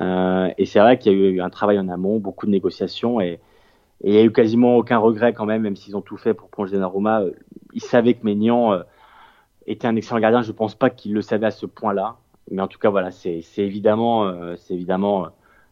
Euh, 0.00 0.52
et 0.58 0.66
c'est 0.66 0.78
vrai 0.80 0.98
qu'il 0.98 1.12
y 1.12 1.14
a 1.14 1.18
eu 1.18 1.40
un 1.40 1.50
travail 1.50 1.78
en 1.78 1.88
amont, 1.88 2.18
beaucoup 2.18 2.46
de 2.46 2.50
négociations 2.52 3.20
et, 3.20 3.40
il 4.04 4.14
y 4.14 4.18
a 4.18 4.22
eu 4.24 4.32
quasiment 4.32 4.76
aucun 4.76 4.98
regret 4.98 5.32
quand 5.32 5.46
même, 5.46 5.62
même 5.62 5.76
s'ils 5.76 5.96
ont 5.96 6.02
tout 6.02 6.16
fait 6.16 6.34
pour 6.34 6.50
prolonger 6.50 6.74
Donnarumma. 6.74 7.22
Euh, 7.22 7.32
Ils 7.74 7.82
savaient 7.82 8.14
que 8.14 8.24
Maignan 8.24 8.72
euh, 8.72 8.82
était 9.66 9.86
un 9.88 9.96
excellent 9.96 10.20
gardien. 10.20 10.42
Je 10.42 10.52
pense 10.52 10.74
pas 10.74 10.90
qu'il 10.90 11.14
le 11.14 11.22
savait 11.22 11.46
à 11.46 11.50
ce 11.50 11.66
point-là. 11.66 12.16
Mais 12.50 12.62
en 12.62 12.68
tout 12.68 12.78
cas, 12.78 12.90
voilà, 12.90 13.10
c'est 13.10 13.42
évidemment, 13.58 14.32
c'est 14.56 14.74
évidemment 14.74 15.26
Euh, 15.26 15.28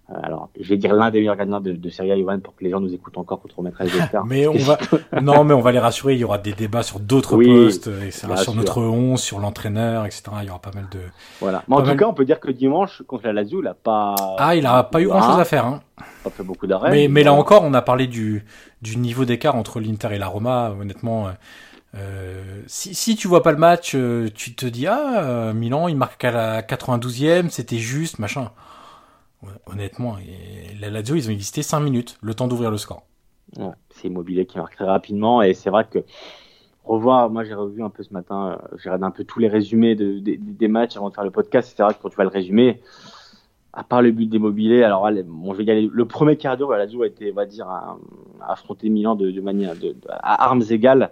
alors, 0.08 0.48
je 0.60 0.68
vais 0.68 0.76
dire 0.76 0.94
l'un 0.94 1.10
des 1.10 1.18
meilleurs 1.18 1.36
gardiens 1.36 1.60
de, 1.60 1.72
de 1.72 1.90
Serie 1.90 2.12
A, 2.12 2.16
Johan, 2.18 2.38
pour 2.38 2.54
que 2.54 2.62
les 2.62 2.70
gens 2.70 2.80
nous 2.80 2.94
écoutent 2.94 3.18
encore 3.18 3.40
contre 3.40 3.60
Maître 3.62 3.82
Descartes. 3.82 4.24
mais 4.28 4.46
on 4.46 4.56
va, 4.56 4.78
non, 5.20 5.42
mais 5.42 5.52
on 5.54 5.60
va 5.60 5.72
les 5.72 5.80
rassurer. 5.80 6.14
Il 6.14 6.20
y 6.20 6.24
aura 6.24 6.38
des 6.38 6.52
débats 6.52 6.84
sur 6.84 7.00
d'autres 7.00 7.36
Oui, 7.36 7.46
postes, 7.46 7.90
et 8.06 8.10
ça 8.12 8.36
sur 8.36 8.54
notre 8.54 8.80
11, 8.82 9.20
sur 9.20 9.40
l'entraîneur, 9.40 10.06
etc. 10.06 10.22
Il 10.42 10.46
y 10.46 10.50
aura 10.50 10.60
pas 10.60 10.70
mal 10.74 10.86
de. 10.92 11.00
Voilà. 11.40 11.64
Mais 11.66 11.74
en 11.74 11.80
tout 11.80 11.86
mal. 11.86 11.96
cas, 11.96 12.06
on 12.06 12.14
peut 12.14 12.24
dire 12.24 12.38
que 12.38 12.50
dimanche, 12.52 13.02
contre 13.06 13.26
la 13.26 13.32
Lazio, 13.32 13.60
il 13.62 13.66
a 13.66 13.74
pas, 13.74 14.14
Ah, 14.38 14.54
il 14.54 14.64
a 14.64 14.84
pas 14.84 15.00
eu 15.00 15.06
grand 15.08 15.22
chose 15.22 15.34
Ah. 15.38 15.40
à 15.40 15.44
faire, 15.44 15.66
hein. 15.66 15.80
pas 16.22 16.30
fait 16.30 16.44
beaucoup 16.44 16.66
d'arrêts. 16.68 16.90
Mais, 16.92 17.08
mais 17.08 17.24
là 17.24 17.32
encore, 17.32 17.62
on 17.64 17.74
a 17.74 17.82
parlé 17.82 18.06
du, 18.06 18.44
du 18.82 18.98
niveau 18.98 19.24
d'écart 19.24 19.56
entre 19.56 19.80
l'Inter 19.80 20.08
et 20.12 20.18
la 20.18 20.28
Roma. 20.28 20.72
Honnêtement, 20.80 21.26
euh, 21.26 21.30
euh, 21.96 22.62
si, 22.66 22.94
si 22.94 23.16
tu 23.16 23.26
vois 23.26 23.42
pas 23.42 23.52
le 23.52 23.58
match, 23.58 23.92
euh, 23.94 24.28
tu 24.34 24.54
te 24.54 24.66
dis 24.66 24.86
ah 24.86 25.22
euh, 25.24 25.52
Milan, 25.52 25.88
il 25.88 25.96
marque 25.96 26.22
à 26.24 26.30
la 26.30 26.62
92e, 26.62 27.48
c'était 27.50 27.78
juste, 27.78 28.18
machin. 28.18 28.50
Ouais, 29.42 29.50
Honnêtement, 29.66 30.16
et 30.18 30.74
la 30.80 30.90
Lazio, 30.90 31.14
ils 31.14 31.28
ont 31.28 31.32
existé 31.32 31.62
5 31.62 31.80
minutes, 31.80 32.18
le 32.22 32.34
temps 32.34 32.48
d'ouvrir 32.48 32.70
le 32.70 32.78
score. 32.78 33.02
Ouais, 33.58 33.70
c'est 33.90 34.08
Immobilier 34.08 34.46
qui 34.46 34.58
marque 34.58 34.74
très 34.74 34.84
rapidement 34.86 35.40
et 35.42 35.54
c'est 35.54 35.70
vrai 35.70 35.86
que 35.88 36.00
revoir, 36.84 37.30
moi 37.30 37.44
j'ai 37.44 37.54
revu 37.54 37.82
un 37.82 37.90
peu 37.90 38.02
ce 38.02 38.12
matin, 38.12 38.58
euh, 38.60 38.76
j'ai 38.78 38.88
regardé 38.88 39.04
un 39.04 39.10
peu 39.10 39.24
tous 39.24 39.38
les 39.38 39.48
résumés 39.48 39.94
de, 39.94 40.18
des- 40.18 40.36
des 40.36 40.68
matchs 40.68 40.96
avant 40.96 41.10
de 41.10 41.14
faire 41.14 41.24
le 41.24 41.30
podcast. 41.30 41.72
C'est 41.76 41.82
vrai 41.82 41.94
que 41.94 42.00
quand 42.02 42.08
tu 42.08 42.16
vas 42.16 42.24
le 42.24 42.30
résumer, 42.30 42.80
à 43.72 43.84
part 43.84 44.02
le 44.02 44.10
but 44.10 44.26
d'Immobilier, 44.26 44.82
alors 44.82 45.06
allez, 45.06 45.22
bon, 45.22 45.52
je 45.52 45.58
vais 45.58 45.64
y 45.64 45.70
aller. 45.70 45.88
Le 45.92 46.04
premier 46.06 46.36
quart 46.36 46.56
d'heure, 46.56 46.70
la 46.70 46.78
Lazio 46.78 47.02
a 47.02 47.06
été, 47.06 47.30
on 47.30 47.34
va 47.34 47.44
dire, 47.46 47.68
à, 47.68 47.98
à 48.40 48.52
affronter 48.52 48.88
Milan 48.88 49.14
de, 49.16 49.30
de 49.30 49.40
manière 49.40 49.74
à 50.10 50.44
armes 50.44 50.62
égales. 50.70 51.10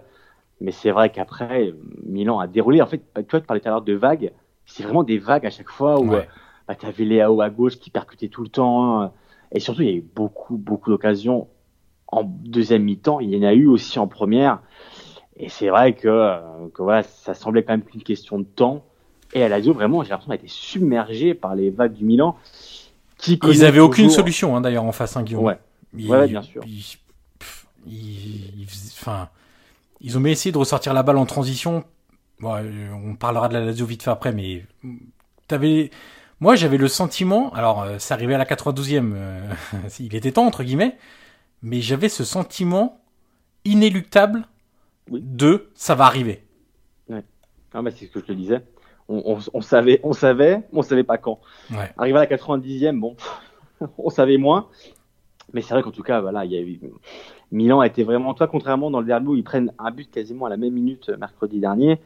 Mais 0.61 0.71
c'est 0.71 0.91
vrai 0.91 1.11
qu'après, 1.11 1.73
Milan 2.05 2.39
a 2.39 2.47
déroulé. 2.47 2.81
En 2.81 2.87
fait, 2.87 2.99
tu 3.15 3.23
vois, 3.31 3.39
tu 3.41 3.45
parlais 3.45 3.59
tout 3.61 3.67
à 3.67 3.71
l'heure 3.71 3.81
de 3.81 3.93
vagues. 3.93 4.31
C'est 4.65 4.83
vraiment 4.83 5.03
des 5.03 5.19
vagues 5.19 5.45
à 5.45 5.49
chaque 5.51 5.69
fois 5.69 5.99
où 5.99 6.09
Ouais. 6.09 6.27
Bah, 6.67 6.75
tu 6.75 6.85
avais 6.85 7.05
Léao 7.05 7.41
à 7.41 7.49
gauche 7.49 7.77
qui 7.77 7.89
percutait 7.89 8.27
tout 8.27 8.43
le 8.43 8.49
temps. 8.49 9.01
hein. 9.01 9.11
Et 9.51 9.59
surtout, 9.59 9.81
il 9.81 9.87
y 9.89 9.91
a 9.91 9.95
eu 9.95 10.05
beaucoup, 10.15 10.57
beaucoup 10.57 10.89
d'occasions 10.89 11.47
en 12.07 12.23
deuxième 12.23 12.83
mi-temps. 12.83 13.19
Il 13.19 13.33
y 13.33 13.37
en 13.37 13.47
a 13.47 13.53
eu 13.53 13.67
aussi 13.67 13.99
en 13.99 14.07
première. 14.07 14.59
Et 15.37 15.49
c'est 15.49 15.69
vrai 15.69 15.93
que, 15.93 16.07
euh, 16.07 16.39
que 16.73 16.81
voilà, 16.81 17.03
ça 17.03 17.33
semblait 17.33 17.63
quand 17.63 17.73
même 17.73 17.83
qu'une 17.83 18.03
question 18.03 18.39
de 18.39 18.45
temps. 18.45 18.83
Et 19.33 19.43
à 19.43 19.49
Lazio, 19.49 19.73
vraiment, 19.73 20.03
j'ai 20.03 20.09
l'impression 20.11 20.31
d'être 20.31 20.49
submergé 20.49 21.33
par 21.33 21.55
les 21.55 21.69
vagues 21.69 21.93
du 21.93 22.05
Milan. 22.05 22.37
Qui 23.17 23.39
Ils 23.43 23.65
avaient 23.65 23.79
aucune 23.79 24.09
solution 24.09 24.55
hein, 24.55 24.61
d'ailleurs 24.61 24.83
en 24.83 24.91
face, 24.91 25.17
hein, 25.17 25.23
Guillaume. 25.23 25.43
Ouais. 25.43 25.57
Bien 26.27 26.41
sûr. 26.41 26.61
Ils, 26.65 26.83
pff, 27.39 27.65
enfin, 28.99 29.29
ont 30.03 30.19
même 30.19 30.31
essayé 30.31 30.51
de 30.51 30.57
ressortir 30.57 30.93
la 30.93 31.03
balle 31.03 31.17
en 31.17 31.25
transition. 31.25 31.83
Bon, 32.39 32.55
euh, 32.55 32.89
on 33.05 33.15
parlera 33.15 33.47
de 33.47 33.53
la 33.53 33.61
Lazio 33.63 33.85
vite 33.85 34.03
fait 34.03 34.11
après, 34.11 34.33
mais 34.33 34.65
t'avais, 35.47 35.89
moi 36.39 36.55
j'avais 36.55 36.77
le 36.77 36.87
sentiment, 36.87 37.51
alors 37.53 37.83
euh, 37.83 37.99
ça 37.99 38.13
arrivait 38.13 38.35
à 38.35 38.37
la 38.37 38.45
92e, 38.45 39.13
euh, 39.13 39.41
il 39.99 40.15
était 40.15 40.31
temps 40.31 40.45
entre 40.45 40.63
guillemets, 40.63 40.97
mais 41.61 41.81
j'avais 41.81 42.09
ce 42.09 42.23
sentiment 42.23 42.99
inéluctable 43.63 44.45
Oui. 45.09 45.21
de 45.23 45.69
ça 45.75 45.95
va 45.95 46.05
arriver. 46.05 46.41
Ah, 47.77 47.81
bah, 47.81 47.91
c'est 47.91 48.05
ce 48.05 48.11
que 48.11 48.21
je 48.21 48.25
te 48.25 48.31
disais. 48.31 48.61
On, 49.09 49.21
on, 49.35 49.39
on 49.53 49.61
savait, 49.61 49.99
on 50.03 50.13
savait, 50.13 50.61
on 50.71 50.81
savait 50.81 51.03
pas 51.03 51.17
quand. 51.17 51.39
Ouais. 51.71 51.91
Arrivé 51.97 52.17
à 52.17 52.21
la 52.21 52.37
90e, 52.37 52.97
bon, 52.97 53.17
on 53.97 54.09
savait 54.09 54.37
moins. 54.37 54.69
Mais 55.53 55.61
c'est 55.61 55.73
vrai 55.73 55.83
qu'en 55.83 55.91
tout 55.91 56.01
cas, 56.01 56.21
voilà, 56.21 56.45
il 56.45 56.51
y 56.53 56.57
a 56.57 56.61
eu, 56.61 56.79
Milan 57.51 57.81
a 57.81 57.87
été 57.87 58.03
vraiment, 58.03 58.33
toi, 58.33 58.47
contrairement 58.47 58.89
dans 58.89 59.01
le 59.01 59.05
derby 59.05 59.27
où 59.27 59.35
ils 59.35 59.43
prennent 59.43 59.73
un 59.77 59.91
but 59.91 60.09
quasiment 60.09 60.45
à 60.45 60.49
la 60.49 60.55
même 60.57 60.73
minute 60.73 61.09
euh, 61.09 61.17
mercredi 61.17 61.59
dernier. 61.59 61.99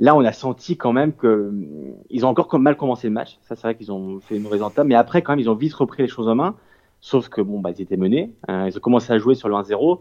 Là, 0.00 0.16
on 0.16 0.24
a 0.24 0.32
senti 0.32 0.76
quand 0.76 0.92
même 0.92 1.12
que 1.12 1.48
hum, 1.50 1.66
ils 2.10 2.26
ont 2.26 2.28
encore 2.28 2.48
comme 2.48 2.62
mal 2.62 2.76
commencé 2.76 3.06
le 3.06 3.12
match. 3.12 3.38
Ça, 3.42 3.54
c'est 3.54 3.62
vrai 3.62 3.74
qu'ils 3.76 3.92
ont 3.92 4.18
fait 4.20 4.34
une 4.36 4.42
mauvaise 4.42 4.62
entame. 4.62 4.88
Mais 4.88 4.96
après, 4.96 5.22
quand 5.22 5.32
même, 5.32 5.38
ils 5.40 5.48
ont 5.50 5.54
vite 5.54 5.74
repris 5.74 6.02
les 6.02 6.08
choses 6.08 6.26
en 6.28 6.34
main. 6.34 6.56
Sauf 7.00 7.28
que 7.28 7.40
bon, 7.40 7.60
bah, 7.60 7.70
ils 7.76 7.80
étaient 7.82 7.96
menés. 7.96 8.32
Euh, 8.48 8.66
ils 8.68 8.76
ont 8.76 8.80
commencé 8.80 9.12
à 9.12 9.18
jouer 9.18 9.34
sur 9.34 9.48
le 9.48 9.54
1-0. 9.54 10.00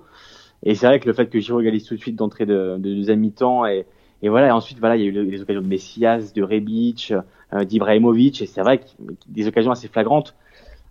Et 0.64 0.74
c'est 0.76 0.88
vrai 0.88 1.00
que 1.00 1.08
le 1.08 1.14
fait 1.14 1.28
que 1.30 1.39
Giroud 1.39 1.62
égalise 1.62 1.86
tout 1.86 1.95
de 1.95 2.00
suite 2.00 2.16
d'entrée 2.16 2.45
de, 2.45 2.76
de 2.78 2.95
deuxième 2.95 3.20
mi-temps 3.20 3.66
et, 3.66 3.86
et 4.22 4.30
voilà. 4.30 4.47
Et 4.47 4.52
ensuite, 4.52 4.80
voilà, 4.80 4.95
il 4.95 5.02
y 5.02 5.06
a 5.06 5.08
eu 5.08 5.12
le- 5.12 5.24
les 5.24 5.41
occasions 5.41 5.62
de 5.62 5.68
Messias, 5.68 6.34
de 6.34 6.43
Rebic, 6.43 7.14
euh, 7.54 7.64
d'Ibrahimovic. 7.64 8.41
Et 8.41 8.45
c'est 8.45 8.62
vrai 8.62 8.80
que 8.80 8.86
des 9.28 9.47
occasions 9.47 9.72
assez 9.72 9.88
flagrantes. 9.88 10.36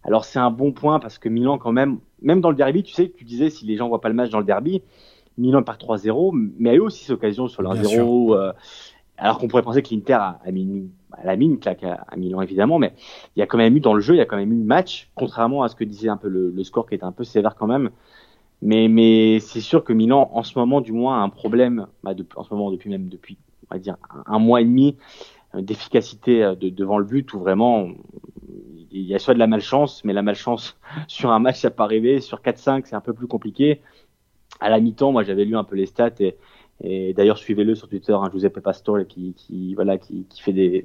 Alors 0.05 0.25
c'est 0.25 0.39
un 0.39 0.51
bon 0.51 0.73
point 0.73 1.01
parce 1.01 1.19
que 1.19 1.29
Milan 1.29 1.59
quand 1.59 1.73
même, 1.73 1.99
même 2.23 2.41
dans 2.41 2.51
le 2.51 2.57
derby, 2.57 2.83
tu 2.83 2.95
sais, 2.95 3.11
tu 3.15 3.25
disais 3.25 3.51
si 3.51 3.67
les 3.67 3.77
gens 3.77 3.89
voient 3.89 4.01
pas 4.01 4.09
le 4.09 4.15
match 4.15 4.31
dans 4.31 4.39
le 4.39 4.45
derby, 4.45 4.81
Milan 5.37 5.63
part 5.63 5.77
3-0, 5.77 6.33
mais 6.59 6.71
a 6.71 6.75
eu 6.75 6.79
aussi 6.81 7.05
cette 7.05 7.15
occasion 7.15 7.47
sur 7.49 7.63
le 7.63 7.69
Bien 7.71 7.83
1-0. 7.83 8.53
Alors 9.19 9.39
qu'on 9.39 9.49
pourrait 9.49 9.63
penser 9.63 9.83
que 9.83 9.93
l'Inter 9.93 10.15
a, 10.15 10.41
a 10.45 10.51
mis 10.51 10.63
une, 10.63 11.59
claque 11.59 11.83
à, 11.85 12.17
Milan 12.17 12.41
évidemment, 12.41 12.79
mais 12.79 12.95
il 13.37 13.41
y 13.41 13.43
a 13.43 13.47
quand 13.47 13.59
même 13.59 13.77
eu 13.77 13.81
dans 13.81 13.95
le 13.95 14.01
jeu, 14.01 14.15
il 14.15 14.19
y 14.19 14.21
a 14.21 14.27
quand 14.27 14.37
même 14.37 14.53
eu 14.53 14.63
match, 14.63 15.11
contrairement 15.15 15.63
à 15.63 15.69
ce 15.69 15.77
que 15.77 15.85
disait 15.85 16.09
un 16.09 16.17
peu 16.17 16.29
le, 16.29 16.51
le 16.51 16.65
score 16.65 16.89
qui 16.89 16.95
était 16.95 17.05
un 17.05 17.13
peu 17.13 17.25
sévère 17.25 17.57
quand 17.57 17.67
même. 17.67 17.91
Mais, 18.63 18.89
mais 18.89 19.39
c'est 19.41 19.61
sûr 19.61 19.85
que 19.85 19.93
Milan, 19.93 20.31
en 20.33 20.43
ce 20.43 20.59
moment, 20.59 20.81
du 20.81 20.93
moins, 20.93 21.21
a 21.21 21.23
un 21.23 21.29
problème, 21.29 21.87
bah, 22.03 22.15
de- 22.15 22.27
en 22.37 22.43
ce 22.43 22.53
moment, 22.53 22.71
depuis 22.71 22.91
même 22.91 23.09
depuis, 23.09 23.39
on 23.71 23.75
va 23.75 23.79
dire, 23.79 23.97
un, 24.11 24.35
un 24.35 24.39
mois 24.39 24.61
et 24.61 24.65
demi, 24.65 24.97
euh, 25.55 25.63
d'efficacité 25.63 26.45
euh, 26.45 26.55
de, 26.55 26.69
devant 26.69 26.99
le 26.99 27.05
but, 27.05 27.33
où 27.35 27.41
vraiment, 27.41 27.89
il 28.91 29.03
y 29.03 29.15
a 29.15 29.19
soit 29.19 29.35
de 29.35 29.39
la 29.39 29.47
malchance, 29.47 30.05
mais 30.05 30.13
la 30.13 30.23
malchance 30.23 30.79
sur 31.09 31.31
un 31.31 31.39
match, 31.39 31.61
ça 31.61 31.71
peut 31.71 31.83
arriver. 31.83 32.21
Sur 32.21 32.43
4-5, 32.43 32.87
c'est 32.87 32.97
un 32.97 33.01
peu 33.01 33.15
plus 33.15 33.29
compliqué. 33.29 33.81
À 34.61 34.71
la 34.71 34.81
mi-temps, 34.81 35.13
moi, 35.13 35.23
j'avais 35.23 35.45
lu 35.45 35.57
un 35.57 35.65
peu 35.65 35.77
les 35.77 35.87
stats 35.87 36.11
et, 36.21 36.37
et 36.81 37.13
d'ailleurs, 37.13 37.39
suivez-le 37.39 37.75
sur 37.75 37.89
Twitter, 37.89 38.13
hein, 38.13 38.29
Giuseppe 38.33 38.61
Pastore, 38.61 39.07
qui, 39.09 39.35
qui, 39.35 39.75
voilà, 39.75 39.99
qui, 39.99 40.25
qui 40.29 40.43
fait 40.43 40.53
des, 40.53 40.85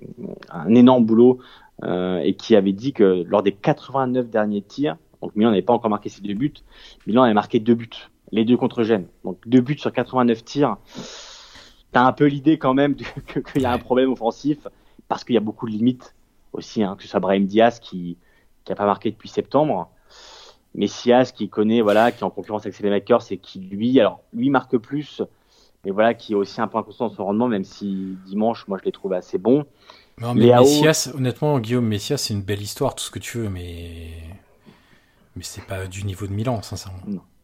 un 0.49 0.73
énorme 0.73 1.05
boulot 1.05 1.39
euh, 1.83 2.17
et 2.19 2.33
qui 2.33 2.55
avait 2.55 2.73
dit 2.73 2.93
que 2.93 3.23
lors 3.27 3.43
des 3.43 3.51
89 3.51 4.29
derniers 4.29 4.61
tirs, 4.61 4.97
donc 5.21 5.35
Milan 5.35 5.51
n'avait 5.51 5.61
pas 5.61 5.73
encore 5.73 5.91
marqué 5.91 6.09
ses 6.09 6.21
deux 6.21 6.33
buts, 6.33 6.53
Milan 7.05 7.23
avait 7.23 7.33
marqué 7.33 7.59
deux 7.59 7.75
buts, 7.75 8.09
les 8.31 8.43
deux 8.43 8.57
contre 8.57 8.83
Gênes. 8.83 9.07
Donc 9.23 9.37
deux 9.45 9.61
buts 9.61 9.77
sur 9.77 9.93
89 9.93 10.43
tirs. 10.43 10.77
T'as 11.91 12.03
un 12.03 12.11
peu 12.11 12.25
l'idée 12.25 12.57
quand 12.57 12.73
même 12.73 12.95
qu'il 12.95 13.61
y 13.61 13.65
a 13.65 13.71
un 13.71 13.77
problème 13.77 14.11
offensif 14.11 14.67
parce 15.07 15.23
qu'il 15.23 15.35
y 15.35 15.37
a 15.37 15.41
beaucoup 15.41 15.67
de 15.67 15.71
limites 15.71 16.15
aussi, 16.53 16.81
hein, 16.81 16.95
que 16.95 17.03
ce 17.03 17.09
soit 17.09 17.19
Brahim 17.19 17.45
Diaz 17.45 17.79
qui 17.79 18.17
qui 18.63 18.71
a 18.71 18.75
pas 18.75 18.85
marqué 18.85 19.11
depuis 19.11 19.29
septembre, 19.29 19.89
Messias 20.73 21.31
qui 21.35 21.49
connaît, 21.49 21.81
voilà, 21.81 22.11
qui 22.11 22.21
est 22.21 22.23
en 22.23 22.29
concurrence 22.29 22.65
avec 22.65 22.81
Makers 22.81 23.31
et 23.31 23.37
qui 23.37 23.59
lui, 23.59 23.99
alors 23.99 24.21
lui 24.33 24.49
marque 24.49 24.77
plus, 24.77 25.21
mais 25.85 25.91
voilà, 25.91 26.13
qui 26.13 26.33
est 26.33 26.35
aussi 26.35 26.61
un 26.61 26.67
peu 26.67 26.77
inconstant 26.77 27.07
dans 27.09 27.13
son 27.15 27.25
rendement, 27.25 27.47
même 27.47 27.63
si 27.63 28.17
dimanche, 28.25 28.67
moi 28.67 28.77
je 28.79 28.85
l'ai 28.85 28.91
trouvé 28.91 29.17
assez 29.17 29.37
bon. 29.37 29.65
Non, 30.21 30.33
mais 30.33 30.45
Léao- 30.45 30.59
Messias, 30.61 31.11
honnêtement, 31.15 31.59
Guillaume 31.59 31.87
Messias, 31.87 32.17
c'est 32.17 32.33
une 32.33 32.43
belle 32.43 32.61
histoire, 32.61 32.95
tout 32.95 33.03
ce 33.03 33.11
que 33.11 33.19
tu 33.19 33.39
veux, 33.39 33.49
mais 33.49 34.11
mais 35.35 35.43
c'est 35.43 35.65
pas 35.65 35.87
du 35.87 36.03
niveau 36.05 36.27
de 36.27 36.31
Milan, 36.33 36.61
sincèrement. 36.61 36.99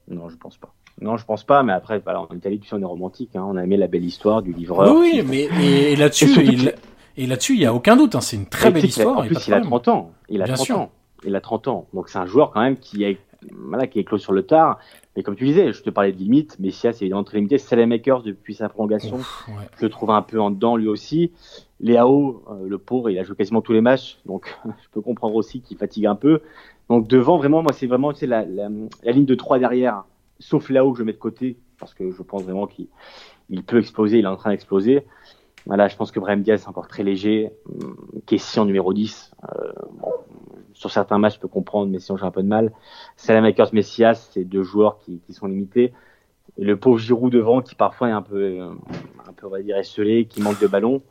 Non, 0.08 0.30
je 0.30 0.36
pense 0.38 0.58
pas. 0.58 0.74
Non, 1.02 1.18
je 1.18 1.26
pense 1.26 1.44
pas, 1.44 1.64
mais 1.64 1.74
après, 1.74 2.00
voilà, 2.00 2.22
en 2.22 2.28
Italie, 2.36 2.60
tu 2.60 2.68
sais, 2.68 2.76
on 2.76 2.82
est 2.82 2.86
romantique, 2.86 3.36
hein, 3.36 3.46
on 3.48 3.56
a 3.58 3.64
aimé 3.64 3.78
la 3.78 3.88
belle 3.88 4.04
histoire 4.04 4.42
du 4.42 4.54
livreur. 4.54 4.96
oui, 4.96 5.12
qui- 5.14 5.22
mais 5.24 5.50
et, 5.62 5.94
et 5.94 5.96
là-dessus, 5.96 6.30
Et 6.40 6.44
il, 6.46 6.74
et 7.18 7.26
là-dessus, 7.28 7.54
il 7.56 7.62
y 7.62 7.66
a 7.66 7.74
aucun 7.74 7.96
doute. 7.96 8.16
hein, 8.16 8.22
c'est 8.22 8.36
une 8.36 8.46
très 8.48 8.70
Et 8.70 8.72
belle 8.72 8.86
histoire. 8.86 9.18
En 9.18 9.24
et 9.24 9.28
plus, 9.28 9.36
de 9.36 9.40
il 9.48 9.54
a 9.54 9.60
problème. 9.60 9.70
30 9.70 9.88
ans. 9.88 10.12
Il 10.30 10.42
a 10.42 10.46
Bien 10.46 10.54
30 10.56 10.66
sûr. 10.66 10.80
ans. 10.80 10.92
Il 11.26 11.36
a 11.36 11.42
30 11.42 11.68
ans. 11.68 11.88
Donc, 11.94 12.10
c'est 12.10 12.18
un 12.20 12.26
joueur 12.26 12.52
quand 12.52 12.62
même 12.62 12.78
qui 12.78 13.04
est, 13.04 13.18
voilà, 13.52 13.88
qui 13.88 14.00
est 14.00 14.04
clos 14.04 14.18
sur 14.18 14.34
le 14.34 14.44
tard. 14.44 14.80
Mais 15.16 15.24
comme 15.24 15.36
tu 15.36 15.46
disais, 15.46 15.72
je 15.74 15.82
te 15.82 15.90
parlais 15.90 16.12
de 16.12 16.18
limite. 16.18 16.60
Messias 16.60 16.92
est 16.92 17.02
évidemment 17.02 17.24
très 17.24 17.38
limité. 17.38 17.58
Makers 17.86 18.24
depuis 18.24 18.54
sa 18.54 18.70
prolongation, 18.70 19.18
Ouf, 19.18 19.48
ouais. 19.48 19.66
je 19.78 19.86
le 19.86 19.90
trouve 19.90 20.12
un 20.12 20.22
peu 20.22 20.40
en 20.40 20.52
dedans 20.52 20.76
lui 20.76 20.88
aussi. 20.88 21.32
Léao, 21.80 22.44
euh, 22.50 22.68
le 22.68 22.78
pauvre, 22.78 23.10
il 23.10 23.18
a 23.18 23.24
joué 23.24 23.36
quasiment 23.36 23.62
tous 23.62 23.74
les 23.74 23.82
matchs. 23.82 24.20
Donc, 24.26 24.58
je 24.66 24.90
peux 24.92 25.02
comprendre 25.02 25.36
aussi 25.36 25.62
qu'il 25.62 25.78
fatigue 25.78 26.06
un 26.06 26.16
peu. 26.16 26.42
Donc, 26.90 27.08
devant, 27.08 27.38
vraiment, 27.38 27.62
moi, 27.62 27.74
c'est 27.74 27.88
vraiment 27.88 28.14
tu 28.14 28.20
sais, 28.20 28.28
la, 28.28 28.46
la, 28.46 28.70
la 29.04 29.12
ligne 29.12 29.26
de 29.26 29.36
3 29.36 29.60
derrière. 29.60 30.04
Sauf 30.40 30.70
Léao 30.70 30.92
que 30.94 31.00
je 31.00 31.04
mets 31.04 31.14
de 31.14 31.18
côté. 31.18 31.58
Parce 31.80 31.94
que 31.94 32.12
je 32.12 32.22
pense 32.24 32.44
vraiment 32.44 32.68
qu'il 32.68 32.88
il 33.50 33.64
peut 33.64 33.80
exploser. 33.80 34.20
Il 34.20 34.26
est 34.26 34.30
en 34.30 34.36
train 34.36 34.52
d'exploser. 34.52 35.06
Voilà, 35.66 35.88
je 35.88 35.96
pense 35.96 36.12
que 36.12 36.20
Brahim 36.20 36.42
Diaz 36.42 36.64
est 36.64 36.68
encore 36.68 36.88
très 36.88 37.04
léger. 37.04 37.52
Kessie 38.26 38.60
en 38.60 38.66
numéro 38.66 38.94
10. 38.94 39.32
Euh, 39.44 39.72
bon, 39.94 40.12
sur 40.80 40.90
certains 40.92 41.18
matchs, 41.18 41.36
je 41.36 41.40
peux 41.42 41.50
comprendre, 41.50 41.92
mais 41.92 42.00
sinon 42.00 42.18
j'ai 42.18 42.24
un 42.26 42.32
peu 42.32 42.42
de 42.42 42.48
mal. 42.48 42.72
Salamakers, 43.18 43.74
Messias, 43.74 44.30
c'est 44.32 44.46
deux 44.46 44.64
joueurs 44.64 44.98
qui, 45.00 45.20
qui 45.28 45.34
sont 45.34 45.46
limités. 45.48 45.92
Et 46.58 46.64
le 46.64 46.78
pauvre 46.78 46.98
Giroud 46.98 47.32
devant, 47.34 47.62
qui 47.62 47.76
parfois 47.76 48.08
est 48.08 48.14
un 48.14 48.22
peu, 48.22 48.38
euh, 48.38 48.70
un 49.28 49.34
peu 49.34 49.46
on 49.48 49.50
va 49.50 49.62
dire, 49.62 49.78
esselé, 49.78 50.24
qui 50.26 50.42
manque 50.42 50.60
de 50.62 50.68
ballon. 50.68 51.02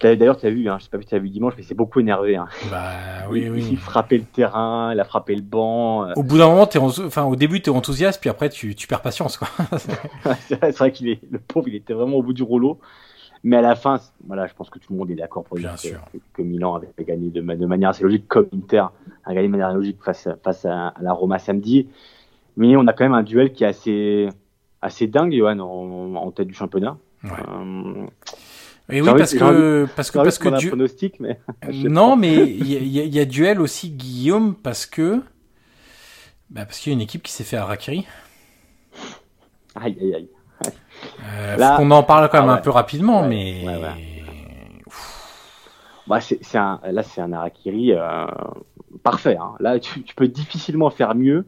D'ailleurs, 0.00 0.38
tu 0.38 0.46
as 0.46 0.50
vu, 0.50 0.68
hein, 0.68 0.76
je 0.78 0.84
sais 0.84 0.90
pas 0.90 1.00
si 1.00 1.08
tu 1.08 1.14
as 1.14 1.18
vu 1.18 1.28
dimanche, 1.28 1.54
mais 1.56 1.62
c'est 1.64 1.74
beaucoup 1.74 1.98
énervé. 2.00 2.36
Hein. 2.36 2.46
Bah 2.70 3.26
oui, 3.30 3.42
il, 3.42 3.50
oui. 3.50 3.68
il 3.72 3.76
frappait 3.76 4.16
le 4.16 4.24
terrain, 4.24 4.92
il 4.94 5.00
a 5.00 5.04
frappé 5.04 5.34
le 5.34 5.42
banc. 5.42 6.04
euh, 6.08 6.12
Au 6.16 6.22
bout 6.22 6.38
d'un 6.38 6.46
moment, 6.48 6.62
en- 6.72 6.86
enfin, 7.04 7.24
au 7.24 7.34
début, 7.36 7.60
t'es 7.60 7.70
enthousiaste, 7.70 8.20
puis 8.20 8.30
après, 8.30 8.48
tu, 8.48 8.74
tu 8.76 8.86
perds 8.86 9.02
patience, 9.02 9.36
quoi. 9.36 9.48
c'est 9.78 10.54
vrai, 10.54 10.72
c'est 10.72 10.78
vrai 10.78 10.92
qu'il 10.92 11.08
est, 11.08 11.20
le 11.30 11.38
pauvre, 11.40 11.66
il 11.68 11.74
était 11.74 11.92
vraiment 11.94 12.16
au 12.16 12.22
bout 12.22 12.32
du 12.32 12.44
rouleau. 12.44 12.78
Mais 13.44 13.56
à 13.56 13.60
la 13.62 13.74
fin, 13.76 14.00
voilà, 14.26 14.46
je 14.46 14.54
pense 14.54 14.68
que 14.70 14.78
tout 14.78 14.92
le 14.92 14.98
monde 14.98 15.10
est 15.10 15.14
d'accord 15.14 15.44
pour 15.44 15.58
dire 15.58 15.74
que, 15.80 15.88
que- 16.34 16.42
Milan 16.42 16.74
avait 16.74 16.88
gagné 17.04 17.30
de, 17.30 17.40
ma- 17.40 17.56
de 17.56 17.66
manière 17.66 17.90
assez 17.90 18.02
logique, 18.02 18.26
comme 18.28 18.48
Inter 18.52 18.86
a 19.24 19.34
gagné 19.34 19.46
de 19.46 19.52
manière 19.52 19.72
logique 19.72 20.02
face, 20.02 20.26
à- 20.26 20.36
face 20.42 20.64
à, 20.64 20.88
à 20.88 21.02
la 21.02 21.12
Roma 21.12 21.38
samedi. 21.38 21.88
Mais 22.56 22.76
on 22.76 22.86
a 22.88 22.92
quand 22.92 23.04
même 23.04 23.14
un 23.14 23.22
duel 23.22 23.52
qui 23.52 23.62
est 23.64 23.68
assez, 23.68 24.28
assez 24.82 25.06
dingue, 25.06 25.32
Johan, 25.32 25.60
en, 25.60 26.14
en 26.16 26.30
tête 26.32 26.48
du 26.48 26.54
championnat. 26.54 26.98
Ouais. 27.22 27.30
Euh, 27.48 28.06
Et 28.90 29.00
oui, 29.00 29.08
parce 29.16 29.32
que, 29.34 29.86
parce 29.94 30.10
que, 30.10 30.18
parce 30.18 30.38
que, 30.38 30.58
du... 30.58 30.68
pronostic, 30.68 31.20
mais. 31.20 31.38
non, 31.72 32.16
mais 32.16 32.34
il 32.44 32.66
y, 32.66 32.98
y, 32.98 33.20
a 33.20 33.24
duel 33.24 33.60
aussi, 33.60 33.90
Guillaume, 33.90 34.54
parce 34.56 34.86
que, 34.86 35.20
bah, 36.50 36.64
parce 36.64 36.78
qu'il 36.80 36.90
y 36.90 36.94
a 36.94 36.96
une 36.96 37.02
équipe 37.02 37.22
qui 37.22 37.32
s'est 37.32 37.44
fait 37.44 37.56
Harakiri. 37.56 38.06
Aïe, 39.76 39.96
aïe, 40.00 40.14
aïe. 40.14 40.28
Euh, 41.24 41.56
Là... 41.56 41.76
Faut 41.76 41.82
qu'on 41.82 41.90
en 41.90 42.02
parle 42.02 42.28
quand 42.28 42.40
même 42.40 42.50
ah 42.50 42.54
un 42.54 42.58
peu 42.58 42.70
rapidement, 42.70 43.26
mais. 43.26 43.64
Bah, 46.06 46.20
c'est 46.20 46.56
un, 46.56 46.80
là, 46.90 47.02
c'est 47.02 47.20
un 47.20 47.32
Harakiri 47.34 47.92
euh, 47.92 48.26
parfait. 49.02 49.36
Hein. 49.36 49.52
Là, 49.60 49.78
tu, 49.78 50.02
tu, 50.02 50.14
peux 50.14 50.26
difficilement 50.26 50.88
faire 50.88 51.14
mieux. 51.14 51.44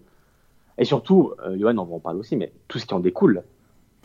Et 0.76 0.84
surtout, 0.84 1.32
euh, 1.44 1.56
Johan, 1.58 1.76
on 1.78 1.84
va 1.84 1.94
en 1.94 1.98
parler 1.98 2.20
aussi, 2.20 2.36
mais 2.36 2.52
tout 2.68 2.78
ce 2.78 2.84
qui 2.84 2.92
en 2.92 3.00
découle. 3.00 3.42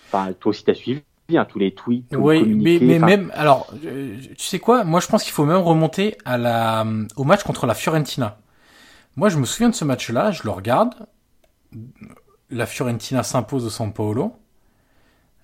Enfin, 0.08 0.32
toi 0.40 0.52
aussi, 0.52 0.64
tu 0.64 0.72
as 0.72 0.76
suivi 0.76 1.02
bien 1.28 1.44
tous 1.44 1.60
les 1.60 1.74
tweets. 1.74 2.10
Tous 2.10 2.18
oui, 2.20 2.44
mais, 2.46 2.80
mais 2.82 3.00
même, 3.00 3.32
alors, 3.34 3.68
euh, 3.86 4.18
tu 4.38 4.46
sais 4.46 4.60
quoi? 4.60 4.84
Moi, 4.84 5.00
je 5.00 5.08
pense 5.08 5.24
qu'il 5.24 5.34
faut 5.34 5.46
même 5.46 5.62
remonter 5.62 6.18
à 6.24 6.38
la, 6.38 6.86
au 7.18 7.24
match 7.24 7.44
contre 7.44 7.66
la 7.66 7.74
Fiorentina. 7.74 8.38
Moi, 9.16 9.30
je 9.30 9.38
me 9.38 9.46
souviens 9.46 9.70
de 9.70 9.76
ce 9.76 9.86
match-là, 9.86 10.32
je 10.32 10.44
le 10.44 10.52
regarde. 10.52 10.94
La 12.50 12.66
Fiorentina 12.66 13.24
s'impose 13.24 13.66
au 13.66 13.70
San 13.70 13.92
Paolo. 13.92 14.34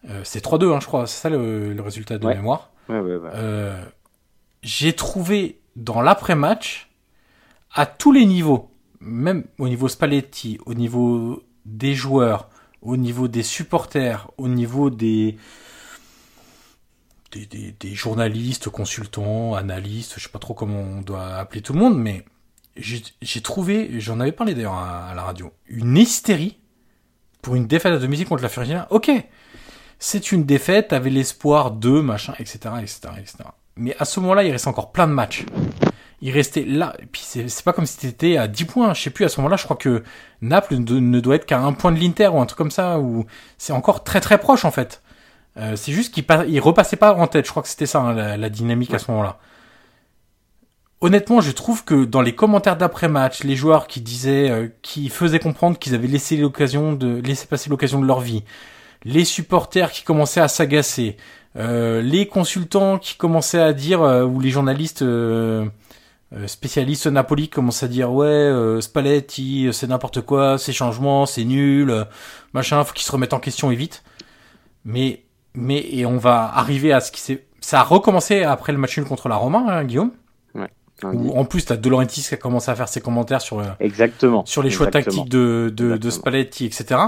Euh, 0.10 0.22
c'est 0.24 0.44
3-2, 0.44 0.74
hein, 0.74 0.80
je 0.80 0.88
crois. 0.88 1.08
C'est 1.08 1.22
ça 1.22 1.30
le, 1.30 1.74
le, 1.74 1.82
résultat 1.82 2.18
de 2.18 2.26
mémoire. 2.26 2.72
Ouais, 2.90 3.00
ouais, 3.00 3.20
euh, 3.34 3.84
J'ai 4.64 4.94
trouvé 4.94 5.60
dans 5.76 6.02
l'après-match, 6.02 6.90
à 7.74 7.86
tous 7.86 8.12
les 8.12 8.26
niveaux, 8.26 8.70
même 9.00 9.46
au 9.58 9.68
niveau 9.68 9.88
Spalletti, 9.88 10.60
au 10.66 10.74
niveau 10.74 11.44
des 11.66 11.94
joueurs, 11.94 12.50
au 12.82 12.98
niveau 12.98 13.28
des 13.28 13.44
supporters, 13.44 14.30
au 14.38 14.48
niveau 14.48 14.90
des, 14.90 15.38
des, 17.32 17.46
des, 17.46 17.76
des 17.80 17.94
journalistes, 17.94 18.70
consultants, 18.70 19.56
analystes, 19.56 20.16
je 20.18 20.24
sais 20.24 20.30
pas 20.30 20.40
trop 20.40 20.54
comment 20.54 20.80
on 20.80 21.02
doit 21.02 21.36
appeler 21.36 21.62
tout 21.62 21.74
le 21.74 21.80
monde, 21.80 21.98
mais 21.98 22.26
j'ai 22.78 23.42
trouvé, 23.42 24.00
j'en 24.00 24.20
avais 24.20 24.32
parlé 24.32 24.54
d'ailleurs 24.54 24.76
à, 24.76 25.14
la 25.16 25.24
radio, 25.24 25.52
une 25.68 25.98
hystérie 25.98 26.58
pour 27.42 27.56
une 27.56 27.68
défaite 27.68 27.94
à 27.94 27.98
domicile 27.98 28.28
contre 28.28 28.44
la 28.44 28.50
Fiorentina. 28.50 28.88
Ok, 28.92 29.12
c'est 30.04 30.32
une 30.32 30.46
défaite, 30.46 30.88
t'avais 30.88 31.12
l'espoir 31.12 31.70
de 31.70 32.02
machin, 32.02 32.34
etc., 32.40 32.58
etc., 32.82 33.00
etc. 33.20 33.38
Mais 33.76 33.96
à 34.00 34.06
ce 34.06 34.20
moment-là, 34.20 34.44
il 34.44 34.52
reste 34.52 34.66
encore 34.66 34.92
plein 34.92 35.08
de 35.08 35.14
matchs. 35.14 35.46
Il 36.24 36.32
restait 36.32 36.66
là, 36.66 36.96
et 37.00 37.06
puis 37.06 37.22
c'est 37.24 37.64
pas 37.64 37.72
comme 37.72 37.86
si 37.86 37.98
c'était 38.00 38.36
à 38.36 38.48
10 38.48 38.66
points. 38.66 38.94
Je 38.96 39.02
sais 39.04 39.10
plus, 39.12 39.26
à 39.26 39.30
ce 39.30 39.40
moment-là, 39.40 39.58
je 39.58 39.64
crois 39.64 39.78
que 39.78 40.04
Naples 40.42 40.78
ne 40.78 41.20
doit 41.20 41.36
être 41.36 41.46
qu'à 41.46 41.60
un 41.60 41.74
point 41.74 41.92
de 41.92 42.00
l'Inter 42.00 42.30
ou 42.30 42.42
un 42.42 42.48
truc 42.48 42.58
comme 42.58 42.72
ça, 42.72 43.00
ou 43.00 43.26
c'est 43.60 43.74
encore 43.74 44.04
très 44.04 44.22
très 44.22 44.40
proche 44.40 44.66
en 44.66 44.72
fait. 44.72 45.04
Euh, 45.58 45.76
c'est 45.76 45.92
juste 45.92 46.14
qu'il 46.16 46.26
il 46.48 46.60
repassait 46.60 46.96
pas 46.96 47.14
en 47.14 47.28
tête. 47.28 47.46
Je 47.46 47.52
crois 47.52 47.62
que 47.62 47.70
c'était 47.70 47.86
ça 47.86 48.00
hein, 48.02 48.38
la, 48.38 48.50
dynamique 48.50 48.94
à 48.96 49.00
ce 49.00 49.12
moment-là 49.12 49.40
honnêtement, 51.02 51.42
je 51.42 51.52
trouve 51.52 51.84
que 51.84 52.06
dans 52.06 52.22
les 52.22 52.36
commentaires 52.36 52.78
d'après-match, 52.78 53.44
les 53.44 53.56
joueurs 53.56 53.88
qui 53.88 54.02
disaient, 54.02 54.52
euh, 54.52 54.68
qui 54.84 55.10
faisaient 55.10 55.40
comprendre 55.40 55.80
qu'ils 55.80 55.96
avaient 55.96 56.08
laissé 56.08 56.38
l'occasion 56.38 56.94
de 56.94 57.20
laisser 57.22 57.48
passer 57.48 57.72
l'occasion 57.72 58.00
de 58.00 58.06
leur 58.06 58.20
vie, 58.20 58.44
les 59.04 59.26
supporters 59.26 59.92
qui 59.92 60.04
commençaient 60.04 60.42
à 60.42 60.48
s'agacer, 60.48 61.18
euh, 61.58 62.02
les 62.02 62.28
consultants 62.28 62.98
qui 62.98 63.16
commençaient 63.16 63.62
à 63.62 63.74
dire, 63.74 64.02
euh, 64.02 64.24
ou 64.24 64.40
les 64.40 64.50
journalistes 64.50 65.04
spécialistes 66.48 67.08
Napoli 67.08 67.50
commençaient 67.50 67.88
à 67.88 67.90
dire, 67.90 68.12
ouais, 68.12 68.52
Spalletti, 68.80 69.70
c'est 69.74 69.88
n'importe 69.88 70.22
quoi, 70.22 70.58
ces 70.58 70.72
changements, 70.72 71.26
c'est 71.26 71.44
nul, 71.44 72.06
machin, 72.54 72.84
faut 72.84 72.94
qu'ils 72.94 73.06
se 73.06 73.12
remettent 73.12 73.34
en 73.34 73.40
question 73.40 73.70
et 73.70 73.76
vite. 73.76 74.04
Mais, 74.86 75.24
mais, 75.54 75.86
et 75.92 76.06
on 76.06 76.18
va 76.18 76.50
arriver 76.56 76.94
à 76.94 77.02
ce 77.02 77.12
qui 77.12 77.20
s'est, 77.22 77.46
ça 77.60 77.82
a 77.82 77.84
recommencé 77.84 78.44
après 78.44 78.72
le 78.72 78.78
match 78.78 78.98
nul 78.98 79.08
contre 79.08 79.30
la 79.30 79.36
Roma, 79.36 79.66
hein, 79.68 79.84
Guillaume? 79.84 80.12
En 81.04 81.46
plus, 81.46 81.66
t'as 81.66 81.78
De 81.78 81.90
Laurentiis 81.90 82.22
qui 82.22 82.34
a 82.34 82.38
commencé 82.38 82.70
à 82.70 82.76
faire 82.76 82.88
ses 82.88 83.02
commentaires 83.02 83.42
sur, 83.42 83.60
euh, 83.60 83.66
Exactement. 83.80 84.46
sur 84.46 84.62
les 84.62 84.70
choix 84.70 84.88
tactiques 84.88 85.30
de, 85.30 85.74
de, 85.76 85.98
de, 85.98 86.10
Spalletti, 86.10 86.66
etc. 86.66 87.00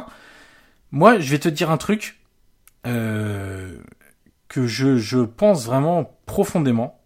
Moi, 0.94 1.18
je 1.18 1.32
vais 1.32 1.40
te 1.40 1.50
dire 1.50 1.72
un 1.72 1.78
truc 1.78 2.20
euh, 2.86 3.80
que 4.48 4.68
je, 4.68 5.24
pense 5.24 5.66
vraiment 5.66 6.20
profondément. 6.28 7.02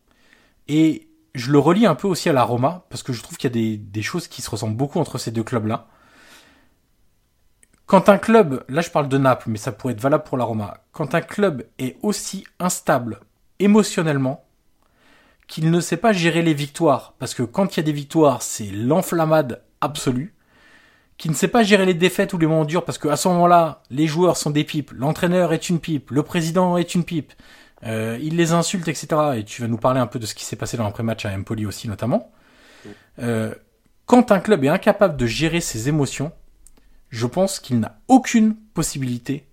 Et 0.67 1.07
je 1.33 1.53
le 1.53 1.57
relie 1.57 1.85
un 1.85 1.95
peu 1.95 2.05
aussi 2.05 2.27
à 2.27 2.33
la 2.33 2.43
Roma, 2.43 2.85
parce 2.89 3.01
que 3.01 3.13
je 3.13 3.23
trouve 3.23 3.37
qu'il 3.37 3.49
y 3.49 3.53
a 3.53 3.53
des, 3.53 3.77
des 3.77 4.01
choses 4.01 4.27
qui 4.27 4.41
se 4.41 4.49
ressemblent 4.49 4.75
beaucoup 4.75 4.99
entre 4.99 5.17
ces 5.17 5.31
deux 5.31 5.43
clubs-là. 5.43 5.87
Quand 7.85 8.09
un 8.09 8.17
club, 8.17 8.65
là 8.67 8.81
je 8.81 8.89
parle 8.89 9.07
de 9.07 9.17
Naples, 9.17 9.49
mais 9.49 9.57
ça 9.57 9.71
pourrait 9.71 9.93
être 9.93 10.01
valable 10.01 10.25
pour 10.25 10.37
la 10.37 10.43
Roma, 10.43 10.83
quand 10.91 11.15
un 11.15 11.21
club 11.21 11.65
est 11.79 11.95
aussi 12.01 12.43
instable 12.59 13.21
émotionnellement, 13.59 14.43
qu'il 15.47 15.71
ne 15.71 15.79
sait 15.79 15.95
pas 15.95 16.11
gérer 16.11 16.41
les 16.41 16.53
victoires, 16.53 17.13
parce 17.19 17.33
que 17.33 17.43
quand 17.43 17.77
il 17.77 17.79
y 17.79 17.83
a 17.83 17.83
des 17.83 17.93
victoires, 17.93 18.41
c'est 18.41 18.69
l'enflammade 18.69 19.63
absolue, 19.79 20.35
qu'il 21.17 21.31
ne 21.31 21.35
sait 21.35 21.47
pas 21.47 21.63
gérer 21.63 21.85
les 21.85 21.93
défaites 21.93 22.33
ou 22.33 22.37
les 22.37 22.45
moments 22.45 22.65
durs, 22.65 22.85
parce 22.85 22.97
qu'à 22.97 23.15
ce 23.15 23.27
moment-là, 23.29 23.81
les 23.89 24.07
joueurs 24.07 24.37
sont 24.37 24.51
des 24.51 24.63
pipes, 24.63 24.91
l'entraîneur 24.91 25.51
est 25.51 25.69
une 25.69 25.79
pipe, 25.79 26.11
le 26.11 26.23
président 26.23 26.77
est 26.77 26.93
une 26.93 27.03
pipe, 27.03 27.33
euh, 27.85 28.17
il 28.21 28.35
les 28.35 28.51
insulte, 28.51 28.87
etc. 28.87 29.07
Et 29.37 29.43
tu 29.43 29.61
vas 29.61 29.67
nous 29.67 29.77
parler 29.77 29.99
un 29.99 30.07
peu 30.07 30.19
de 30.19 30.25
ce 30.25 30.35
qui 30.35 30.45
s'est 30.45 30.55
passé 30.55 30.77
dans 30.77 30.83
l'après-match 30.83 31.25
à 31.25 31.31
Empoli 31.31 31.65
aussi, 31.65 31.87
notamment. 31.87 32.31
Euh, 33.19 33.53
quand 34.05 34.31
un 34.31 34.39
club 34.39 34.63
est 34.63 34.69
incapable 34.69 35.17
de 35.17 35.25
gérer 35.25 35.59
ses 35.59 35.89
émotions, 35.89 36.31
je 37.09 37.25
pense 37.25 37.59
qu'il 37.59 37.79
n'a 37.79 37.99
aucune 38.07 38.55
possibilité 38.73 39.47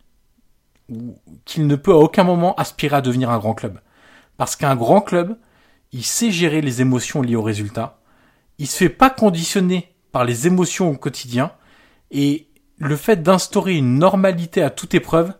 ou 0.90 1.16
qu'il 1.44 1.66
ne 1.66 1.76
peut 1.76 1.92
à 1.92 1.96
aucun 1.96 2.24
moment 2.24 2.54
aspirer 2.56 2.96
à 2.96 3.00
devenir 3.00 3.30
un 3.30 3.38
grand 3.38 3.54
club. 3.54 3.80
Parce 4.36 4.54
qu'un 4.54 4.76
grand 4.76 5.00
club, 5.00 5.38
il 5.92 6.04
sait 6.04 6.30
gérer 6.30 6.60
les 6.60 6.82
émotions 6.82 7.22
liées 7.22 7.36
au 7.36 7.42
résultat, 7.42 7.98
il 8.58 8.66
se 8.66 8.76
fait 8.76 8.88
pas 8.88 9.10
conditionner 9.10 9.93
par 10.14 10.24
les 10.24 10.46
émotions 10.46 10.92
au 10.92 10.94
quotidien, 10.94 11.50
et 12.12 12.46
le 12.78 12.94
fait 12.94 13.20
d'instaurer 13.20 13.74
une 13.74 13.98
normalité 13.98 14.62
à 14.62 14.70
toute 14.70 14.94
épreuve, 14.94 15.32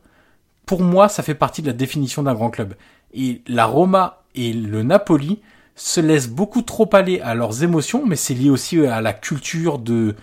pour 0.66 0.83
moi, 0.83 1.09
ça 1.09 1.22
fait 1.22 1.37
partie 1.37 1.62
de 1.62 1.68
la 1.68 1.72
définition 1.72 2.25
d'un 2.25 2.35
grand 2.35 2.51
club. 2.51 2.75
Et 3.12 3.43
la 3.47 3.66
Roma 3.66 4.25
et 4.35 4.53
le 4.53 4.83
Napoli 4.83 5.41
se 5.77 6.01
laissent 6.01 6.29
beaucoup 6.29 6.62
trop 6.62 6.91
aller 6.93 7.20
à 7.20 7.37
leurs 7.37 7.62
émotions, 7.62 8.05
mais 8.05 8.16
c'est 8.16 8.35
lié 8.35 8.51
aussi 8.51 8.85
à 8.85 9.01
la 9.01 9.12
culture 9.12 9.79
de, 9.79 10.16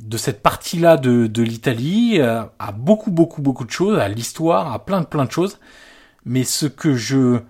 de 0.00 0.16
cette 0.18 0.42
partie-là 0.42 0.98
de, 0.98 1.26
de 1.26 1.42
l'Italie, 1.42 2.20
euh, 2.20 2.42
à 2.58 2.72
beaucoup, 2.72 3.10
beaucoup, 3.10 3.40
beaucoup 3.40 3.64
de 3.64 3.70
choses, 3.70 3.98
à 3.98 4.08
l'histoire, 4.08 4.70
à 4.70 4.84
plein 4.84 5.00
de, 5.00 5.06
plein 5.06 5.24
de 5.24 5.32
choses. 5.32 5.58
Mais 6.26 6.44
ce 6.44 6.66
que 6.66 6.94
je, 6.94 7.40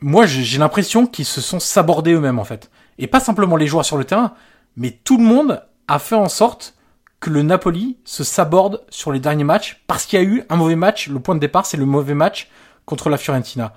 moi 0.00 0.24
j'ai 0.26 0.58
l'impression 0.58 1.08
qu'ils 1.08 1.24
se 1.24 1.40
sont 1.40 1.58
sabordés 1.58 2.12
eux-mêmes 2.12 2.38
en 2.38 2.44
fait. 2.44 2.70
Et 2.98 3.08
pas 3.08 3.18
simplement 3.18 3.56
les 3.56 3.66
joueurs 3.66 3.84
sur 3.84 3.96
le 3.96 4.04
terrain, 4.04 4.34
mais 4.78 4.92
tout 4.92 5.18
le 5.18 5.24
monde 5.24 5.60
a 5.88 5.98
fait 5.98 6.14
en 6.14 6.28
sorte 6.28 6.74
que 7.20 7.30
le 7.30 7.42
Napoli 7.42 7.98
se 8.04 8.22
saborde 8.22 8.84
sur 8.90 9.10
les 9.10 9.18
derniers 9.18 9.44
matchs 9.44 9.82
parce 9.88 10.06
qu'il 10.06 10.20
y 10.20 10.22
a 10.22 10.24
eu 10.24 10.44
un 10.48 10.56
mauvais 10.56 10.76
match. 10.76 11.08
Le 11.08 11.18
point 11.18 11.34
de 11.34 11.40
départ, 11.40 11.66
c'est 11.66 11.76
le 11.76 11.84
mauvais 11.84 12.14
match 12.14 12.48
contre 12.84 13.10
la 13.10 13.16
Fiorentina. 13.16 13.74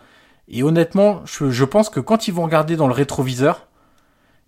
Et 0.47 0.61
honnêtement, 0.61 1.21
je, 1.25 1.65
pense 1.65 1.89
que 1.89 1.99
quand 1.99 2.27
ils 2.27 2.33
vont 2.33 2.43
regarder 2.43 2.75
dans 2.75 2.87
le 2.87 2.93
rétroviseur, 2.93 3.67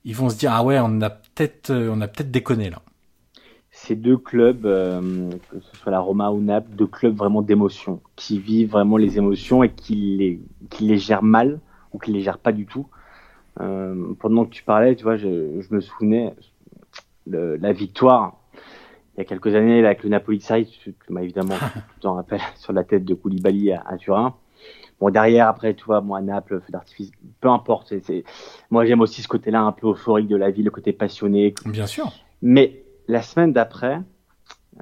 ils 0.05 0.15
vont 0.15 0.29
se 0.29 0.37
dire 0.37 0.51
ah 0.53 0.63
ouais, 0.63 0.77
on 0.79 1.01
a 1.01 1.09
peut-être, 1.09 1.71
euh, 1.71 1.89
on 1.91 2.23
déconné 2.23 2.69
là. 2.69 2.81
Ces 3.71 3.95
deux 3.95 4.17
clubs, 4.17 4.67
euh, 4.67 5.31
que 5.49 5.59
ce 5.59 5.77
soit 5.77 5.91
la 5.91 5.99
Roma 5.99 6.29
ou 6.29 6.39
Naples, 6.39 6.69
deux 6.75 6.85
clubs 6.85 7.15
vraiment 7.15 7.41
d'émotion, 7.41 7.99
qui 8.15 8.37
vivent 8.37 8.69
vraiment 8.69 8.97
les 8.97 9.17
émotions 9.17 9.63
et 9.63 9.71
qui 9.71 9.95
les, 9.95 10.39
qui 10.69 10.83
les 10.83 10.99
gèrent 10.99 11.23
mal 11.23 11.59
ou 11.91 11.97
qui 11.97 12.11
les 12.11 12.21
gèrent 12.21 12.37
pas 12.37 12.51
du 12.51 12.67
tout. 12.67 12.85
Euh, 13.59 14.13
pendant 14.19 14.45
que 14.45 14.51
tu 14.51 14.63
parlais, 14.63 14.95
tu 14.95 15.03
vois, 15.03 15.15
je, 15.15 15.61
je 15.61 15.73
me 15.73 15.81
souvenais 15.81 16.33
de 17.27 17.57
la 17.61 17.71
victoire 17.71 18.43
il 19.15 19.19
y 19.19 19.21
a 19.21 19.25
quelques 19.25 19.53
années 19.53 19.81
là, 19.81 19.89
avec 19.89 20.03
le 20.03 20.09
Napoli 20.09 20.39
de 20.39 20.43
Sarri, 20.43 20.65
tu, 20.65 20.95
m'as 21.09 21.21
évidemment, 21.21 21.55
tu 21.93 21.99
t'en 22.01 22.15
rappelles, 22.15 22.41
sur 22.55 22.73
la 22.73 22.83
tête 22.83 23.05
de 23.05 23.13
Koulibaly 23.13 23.71
à, 23.71 23.83
à, 23.85 23.97
Turin. 23.97 24.35
Bon, 24.99 25.09
derrière, 25.09 25.47
après, 25.47 25.73
tu 25.73 25.85
vois, 25.85 26.01
moi, 26.01 26.21
Naples, 26.21 26.61
feu 26.61 26.71
d'artifice, 26.71 27.11
peu 27.41 27.49
importe. 27.49 27.93
c'est 28.01 28.23
Moi, 28.71 28.85
j'aime 28.85 29.01
aussi 29.01 29.21
ce 29.21 29.27
côté-là 29.27 29.61
un 29.61 29.71
peu 29.71 29.89
euphorique 29.89 30.27
de 30.27 30.35
la 30.35 30.49
vie, 30.49 30.63
le 30.63 30.71
côté 30.71 30.93
passionné. 30.93 31.53
Bien 31.65 31.85
sûr. 31.85 32.11
Mais 32.41 32.83
la 33.07 33.21
semaine 33.21 33.53
d'après, 33.53 33.99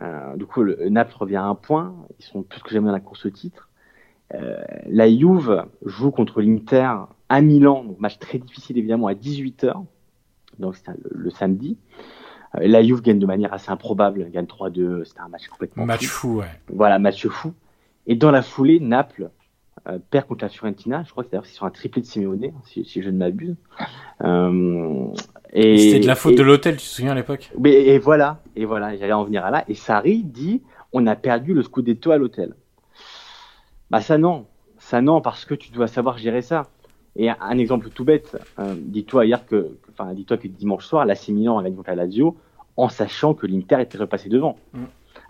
euh, 0.02 0.36
du 0.36 0.46
coup, 0.46 0.64
le, 0.64 0.90
Naples 0.90 1.16
revient 1.18 1.38
à 1.38 1.46
un 1.46 1.56
point. 1.56 1.96
Ils 2.20 2.26
sont 2.26 2.44
plus 2.44 2.62
que 2.62 2.70
jamais 2.70 2.88
dans 2.88 2.94
la 2.94 3.00
course 3.00 3.26
au 3.26 3.30
titre. 3.30 3.70
Euh, 4.34 4.62
la 4.88 5.10
Juve 5.10 5.66
joue 5.86 6.12
contre 6.12 6.42
l'Inter 6.42 6.92
à 7.30 7.42
Milan, 7.42 7.84
donc 7.84 8.00
match 8.00 8.20
très 8.20 8.38
difficile 8.38 8.78
évidemment 8.78 9.08
à 9.08 9.14
18h, 9.14 9.84
donc 10.60 10.76
c'était 10.76 10.92
le, 11.10 11.30
samedi. 11.30 11.78
Euh, 12.56 12.68
la 12.68 12.84
Juve 12.84 13.02
gagne 13.02 13.20
de 13.20 13.26
manière 13.26 13.54
assez 13.54 13.72
improbable, 13.72 14.30
gagne 14.32 14.46
3-2, 14.46 15.06
c'était 15.06 15.20
un 15.20 15.28
match 15.28 15.48
complètement 15.48 15.86
match 15.86 16.08
fou. 16.08 16.40
ouais. 16.40 16.48
Voilà, 16.68 17.00
match 17.00 17.28
fou. 17.28 17.54
Et 18.08 18.16
dans 18.16 18.32
la 18.32 18.42
foulée, 18.42 18.80
Naples 18.80 19.30
euh, 19.88 19.98
perd 20.12 20.28
contre 20.28 20.44
la 20.46 20.50
Fiorentina. 20.50 21.04
Je 21.06 21.12
crois 21.12 21.24
que 21.24 21.32
d'ailleurs 21.32 21.46
c'est 21.46 21.56
sur 21.56 21.66
un 21.66 21.72
triplé 21.72 22.02
de 22.02 22.08
Simeone, 22.08 22.52
si, 22.66 22.86
si 22.86 23.02
je 23.02 23.10
ne 23.10 23.18
m'abuse. 23.18 23.56
Euh, 24.24 25.08
et 25.54 25.78
c'était 25.78 26.00
de 26.02 26.08
la 26.08 26.16
faute 26.16 26.38
de 26.38 26.44
l'hôtel, 26.44 26.76
tu 26.76 26.84
te 26.84 26.88
souviens 26.88 27.12
à 27.12 27.16
l'époque? 27.16 27.52
Mais 27.60 27.72
et 27.72 27.98
voilà, 27.98 28.42
et 28.56 28.66
voilà, 28.66 28.96
j'allais 28.96 29.14
en 29.14 29.24
venir 29.24 29.44
à 29.44 29.52
là. 29.52 29.64
Et 29.68 29.74
Sarri 29.74 30.24
dit, 30.24 30.62
on 30.94 31.08
a 31.08 31.16
perdu 31.16 31.54
le 31.54 31.64
scudetto 31.64 32.12
à 32.12 32.18
l'hôtel. 32.18 32.54
Bah 33.92 34.02
ça 34.02 34.18
non, 34.18 34.46
Ça 34.80 35.02
non, 35.02 35.22
parce 35.22 35.46
que 35.46 35.54
tu 35.54 35.72
dois 35.72 35.88
savoir 35.88 36.18
gérer 36.18 36.42
ça. 36.42 36.68
Et 37.16 37.30
un, 37.30 37.38
un 37.42 37.58
exemple 37.58 37.90
tout 37.90 38.06
bête, 38.06 38.38
euh, 38.58 38.74
dis-toi 38.78 39.26
hier 39.26 39.46
que, 39.46 39.78
enfin, 39.92 40.14
dis-toi 40.14 40.38
que 40.38 40.48
dimanche 40.48 40.86
soir, 40.86 41.06
l'AC 41.06 41.28
Milan 41.30 41.60
a 41.60 41.64
gagné 41.64 41.76
contre 41.76 41.90
la 41.90 41.96
Lazio 41.98 42.38
en 42.78 42.88
sachant 42.90 43.34
que 43.34 43.46
l'Inter 43.46 43.82
était 43.82 43.98
repassé 43.98 44.30
devant. 44.30 44.58
Mm. 44.74 44.84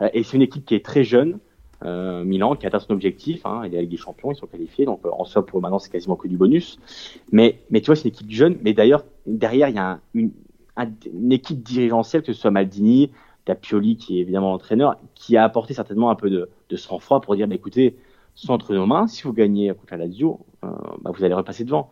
Euh, 0.04 0.10
et 0.14 0.24
c'est 0.24 0.38
une 0.38 0.44
équipe 0.44 0.64
qui 0.66 0.76
est 0.76 0.86
très 0.86 1.04
jeune, 1.04 1.40
euh, 1.84 2.24
Milan, 2.24 2.56
qui 2.56 2.66
a 2.66 2.70
atteint 2.70 2.80
son 2.80 2.94
objectif. 2.94 3.46
Hein, 3.48 3.64
il 3.66 3.72
y 3.72 3.76
a 3.76 3.78
la 3.78 3.82
Ligue 3.82 3.92
des 3.92 3.98
Champions, 3.98 4.32
ils 4.32 4.36
sont 4.36 4.46
qualifiés, 4.46 4.86
donc 4.86 5.00
en 5.06 5.26
soi 5.26 5.44
pour 5.46 5.60
maintenant 5.60 5.80
c'est 5.80 5.92
quasiment 5.92 6.16
que 6.16 6.28
du 6.28 6.38
bonus. 6.38 6.78
Mais, 7.32 7.60
mais 7.72 7.82
tu 7.82 7.88
vois, 7.88 7.96
c'est 7.96 8.04
une 8.04 8.10
équipe 8.10 8.30
jeune. 8.30 8.58
Mais 8.62 8.74
d'ailleurs, 8.74 9.04
derrière, 9.26 9.70
il 9.70 9.76
y 9.76 9.80
a 9.80 9.94
un- 9.94 10.00
une, 10.14 10.32
un- 10.78 10.92
une 11.12 11.32
équipe 11.32 11.64
dirigentielle, 11.64 12.22
que 12.22 12.32
ce 12.32 12.40
soit 12.40 12.52
Maldini, 12.52 13.12
t'as 13.46 13.56
Pioli 13.56 13.98
qui 13.98 14.20
est 14.20 14.22
évidemment 14.22 14.52
l'entraîneur, 14.52 14.98
qui 15.16 15.36
a 15.36 15.44
apporté 15.44 15.74
certainement 15.74 16.12
un 16.12 16.16
peu 16.16 16.30
de, 16.30 16.48
de 16.70 16.76
sang-froid 16.78 17.22
pour 17.22 17.36
dire, 17.36 17.48
bah, 17.48 17.56
écoutez, 17.56 17.96
c'est 18.36 18.50
entre 18.50 18.74
nos 18.74 18.86
mains. 18.86 19.08
Si 19.08 19.24
vous 19.24 19.34
gagnez 19.34 19.74
contre 19.74 19.92
la 19.92 20.06
Lazio, 20.06 20.40
euh, 20.64 20.70
bah, 21.02 21.12
vous 21.16 21.24
allez 21.24 21.34
repasser 21.34 21.64
devant. 21.64 21.90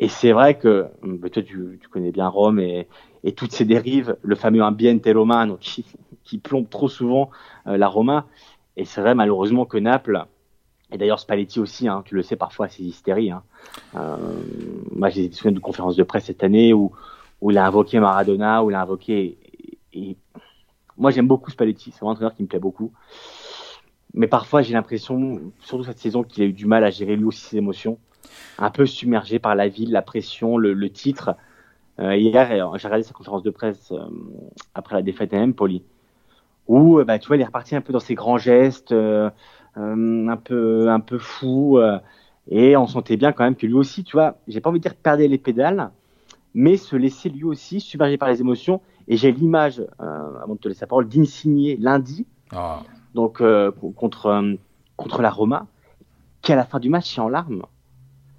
Et 0.00 0.08
c'est 0.08 0.32
vrai 0.32 0.58
que 0.58 0.88
bah, 1.02 1.30
toi, 1.30 1.42
tu, 1.42 1.80
connais 1.90 2.10
bien 2.10 2.28
Rome 2.28 2.58
et, 2.58 2.88
toutes 3.36 3.52
ces 3.52 3.64
dérives, 3.64 4.16
le 4.22 4.34
fameux 4.34 4.62
ambiente 4.62 5.06
romano 5.06 5.56
qui, 5.58 5.84
qui 6.24 6.38
plombe 6.38 6.68
trop 6.68 6.88
souvent 6.88 7.30
euh, 7.66 7.76
la 7.76 7.88
Roma. 7.88 8.26
Et 8.76 8.84
c'est 8.84 9.00
vrai 9.00 9.14
malheureusement 9.14 9.64
que 9.64 9.78
Naples, 9.78 10.26
et 10.90 10.98
d'ailleurs 10.98 11.20
Spalletti 11.20 11.60
aussi, 11.60 11.88
hein, 11.88 12.02
tu 12.04 12.14
le 12.14 12.22
sais 12.22 12.36
parfois, 12.36 12.68
c'est 12.68 12.82
hystérie. 12.82 13.30
Hein. 13.30 13.42
Euh, 13.96 14.16
moi, 14.92 15.08
j'ai 15.08 15.28
des 15.28 15.34
souvenirs 15.34 15.56
de 15.56 15.64
conférences 15.64 15.96
de 15.96 16.02
presse 16.02 16.24
cette 16.24 16.44
année 16.44 16.72
où, 16.72 16.92
où 17.40 17.50
il 17.50 17.58
a 17.58 17.66
invoqué 17.66 17.98
Maradona, 18.00 18.62
où 18.64 18.70
il 18.70 18.74
a 18.74 18.82
invoqué. 18.82 19.38
Et, 19.92 20.16
moi, 20.96 21.10
j'aime 21.10 21.26
beaucoup 21.26 21.50
Spalletti, 21.50 21.90
c'est 21.90 22.04
un 22.04 22.08
entraîneur 22.08 22.34
qui 22.34 22.42
me 22.42 22.48
plaît 22.48 22.60
beaucoup. 22.60 22.92
Mais 24.14 24.28
parfois, 24.28 24.62
j'ai 24.62 24.74
l'impression, 24.74 25.40
surtout 25.58 25.84
cette 25.84 25.98
saison, 25.98 26.22
qu'il 26.22 26.44
a 26.44 26.46
eu 26.46 26.52
du 26.52 26.66
mal 26.66 26.84
à 26.84 26.90
gérer 26.90 27.16
lui 27.16 27.24
aussi 27.24 27.40
ses 27.40 27.56
émotions. 27.56 27.98
Un 28.58 28.70
peu 28.70 28.86
submergé 28.86 29.40
par 29.40 29.56
la 29.56 29.66
ville, 29.66 29.90
la 29.90 30.02
pression, 30.02 30.56
le, 30.56 30.88
titre. 30.90 31.34
Euh, 31.98 32.16
hier, 32.16 32.48
euh, 32.52 32.78
j'ai 32.78 32.86
regardé 32.86 33.02
sa 33.02 33.12
conférence 33.12 33.42
de 33.42 33.50
presse 33.50 33.90
euh, 33.90 33.98
après 34.74 34.94
la 34.94 35.02
défaite 35.02 35.34
à 35.34 35.38
Empoli, 35.38 35.82
où 36.68 37.02
bah, 37.04 37.18
tu 37.18 37.26
vois, 37.26 37.36
il 37.36 37.42
est 37.42 37.46
reparti 37.46 37.74
un 37.74 37.80
peu 37.80 37.92
dans 37.92 38.00
ses 38.00 38.14
grands 38.14 38.38
gestes, 38.38 38.92
un 38.92 40.36
peu, 40.36 40.88
un 40.88 41.00
peu 41.00 41.18
fou, 41.18 41.78
et 42.48 42.76
on 42.76 42.86
sentait 42.86 43.16
bien 43.16 43.32
quand 43.32 43.44
même 43.44 43.56
que 43.56 43.66
lui 43.66 43.74
aussi, 43.74 44.04
tu 44.04 44.16
vois, 44.16 44.38
j'ai 44.46 44.60
pas 44.60 44.70
envie 44.70 44.78
de 44.78 44.84
dire 44.84 44.94
perdre 44.94 45.24
les 45.24 45.38
pédales, 45.38 45.90
mais 46.54 46.76
se 46.76 46.94
laisser 46.96 47.28
lui 47.28 47.44
aussi 47.44 47.80
submerger 47.80 48.16
par 48.16 48.28
les 48.28 48.40
émotions. 48.40 48.80
Et 49.08 49.16
j'ai 49.16 49.32
l'image, 49.32 49.84
avant 49.98 50.54
de 50.54 50.60
te 50.60 50.68
laisser 50.68 50.82
la 50.82 50.86
parole, 50.86 51.08
d'Insigné 51.08 51.76
lundi, 51.76 52.26
Ah. 52.52 52.82
Donc 53.14 53.40
euh, 53.40 53.70
contre 53.96 54.26
euh, 54.26 54.54
contre 54.96 55.22
la 55.22 55.30
Roma, 55.30 55.66
qui 56.42 56.52
à 56.52 56.56
la 56.56 56.64
fin 56.64 56.80
du 56.80 56.88
match 56.90 57.16
est 57.16 57.20
en 57.20 57.28
larmes, 57.28 57.62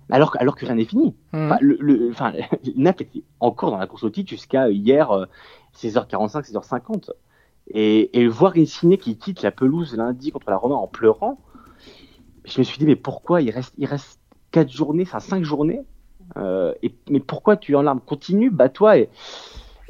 alors 0.09 0.31
que 0.31 0.37
alors 0.37 0.55
que 0.55 0.65
rien 0.65 0.75
n'est 0.75 0.85
fini. 0.85 1.15
Mhm. 1.33 1.45
Enfin, 1.45 1.57
le, 1.61 1.77
le, 1.79 2.09
enfin, 2.11 2.33
était 2.63 3.23
encore 3.39 3.71
dans 3.71 3.77
la 3.77 3.87
course 3.87 4.03
au 4.03 4.09
titre 4.09 4.29
jusqu'à 4.29 4.69
hier 4.69 5.11
euh, 5.11 5.25
16h45, 5.75 6.51
16h50. 6.51 7.11
Et, 7.67 8.19
et 8.19 8.27
voir 8.27 8.53
Insigné 8.55 8.99
qui 8.99 9.17
quitte 9.17 9.41
la 9.41 9.49
pelouse 9.49 9.95
lundi 9.95 10.31
contre 10.31 10.51
la 10.51 10.57
Roma 10.57 10.75
en 10.75 10.85
pleurant, 10.85 11.39
je 12.43 12.59
me 12.59 12.63
suis 12.63 12.77
dit 12.77 12.85
mais 12.85 12.95
pourquoi 12.95 13.41
il 13.41 13.49
reste 13.49 13.73
il 13.79 13.87
reste 13.87 14.19
quatre 14.51 14.71
journées, 14.71 15.01
enfin 15.01 15.19
cinq 15.19 15.43
journées, 15.43 15.81
euh, 16.37 16.73
et 16.83 16.93
mais 17.09 17.19
pourquoi 17.19 17.57
tu 17.57 17.71
es 17.71 17.75
en 17.75 17.81
larmes? 17.81 18.01
Continue, 18.01 18.51
bats-toi 18.51 18.99
et 18.99 19.09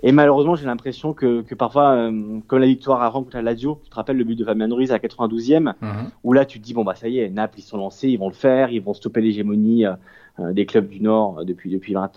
et 0.03 0.11
malheureusement, 0.11 0.55
j'ai 0.55 0.65
l'impression 0.65 1.13
que, 1.13 1.41
que 1.41 1.55
parfois, 1.55 1.91
euh, 1.95 2.39
comme 2.47 2.59
la 2.59 2.67
victoire 2.67 3.01
à 3.01 3.09
Rome 3.09 3.23
contre 3.23 3.37
la 3.37 3.43
Lazio, 3.43 3.79
tu 3.83 3.89
te 3.89 3.95
rappelles 3.95 4.17
le 4.17 4.23
but 4.23 4.35
de 4.35 4.43
Fabien 4.45 4.67
Ruiz 4.73 4.91
à 4.91 4.95
la 4.95 4.99
92e, 4.99 5.73
Mhm. 5.81 6.11
où 6.23 6.33
là 6.33 6.45
tu 6.45 6.59
te 6.59 6.65
dis 6.65 6.73
bon 6.73 6.83
bah 6.83 6.95
ça 6.95 7.07
y 7.07 7.19
est, 7.19 7.29
Naples 7.29 7.59
ils 7.59 7.63
sont 7.63 7.77
lancés, 7.77 8.09
ils 8.09 8.17
vont 8.19 8.27
le 8.27 8.33
faire, 8.33 8.69
ils 8.71 8.81
vont 8.81 8.93
stopper 8.93 9.21
l'hégémonie 9.21 9.85
euh, 9.85 9.93
euh, 10.39 10.53
des 10.53 10.65
clubs 10.65 10.87
du 10.87 11.01
Nord 11.01 11.39
euh, 11.39 11.43
depuis 11.45 11.69
depuis 11.71 11.93
20 11.93 12.11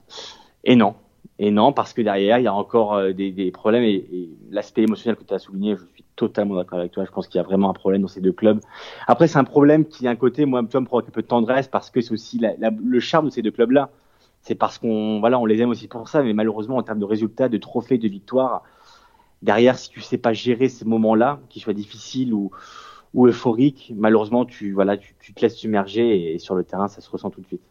Et 0.65 0.77
non, 0.77 0.95
et 1.39 1.51
non 1.51 1.73
parce 1.73 1.93
que 1.93 2.03
derrière 2.03 2.39
il 2.39 2.45
y 2.45 2.47
a 2.49 2.55
encore 2.55 2.95
euh, 2.95 3.13
des, 3.13 3.31
des 3.31 3.51
problèmes 3.51 3.85
et, 3.85 3.95
et 4.13 4.29
l'aspect 4.51 4.83
émotionnel 4.83 5.17
que 5.17 5.25
tu 5.25 5.33
as 5.35 5.39
souligné, 5.39 5.77
je 5.77 5.85
suis 5.95 6.05
totalement 6.17 6.57
d'accord 6.57 6.81
avec 6.81 6.91
toi. 6.93 7.05
Je 7.05 7.11
pense 7.13 7.29
qu'il 7.29 7.39
y 7.39 7.41
a 7.41 7.45
vraiment 7.45 7.71
un 7.71 7.75
problème 7.75 8.03
dans 8.03 8.09
ces 8.09 8.21
deux 8.21 8.33
clubs. 8.33 8.61
Après 9.07 9.29
c'est 9.29 9.39
un 9.39 9.45
problème 9.45 9.85
qui 9.87 10.05
d'un 10.05 10.17
côté 10.17 10.45
moi 10.47 10.63
tu 10.63 10.73
vois, 10.73 10.81
me 10.81 10.87
provoque 10.87 11.09
un 11.09 11.13
peu 11.13 11.23
de 11.23 11.27
tendresse 11.29 11.69
parce 11.69 11.91
que 11.91 12.01
c'est 12.01 12.13
aussi 12.13 12.39
la- 12.39 12.55
la- 12.59 12.71
le 12.71 13.01
charme 13.01 13.27
de 13.27 13.31
ces 13.31 13.43
deux 13.43 13.53
clubs 13.53 13.71
là. 13.71 13.91
C'est 14.43 14.55
parce 14.55 14.79
qu'on 14.79 15.21
voilà 15.21 15.39
on 15.39 15.47
les 15.47 15.61
aime 15.61 15.71
aussi 15.71 15.89
pour 15.89 16.09
ça, 16.09 16.23
mais 16.23 16.33
malheureusement 16.33 16.77
en 16.77 16.83
termes 16.83 17.01
de 17.01 17.05
résultats, 17.05 17.49
de 17.49 17.59
trophées, 17.59 17.99
de 17.99 18.09
victoires, 18.09 18.63
derrière 19.43 19.79
si 19.79 19.91
tu 19.91 20.01
sais 20.01 20.19
pas 20.19 20.33
gérer 20.33 20.69
ces 20.69 20.85
moments-là, 20.85 21.41
qu'ils 21.49 21.63
soient 21.63 21.75
difficiles 21.75 22.33
ou 22.33 22.51
ou 23.15 23.27
euphoriques, 23.27 23.93
malheureusement 23.97 24.45
tu 24.45 24.73
voilà 24.73 24.97
tu, 24.97 25.15
tu 25.21 25.35
te 25.35 25.41
laisses 25.41 25.57
submerger 25.57 26.33
et 26.35 26.39
sur 26.39 26.55
le 26.55 26.65
terrain 26.65 26.89
ça 26.89 27.01
se 27.01 27.11
ressent 27.11 27.31
tout 27.31 27.41
de 27.41 27.47
suite. 27.47 27.63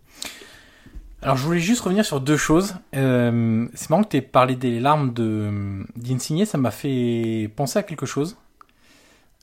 Alors 1.22 1.36
je 1.36 1.44
voulais 1.44 1.60
juste 1.60 1.82
revenir 1.82 2.06
sur 2.06 2.22
deux 2.22 2.38
choses. 2.38 2.76
Euh, 2.96 3.68
c'est 3.74 3.90
marrant 3.90 4.04
que 4.04 4.10
tu 4.10 4.18
aies 4.18 4.22
parlé 4.22 4.56
des 4.56 4.80
larmes 4.80 5.14
de 5.14 5.84
d'Insigné, 5.96 6.46
ça 6.46 6.58
m'a 6.58 6.72
fait 6.72 7.52
penser 7.56 7.80
à 7.80 7.84
quelque 7.84 8.06
chose. 8.06 8.38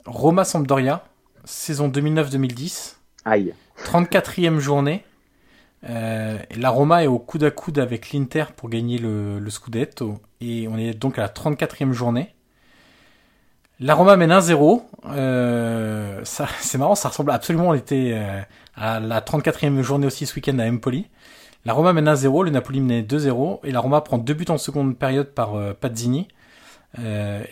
Roma 0.07 0.45
Sampdoria, 0.45 1.05
saison 1.45 1.89
2009-2010, 1.89 2.97
Aïe. 3.25 3.55
34e 3.85 4.59
journée. 4.59 5.05
Euh, 5.89 6.39
la 6.57 6.71
Roma 6.71 7.05
est 7.05 7.07
au 7.07 7.19
coude 7.19 7.45
à 7.45 7.51
coude 7.51 7.79
avec 7.79 8.13
l'Inter 8.13 8.47
pour 8.57 8.71
gagner 8.71 8.99
le, 8.99 9.45
Scudetto 9.51 10.21
et 10.41 10.67
on 10.69 10.79
est 10.79 10.95
donc 10.95 11.19
à 11.19 11.23
la 11.23 11.29
34e 11.29 11.93
journée. 11.93 12.35
La 13.81 13.95
Roma 13.95 14.17
mène 14.17 14.31
1-0. 14.31 14.83
Euh, 15.07 16.21
c'est 16.25 16.79
marrant, 16.79 16.95
ça 16.95 17.09
ressemble 17.09 17.33
absolument. 17.33 17.69
On 17.69 17.75
était 17.75 18.13
euh, 18.15 18.41
à 18.77 19.01
la 19.01 19.21
34e 19.21 19.83
journée 19.83 20.07
aussi 20.07 20.27
ce 20.27 20.35
week-end 20.37 20.59
à 20.59 20.69
Empoli. 20.69 21.07
La 21.65 21.73
Roma 21.73 21.93
mène 21.93 22.07
1-0, 22.07 22.45
le 22.45 22.51
Napoli 22.51 22.81
menait 22.81 23.03
2-0 23.03 23.61
et 23.65 23.73
la 23.73 23.81
Roma 23.81 24.03
prend 24.03 24.19
deux 24.19 24.35
buts 24.35 24.45
en 24.49 24.59
seconde 24.59 24.99
période 24.99 25.29
par 25.29 25.55
euh, 25.55 25.73
Pazzini, 25.73 26.29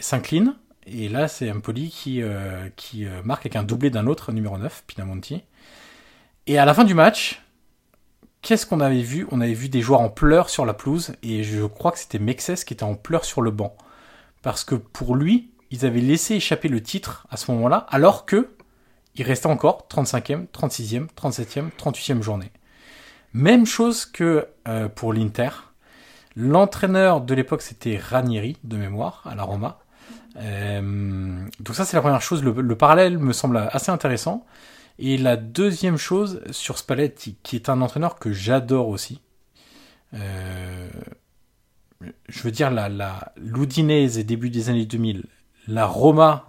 s'incline. 0.01 0.55
Et 0.87 1.09
là, 1.09 1.29
c'est 1.29 1.51
Empoli 1.51 1.89
qui, 1.89 2.23
qui 2.77 3.07
marque 3.25 3.47
avec 3.47 3.57
un 3.57 3.63
doublé 3.63 3.91
d'un 3.91 4.07
autre 4.07 4.33
numéro 4.33 4.59
9, 4.59 4.85
Pinamonti. 4.87 5.43
Et 6.47 6.59
à 6.59 6.65
la 6.65 6.75
fin 6.75 6.85
du 6.85 6.95
match, 6.95 7.41
qu'est-ce 8.43 8.66
qu'on 8.66 8.81
avait 8.81 9.02
vu? 9.02 9.27
On 9.31 9.40
avait 9.40 9.55
vu 9.55 9.69
des 9.69 9.81
joueurs 9.81 10.01
en 10.01 10.10
pleurs 10.10 10.51
sur 10.51 10.66
la 10.66 10.74
pelouse 10.74 11.12
et 11.23 11.43
je 11.43 11.64
crois 11.64 11.93
que 11.93 11.98
c'était 11.98 12.19
Mexès 12.19 12.64
qui 12.64 12.74
était 12.74 12.82
en 12.82 12.94
pleurs 12.94 13.24
sur 13.24 13.40
le 13.40 13.51
banc. 13.51 13.77
Parce 14.43 14.64
que 14.64 14.74
pour 14.74 15.16
lui, 15.16 15.51
ils 15.70 15.86
avaient 15.86 16.01
laissé 16.01 16.35
échapper 16.35 16.69
le 16.69 16.82
titre 16.82 17.27
à 17.31 17.36
ce 17.36 17.51
moment-là, 17.52 17.86
alors 17.89 18.27
que 18.27 18.51
il 19.14 19.24
restait 19.24 19.47
encore 19.47 19.86
35e, 19.90 20.47
36e, 20.48 21.06
37e, 21.09 21.70
38e 21.78 22.23
journée. 22.23 22.51
Même 23.35 23.66
chose 23.66 24.05
que 24.05 24.47
euh, 24.69 24.89
pour 24.89 25.12
l'Inter. 25.12 25.51
L'entraîneur 26.35 27.20
de 27.20 27.35
l'époque, 27.35 27.62
c'était 27.62 27.98
Ranieri, 27.98 28.56
de 28.64 28.77
mémoire, 28.77 29.23
à 29.27 29.35
la 29.35 29.43
Roma. 29.43 29.78
Euh, 30.39 31.47
donc 31.60 31.77
ça, 31.77 31.85
c'est 31.85 31.97
la 31.97 32.01
première 32.01 32.23
chose. 32.23 32.43
Le, 32.43 32.52
le 32.52 32.77
parallèle 32.77 33.19
me 33.19 33.35
semble 33.35 33.59
assez 33.70 33.90
intéressant. 33.90 34.47
Et 35.05 35.19
la 35.19 35.37
deuxième 35.37 35.97
chose 35.97 36.41
sur 36.53 36.79
Spalletti, 36.79 37.37
qui 37.43 37.57
est 37.57 37.69
un 37.69 37.81
entraîneur 37.83 38.20
que 38.20 38.33
j'adore 38.33 38.87
aussi. 38.89 39.20
Euh, 40.15 40.89
je 42.29 42.43
veux 42.43 42.53
dire, 42.53 42.70
la, 42.70 42.89
la 42.89 43.33
l'Udinese 43.37 44.19
début 44.19 44.49
des 44.49 44.69
années 44.70 44.87
2000, 44.87 45.24
la 45.66 45.87
Roma 45.87 46.47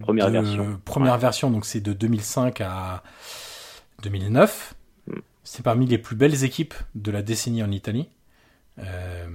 Première 0.00 0.26
de- 0.28 0.32
version. 0.32 0.80
première 0.84 1.14
Ouais. 1.14 1.18
version, 1.18 1.50
donc 1.50 1.66
c'est 1.66 1.80
de 1.80 1.92
2005 1.92 2.60
à 2.62 3.02
2009. 4.02 4.74
Mm. 5.06 5.12
C'est 5.42 5.62
parmi 5.62 5.86
les 5.86 5.98
plus 5.98 6.16
belles 6.16 6.42
équipes 6.44 6.74
de 6.94 7.10
la 7.10 7.20
décennie 7.22 7.62
en 7.62 7.70
Italie. 7.70 8.08
Euh, 8.80 9.26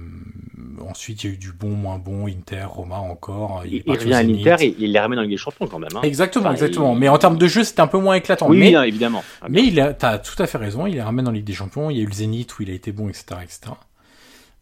ensuite, 0.86 1.24
il 1.24 1.26
y 1.28 1.30
a 1.30 1.34
eu 1.34 1.38
du 1.38 1.52
bon, 1.52 1.70
moins 1.70 1.98
bon, 1.98 2.26
Inter, 2.28 2.64
Roma 2.64 2.98
encore. 2.98 3.62
Il, 3.64 3.82
il 3.86 3.90
revient 3.92 4.12
à 4.12 4.22
l'Inter 4.22 4.56
et 4.60 4.76
il 4.78 4.92
les 4.92 4.98
ramène 5.00 5.18
dans 5.18 5.26
des 5.26 5.36
Champions 5.38 5.66
quand 5.66 5.78
même. 5.78 5.88
hein. 5.96 6.02
Exactement, 6.02 6.46
Enfin, 6.46 6.52
exactement. 6.54 6.92
il- 6.94 6.98
Mais 6.98 7.08
en 7.08 7.16
termes 7.18 7.38
de 7.38 7.46
jeu, 7.46 7.64
c'était 7.64 7.80
un 7.80 7.86
peu 7.86 7.98
moins 7.98 8.14
éclatant. 8.14 8.48
Oui, 8.48 8.58
mais 8.58 8.70
non, 8.70 8.82
évidemment. 8.82 9.24
Ah, 9.40 9.46
mais 9.48 9.62
il 9.64 9.80
a, 9.80 9.94
t'as 9.94 10.18
tout 10.18 10.40
à 10.42 10.46
fait 10.46 10.58
raison, 10.58 10.86
il 10.86 10.94
les 10.94 11.02
ramène 11.02 11.26
en 11.26 11.30
Ligue 11.30 11.44
des 11.44 11.54
Champions, 11.54 11.88
il 11.90 11.96
y 11.96 12.00
a 12.00 12.02
eu 12.02 12.06
le 12.06 12.12
Zénith 12.12 12.58
où 12.58 12.62
il 12.62 12.70
a 12.70 12.74
été 12.74 12.92
bon, 12.92 13.08
etc., 13.08 13.24
etc. 13.42 13.60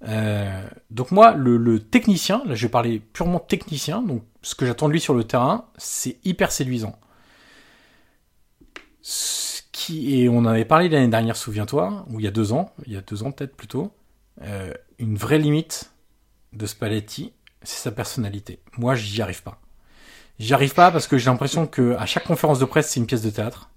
Euh, 0.06 0.62
donc 0.92 1.10
moi, 1.10 1.32
le, 1.34 1.56
le 1.56 1.80
technicien, 1.80 2.42
là 2.46 2.55
je 2.55 2.66
vais 2.66 2.70
parler 2.70 3.00
purement 3.00 3.40
technicien, 3.40 4.00
donc 4.00 4.22
ce 4.42 4.55
que 4.55 4.64
j'attends 4.64 4.86
de 4.86 4.92
lui 4.92 5.00
sur 5.00 5.12
le 5.14 5.24
terrain, 5.24 5.66
c'est 5.76 6.18
hyper 6.24 6.52
séduisant. 6.52 6.96
Ce 9.02 9.62
qui, 9.72 10.20
et 10.20 10.28
on 10.28 10.38
en 10.38 10.46
avait 10.46 10.64
parlé 10.64 10.88
l'année 10.88 11.09
dernière, 11.09 11.36
souviens-toi, 11.36 12.06
ou 12.10 12.20
il 12.20 12.24
y 12.24 12.28
a 12.28 12.30
deux 12.30 12.52
ans, 12.52 12.72
il 12.86 12.92
y 12.92 12.96
a 12.96 13.00
deux 13.00 13.22
ans 13.22 13.32
peut-être 13.32 13.56
plutôt, 13.56 13.90
euh, 14.43 14.73
une 14.98 15.16
vraie 15.16 15.39
limite 15.39 15.93
de 16.52 16.66
Spalletti, 16.66 17.32
c'est 17.62 17.82
sa 17.82 17.93
personnalité. 17.93 18.60
Moi, 18.77 18.94
j'y 18.94 19.20
arrive 19.23 19.43
pas. 19.43 19.60
J'y 20.39 20.55
arrive 20.55 20.74
pas 20.74 20.90
parce 20.90 21.06
que 21.06 21.19
j'ai 21.19 21.27
l'impression 21.27 21.66
que 21.66 21.97
à 21.97 22.06
chaque 22.06 22.24
conférence 22.24 22.59
de 22.59 22.65
presse, 22.65 22.90
c'est 22.90 23.01
une 23.01 23.06
pièce 23.06 23.23
de 23.23 23.31
théâtre 23.31 23.70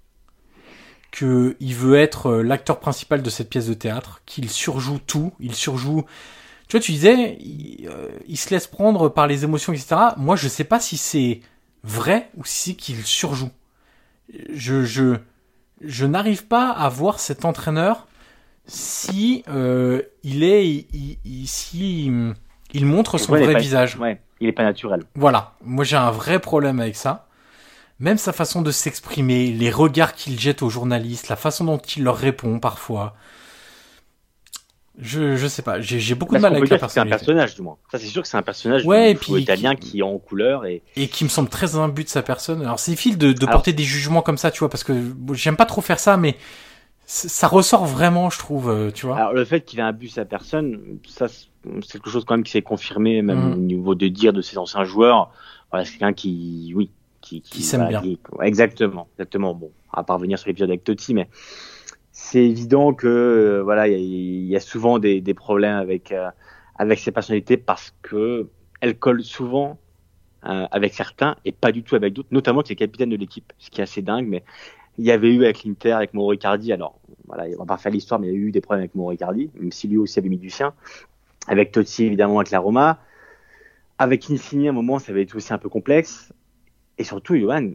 que 1.10 1.56
il 1.60 1.74
veut 1.74 1.96
être 1.96 2.26
euh, 2.26 2.42
l'acteur 2.42 2.80
principal 2.80 3.22
de 3.22 3.30
cette 3.30 3.50
pièce 3.50 3.66
de 3.66 3.74
théâtre, 3.74 4.22
qu'il 4.24 4.48
surjoue 4.48 4.98
tout, 4.98 5.32
il 5.40 5.54
surjoue. 5.54 6.04
Tu 6.68 6.76
vois, 6.76 6.80
tu 6.80 6.92
disais, 6.92 7.36
il, 7.40 7.86
euh, 7.88 8.08
il 8.26 8.38
se 8.38 8.50
laisse 8.50 8.66
prendre 8.66 9.08
par 9.08 9.26
les 9.26 9.44
émotions, 9.44 9.72
etc. 9.72 9.96
Moi, 10.16 10.36
je 10.36 10.48
sais 10.48 10.64
pas 10.64 10.80
si 10.80 10.96
c'est 10.96 11.40
vrai 11.84 12.30
ou 12.36 12.44
si 12.44 12.70
c'est 12.70 12.76
qu'il 12.76 13.04
surjoue. 13.04 13.50
Je, 14.54 14.84
je, 14.84 15.16
je 15.82 16.06
n'arrive 16.06 16.46
pas 16.46 16.70
à 16.70 16.88
voir 16.88 17.20
cet 17.20 17.44
entraîneur 17.44 18.06
si 18.66 19.44
euh, 19.48 20.02
il 20.22 20.44
est, 20.44 20.66
il, 20.68 21.18
il- 21.24 21.46
si 21.48 22.06
il, 22.06 22.34
il 22.72 22.86
montre 22.86 23.18
son 23.18 23.32
Ouais, 23.32 23.42
vrai 23.42 23.54
pas- 23.54 23.58
visage. 23.58 23.96
Ouais, 23.96 24.20
il 24.40 24.48
est 24.48 24.52
pas 24.52 24.62
naturel. 24.64 25.02
Voilà, 25.14 25.54
moi 25.64 25.84
j'ai 25.84 25.96
un 25.96 26.10
vrai 26.10 26.38
problème 26.38 26.80
avec 26.80 26.96
ça. 26.96 27.26
Même 28.00 28.18
sa 28.18 28.32
façon 28.32 28.62
de 28.62 28.70
s'exprimer, 28.72 29.52
les 29.52 29.70
regards 29.70 30.14
qu'il 30.14 30.38
jette 30.40 30.62
aux 30.62 30.70
journalistes, 30.70 31.28
la 31.28 31.36
façon 31.36 31.64
dont 31.64 31.78
il 31.78 32.02
leur 32.02 32.16
répond 32.16 32.58
parfois. 32.58 33.14
Je, 34.98 35.36
je 35.36 35.46
sais 35.46 35.62
pas, 35.62 35.80
j'ai 35.80 35.98
j'ai 36.00 36.14
beaucoup 36.14 36.34
de 36.36 36.40
mal 36.40 36.54
avec 36.54 36.68
la 36.68 36.76
que 36.76 36.80
c'est 36.80 37.00
un 37.00 37.04
personnalité. 37.06 37.16
personnage, 37.16 37.54
du 37.54 37.62
moins. 37.62 37.78
Ça, 37.90 37.98
c'est 37.98 38.06
sûr 38.06 38.20
que 38.22 38.28
c'est 38.28 38.36
un 38.36 38.42
personnage 38.42 38.84
Ouais, 38.84 39.14
du 39.14 39.20
puis- 39.20 39.40
italien 39.42 39.74
qui 39.74 40.00
est 40.00 40.02
en 40.02 40.18
couleur 40.18 40.66
et 40.66 40.82
Et 40.96 41.08
qui 41.08 41.24
me 41.24 41.30
semble 41.30 41.48
très 41.48 41.76
imbu 41.76 42.04
de 42.04 42.08
sa 42.10 42.22
personne. 42.22 42.60
Alors 42.62 42.78
c'est 42.78 42.90
difficile 42.90 43.16
de, 43.16 43.32
de 43.32 43.38
Alors- 43.44 43.52
porter 43.52 43.72
des 43.72 43.84
jugements 43.84 44.20
comme 44.20 44.36
ça, 44.36 44.50
tu 44.50 44.58
vois, 44.58 44.68
parce 44.68 44.84
que 44.84 44.92
j'aime 45.32 45.56
pas 45.56 45.64
trop 45.64 45.80
faire 45.80 45.98
ça, 45.98 46.16
mais 46.18 46.36
ça 47.28 47.46
ressort 47.48 47.84
vraiment, 47.84 48.30
je 48.30 48.38
trouve, 48.38 48.70
euh, 48.70 48.90
tu 48.90 49.06
vois. 49.06 49.16
Alors 49.16 49.32
le 49.34 49.44
fait 49.44 49.60
qu'il 49.64 49.78
ait 49.78 49.82
un 49.82 49.92
but 49.92 50.08
sa 50.08 50.24
personne, 50.24 50.98
ça 51.06 51.28
c'est 51.28 51.46
quelque 51.92 52.10
chose 52.10 52.24
quand 52.24 52.34
même 52.34 52.42
qui 52.44 52.52
s'est 52.52 52.62
confirmé 52.62 53.20
même 53.22 53.38
Mhm. 53.48 53.52
au 53.52 53.56
niveau 53.56 53.94
de 53.94 54.08
dire 54.08 54.32
de 54.32 54.40
ses 54.40 54.56
anciens 54.58 54.84
joueurs. 54.84 55.30
Voilà, 55.70 55.84
c'est 55.84 55.92
quelqu'un 55.92 56.12
qui, 56.12 56.72
oui, 56.74 56.90
qui, 57.20 57.40
Qui 57.42 57.62
s'aime 57.62 57.86
bien. 57.88 58.00
qui- 58.00 58.18
exactement, 58.42 59.08
exactement. 59.14 59.54
Bon, 59.54 59.70
à 59.92 60.02
pas 60.04 60.14
revenir 60.14 60.38
sur 60.38 60.48
l'épisode 60.48 60.70
avec 60.70 60.84
Totti, 60.84 61.12
mais 61.14 61.28
c'est 62.12 62.44
évident 62.44 62.92
que 62.94 63.06
euh, 63.08 63.62
voilà, 63.62 63.88
il 63.88 63.92
y, 63.92 63.94
a- 63.94 63.98
il 63.98 64.46
y 64.46 64.56
a 64.56 64.60
souvent 64.60 64.98
des, 64.98 65.20
des 65.20 65.34
problèmes 65.34 65.76
avec 65.76 66.12
euh, 66.12 66.30
avec 66.76 66.98
ses 66.98 67.12
personnalités 67.12 67.56
parce 67.56 67.94
que 68.02 68.48
elles 68.80 68.98
collent 68.98 69.22
souvent 69.24 69.78
euh, 70.46 70.66
avec 70.72 70.94
certains 70.94 71.36
et 71.44 71.52
pas 71.52 71.70
du 71.72 71.82
tout 71.84 71.94
avec 71.94 72.12
d'autres, 72.14 72.28
notamment 72.32 72.58
avec 72.60 72.70
les 72.70 72.76
capitaines 72.76 73.10
de 73.10 73.16
l'équipe, 73.16 73.52
ce 73.58 73.70
qui 73.70 73.80
est 73.80 73.84
assez 73.84 74.02
dingue. 74.02 74.26
Mais 74.28 74.42
il 74.98 75.04
y 75.04 75.10
avait 75.10 75.32
eu 75.32 75.44
avec 75.44 75.64
l'Inter, 75.64 75.92
avec 75.92 76.14
Mauro 76.14 76.32
Icardi, 76.32 76.72
alors 76.72 76.98
voilà, 77.26 77.44
on 77.56 77.60
va 77.60 77.66
pas 77.66 77.76
faire 77.78 77.92
l'histoire, 77.92 78.20
mais 78.20 78.28
il 78.28 78.32
y 78.32 78.36
a 78.36 78.38
eu 78.38 78.50
des 78.50 78.60
problèmes 78.60 78.82
avec 78.82 78.94
Mauro 78.94 79.12
Icardi, 79.12 79.50
même 79.58 79.72
si 79.72 79.88
lui 79.88 79.96
aussi 79.96 80.18
avait 80.18 80.28
mis 80.28 80.38
du 80.38 80.50
sien. 80.50 80.74
Avec 81.48 81.72
Totti, 81.72 82.04
évidemment, 82.04 82.38
avec 82.38 82.50
la 82.50 82.58
Roma. 82.58 82.98
Avec 83.98 84.30
Insigne, 84.30 84.68
à 84.68 84.70
un 84.70 84.74
moment, 84.74 84.98
ça 84.98 85.12
avait 85.12 85.22
été 85.22 85.34
aussi 85.34 85.52
un 85.52 85.58
peu 85.58 85.68
complexe. 85.68 86.32
Et 86.98 87.04
surtout, 87.04 87.36
Johan, 87.36 87.70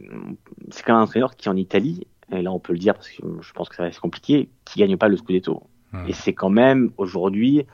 c'est 0.70 0.82
quand 0.84 0.92
même 0.92 1.00
un 1.00 1.04
entraîneur 1.04 1.36
qui, 1.36 1.48
en 1.48 1.56
Italie, 1.56 2.06
et 2.30 2.42
là 2.42 2.52
on 2.52 2.58
peut 2.58 2.72
le 2.72 2.78
dire 2.78 2.94
parce 2.94 3.08
que 3.10 3.22
je 3.40 3.52
pense 3.52 3.68
que 3.68 3.74
ça 3.74 3.82
va 3.82 3.88
être 3.88 4.00
compliqué, 4.00 4.48
qui 4.64 4.78
gagne 4.78 4.96
pas 4.96 5.08
le 5.08 5.16
Scudetto. 5.16 5.62
Hmm. 5.92 6.06
Et 6.06 6.12
c'est 6.12 6.34
quand 6.34 6.50
même, 6.50 6.92
aujourd'hui, 6.98 7.66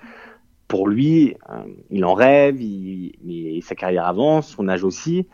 pour 0.68 0.88
lui, 0.88 1.34
euh, 1.50 1.64
il 1.90 2.04
en 2.04 2.14
rêve, 2.14 2.60
il, 2.60 3.62
sa 3.62 3.74
carrière 3.74 4.06
avance, 4.06 4.48
son 4.48 4.68
âge 4.68 4.84
aussi, 4.84 5.26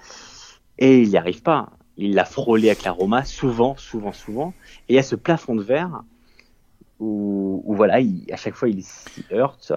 et 0.78 1.00
il 1.00 1.08
n'y 1.08 1.16
arrive 1.16 1.42
pas. 1.42 1.70
Il 2.02 2.14
l'a 2.14 2.24
frôlé 2.24 2.68
avec 2.70 2.82
la 2.84 2.92
Roma 2.92 3.24
souvent, 3.24 3.76
souvent, 3.76 4.12
souvent. 4.12 4.54
Et 4.88 4.94
il 4.94 4.96
y 4.96 4.98
a 4.98 5.02
ce 5.02 5.14
plafond 5.16 5.54
de 5.54 5.62
verre 5.62 6.02
où, 6.98 7.62
où 7.66 7.74
voilà, 7.74 8.00
il, 8.00 8.24
à 8.32 8.36
chaque 8.36 8.54
fois, 8.54 8.68
il 8.68 8.82
s'y 8.82 9.24
heurte 9.32 9.72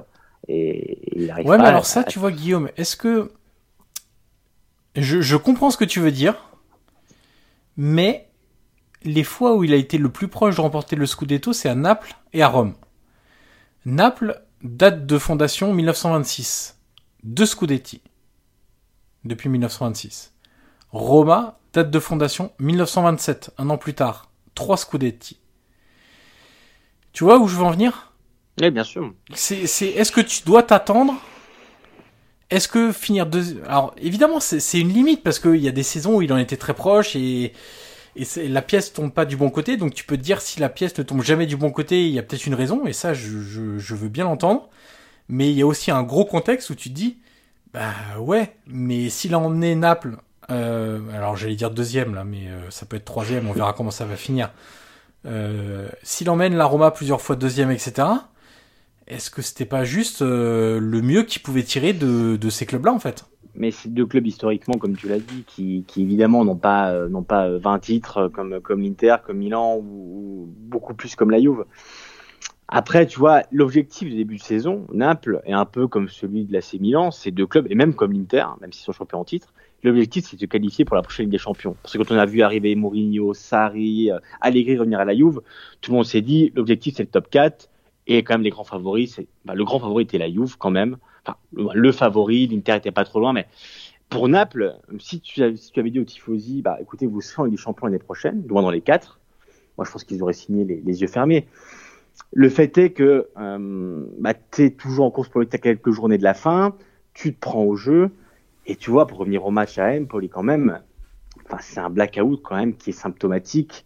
et, 0.48 1.20
il 1.20 1.30
arrive 1.32 1.48
Ouais, 1.48 1.58
pas 1.58 1.64
mais 1.64 1.68
à- 1.70 1.72
alors 1.72 1.86
ça, 1.86 2.00
à- 2.02 2.04
tu 2.04 2.20
vois, 2.20 2.32
Guillaume, 2.32 2.70
est-ce 2.78 2.96
que. 2.96 3.32
Je, 4.96 5.22
je 5.22 5.36
comprends 5.38 5.70
ce 5.72 5.78
que 5.78 5.86
tu 5.86 6.00
veux 6.00 6.12
dire, 6.12 6.36
mais 7.78 8.30
les 9.04 9.24
fois 9.24 9.56
où 9.56 9.64
il 9.64 9.74
a 9.74 9.78
été 9.78 9.98
le 9.98 10.10
plus 10.10 10.28
proche 10.28 10.56
de 10.56 10.62
remporter 10.62 10.96
le 10.96 11.06
Scudetto, 11.06 11.52
c'est 11.52 11.68
à 11.70 11.76
Naples 11.76 12.14
et 12.32 12.42
à 12.44 12.48
Rome. 12.48 12.76
Naples, 13.86 14.42
date 14.62 15.06
de 15.06 15.18
fondation 15.18 15.74
1926. 15.74 16.78
Deux 17.24 17.46
Scudetti. 17.46 18.02
Depuis 19.26 19.50
1926. 19.50 20.34
Roma, 20.92 21.58
date 21.74 21.92
de 21.92 22.00
fondation 22.00 22.52
1927, 22.60 23.52
un 23.58 23.70
an 23.70 23.78
plus 23.78 23.94
tard. 23.94 24.30
Trois 24.56 24.78
Scudetti. 24.78 25.40
Tu 27.12 27.24
vois 27.24 27.40
où 27.40 27.48
je 27.48 27.56
veux 27.56 27.64
en 27.64 27.72
venir? 27.72 28.14
Oui, 28.62 28.70
bien 28.70 28.84
sûr. 28.84 29.14
c'est, 29.34 29.66
c'est, 29.66 29.88
est-ce 29.88 30.12
que 30.12 30.22
tu 30.22 30.44
dois 30.44 30.64
t'attendre? 30.64 31.16
Est-ce 32.52 32.68
que 32.68 32.92
finir 32.92 33.26
deux... 33.26 33.64
Alors, 33.68 33.96
évidemment, 33.98 34.40
c'est, 34.40 34.60
c'est 34.60 34.80
une 34.80 34.94
limite, 34.94 35.24
parce 35.24 35.40
qu'il 35.40 35.56
y 35.56 35.68
a 35.68 35.72
des 35.72 35.84
saisons 35.84 36.18
où 36.18 36.22
il 36.22 36.32
en 36.32 36.38
était 36.38 36.58
très 36.58 36.76
proche, 36.76 37.16
et, 37.16 37.54
et 38.16 38.26
c'est, 38.26 38.48
la 38.48 38.62
pièce 38.62 38.94
tombe 38.94 39.12
pas 39.12 39.26
du 39.26 39.36
bon 39.36 39.50
côté, 39.50 39.76
donc 39.76 39.96
tu 39.96 40.06
peux 40.06 40.18
te 40.18 40.22
dire, 40.22 40.42
si 40.42 40.60
la 40.60 40.70
pièce 40.70 40.96
ne 41.00 41.04
tombe 41.04 41.24
jamais 41.24 41.48
du 41.48 41.58
bon 41.58 41.72
côté, 41.72 42.06
il 42.06 42.14
y 42.14 42.20
a 42.20 42.24
peut-être 42.24 42.46
une 42.46 42.54
raison, 42.54 42.86
et 42.86 42.94
ça, 42.94 43.16
je, 43.16 43.42
je, 43.42 43.80
je 43.80 43.96
veux 43.96 44.10
bien 44.10 44.26
l'entendre. 44.26 44.70
Mais 45.30 45.50
il 45.50 45.58
y 45.58 45.64
a 45.64 45.66
aussi 45.66 45.90
un 45.90 46.04
gros 46.04 46.26
contexte 46.26 46.70
où 46.70 46.76
tu 46.76 46.90
te 46.90 46.94
dis, 46.94 47.18
bah 47.74 47.94
ouais, 48.20 48.56
mais 48.68 49.10
s'il 49.10 49.34
a 49.34 49.40
emmené 49.40 49.74
Naples, 49.74 50.18
euh, 50.50 51.00
alors 51.14 51.36
j'allais 51.36 51.56
dire 51.56 51.72
deuxième 51.72 52.16
là, 52.16 52.24
mais 52.24 52.48
euh, 52.48 52.70
ça 52.70 52.86
peut 52.86 52.98
être 52.98 53.06
troisième, 53.06 53.48
on 53.48 53.54
verra 53.54 53.74
comment 53.74 53.92
ça 53.92 54.06
va 54.06 54.16
finir. 54.16 54.52
Euh, 55.26 55.88
s'il 56.04 56.30
emmène 56.30 56.56
la 56.56 56.66
Roma 56.66 56.92
plusieurs 56.92 57.22
fois 57.22 57.36
deuxième, 57.36 57.72
etc., 57.72 58.08
est-ce 59.08 59.30
que 59.30 59.42
c'était 59.42 59.66
pas 59.66 59.84
juste 59.84 60.22
le 60.22 61.02
mieux 61.02 61.24
qu'il 61.24 61.42
pouvait 61.42 61.64
tirer 61.64 61.92
de, 61.94 62.50
ces 62.50 62.66
clubs-là 62.66 62.94
en 62.94 63.00
fait? 63.00 63.26
Mais 63.56 63.70
c'est 63.70 63.94
deux 63.94 64.06
clubs 64.06 64.26
historiquement, 64.26 64.76
comme 64.76 64.96
tu 64.96 65.08
l'as 65.08 65.20
dit, 65.20 65.44
qui, 65.46 65.86
évidemment 65.98 66.44
n'ont 66.44 66.56
pas, 66.56 67.08
n'ont 67.08 67.24
pas 67.24 67.48
euh, 67.48 67.60
20 67.60 67.80
titres 67.80 68.28
comme, 68.30 68.62
comme 68.62 68.82
l'Inter, 68.82 69.18
comme 69.26 69.38
Milan 69.38 69.76
ou, 69.76 69.82
ou 69.84 70.54
beaucoup 70.58 70.94
plus 70.94 71.16
comme 71.16 71.30
la 71.30 71.40
Juve. 71.40 71.66
Après, 72.68 73.06
tu 73.06 73.20
vois, 73.20 73.44
l'objectif 73.52 74.10
du 74.10 74.16
début 74.16 74.38
de 74.38 74.42
saison, 74.42 74.88
Naples 74.92 75.42
est 75.46 75.54
un 75.54 75.66
peu 75.66 75.88
comme 75.88 76.10
celui 76.10 76.46
de 76.46 76.54
l'AC 76.54 76.74
Milan, 76.80 77.12
c'est 77.12 77.30
deux 77.30 77.46
clubs, 77.46 77.68
et 77.70 77.76
même 77.76 77.94
comme 77.94 78.14
l'Inter, 78.14 78.46
même 78.62 78.72
s'ils 78.72 78.86
sont 78.86 78.94
champions 78.94 79.20
en 79.20 79.26
titre, 79.26 79.54
l'objectif 79.84 80.26
c'est 80.26 80.36
de 80.36 80.42
se 80.42 80.46
qualifier 80.46 80.86
pour 80.86 80.96
la 80.96 81.02
prochaine 81.02 81.26
Ligue 81.26 81.32
des 81.32 81.38
Champions. 81.38 81.76
Parce 81.82 81.94
que 81.94 81.98
quand 82.00 82.14
on 82.14 82.18
a 82.18 82.26
vu 82.26 82.42
arriver 82.42 82.76
Mourinho, 82.76 83.34
Sarri, 83.34 84.12
euh, 84.12 84.20
Allegri 84.42 84.78
revenir 84.78 85.00
à 85.00 85.06
la 85.06 85.16
Juve, 85.16 85.42
tout 85.82 85.92
le 85.92 85.98
monde 85.98 86.06
s'est 86.06 86.22
dit, 86.22 86.52
l'objectif 86.56 86.96
c'est 86.96 87.04
le 87.04 87.10
top 87.10 87.30
4, 87.30 87.70
et 88.08 88.24
quand 88.24 88.36
même 88.36 88.44
les 88.44 88.50
grands 88.50 88.64
favoris, 88.64 89.16
c'est, 89.16 89.28
bah, 89.46 89.54
le 89.56 89.64
grand 89.64 89.80
favori 89.80 90.04
était 90.04 90.18
la 90.18 90.30
Juve 90.30 90.58
quand 90.58 90.72
même, 90.72 90.98
enfin, 91.26 91.38
le, 91.54 91.92
favori, 91.92 92.48
l'Inter 92.48 92.76
était 92.76 92.92
pas 92.92 93.06
trop 93.06 93.20
loin, 93.20 93.34
mais 93.34 93.48
pour 94.10 94.28
Naples, 94.28 94.76
si 95.00 95.20
tu, 95.20 95.58
si 95.58 95.72
tu 95.72 95.80
avais 95.80 95.90
dit 95.90 96.00
aux 96.00 96.04
Tifosi, 96.04 96.62
bah 96.62 96.78
écoutez, 96.80 97.08
vous 97.08 97.22
serez 97.22 97.42
en 97.42 97.46
Ligue 97.46 97.56
des 97.56 97.62
Champions 97.62 97.88
l'année 97.88 98.00
prochaine, 98.00 98.44
loin 98.48 98.62
dans 98.62 98.72
les 98.72 98.82
quatre, 98.82 99.20
moi 99.78 99.86
je 99.86 99.92
pense 99.92 100.04
qu'ils 100.04 100.22
auraient 100.22 100.34
signé 100.34 100.66
les, 100.66 101.02
yeux 101.02 101.08
fermés. 101.08 101.48
Le 102.32 102.48
fait 102.50 102.78
est 102.78 102.92
que 102.92 103.28
euh, 103.38 104.06
bah, 104.20 104.34
tu 104.34 104.66
es 104.66 104.70
toujours 104.70 105.06
en 105.06 105.12
course 105.12 105.30
pour 105.30 105.40
le 105.40 105.48
quelques 105.48 105.92
journées 105.92 106.20
de 106.20 106.24
la 106.24 106.36
fin, 106.36 106.76
tu 107.14 107.34
te 107.34 107.40
prends 107.40 107.64
au 107.64 107.76
jeu, 107.76 108.12
et 108.66 108.76
tu 108.76 108.92
vois, 108.92 109.08
pour 109.08 109.18
revenir 109.20 109.46
au 109.46 109.52
match 109.52 109.78
à 109.78 109.92
Empoli 109.92 110.30
quand 110.30 110.44
même, 110.44 110.82
enfin, 111.46 111.58
c'est 111.62 111.80
un 111.80 111.90
blackout 111.90 112.42
quand 112.42 112.56
même 112.56 112.76
qui 112.76 112.92
est 112.92 112.94
symptomatique 112.94 113.86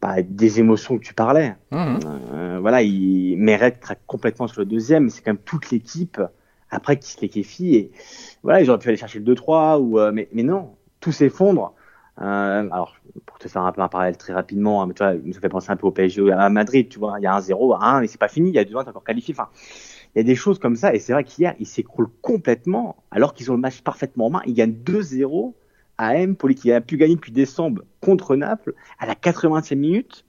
bah, 0.00 0.16
des 0.20 0.58
émotions 0.58 0.98
que 0.98 1.04
tu 1.04 1.14
parlais. 1.14 1.54
Mhm. 1.70 2.00
Euh, 2.32 2.58
voilà, 2.60 2.82
il 2.82 3.36
Meret 3.36 3.78
craque 3.80 4.02
complètement 4.06 4.48
sur 4.48 4.60
le 4.60 4.66
deuxième, 4.66 5.04
mais 5.04 5.10
c'est 5.10 5.22
quand 5.22 5.32
même 5.32 5.42
toute 5.44 5.70
l'équipe 5.70 6.20
après 6.70 6.98
qui 6.98 7.10
se 7.12 7.20
liquéfie. 7.20 7.76
Et 7.76 7.92
voilà, 8.42 8.60
ils 8.60 8.68
auraient 8.68 8.80
pu 8.80 8.88
aller 8.88 8.96
chercher 8.96 9.20
le 9.20 9.24
2-3, 9.24 9.78
ou, 9.78 9.98
euh, 9.98 10.10
mais, 10.12 10.28
mais 10.32 10.42
non, 10.42 10.74
tout 11.00 11.12
s'effondre. 11.12 11.74
Euh, 12.20 12.68
alors, 12.70 12.96
pour 13.26 13.38
te 13.38 13.48
faire 13.48 13.62
un 13.62 13.72
peu 13.72 13.80
un 13.80 13.88
parallèle 13.88 14.16
très 14.16 14.32
rapidement, 14.32 14.82
hein, 14.82 14.86
mais 14.86 14.94
tu 14.94 15.02
vois, 15.02 15.14
ça 15.32 15.40
fait 15.40 15.48
penser 15.48 15.70
un 15.70 15.76
peu 15.76 15.86
au 15.86 15.92
PSG 15.92 16.30
à 16.32 16.48
Madrid, 16.50 16.88
tu 16.88 16.98
vois, 16.98 17.14
il 17.18 17.22
y 17.22 17.26
a 17.26 17.34
un 17.34 17.40
0, 17.40 17.74
un, 17.74 18.00
mais 18.00 18.06
c'est 18.06 18.18
pas 18.18 18.28
fini, 18.28 18.50
il 18.50 18.54
y 18.54 18.58
a 18.58 18.64
deux 18.64 18.76
ans, 18.76 18.82
t'es 18.82 18.90
encore 18.90 19.04
qualifié. 19.04 19.34
Enfin, 19.34 19.48
il 20.14 20.18
y 20.18 20.20
a 20.20 20.24
des 20.24 20.34
choses 20.36 20.58
comme 20.58 20.76
ça, 20.76 20.94
et 20.94 20.98
c'est 20.98 21.12
vrai 21.12 21.24
qu'hier, 21.24 21.54
ils 21.58 21.66
s'écroulent 21.66 22.10
complètement, 22.20 23.02
alors 23.10 23.32
qu'ils 23.32 23.50
ont 23.50 23.54
le 23.54 23.60
match 23.60 23.80
parfaitement 23.80 24.26
en 24.26 24.30
main. 24.30 24.42
Ils 24.46 24.54
gagnent 24.54 24.76
2-0 24.84 25.54
à 25.98 26.14
Empoli, 26.16 26.54
qui 26.54 26.72
a 26.72 26.80
pu 26.80 26.96
gagner 26.96 27.14
depuis 27.14 27.32
décembre 27.32 27.82
contre 28.00 28.36
Naples, 28.36 28.74
à 28.98 29.06
la 29.06 29.14
80e 29.14 29.76
minute, 29.76 30.24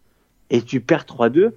et 0.49 0.61
tu 0.61 0.79
perds 0.79 1.05
3-2. 1.05 1.51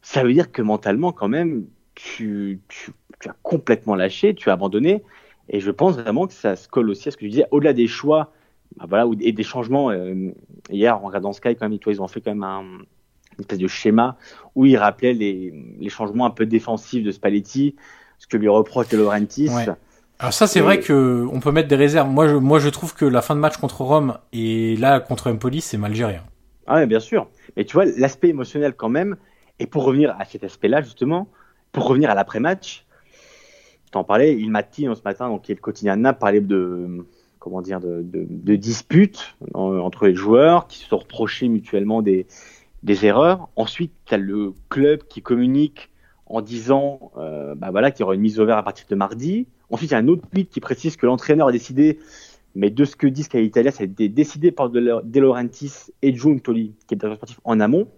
Ça 0.00 0.22
veut 0.22 0.32
dire 0.32 0.50
que 0.50 0.62
mentalement, 0.62 1.12
quand 1.12 1.28
même, 1.28 1.66
tu, 1.94 2.60
tu, 2.68 2.92
tu 3.20 3.28
as 3.28 3.36
complètement 3.42 3.94
lâché, 3.94 4.34
tu 4.34 4.48
as 4.48 4.54
abandonné. 4.54 5.02
Et 5.48 5.60
je 5.60 5.70
pense 5.70 5.96
vraiment 5.96 6.26
que 6.26 6.32
ça 6.32 6.56
se 6.56 6.68
colle 6.68 6.88
aussi 6.88 7.08
à 7.08 7.10
ce 7.10 7.16
que 7.16 7.24
tu 7.24 7.30
disais, 7.30 7.46
au-delà 7.50 7.72
des 7.72 7.86
choix 7.86 8.32
bah 8.76 8.86
voilà, 8.88 9.06
et 9.20 9.32
des 9.32 9.42
changements. 9.42 9.90
euh, 9.90 10.32
hier, 10.70 10.96
en 10.96 11.06
regardant 11.06 11.32
Sky, 11.32 11.54
quand 11.56 11.68
même, 11.68 11.78
ils 11.86 12.02
ont 12.02 12.08
fait 12.08 12.20
quand 12.20 12.30
même 12.30 12.44
un, 12.44 12.64
espèce 13.42 13.58
de 13.58 13.68
schéma 13.68 14.16
où 14.54 14.66
ils 14.66 14.76
rappelaient 14.76 15.12
les, 15.14 15.52
les 15.78 15.88
changements 15.88 16.26
un 16.26 16.30
peu 16.30 16.46
défensifs 16.46 17.04
de 17.04 17.10
Spalletti, 17.10 17.76
ce 18.18 18.26
que 18.26 18.36
lui 18.36 18.48
reproche 18.48 18.88
de 18.88 18.96
Laurentis. 18.98 19.48
Ouais. 19.50 19.66
Alors 20.18 20.32
ça 20.32 20.46
c'est 20.46 20.60
Et- 20.60 20.62
vrai 20.62 20.80
que 20.80 21.26
on 21.32 21.40
peut 21.40 21.52
mettre 21.52 21.68
des 21.68 21.76
réserves. 21.76 22.08
Moi 22.08 22.28
je, 22.28 22.36
moi 22.36 22.58
je 22.58 22.68
trouve 22.68 22.94
que 22.94 23.04
la 23.04 23.22
fin 23.22 23.34
de 23.34 23.40
match 23.40 23.56
contre 23.56 23.80
Rome 23.82 24.18
et 24.32 24.76
là 24.76 25.00
contre 25.00 25.30
Empoli 25.30 25.60
c'est 25.60 25.78
mal 25.78 25.94
géré. 25.94 26.16
hein. 26.16 26.24
Ah 26.66 26.76
ouais, 26.76 26.86
bien 26.86 27.00
sûr. 27.00 27.28
Mais 27.56 27.64
tu 27.64 27.72
vois, 27.72 27.84
l'aspect 27.86 28.28
émotionnel 28.28 28.74
quand 28.74 28.88
même, 28.88 29.16
et 29.58 29.66
pour 29.66 29.84
revenir 29.84 30.14
à 30.18 30.24
cet 30.24 30.44
aspect-là, 30.44 30.80
justement, 30.80 31.28
pour 31.72 31.86
revenir 31.88 32.08
à 32.08 32.14
l'après-match, 32.14 32.86
t'en 33.90 34.04
parlais, 34.04 34.34
il 34.38 34.48
Mattino 34.50 34.94
ce 34.94 35.02
matin, 35.04 35.28
donc 35.28 35.42
qui 35.42 35.52
est 35.52 35.56
le 35.56 35.60
quotidien 35.60 35.96
Naples, 35.96 36.20
parlait 36.20 36.40
de, 36.40 37.04
comment 37.40 37.62
dire, 37.62 37.80
de, 37.80 38.02
de, 38.02 38.24
de 38.28 38.54
disputes 38.56 39.34
en- 39.54 39.76
entre 39.78 40.06
les 40.06 40.14
joueurs 40.14 40.68
qui 40.68 40.78
se 40.78 40.86
sont 40.86 40.98
reprochés 40.98 41.48
mutuellement 41.48 42.00
des, 42.00 42.26
des 42.82 43.06
erreurs. 43.06 43.48
Ensuite, 43.56 43.92
tu 44.06 44.14
as 44.14 44.18
le 44.18 44.54
club 44.68 45.02
qui 45.08 45.22
communique 45.22 45.90
en 46.26 46.40
disant 46.40 47.12
euh, 47.16 47.54
bah 47.54 47.70
voilà, 47.70 47.90
qu'il 47.90 48.00
y 48.00 48.04
aura 48.04 48.14
une 48.14 48.20
mise 48.20 48.40
au 48.40 48.46
vert 48.46 48.58
à 48.58 48.62
partir 48.62 48.86
de 48.88 48.94
mardi. 48.94 49.46
Ensuite, 49.70 49.90
il 49.90 49.94
y 49.94 49.96
a 49.96 50.00
un 50.00 50.08
autre 50.08 50.26
tweet 50.32 50.50
qui 50.50 50.60
précise 50.60 50.96
que 50.96 51.06
l'entraîneur 51.06 51.48
a 51.48 51.52
décidé 51.52 51.98
Mais 52.54 52.70
de 52.70 52.84
ce 52.84 52.96
que 52.96 53.06
disent 53.06 53.26
Sky 53.26 53.44
Italia, 53.44 53.70
ça 53.70 53.82
a 53.82 53.86
été 53.86 54.08
décidé 54.08 54.50
par 54.50 54.70
De 54.70 55.02
et 56.02 56.14
Giuntoli, 56.14 56.74
qui 56.86 56.94
est 56.94 56.96
directeur 56.96 57.16
sportif 57.16 57.40
en 57.44 57.60
amont, 57.60 57.88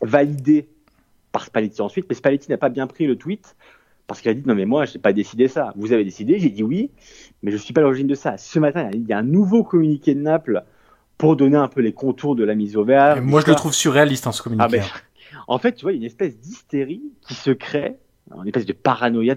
validé 0.00 0.68
par 1.32 1.44
Spalletti 1.44 1.80
ensuite. 1.80 2.06
Mais 2.08 2.14
Spalletti 2.14 2.50
n'a 2.50 2.58
pas 2.58 2.68
bien 2.68 2.86
pris 2.86 3.06
le 3.06 3.16
tweet 3.16 3.56
parce 4.06 4.20
qu'il 4.20 4.30
a 4.30 4.34
dit 4.34 4.42
non 4.46 4.54
mais 4.54 4.66
moi 4.66 4.84
je 4.84 4.94
n'ai 4.94 5.00
pas 5.00 5.12
décidé 5.12 5.48
ça. 5.48 5.72
Vous 5.76 5.92
avez 5.92 6.04
décidé, 6.04 6.38
j'ai 6.38 6.50
dit 6.50 6.62
oui, 6.62 6.90
mais 7.42 7.50
je 7.50 7.56
ne 7.56 7.60
suis 7.60 7.72
pas 7.72 7.80
l'origine 7.80 8.06
de 8.06 8.14
ça. 8.14 8.36
Ce 8.36 8.58
matin, 8.58 8.90
il 8.92 9.06
y 9.06 9.12
a 9.12 9.18
un 9.18 9.22
nouveau 9.22 9.64
communiqué 9.64 10.14
de 10.14 10.20
Naples 10.20 10.64
pour 11.22 11.36
donner 11.36 11.56
un 11.56 11.68
peu 11.68 11.82
les 11.82 11.92
contours 11.92 12.34
de 12.34 12.42
la 12.42 12.56
mise 12.56 12.76
au 12.76 12.82
vert. 12.82 13.22
moi 13.22 13.40
je 13.40 13.46
le 13.46 13.54
trouve 13.54 13.72
surréaliste 13.72 14.26
hein, 14.26 14.32
ce 14.32 14.42
communiqué. 14.42 14.64
Ah, 14.64 14.68
ben, 14.68 14.82
en 15.46 15.56
fait, 15.56 15.74
tu 15.74 15.82
vois, 15.82 15.92
il 15.92 15.94
y 15.94 15.98
a 15.98 16.00
une 16.00 16.06
espèce 16.06 16.36
d'hystérie 16.36 17.00
qui 17.20 17.34
se 17.34 17.52
crée, 17.52 17.94
une 18.34 18.48
espèce 18.48 18.66
de 18.66 18.72
paranoïa. 18.72 19.36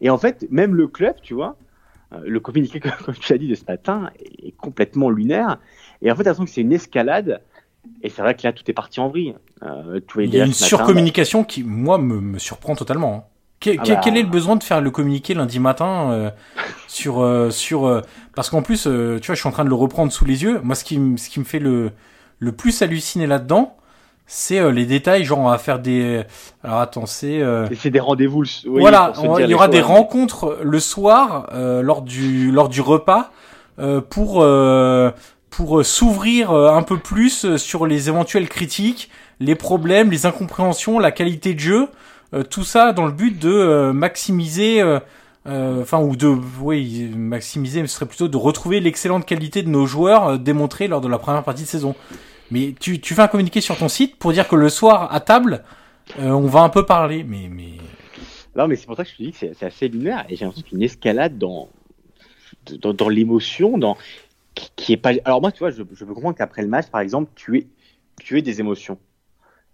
Et 0.00 0.10
en 0.10 0.18
fait, 0.18 0.44
même 0.50 0.74
le 0.74 0.88
club, 0.88 1.14
tu 1.22 1.34
vois, 1.34 1.56
euh, 2.12 2.18
le 2.26 2.40
communiqué, 2.40 2.80
comme 3.04 3.14
tu 3.14 3.32
l'as 3.32 3.38
dit 3.38 3.46
de 3.46 3.54
ce 3.54 3.62
matin, 3.68 4.10
est 4.18 4.56
complètement 4.56 5.08
lunaire. 5.08 5.60
Et 6.02 6.10
en 6.10 6.16
fait, 6.16 6.24
l'impression 6.24 6.44
que 6.46 6.50
c'est 6.50 6.62
une 6.62 6.72
escalade. 6.72 7.40
Et 8.02 8.08
c'est 8.08 8.22
vrai 8.22 8.34
que 8.34 8.42
là, 8.42 8.52
tout 8.52 8.68
est 8.68 8.74
parti 8.74 8.98
en 8.98 9.08
vrille. 9.08 9.36
Euh, 9.62 10.00
il 10.18 10.34
y 10.34 10.40
a 10.40 10.46
une 10.46 10.52
surcommunication 10.52 11.44
qui, 11.44 11.62
moi, 11.62 11.96
me, 11.98 12.40
surprend 12.40 12.74
totalement. 12.74 13.30
Ah 13.64 13.70
bah. 13.76 14.00
Quel, 14.02 14.16
est 14.16 14.22
le 14.22 14.28
besoin 14.28 14.56
de 14.56 14.62
faire 14.62 14.80
le 14.80 14.90
communiqué 14.90 15.34
lundi 15.34 15.58
matin 15.58 16.10
euh, 16.10 16.30
sur 16.88 17.22
euh, 17.22 17.50
sur 17.50 17.86
euh, 17.86 18.02
parce 18.34 18.50
qu'en 18.50 18.62
plus 18.62 18.82
tu 18.82 18.88
vois 18.88 19.34
je 19.34 19.40
suis 19.40 19.48
en 19.48 19.52
train 19.52 19.64
de 19.64 19.70
le 19.70 19.74
reprendre 19.74 20.12
sous 20.12 20.24
les 20.24 20.42
yeux 20.42 20.60
moi 20.62 20.74
ce 20.74 20.84
qui 20.84 21.00
ce 21.16 21.28
qui 21.28 21.40
me 21.40 21.44
fait 21.44 21.58
le 21.58 21.90
le 22.38 22.52
plus 22.52 22.82
halluciner 22.82 23.26
là-dedans 23.26 23.76
c'est 24.26 24.72
les 24.72 24.86
détails 24.86 25.24
genre 25.24 25.38
on 25.38 25.48
va 25.48 25.58
faire 25.58 25.78
des 25.78 26.22
alors 26.62 26.80
attends 26.80 27.06
c'est 27.06 27.42
c'est 27.80 27.90
des 27.90 28.00
rendez-vous 28.00 28.44
voilà 28.66 29.12
il 29.40 29.48
y 29.48 29.54
aura 29.54 29.68
des 29.68 29.80
rencontres 29.80 30.58
le 30.62 30.78
soir 30.78 31.48
lors 31.54 32.02
du 32.02 32.52
lors 32.52 32.68
du 32.68 32.82
repas 32.82 33.30
pour 34.10 34.46
pour 35.50 35.84
s'ouvrir 35.84 36.52
un 36.52 36.82
peu 36.82 36.98
plus 36.98 37.56
sur 37.56 37.86
les 37.86 38.08
éventuelles 38.08 38.48
critiques 38.48 39.10
les 39.40 39.54
problèmes 39.54 40.10
les 40.10 40.26
incompréhensions 40.26 40.98
la 40.98 41.10
qualité 41.10 41.54
de 41.54 41.60
jeu 41.60 41.88
euh, 41.88 41.88
tout 42.42 42.64
ça 42.64 42.92
dans 42.92 43.06
le 43.06 43.12
but 43.12 43.38
de 43.38 43.50
euh, 43.50 43.92
maximiser 43.92 44.80
euh, 44.80 45.00
enfin 45.44 46.00
ou 46.00 46.16
de 46.16 46.26
oui 46.60 47.10
maximiser 47.16 47.80
ce 47.86 47.94
serait 47.94 48.06
plutôt 48.06 48.28
de 48.28 48.36
retrouver 48.36 48.80
l'excellente 48.80 49.26
qualité 49.26 49.62
de 49.62 49.68
nos 49.68 49.86
joueurs 49.86 50.38
démontrés 50.38 50.88
lors 50.88 51.00
de 51.00 51.08
la 51.08 51.18
première 51.18 51.42
partie 51.44 51.62
de 51.62 51.68
saison. 51.68 51.94
Mais 52.50 52.74
tu, 52.78 53.00
tu 53.00 53.14
fais 53.14 53.22
un 53.22 53.28
communiqué 53.28 53.60
sur 53.60 53.76
ton 53.76 53.88
site 53.88 54.16
pour 54.16 54.32
dire 54.32 54.46
que 54.46 54.56
le 54.56 54.68
soir 54.68 55.12
à 55.12 55.20
table 55.20 55.62
on 56.18 56.46
va 56.46 56.60
un 56.60 56.68
peu 56.68 56.86
parler 56.86 57.24
mais 57.24 57.48
mais 57.50 57.72
non 58.54 58.68
mais 58.68 58.76
c'est 58.76 58.86
pour 58.86 58.96
ça 58.96 59.04
que 59.04 59.10
je 59.10 59.16
te 59.16 59.22
dis 59.22 59.32
que 59.32 59.38
c'est 59.38 59.66
assez 59.66 59.88
lunaire 59.88 60.24
et 60.28 60.36
j'ai 60.36 60.44
l'impression 60.44 60.68
qu'une 60.68 60.82
escalade 60.82 61.38
dans 61.38 61.68
dans, 62.80 62.92
dans 62.92 63.08
l'émotion 63.08 63.78
dans 63.78 63.96
qui, 64.54 64.92
est 64.92 64.96
pas 64.96 65.10
alors 65.24 65.40
moi 65.40 65.52
tu 65.52 65.58
vois 65.58 65.70
je, 65.70 65.82
peux 65.82 66.14
comprendre 66.14 66.36
qu'après 66.36 66.62
le 66.62 66.68
match 66.68 66.86
par 66.86 67.00
exemple 67.00 67.30
tu 67.34 67.58
es 67.58 67.66
tu 68.20 68.38
es 68.38 68.42
des 68.42 68.60
émotions. 68.60 68.98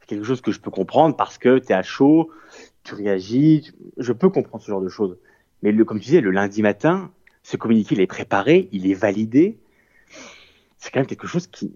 Quelque 0.06 0.24
chose 0.24 0.40
que 0.40 0.52
je 0.52 0.60
peux 0.60 0.70
comprendre 0.70 1.16
parce 1.16 1.38
que 1.38 1.58
tu 1.58 1.68
es 1.68 1.74
à 1.74 1.82
chaud, 1.82 2.30
tu 2.84 2.94
réagis, 2.94 3.72
je 3.96 4.12
peux 4.12 4.28
comprendre 4.28 4.62
ce 4.62 4.70
genre 4.70 4.80
de 4.80 4.88
choses. 4.88 5.16
Mais 5.62 5.72
le, 5.72 5.84
comme 5.84 6.00
tu 6.00 6.06
disais, 6.06 6.20
le 6.20 6.30
lundi 6.30 6.62
matin, 6.62 7.10
ce 7.42 7.56
communiqué, 7.56 7.94
il 7.94 8.00
est 8.00 8.06
préparé, 8.06 8.68
il 8.72 8.90
est 8.90 8.94
validé. 8.94 9.58
C'est 10.78 10.90
quand 10.90 11.00
même 11.00 11.06
quelque 11.06 11.26
chose 11.26 11.46
qui, 11.46 11.72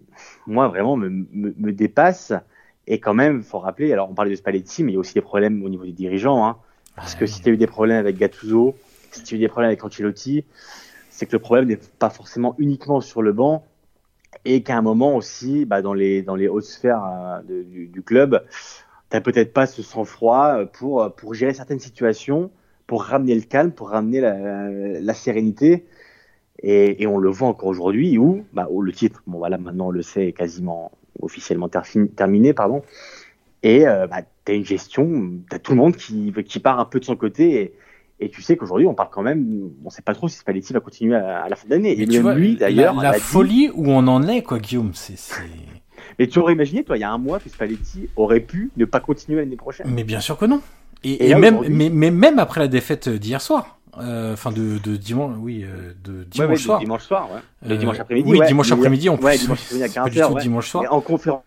moi, 0.46 0.68
vraiment 0.68 0.96
me, 0.96 1.08
me, 1.32 1.72
dépasse. 1.72 2.32
Et 2.88 2.98
quand 2.98 3.14
même, 3.14 3.42
faut 3.42 3.58
rappeler, 3.58 3.92
alors 3.92 4.10
on 4.10 4.14
parle 4.14 4.30
de 4.30 4.34
Spalletti, 4.34 4.82
mais 4.82 4.92
il 4.92 4.94
y 4.94 4.96
a 4.96 5.00
aussi 5.00 5.14
des 5.14 5.20
problèmes 5.20 5.62
au 5.64 5.68
niveau 5.68 5.84
des 5.84 5.92
dirigeants. 5.92 6.44
Hein, 6.44 6.56
parce 6.96 7.14
que 7.14 7.26
si 7.26 7.40
tu 7.40 7.48
as 7.48 7.52
eu 7.52 7.56
des 7.56 7.66
problèmes 7.66 7.98
avec 7.98 8.16
Gattuso, 8.16 8.76
si 9.12 9.22
tu 9.22 9.34
as 9.34 9.38
eu 9.38 9.40
des 9.40 9.48
problèmes 9.48 9.68
avec 9.68 9.84
Ancelotti, 9.84 10.44
c'est 11.10 11.26
que 11.26 11.32
le 11.32 11.38
problème 11.38 11.66
n'est 11.66 11.78
pas 11.98 12.10
forcément 12.10 12.54
uniquement 12.58 13.00
sur 13.00 13.22
le 13.22 13.32
banc, 13.32 13.64
et 14.44 14.62
qu'à 14.62 14.76
un 14.76 14.82
moment 14.82 15.16
aussi, 15.16 15.64
bah, 15.64 15.82
dans 15.82 15.94
les 15.94 16.22
dans 16.22 16.36
les 16.36 16.48
hautes 16.48 16.64
sphères 16.64 17.02
euh, 17.04 17.62
du, 17.62 17.86
du, 17.86 18.02
club, 18.02 18.44
t'as 19.08 19.20
peut-être 19.20 19.52
pas 19.52 19.66
ce 19.66 19.82
sang-froid 19.82 20.58
euh, 20.58 20.66
pour 20.66 21.02
euh, 21.02 21.08
pour 21.08 21.34
gérer 21.34 21.54
certaines 21.54 21.78
situations, 21.78 22.50
pour 22.86 23.04
ramener 23.04 23.34
le 23.34 23.42
calme, 23.42 23.72
pour 23.72 23.90
ramener 23.90 24.20
la, 24.20 24.70
la 24.70 25.14
sérénité. 25.14 25.86
Et, 26.62 27.02
et, 27.02 27.06
on 27.06 27.18
le 27.18 27.28
voit 27.28 27.48
encore 27.48 27.68
aujourd'hui 27.68 28.16
où, 28.16 28.44
bah, 28.54 28.66
où 28.70 28.80
le 28.80 28.90
titre, 28.90 29.22
bon 29.26 29.38
voilà, 29.38 29.58
maintenant 29.58 29.88
on 29.88 29.90
le 29.90 30.00
sait, 30.00 30.28
est 30.28 30.32
quasiment 30.32 30.90
officiellement 31.20 31.68
terminé, 31.68 32.54
pardon. 32.54 32.82
Et 33.62 33.86
euh, 33.86 34.06
bah, 34.06 34.22
t'as 34.44 34.54
une 34.54 34.64
gestion, 34.64 35.32
t'as 35.50 35.58
tout 35.58 35.72
le 35.72 35.78
monde 35.78 35.96
qui 35.96 36.32
qui 36.46 36.60
part 36.60 36.80
un 36.80 36.86
peu 36.86 36.98
de 36.98 37.04
son 37.04 37.16
côté. 37.16 37.60
Et, 37.60 37.74
et 38.20 38.30
tu 38.30 38.40
sais 38.40 38.56
qu'aujourd'hui, 38.56 38.86
on 38.86 38.94
parle 38.94 39.10
quand 39.10 39.22
même, 39.22 39.70
on 39.84 39.90
sait 39.90 40.02
pas 40.02 40.14
trop 40.14 40.28
si 40.28 40.38
Spalletti 40.38 40.72
va 40.72 40.80
continuer 40.80 41.16
à, 41.16 41.48
la 41.48 41.56
fin 41.56 41.68
d'année. 41.68 42.00
Et 42.00 42.06
tu 42.06 42.20
vois, 42.20 42.34
lui, 42.34 42.56
d'ailleurs, 42.56 42.94
la, 42.94 43.12
folie 43.14 43.70
où 43.74 43.88
on 43.88 44.06
en 44.06 44.26
est, 44.26 44.42
quoi, 44.42 44.58
Guillaume, 44.58 44.92
c'est. 44.94 45.34
Mais 46.18 46.26
tu 46.26 46.38
aurais 46.38 46.54
imaginé, 46.54 46.82
toi, 46.84 46.96
il 46.96 47.00
y 47.00 47.04
a 47.04 47.10
un 47.10 47.18
mois, 47.18 47.38
que 47.38 47.48
Spalletti 47.48 48.08
aurait 48.16 48.40
pu 48.40 48.70
ne 48.76 48.84
pas 48.84 49.00
continuer 49.00 49.38
l'année 49.38 49.56
prochaine. 49.56 49.86
Mais 49.90 50.04
bien 50.04 50.20
sûr 50.20 50.36
que 50.38 50.46
non. 50.46 50.60
Et, 51.04 51.34
même, 51.34 51.60
mais, 51.68 51.90
mais, 51.90 52.10
même 52.10 52.38
après 52.38 52.60
la 52.60 52.68
défaite 52.68 53.08
d'hier 53.08 53.40
soir, 53.40 53.78
euh, 53.98 54.32
enfin 54.32 54.50
de, 54.50 54.78
de, 54.78 54.96
dimanche, 54.96 55.34
oui, 55.38 55.64
euh, 55.64 55.92
de 56.04 56.24
dimanche 56.24 56.62
soir. 56.62 56.80
dimanche 56.80 57.04
soir, 57.04 57.28
ouais. 57.32 57.70
Euh, 57.70 57.76
dimanche 57.76 58.00
après-midi. 58.00 58.30
Oui, 58.30 58.40
dimanche 58.46 58.72
après-midi, 58.72 59.08
on 59.08 59.18
ouais, 59.20 59.38
dimanche 59.38 59.60
après-midi 59.62 59.84
à 59.84 60.04
15h. 60.04 60.40
Dimanche 60.40 60.68
soir. 60.68 60.84
Et 60.84 60.88
en 60.88 61.00
conférence 61.00 61.42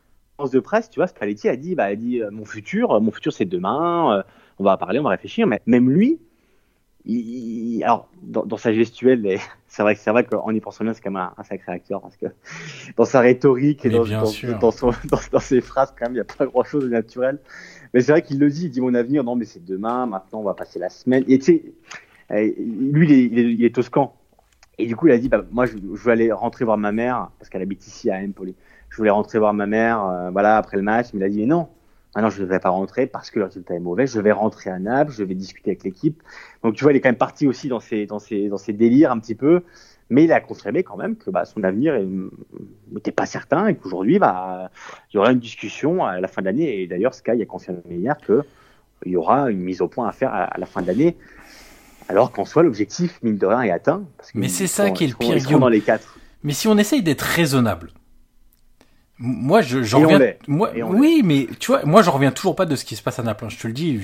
de 0.51 0.59
presse, 0.59 0.89
tu 0.89 0.99
vois, 0.99 1.07
Spalletti 1.07 1.49
a 1.49 1.55
dit, 1.55 1.75
bah, 1.75 1.85
a 1.85 1.95
dit, 1.95 2.21
mon 2.31 2.45
futur, 2.45 3.01
mon 3.01 3.11
futur, 3.11 3.33
c'est 3.33 3.45
demain. 3.45 4.23
on 4.59 4.63
va 4.63 4.77
parler, 4.77 4.99
on 4.99 5.03
va 5.03 5.09
réfléchir. 5.09 5.45
Mais 5.47 5.61
même 5.65 5.89
lui, 5.89 6.19
il, 7.05 7.83
alors 7.83 8.09
dans, 8.21 8.45
dans, 8.45 8.57
sa 8.57 8.73
gestuelle, 8.73 9.39
c'est 9.67 9.81
vrai 9.81 9.95
que 9.95 10.01
c'est 10.01 10.11
vrai 10.11 10.23
qu'en 10.23 10.51
y 10.51 10.59
pensant 10.59 10.83
bien, 10.83 10.93
c'est 10.93 11.01
quand 11.01 11.11
même 11.11 11.29
un, 11.37 11.43
sacré 11.43 11.71
acteur 11.71 12.01
parce 12.01 12.17
que 12.17 12.27
dans 12.97 13.05
sa 13.05 13.21
rhétorique 13.21 13.85
et 13.85 13.89
dans, 13.89 14.05
son, 14.71 14.91
dans, 15.31 15.39
ses 15.39 15.61
phrases, 15.61 15.93
quand 15.97 16.05
même, 16.05 16.13
il 16.13 16.15
n'y 16.15 16.21
a 16.21 16.25
pas 16.25 16.45
grand 16.45 16.63
chose 16.63 16.83
de 16.83 16.89
naturel. 16.89 17.39
Mais 17.93 18.01
c'est 18.01 18.11
vrai 18.11 18.21
qu'il 18.21 18.39
le 18.39 18.49
dit, 18.49 18.65
il 18.65 18.69
dit 18.69 18.81
mon 18.81 18.93
avenir, 18.93 19.23
non 19.23 19.35
mais 19.35 19.45
c'est 19.45 19.63
demain, 19.63 20.05
maintenant 20.05 20.39
on 20.39 20.43
va 20.43 20.53
passer 20.53 20.79
la 20.79 20.89
semaine. 20.89 21.23
Et 21.27 21.39
tu 21.39 21.45
sais, 21.45 21.63
eh, 22.31 22.55
lui 22.59 23.07
il 23.07 23.11
est, 23.11 23.23
il, 23.25 23.39
est, 23.39 23.53
il 23.53 23.65
est, 23.65 23.73
toscan. 23.73 24.15
Et 24.77 24.85
du 24.85 24.95
coup 24.95 25.07
il 25.07 25.13
a 25.13 25.17
dit, 25.17 25.29
bah, 25.29 25.43
moi 25.51 25.65
je, 25.65 25.73
je 25.73 26.03
veux 26.03 26.11
aller 26.11 26.31
rentrer 26.31 26.65
voir 26.65 26.77
ma 26.77 26.91
mère 26.91 27.31
parce 27.39 27.49
qu'elle 27.49 27.61
habite 27.61 27.85
ici 27.87 28.09
à 28.09 28.17
Empoli. 28.17 28.55
Je 28.89 28.97
voulais 28.97 29.09
rentrer 29.09 29.39
voir 29.39 29.53
ma 29.53 29.67
mère, 29.67 30.03
euh, 30.03 30.29
voilà 30.31 30.57
après 30.57 30.77
le 30.77 30.83
match. 30.83 31.07
Mais 31.13 31.19
il 31.19 31.23
a 31.23 31.29
dit 31.29 31.39
mais 31.39 31.45
non, 31.45 31.69
Maintenant, 32.19 32.35
je 32.35 32.43
ne 32.43 32.47
vais 32.49 32.59
pas 32.59 32.69
rentrer 32.69 33.07
parce 33.07 33.31
que 33.31 33.39
le 33.39 33.45
résultat 33.45 33.75
est 33.75 33.79
mauvais. 33.79 34.05
Je 34.05 34.19
vais 34.19 34.33
rentrer 34.33 34.69
à 34.69 34.77
Naples, 34.77 35.13
je 35.13 35.23
vais 35.23 35.35
discuter 35.35 35.69
avec 35.69 35.85
l'équipe. 35.85 36.21
Donc, 36.63 36.75
tu 36.75 36.83
vois, 36.83 36.91
il 36.91 36.97
est 36.97 36.99
quand 36.99 37.07
même 37.07 37.15
parti 37.15 37.47
aussi 37.47 37.69
dans 37.69 37.79
ses, 37.79 38.07
dans 38.07 38.19
ses, 38.19 38.49
dans 38.49 38.57
ses 38.57 38.73
délires 38.73 39.13
un 39.13 39.19
petit 39.19 39.35
peu. 39.35 39.63
Mais 40.09 40.25
il 40.25 40.33
a 40.33 40.41
confirmé 40.41 40.83
quand 40.83 40.97
même 40.97 41.15
que 41.15 41.29
bah, 41.29 41.45
son 41.45 41.63
avenir 41.63 41.97
n'était 42.91 43.13
pas 43.13 43.25
certain 43.25 43.67
et 43.67 43.75
qu'aujourd'hui, 43.75 44.19
bah, 44.19 44.69
il 45.13 45.15
y 45.15 45.17
aura 45.17 45.31
une 45.31 45.39
discussion 45.39 46.03
à 46.03 46.19
la 46.19 46.27
fin 46.27 46.41
de 46.41 46.47
l'année. 46.47 46.81
Et 46.81 46.87
d'ailleurs, 46.87 47.13
Sky 47.13 47.41
a 47.41 47.45
confirmé 47.45 47.79
hier 47.87 48.17
qu'il 48.17 48.43
y 49.05 49.15
aura 49.15 49.49
une 49.49 49.61
mise 49.61 49.79
au 49.79 49.87
point 49.87 50.09
à 50.09 50.11
faire 50.11 50.33
à, 50.33 50.57
la 50.57 50.65
fin 50.65 50.81
de 50.81 50.87
l'année. 50.87 51.15
Alors 52.09 52.33
qu'en 52.33 52.43
soi, 52.43 52.63
l'objectif, 52.63 53.17
mine 53.23 53.37
de 53.37 53.45
rien, 53.45 53.61
est 53.61 53.71
atteint. 53.71 54.03
Mais 54.33 54.49
c'est 54.49 54.67
ça 54.67 54.91
qui 54.91 55.05
est 55.05 55.07
le 55.07 55.15
pire, 55.15 55.57
dans 55.57 55.69
les 55.69 55.79
quatre. 55.79 56.19
Mais 56.43 56.51
si 56.51 56.67
on 56.67 56.77
essaye 56.77 57.01
d'être 57.01 57.21
raisonnable, 57.21 57.91
moi, 59.21 59.61
je, 59.61 59.83
j'en 59.83 59.99
reviens. 59.99 60.33
Moi, 60.47 60.71
oui, 60.81 61.21
mais 61.25 61.47
tu 61.59 61.67
vois, 61.67 61.83
moi, 61.83 62.01
j'en 62.01 62.11
reviens 62.11 62.31
toujours 62.31 62.55
pas 62.55 62.65
de 62.65 62.77
ce 62.77 62.85
qui 62.85 62.95
se 62.95 63.03
passe 63.03 63.19
à 63.19 63.23
Naples. 63.23 63.49
Je 63.49 63.59
te 63.59 63.67
le 63.67 63.73
dis, 63.73 64.01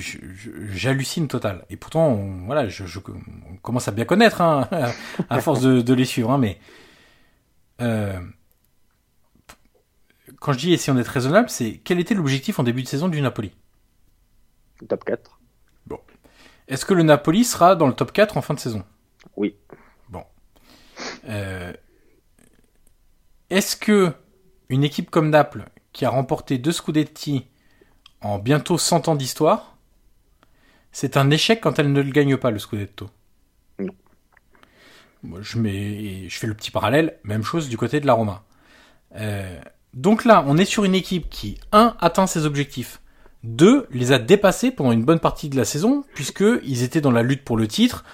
j'hallucine 0.70 1.26
total. 1.26 1.64
Et 1.70 1.76
pourtant, 1.76 2.14
voilà, 2.44 2.68
je, 2.68 2.84
je 2.84 3.00
on 3.50 3.56
commence 3.56 3.88
à 3.88 3.92
bien 3.92 4.04
connaître, 4.04 4.42
hein, 4.42 4.68
à 5.30 5.40
force 5.40 5.62
de, 5.62 5.80
de, 5.80 5.94
les 5.94 6.04
suivre. 6.04 6.30
Hein, 6.30 6.36
mais 6.36 6.58
euh, 7.80 8.20
quand 10.38 10.52
je 10.52 10.58
dis 10.58 10.76
si 10.76 10.90
on 10.90 10.98
est 10.98 11.08
raisonnable, 11.08 11.48
c'est 11.48 11.80
quel 11.82 11.98
était 11.98 12.14
l'objectif 12.14 12.58
en 12.58 12.62
début 12.62 12.82
de 12.82 12.88
saison 12.88 13.08
du 13.08 13.22
Napoli? 13.22 13.52
Top 14.86 15.02
4. 15.02 15.40
Bon. 15.86 15.98
Est-ce 16.68 16.84
que 16.84 16.92
le 16.92 17.04
Napoli 17.04 17.44
sera 17.44 17.74
dans 17.74 17.86
le 17.86 17.94
top 17.94 18.12
4 18.12 18.36
en 18.36 18.42
fin 18.42 18.52
de 18.52 18.60
saison? 18.60 18.84
Oui. 19.34 19.56
Bon. 20.10 20.24
Euh, 21.26 21.72
est-ce 23.48 23.76
que 23.76 24.12
une 24.68 24.84
équipe 24.84 25.10
comme 25.10 25.30
Naples, 25.30 25.64
qui 25.92 26.04
a 26.04 26.10
remporté 26.10 26.58
deux 26.58 26.72
Scudetti 26.72 27.46
en 28.20 28.38
bientôt 28.38 28.78
100 28.78 29.08
ans 29.08 29.14
d'histoire, 29.14 29.76
c'est 30.92 31.16
un 31.16 31.30
échec 31.30 31.60
quand 31.60 31.78
elle 31.78 31.92
ne 31.92 32.00
le 32.00 32.10
gagne 32.10 32.36
pas, 32.36 32.50
le 32.50 32.58
Scudetto. 32.58 33.10
Non. 33.78 33.92
je, 35.40 35.58
mets, 35.58 36.28
je 36.28 36.38
fais 36.38 36.46
le 36.46 36.54
petit 36.54 36.70
parallèle, 36.70 37.18
même 37.22 37.42
chose 37.42 37.68
du 37.68 37.76
côté 37.76 38.00
de 38.00 38.06
la 38.06 38.14
Roma. 38.14 38.44
Euh, 39.16 39.60
donc 39.92 40.24
là, 40.24 40.42
on 40.46 40.56
est 40.56 40.64
sur 40.64 40.84
une 40.84 40.94
équipe 40.94 41.28
qui, 41.28 41.58
un, 41.72 41.94
atteint 42.00 42.26
ses 42.26 42.46
objectifs, 42.46 43.00
deux, 43.44 43.86
les 43.90 44.12
a 44.12 44.18
dépassés 44.18 44.70
pendant 44.70 44.92
une 44.92 45.04
bonne 45.04 45.20
partie 45.20 45.48
de 45.48 45.56
la 45.56 45.64
saison, 45.64 46.04
puisqu'ils 46.14 46.82
étaient 46.82 47.00
dans 47.00 47.10
la 47.10 47.22
lutte 47.22 47.44
pour 47.44 47.56
le 47.56 47.68
titre, 47.68 48.04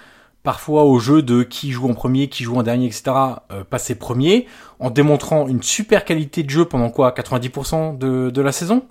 parfois 0.43 0.85
au 0.85 0.99
jeu 0.99 1.23
de 1.23 1.43
qui 1.43 1.73
joue 1.73 1.89
en 1.89 1.95
premier, 1.95 2.29
qui 2.29 2.45
joue 2.45 2.57
en 2.57 2.63
dernier, 2.63 2.87
etc., 2.87 3.03
euh, 3.51 3.65
passer 3.65 3.95
premier, 3.95 4.47
en 4.81 4.91
démontrant 4.91 5.47
une 5.49 5.63
super 5.63 6.05
qualité 6.05 6.43
de 6.43 6.51
jeu 6.51 6.65
pendant 6.65 6.91
quoi 6.91 7.11
90% 7.11 7.99
de, 7.99 8.31
de 8.31 8.43
la 8.43 8.53
saison, 8.53 8.85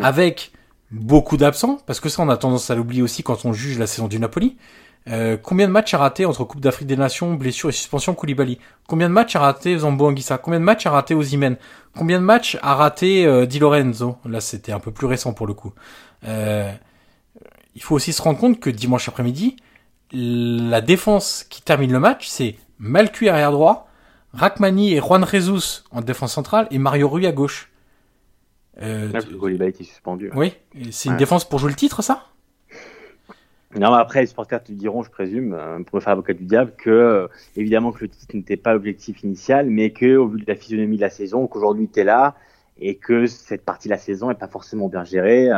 avec 0.00 0.52
beaucoup 0.90 1.36
d'absents, 1.36 1.78
parce 1.86 2.00
que 2.00 2.08
ça 2.08 2.22
on 2.22 2.28
a 2.28 2.36
tendance 2.36 2.70
à 2.70 2.74
l'oublier 2.74 3.02
aussi 3.02 3.22
quand 3.22 3.44
on 3.44 3.52
juge 3.52 3.78
la 3.78 3.86
saison 3.86 4.08
du 4.08 4.18
Napoli, 4.18 4.56
Euh, 5.10 5.38
combien 5.42 5.66
de 5.66 5.72
matchs 5.72 5.94
a 5.94 5.98
raté 5.98 6.26
entre 6.26 6.44
Coupe 6.44 6.60
d'Afrique 6.60 6.86
des 6.86 6.96
Nations, 6.96 7.34
blessure 7.34 7.70
et 7.70 7.72
suspension 7.72 8.14
Koulibaly? 8.14 8.58
Combien 8.86 9.08
de 9.08 9.14
matchs 9.14 9.36
a 9.36 9.40
raté 9.40 9.78
Zambo 9.78 10.06
Anguissa? 10.06 10.38
Combien 10.38 10.60
de 10.60 10.64
matchs 10.64 10.86
a 10.86 10.90
raté 10.90 11.14
Ozymen 11.14 11.56
Combien 11.96 12.18
de 12.18 12.24
matchs 12.24 12.58
a 12.62 12.74
raté 12.74 13.24
euh, 13.24 13.46
Di 13.46 13.58
Lorenzo? 13.58 14.18
Là, 14.26 14.40
c'était 14.40 14.72
un 14.72 14.80
peu 14.80 14.92
plus 14.92 15.06
récent 15.06 15.32
pour 15.32 15.46
le 15.46 15.54
coup. 15.54 15.72
Euh, 16.26 16.70
il 17.74 17.82
faut 17.82 17.94
aussi 17.94 18.12
se 18.12 18.20
rendre 18.20 18.38
compte 18.38 18.60
que 18.60 18.70
dimanche 18.70 19.08
après-midi, 19.08 19.56
la 20.12 20.80
défense 20.80 21.44
qui 21.44 21.62
termine 21.62 21.92
le 21.92 22.00
match, 22.00 22.28
c'est 22.28 22.56
Malcu 22.78 23.28
arrière 23.28 23.52
droit, 23.52 23.88
Rachmani 24.32 24.94
et 24.94 25.00
Juan 25.00 25.26
Jesus 25.26 25.84
en 25.90 26.00
défense 26.00 26.32
centrale 26.32 26.66
et 26.70 26.78
Mario 26.78 27.08
Rui 27.08 27.26
à 27.26 27.32
gauche. 27.32 27.70
Euh, 28.80 29.10
Là, 29.12 29.20
Koulibaly 29.22 29.70
était 29.70 29.84
suspendu. 29.84 30.30
Oui, 30.34 30.54
c'est 30.90 31.08
une 31.08 31.16
défense 31.16 31.48
pour 31.48 31.58
jouer 31.58 31.70
le 31.70 31.76
titre, 31.76 32.02
ça? 32.02 32.24
Non, 33.74 33.90
mais 33.90 34.00
après, 34.00 34.20
les 34.20 34.26
supporters 34.26 34.62
te 34.62 34.72
diront, 34.72 35.02
je 35.02 35.10
présume, 35.10 35.52
euh, 35.52 35.80
pour 35.82 36.02
faire 36.02 36.12
avocat 36.12 36.32
du 36.32 36.44
diable, 36.44 36.72
que 36.78 36.88
euh, 36.88 37.28
évidemment 37.54 37.92
que 37.92 38.00
le 38.00 38.08
titre 38.08 38.34
n'était 38.34 38.56
pas 38.56 38.72
l'objectif 38.72 39.22
initial, 39.22 39.68
mais 39.68 39.90
que 39.90 40.16
au 40.16 40.28
vu 40.28 40.40
de 40.40 40.46
la 40.46 40.54
physionomie 40.54 40.96
de 40.96 41.02
la 41.02 41.10
saison, 41.10 41.46
qu'aujourd'hui 41.46 41.88
tu 41.92 42.00
es 42.00 42.04
là 42.04 42.34
et 42.80 42.94
que 42.94 43.26
cette 43.26 43.64
partie 43.64 43.88
de 43.88 43.92
la 43.92 43.98
saison 43.98 44.30
est 44.30 44.36
pas 44.36 44.48
forcément 44.48 44.88
bien 44.88 45.04
gérée 45.04 45.50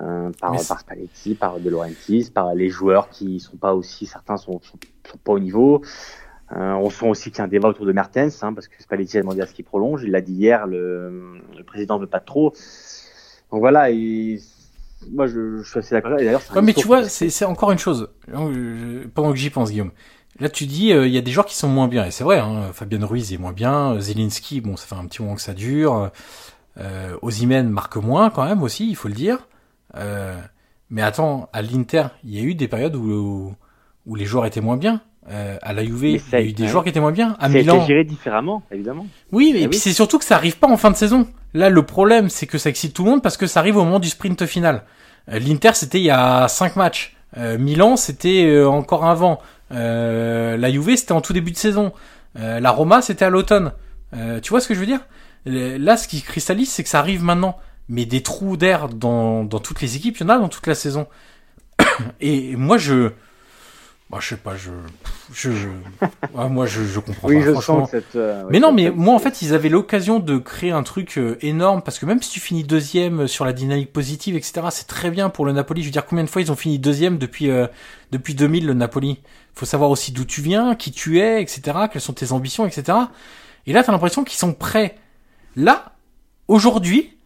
euh, 0.00 0.30
par, 0.40 0.52
par 0.52 0.80
Spalletti, 0.80 1.34
par 1.34 1.60
De 1.60 1.68
Laurentiis, 1.68 2.30
par 2.32 2.54
les 2.54 2.70
joueurs 2.70 3.10
qui 3.10 3.40
sont 3.40 3.56
pas 3.56 3.74
aussi, 3.74 4.06
certains 4.06 4.36
sont, 4.36 4.60
sont, 4.62 4.78
pas 5.22 5.32
au 5.32 5.38
niveau. 5.38 5.82
on 6.50 6.90
sent 6.90 7.08
aussi 7.08 7.30
qu'il 7.30 7.38
y 7.38 7.40
a 7.42 7.44
un 7.44 7.48
débat 7.48 7.68
autour 7.68 7.86
de 7.86 7.92
Mertens, 7.92 8.42
hein, 8.42 8.54
parce 8.54 8.68
que 8.68 8.82
Spalletti 8.82 9.18
a 9.18 9.20
demandé 9.20 9.40
à 9.42 9.46
ce 9.46 9.52
qu'il 9.52 9.64
prolonge. 9.64 10.02
Il 10.04 10.12
l'a 10.12 10.20
dit 10.20 10.34
hier, 10.34 10.66
le, 10.66 11.40
le 11.56 11.64
président 11.64 11.98
veut 11.98 12.06
pas 12.06 12.20
trop. 12.20 12.54
Donc 13.50 13.60
voilà, 13.60 13.90
et 13.90 14.38
moi, 15.10 15.26
je, 15.26 15.58
je, 15.58 15.68
suis 15.68 15.78
assez 15.78 15.94
d'accord. 15.94 16.12
D'ailleurs, 16.16 16.42
ouais, 16.54 16.62
mais 16.62 16.72
tu 16.72 16.86
vois, 16.86 17.08
c'est 17.08 17.44
encore 17.44 17.72
une 17.72 17.78
chose. 17.78 18.08
Pendant 19.14 19.30
que 19.30 19.36
j'y 19.36 19.50
pense, 19.50 19.70
Guillaume. 19.70 19.92
Là, 20.40 20.48
tu 20.48 20.66
dis, 20.66 20.92
euh, 20.92 21.06
il 21.06 21.12
y 21.12 21.18
a 21.18 21.20
des 21.20 21.30
joueurs 21.30 21.46
qui 21.46 21.56
sont 21.56 21.68
moins 21.68 21.88
bien. 21.88 22.06
Et 22.06 22.10
c'est 22.10 22.24
vrai, 22.24 22.38
hein, 22.38 22.72
Fabien 22.72 23.04
Ruiz 23.04 23.32
est 23.32 23.38
moins 23.38 23.52
bien. 23.52 24.00
Zelinski, 24.00 24.60
bon, 24.60 24.76
ça 24.76 24.86
fait 24.86 24.94
un 24.94 25.06
petit 25.06 25.22
moment 25.22 25.34
que 25.34 25.42
ça 25.42 25.52
dure. 25.52 26.10
Euh, 26.78 27.16
Ozymen 27.20 27.68
marque 27.68 27.96
moins 27.96 28.30
quand 28.30 28.44
même 28.44 28.62
aussi, 28.62 28.88
il 28.88 28.96
faut 28.96 29.08
le 29.08 29.14
dire. 29.14 29.46
Euh, 29.96 30.38
mais 30.90 31.02
attends, 31.02 31.48
à 31.52 31.62
l'Inter, 31.62 32.04
il 32.24 32.34
y 32.34 32.40
a 32.40 32.42
eu 32.42 32.54
des 32.54 32.68
périodes 32.68 32.96
où, 32.96 33.54
où 34.06 34.14
les 34.14 34.24
joueurs 34.24 34.46
étaient 34.46 34.60
moins 34.60 34.76
bien. 34.76 35.00
Euh, 35.30 35.56
à 35.62 35.72
la 35.72 35.84
Juve, 35.84 36.04
il 36.04 36.20
y 36.32 36.34
a 36.34 36.40
eu 36.42 36.52
des 36.52 36.66
joueurs 36.66 36.82
qui 36.82 36.88
étaient 36.88 37.00
moins 37.00 37.12
bien. 37.12 37.36
À 37.38 37.48
Milan, 37.48 37.76
été 37.76 37.86
géré 37.86 38.04
différemment, 38.04 38.62
évidemment. 38.72 39.06
Oui, 39.30 39.52
mais 39.54 39.64
ah 39.64 39.68
puis 39.68 39.78
c'est 39.78 39.92
surtout 39.92 40.18
que 40.18 40.24
ça 40.24 40.34
arrive 40.34 40.58
pas 40.58 40.68
en 40.68 40.76
fin 40.76 40.90
de 40.90 40.96
saison. 40.96 41.28
Là, 41.54 41.70
le 41.70 41.82
problème, 41.84 42.28
c'est 42.28 42.46
que 42.46 42.58
ça 42.58 42.70
excite 42.70 42.92
tout 42.92 43.04
le 43.04 43.10
monde 43.10 43.22
parce 43.22 43.36
que 43.36 43.46
ça 43.46 43.60
arrive 43.60 43.76
au 43.76 43.84
moment 43.84 44.00
du 44.00 44.08
sprint 44.08 44.46
final. 44.46 44.82
Euh, 45.30 45.38
L'Inter, 45.38 45.70
c'était 45.74 46.00
il 46.00 46.04
y 46.04 46.10
a 46.10 46.48
cinq 46.48 46.74
matchs. 46.74 47.16
Euh, 47.36 47.56
Milan, 47.56 47.96
c'était 47.96 48.46
euh, 48.46 48.68
encore 48.68 49.04
avant. 49.04 49.38
la 49.70 50.70
Juve, 50.72 50.96
c'était 50.96 51.12
en 51.12 51.20
tout 51.20 51.32
début 51.32 51.52
de 51.52 51.56
saison. 51.56 51.92
la 52.34 52.70
Roma, 52.70 53.00
c'était 53.00 53.24
à 53.24 53.30
l'automne. 53.30 53.72
tu 54.42 54.50
vois 54.50 54.60
ce 54.60 54.66
que 54.66 54.74
je 54.74 54.80
veux 54.80 54.86
dire? 54.86 55.06
Là, 55.46 55.96
ce 55.96 56.08
qui 56.08 56.20
cristallise, 56.22 56.70
c'est 56.70 56.82
que 56.82 56.88
ça 56.88 56.98
arrive 56.98 57.22
maintenant. 57.22 57.56
Mais 57.92 58.06
des 58.06 58.22
trous 58.22 58.56
d'air 58.56 58.88
dans, 58.88 59.44
dans 59.44 59.60
toutes 59.60 59.82
les 59.82 59.96
équipes, 59.96 60.16
il 60.16 60.22
y 60.22 60.24
en 60.24 60.30
a 60.30 60.38
dans 60.38 60.48
toute 60.48 60.66
la 60.66 60.74
saison. 60.74 61.06
Et 62.20 62.56
moi, 62.56 62.78
je 62.78 63.12
bah, 64.12 64.18
je 64.20 64.28
sais 64.28 64.36
pas, 64.36 64.56
je, 64.56 64.70
je, 65.32 65.48
moi 66.34 66.66
je, 66.66 66.84
je 66.84 67.00
comprends 67.00 67.28
oui, 67.28 67.42
pas. 67.42 67.54
Je 67.54 67.60
sens 67.62 67.90
cette, 67.90 68.14
euh, 68.14 68.44
mais 68.50 68.60
non, 68.60 68.70
mais 68.70 68.90
moi 68.90 69.14
en 69.14 69.18
fait 69.18 69.40
ils 69.40 69.54
avaient 69.54 69.70
l'occasion 69.70 70.18
de 70.18 70.36
créer 70.36 70.70
un 70.70 70.82
truc 70.82 71.16
euh, 71.16 71.38
énorme 71.40 71.80
parce 71.80 71.98
que 71.98 72.04
même 72.04 72.20
si 72.20 72.28
tu 72.28 72.38
finis 72.38 72.62
deuxième 72.62 73.26
sur 73.26 73.46
la 73.46 73.54
dynamique 73.54 73.90
positive, 73.90 74.36
etc., 74.36 74.66
c'est 74.70 74.86
très 74.86 75.10
bien 75.10 75.30
pour 75.30 75.46
le 75.46 75.52
Napoli. 75.52 75.80
Je 75.80 75.86
veux 75.86 75.92
dire 75.92 76.04
combien 76.04 76.24
de 76.24 76.28
fois 76.28 76.42
ils 76.42 76.52
ont 76.52 76.56
fini 76.56 76.78
deuxième 76.78 77.16
depuis 77.16 77.50
euh, 77.50 77.66
depuis 78.10 78.34
2000 78.34 78.66
le 78.66 78.74
Napoli? 78.74 79.18
Faut 79.54 79.64
savoir 79.64 79.88
aussi 79.88 80.12
d'où 80.12 80.26
tu 80.26 80.42
viens, 80.42 80.74
qui 80.74 80.92
tu 80.92 81.18
es, 81.18 81.40
etc., 81.40 81.78
quelles 81.90 82.02
sont 82.02 82.12
tes 82.12 82.32
ambitions, 82.32 82.66
etc. 82.66 82.98
Et 83.66 83.72
là 83.72 83.82
t'as 83.82 83.92
l'impression 83.92 84.24
qu'ils 84.24 84.38
sont 84.38 84.52
prêts. 84.52 84.98
Là, 85.56 85.94
aujourd'hui, 86.48 87.16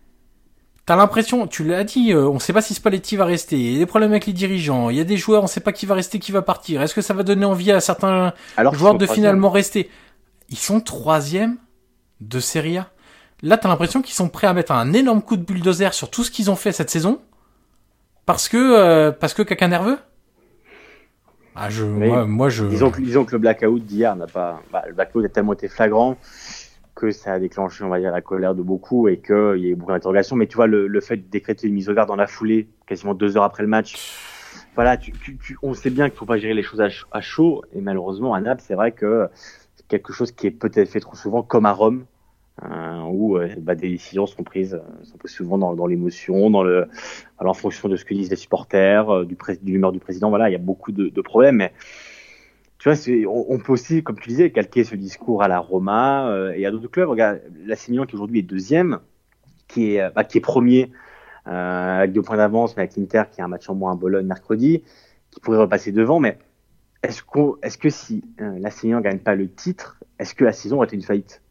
T'as 0.87 0.95
l'impression, 0.95 1.49
tu 1.49 1.65
l'as 1.65 1.83
dit, 1.83 2.13
euh, 2.13 2.29
on 2.29 2.39
sait 2.39 2.53
pas 2.53 2.63
si 2.63 2.73
Spalletti 2.73 3.17
va 3.17 3.25
rester. 3.25 3.57
Il 3.57 3.73
y 3.73 3.77
a 3.77 3.79
des 3.81 3.87
problèmes 3.87 4.13
avec 4.13 4.27
les 4.27 4.33
dirigeants. 4.33 4.89
Il 4.89 4.97
y 4.97 5.01
a 5.01 5.05
des 5.05 5.17
joueurs, 5.17 5.43
on 5.43 5.49
sait 5.49 5.61
pas 5.61 5.73
qui 5.73 5.85
va 5.85 5.97
rester, 5.97 6.21
qui 6.21 6.31
va 6.31 6.43
partir. 6.43 6.81
Est-ce 6.81 6.95
que 6.95 7.01
ça 7.01 7.13
va 7.13 7.25
donner 7.25 7.45
envie 7.45 7.73
à 7.73 7.81
certains 7.81 8.33
joueurs 8.73 8.97
de 8.97 9.07
finalement 9.07 9.51
rester? 9.51 9.91
Ils 10.49 10.59
sont 10.59 10.81
troisième 10.81 11.57
de 12.21 12.39
Serie 12.39 12.79
A. 12.79 12.91
Là, 13.43 13.59
t'as 13.59 13.69
l'impression 13.69 14.01
qu'ils 14.01 14.15
sont 14.15 14.29
prêts 14.29 14.47
à 14.47 14.53
mettre 14.53 14.71
un 14.71 14.93
énorme 14.93 15.23
coup 15.23 15.37
de 15.37 15.43
bulldozer 15.43 15.93
sur 15.93 16.09
tout 16.09 16.23
ce 16.23 16.31
qu'ils 16.31 16.53
ont 16.53 16.57
fait 16.57 16.71
cette 16.71 16.89
saison 16.89 17.21
parce 18.25 18.49
que 18.49 18.57
euh, 18.57 19.11
parce 19.11 19.35
que 19.35 19.43
quelqu'un 19.43 19.69
nerveux? 19.69 19.99
Ah, 21.57 21.71
je, 21.71 21.85
moi, 21.85 22.49
je. 22.49 22.65
Disons 22.65 22.91
que, 22.91 23.01
disons 23.01 23.25
que 23.25 23.33
le 23.33 23.39
blackout 23.39 23.83
d'hier 23.83 24.15
n'a 24.15 24.27
pas. 24.27 24.61
Bah, 24.73 24.85
le 24.87 24.93
blackout 24.93 25.25
a 25.25 25.29
tellement 25.31 25.55
été 25.55 25.69
flagrant 25.69 26.17
que 26.97 27.13
ça 27.13 27.35
a 27.35 27.39
déclenché, 27.39 27.85
on 27.85 27.89
va 27.89 28.01
dire, 28.01 28.11
la 28.11 28.23
colère 28.23 28.57
de 28.57 28.63
beaucoup 28.63 29.07
et 29.07 29.19
qu'il 29.19 29.59
y 29.59 29.67
a 29.67 29.69
eu 29.69 29.75
beaucoup 29.77 29.93
d'interrogations. 29.93 30.35
Mais 30.35 30.49
tu 30.49 30.57
vois, 30.57 30.67
le, 30.67 30.89
le, 30.89 31.01
fait 31.01 31.19
de 31.19 31.29
décréter 31.31 31.69
une 31.69 31.75
mise 31.75 31.89
au 31.89 31.95
vert 31.95 32.07
dans 32.07 32.17
la 32.17 32.27
foulée, 32.27 32.69
quasiment 32.87 33.15
deux 33.15 33.37
heures 33.37 33.45
après 33.45 33.63
le 33.63 33.69
match, 33.69 33.95
voilà, 34.75 34.97
tu, 34.97 35.13
tu, 35.13 35.57
on 35.63 35.75
sait 35.75 35.91
bien 35.91 36.09
qu'il 36.09 36.19
faut 36.19 36.27
pas 36.27 36.39
gérer 36.39 36.55
les 36.55 36.63
choses 36.63 36.81
à, 36.81 37.21
chaud. 37.21 37.63
Et 37.75 37.81
malheureusement, 37.81 38.35
à 38.35 38.41
Naples, 38.41 38.63
c'est 38.65 38.75
vrai 38.75 38.93
que 38.93 39.29
c'est 39.75 39.87
quelque 39.87 40.13
chose 40.13 40.33
qui 40.33 40.47
est 40.47 40.51
peut-être 40.51 40.89
fait 40.89 41.01
trop 41.01 41.17
souvent, 41.17 41.43
comme 41.43 41.67
à 41.67 41.73
Rome, 41.73 42.07
hein, 42.63 43.05
où 43.11 43.37
euh, 43.37 43.49
bah, 43.59 43.75
des 43.75 43.89
décisions 43.89 44.27
sont 44.27 44.43
prises, 44.43 44.75
euh, 44.75 45.05
sont 45.05 45.19
prises 45.19 45.33
souvent 45.33 45.59
dans, 45.59 45.75
dans 45.75 45.87
l'émotion, 45.87 46.51
dans 46.51 46.63
le, 46.63 46.89
en 47.39 47.55
fonction 47.55 47.89
de 47.89 47.97
ce 47.97 48.05
que 48.05 48.15
disent 48.15 48.31
les 48.31 48.37
supporters, 48.37 49.11
euh, 49.11 49.25
du, 49.25 49.35
de 49.35 49.71
l'humeur 49.71 49.93
du 49.93 49.99
président. 49.99 50.31
Voilà, 50.31 50.49
il 50.49 50.53
y 50.53 50.57
a 50.57 50.59
beaucoup 50.59 50.93
de, 50.93 51.09
de 51.09 51.21
problèmes. 51.21 51.69
Tu 52.95 53.25
vois, 53.25 53.33
on, 53.33 53.47
on, 53.49 53.59
peut 53.59 53.73
aussi, 53.73 54.03
comme 54.03 54.19
tu 54.19 54.29
disais, 54.29 54.51
calquer 54.51 54.85
ce 54.85 54.95
discours 54.95 55.43
à 55.43 55.49
la 55.49 55.59
Roma 55.59 56.29
euh, 56.29 56.53
et 56.55 56.67
à 56.67 56.71
d'autres 56.71 56.89
clubs. 56.89 57.09
Regarde, 57.09 57.41
la 57.65 57.75
Milan 57.89 58.07
qui 58.07 58.15
aujourd'hui 58.15 58.41
est 58.41 58.43
deuxième, 58.43 59.01
qui 59.67 59.97
est, 59.97 60.15
bah, 60.15 60.25
qui 60.25 60.39
est 60.39 60.41
premier 60.41 60.93
euh, 61.49 61.99
avec 61.99 62.13
deux 62.13 62.23
points 62.23 62.37
d'avance, 62.37 62.77
mais 62.77 62.83
avec 62.83 62.97
l'Inter 62.97 63.25
qui 63.31 63.41
a 63.41 63.45
un 63.45 63.49
match 63.49 63.69
en 63.69 63.75
moins 63.75 63.93
à 63.93 63.95
Bologne 63.97 64.27
mercredi, 64.27 64.83
qui 65.31 65.41
pourrait 65.41 65.59
repasser 65.59 65.93
devant. 65.93 66.21
Mais 66.21 66.39
est-ce 67.03 67.23
qu'on, 67.23 67.57
est-ce 67.63 67.79
que 67.79 67.91
si 67.91 68.23
euh, 68.41 68.59
la 68.59 68.71
Milan 68.83 69.01
gagne 69.01 69.19
pas 69.19 69.35
le 69.35 69.51
titre, 69.51 69.99
est-ce 70.19 70.35
que 70.35 70.45
la 70.45 70.53
saison 70.53 70.77
aurait 70.77 70.87
été 70.87 70.97
une 70.97 71.03
faillite? 71.03 71.43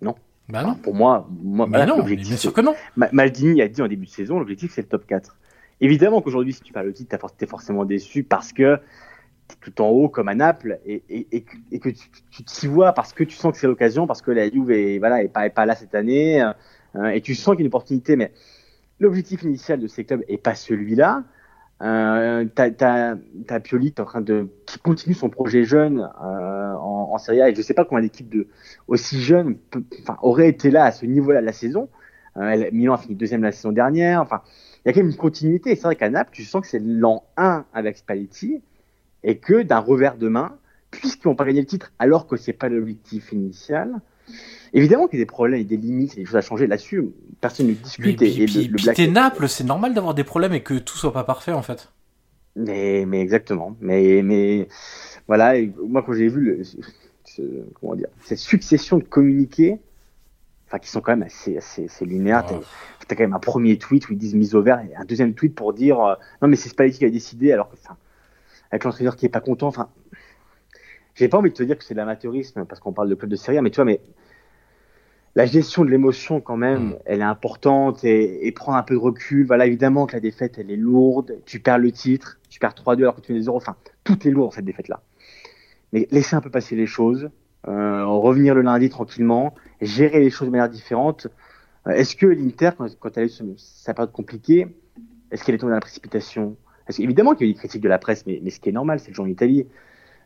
Non. 0.00 0.14
Bah 0.48 0.64
non. 0.64 0.74
pour 0.74 0.94
moi, 0.94 1.28
moi 1.42 1.66
mais 1.68 1.86
non, 1.86 2.02
bien 2.02 2.36
sûr 2.36 2.52
que 2.52 2.60
non. 2.60 2.74
Maldini 2.96 3.62
a 3.62 3.68
dit 3.68 3.80
en 3.80 3.88
début 3.88 4.06
de 4.06 4.10
saison, 4.10 4.38
l'objectif 4.38 4.72
c'est 4.74 4.82
le 4.82 4.88
top 4.88 5.06
4. 5.06 5.36
Évidemment 5.80 6.20
qu'aujourd'hui, 6.20 6.52
si 6.52 6.60
tu 6.62 6.72
parles 6.72 6.86
le 6.86 6.92
titre, 6.92 7.16
tu 7.38 7.44
es 7.44 7.46
forcément 7.46 7.84
déçu 7.84 8.22
parce 8.24 8.52
que 8.52 8.78
tout 9.60 9.80
en 9.80 9.88
haut 9.88 10.08
comme 10.08 10.28
à 10.28 10.34
Naples 10.34 10.80
et, 10.84 11.02
et, 11.08 11.44
et, 11.70 11.78
que 11.78 11.88
tu, 11.88 12.44
t'y 12.44 12.66
vois 12.66 12.92
parce 12.92 13.12
que 13.12 13.24
tu 13.24 13.36
sens 13.36 13.52
que 13.52 13.58
c'est 13.58 13.66
l'occasion, 13.66 14.06
parce 14.06 14.22
que 14.22 14.30
la 14.30 14.50
Juve 14.50 14.70
est, 14.70 14.98
voilà, 14.98 15.22
est, 15.22 15.28
pas, 15.28 15.46
est 15.46 15.50
pas 15.50 15.66
là 15.66 15.74
cette 15.74 15.94
année 15.94 16.42
euh, 16.96 17.08
et 17.08 17.20
tu 17.20 17.34
sens 17.34 17.54
qu'il 17.54 17.60
y 17.60 17.62
a 17.62 17.66
une 17.66 17.68
opportunité. 17.68 18.16
Mais 18.16 18.32
l'objectif 19.00 19.42
initial 19.42 19.80
de 19.80 19.86
ces 19.86 20.04
clubs 20.04 20.24
est 20.28 20.38
pas 20.38 20.54
celui-là. 20.54 21.24
Euh, 21.82 22.44
t'as, 22.54 22.70
t'as, 22.70 23.14
en 23.14 24.04
train 24.04 24.20
de 24.20 24.48
qui 24.66 24.78
continue 24.78 25.14
son 25.14 25.30
projet 25.30 25.64
jeune 25.64 26.08
euh, 26.22 26.74
en, 26.74 27.10
en 27.12 27.18
Serie 27.18 27.42
A 27.42 27.48
et 27.48 27.54
je 27.56 27.62
sais 27.62 27.74
pas 27.74 27.84
combien 27.84 28.02
d'équipes 28.02 28.28
de 28.28 28.46
aussi 28.86 29.20
jeunes 29.20 29.56
enfin 30.00 30.16
auraient 30.22 30.48
été 30.48 30.70
là 30.70 30.84
à 30.84 30.92
ce 30.92 31.06
niveau-là 31.06 31.40
de 31.40 31.46
la 31.46 31.52
saison. 31.52 31.88
Euh, 32.36 32.70
Milan 32.72 32.94
a 32.94 32.98
fini 32.98 33.16
deuxième 33.16 33.42
la 33.42 33.50
saison 33.50 33.72
dernière. 33.72 34.20
Enfin, 34.20 34.42
il 34.84 34.88
y 34.88 34.90
a 34.90 34.92
quand 34.92 35.00
même 35.00 35.10
une 35.10 35.16
continuité. 35.16 35.72
Et 35.72 35.76
c'est 35.76 35.82
vrai 35.82 35.96
qu'à 35.96 36.08
Naples, 36.08 36.30
tu 36.32 36.44
sens 36.44 36.62
que 36.62 36.68
c'est 36.68 36.80
l'an 36.82 37.24
1 37.36 37.66
avec 37.74 37.96
Spalletti 37.96 38.62
et 39.24 39.38
que 39.38 39.62
d'un 39.62 39.78
revers 39.78 40.16
de 40.16 40.28
main, 40.28 40.56
puisqu'ils 40.90 41.28
n'ont 41.28 41.34
pas 41.34 41.44
gagné 41.44 41.60
le 41.60 41.66
titre 41.66 41.92
alors 41.98 42.26
que 42.26 42.36
c'est 42.36 42.52
pas 42.52 42.68
l'objectif 42.68 43.32
initial, 43.32 44.00
évidemment 44.72 45.08
qu'il 45.08 45.18
y 45.18 45.22
a 45.22 45.24
des 45.24 45.26
problèmes, 45.26 45.60
il 45.60 45.62
y 45.62 45.66
a 45.66 45.68
des 45.68 45.76
limites, 45.76 46.14
il 46.14 46.18
y 46.18 46.20
a 46.20 46.22
des 46.22 46.26
choses 46.26 46.36
à 46.36 46.42
changer 46.42 46.66
là-dessus, 46.66 47.10
personne 47.40 47.68
ne 47.68 47.72
discute. 47.72 48.20
Mais, 48.20 48.28
et, 48.28 48.46
puis, 48.46 48.68
le, 48.68 48.94
t'es 48.94 49.06
Naples, 49.06 49.48
c'est 49.48 49.64
normal 49.64 49.94
d'avoir 49.94 50.14
des 50.14 50.24
problèmes 50.24 50.52
et 50.52 50.62
que 50.62 50.74
tout 50.74 50.96
soit 50.96 51.12
pas 51.12 51.24
parfait 51.24 51.52
en 51.52 51.62
fait. 51.62 51.92
Mais, 52.54 53.04
mais 53.06 53.20
exactement. 53.20 53.76
Mais, 53.80 54.20
mais 54.22 54.68
voilà, 55.26 55.54
moi 55.88 56.02
quand 56.02 56.12
j'ai 56.12 56.28
vu 56.28 56.40
le, 56.40 56.62
ce, 57.24 57.42
comment 57.80 57.94
dire, 57.94 58.08
cette 58.22 58.38
succession 58.38 58.98
de 58.98 59.04
communiqués, 59.04 59.80
enfin 60.66 60.78
qui 60.78 60.90
sont 60.90 61.00
quand 61.00 61.12
même 61.12 61.22
assez, 61.22 61.56
assez, 61.56 61.86
assez 61.86 62.04
lunaires. 62.04 62.44
Oh. 62.50 62.60
T'as, 63.08 63.16
quand 63.16 63.24
même 63.24 63.34
un 63.34 63.40
premier 63.40 63.78
tweet 63.78 64.08
où 64.08 64.12
ils 64.12 64.18
disent 64.18 64.34
mise 64.34 64.54
au 64.54 64.62
vert 64.62 64.80
et 64.80 64.94
un 64.96 65.04
deuxième 65.04 65.34
tweet 65.34 65.54
pour 65.54 65.72
dire 65.72 66.00
euh, 66.00 66.14
non 66.40 66.48
mais 66.48 66.56
c'est 66.56 66.68
Spalletti 66.68 66.98
qui 66.98 67.04
a 67.04 67.10
décidé 67.10 67.52
alors 67.52 67.68
que 67.68 67.76
enfin, 67.82 67.96
avec 68.72 68.84
l'entraîneur 68.84 69.16
qui 69.16 69.26
est 69.26 69.30
pas 69.30 69.40
content. 69.40 69.68
Enfin, 69.68 69.90
j'ai 71.14 71.28
pas 71.28 71.38
envie 71.38 71.50
de 71.50 71.54
te 71.54 71.62
dire 71.62 71.78
que 71.78 71.84
c'est 71.84 71.94
de 71.94 71.98
l'amateurisme 71.98 72.64
parce 72.64 72.80
qu'on 72.80 72.92
parle 72.92 73.08
de 73.08 73.14
club 73.14 73.30
de 73.30 73.36
Serie 73.36 73.58
A, 73.58 73.62
mais 73.62 73.70
tu 73.70 73.76
vois, 73.76 73.84
mais 73.84 74.00
la 75.34 75.46
gestion 75.46 75.84
de 75.84 75.90
l'émotion 75.90 76.40
quand 76.40 76.56
même, 76.56 76.88
mm. 76.88 76.98
elle 77.04 77.20
est 77.20 77.24
importante 77.24 78.02
et, 78.04 78.46
et, 78.46 78.52
prendre 78.52 78.78
un 78.78 78.82
peu 78.82 78.94
de 78.94 79.00
recul. 79.00 79.46
Voilà, 79.46 79.66
évidemment 79.66 80.06
que 80.06 80.14
la 80.14 80.20
défaite, 80.20 80.58
elle 80.58 80.70
est 80.70 80.76
lourde. 80.76 81.38
Tu 81.46 81.60
perds 81.60 81.78
le 81.78 81.92
titre, 81.92 82.38
tu 82.48 82.58
perds 82.58 82.74
3-2 82.74 82.98
alors 83.00 83.16
que 83.16 83.20
tu 83.20 83.32
des 83.34 83.44
euros. 83.44 83.58
Enfin, 83.58 83.76
tout 84.04 84.26
est 84.26 84.30
lourd 84.30 84.46
dans 84.46 84.50
cette 84.50 84.64
défaite-là. 84.64 85.02
Mais 85.92 86.08
laisser 86.10 86.34
un 86.34 86.40
peu 86.40 86.50
passer 86.50 86.74
les 86.74 86.86
choses, 86.86 87.30
euh, 87.68 88.04
revenir 88.06 88.54
le 88.54 88.62
lundi 88.62 88.88
tranquillement, 88.88 89.54
gérer 89.82 90.20
les 90.20 90.30
choses 90.30 90.48
de 90.48 90.52
manière 90.52 90.70
différente. 90.70 91.28
Euh, 91.86 91.90
est-ce 91.92 92.16
que 92.16 92.26
l'Inter, 92.26 92.70
quand, 92.76 92.88
quand 92.98 93.16
elle 93.18 93.24
est 93.24 93.58
sa 93.58 93.92
période 93.92 94.12
compliquée, 94.12 94.66
est-ce 95.30 95.44
qu'elle 95.44 95.54
est 95.54 95.58
tombée 95.58 95.70
dans 95.70 95.76
la 95.76 95.80
précipitation? 95.80 96.56
Parce 96.92 96.98
qu'évidemment 96.98 97.34
qu'il 97.34 97.46
y 97.46 97.48
a 97.48 97.50
eu 97.50 97.54
des 97.54 97.58
critiques 97.58 97.80
de 97.80 97.88
la 97.88 97.96
presse, 97.96 98.26
mais, 98.26 98.50
ce 98.50 98.60
qui 98.60 98.68
est 98.68 98.72
normal, 98.72 99.00
c'est 99.00 99.08
le 99.08 99.14
jour 99.14 99.24
en 99.24 99.28
Italie. 99.28 99.66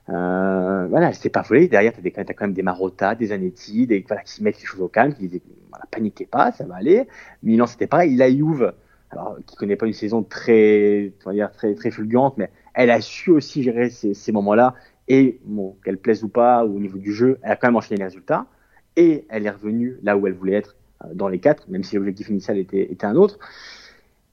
Euh, 0.08 0.88
voilà, 0.90 1.12
c'est 1.12 1.28
pas 1.28 1.42
volé. 1.42 1.68
Derrière, 1.68 1.92
tu 1.92 2.00
as, 2.04 2.24
quand 2.24 2.40
même 2.40 2.54
des 2.54 2.64
Marotta, 2.64 3.14
des 3.14 3.26
Zanetti, 3.26 3.86
des, 3.86 4.04
voilà, 4.08 4.24
qui 4.24 4.42
mettent 4.42 4.58
les 4.58 4.66
choses 4.66 4.80
au 4.80 4.88
calme, 4.88 5.14
qui 5.14 5.28
disaient 5.28 5.42
voilà, 5.70 5.84
paniquez 5.92 6.26
pas, 6.26 6.50
ça 6.50 6.64
va 6.64 6.74
aller. 6.74 7.06
Milan, 7.44 7.68
c'était 7.68 7.86
pareil. 7.86 8.16
La 8.16 8.28
Juve, 8.28 8.72
alors, 9.10 9.38
qui 9.46 9.54
connaît 9.54 9.76
pas 9.76 9.86
une 9.86 9.92
saison 9.92 10.24
très, 10.24 11.12
on 11.24 11.30
va 11.30 11.34
dire, 11.34 11.52
très, 11.52 11.72
très 11.76 11.92
fulgurante, 11.92 12.36
mais 12.36 12.50
elle 12.74 12.90
a 12.90 13.00
su 13.00 13.30
aussi 13.30 13.62
gérer 13.62 13.90
ces, 13.90 14.32
moments-là. 14.32 14.74
Et 15.06 15.38
bon, 15.44 15.76
qu'elle 15.84 15.98
plaise 15.98 16.24
ou 16.24 16.28
pas, 16.28 16.64
au 16.64 16.80
niveau 16.80 16.98
du 16.98 17.12
jeu, 17.12 17.38
elle 17.44 17.52
a 17.52 17.56
quand 17.56 17.68
même 17.68 17.76
enchaîné 17.76 17.98
les 17.98 18.06
résultats. 18.06 18.46
Et 18.96 19.24
elle 19.28 19.46
est 19.46 19.50
revenue 19.50 19.98
là 20.02 20.16
où 20.16 20.26
elle 20.26 20.34
voulait 20.34 20.54
être 20.54 20.74
euh, 21.04 21.14
dans 21.14 21.28
les 21.28 21.38
quatre, 21.38 21.68
même 21.68 21.84
si 21.84 21.94
l'objectif 21.94 22.28
initial 22.28 22.58
était 22.58 23.04
un 23.04 23.14
autre. 23.14 23.38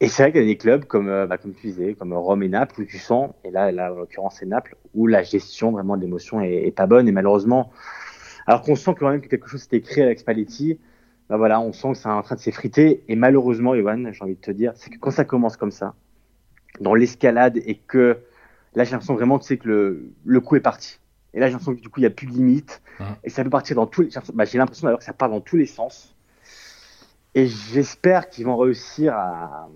Et 0.04 0.10
c'est 0.10 0.22
vrai 0.24 0.34
qu'il 0.34 0.42
y 0.42 0.44
a 0.44 0.48
des 0.48 0.58
clubs 0.58 0.84
comme, 0.84 1.08
euh, 1.08 1.26
bah, 1.28 1.38
comme 1.38 1.54
tu 1.54 1.68
disais, 1.68 1.94
comme 1.94 2.12
Rome 2.12 2.44
et 2.44 2.50
Naples, 2.50 2.82
où 2.82 2.84
tu 2.84 2.98
sens, 2.98 3.32
et 3.46 3.52
là, 3.52 3.72
là 3.72 3.94
en 3.94 3.96
l'occurrence 3.96 4.36
c'est 4.38 4.46
Naples, 4.46 4.76
où 4.94 5.08
la 5.08 5.24
gestion 5.24 5.72
vraiment 5.72 5.96
de 5.96 6.02
l'émotion 6.02 6.42
est, 6.42 6.68
est, 6.68 6.72
pas 6.72 6.88
bonne. 6.88 7.08
Et 7.08 7.14
malheureusement, 7.14 7.72
alors 8.46 8.64
qu'on 8.64 8.76
sent 8.76 8.96
quand 9.00 9.10
même 9.10 9.22
que 9.22 9.30
quelque 9.30 9.48
chose 9.48 9.62
s'était 9.62 9.80
créé 9.80 10.04
avec 10.04 10.20
Spalletti, 10.20 10.78
bah 11.30 11.38
voilà, 11.38 11.62
on 11.62 11.72
sent 11.72 11.92
que 11.94 11.98
c'est 12.00 12.10
en 12.10 12.22
train 12.22 12.36
de 12.36 12.42
s'effriter. 12.42 13.06
Et 13.08 13.16
malheureusement, 13.16 13.76
Johan, 13.78 14.12
j'ai 14.12 14.22
envie 14.22 14.36
de 14.36 14.42
te 14.42 14.52
dire, 14.52 14.74
c'est 14.76 14.90
que 14.90 14.98
quand 14.98 15.12
ça 15.12 15.24
commence 15.24 15.56
comme 15.56 15.72
ça, 15.72 15.96
dans 16.82 16.96
l'escalade, 16.96 17.62
et 17.66 17.76
que 17.76 18.18
là 18.76 18.84
j'ai 18.84 18.92
l'impression 18.92 19.14
vraiment 19.14 19.40
tu 19.40 19.46
sais, 19.46 19.58
que 19.58 19.70
le, 19.70 20.12
le 20.26 20.42
coup 20.42 20.58
est 20.58 20.60
parti. 20.60 21.00
Et 21.34 21.40
là 21.40 21.46
j'ai 21.46 21.54
l'impression 21.54 21.76
que 21.76 21.80
du 21.80 21.88
coup 21.88 22.02
il 22.02 22.04
n'y 22.04 22.08
a 22.08 22.10
plus 22.10 22.28
de 22.28 22.34
limite. 22.34 22.82
Mmh. 23.00 23.04
Et 23.24 23.30
ça 23.30 23.42
peut 23.42 23.50
partir 23.50 23.78
dans 23.78 23.88
tous 23.88 24.02
les... 24.02 24.10
Bah, 24.34 24.44
j'ai 24.44 24.58
l'impression 24.58 24.86
d'ailleurs 24.86 25.00
que 25.00 25.06
ça 25.06 25.14
part 25.14 25.30
dans 25.30 25.40
tous 25.40 25.56
les 25.56 25.66
sens. 25.66 26.14
Et 27.36 27.48
j'espère 27.48 28.30
qu'ils 28.30 28.46
vont 28.46 28.58
réussir 28.58 29.14
à, 29.16 29.70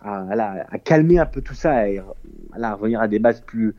à, 0.00 0.22
à, 0.30 0.74
à, 0.74 0.78
calmer 0.78 1.18
un 1.18 1.26
peu 1.26 1.42
tout 1.42 1.54
ça 1.54 1.88
et 1.88 2.00
à 2.60 2.74
revenir 2.74 3.00
à 3.00 3.08
des 3.08 3.18
bases 3.18 3.40
plus, 3.40 3.74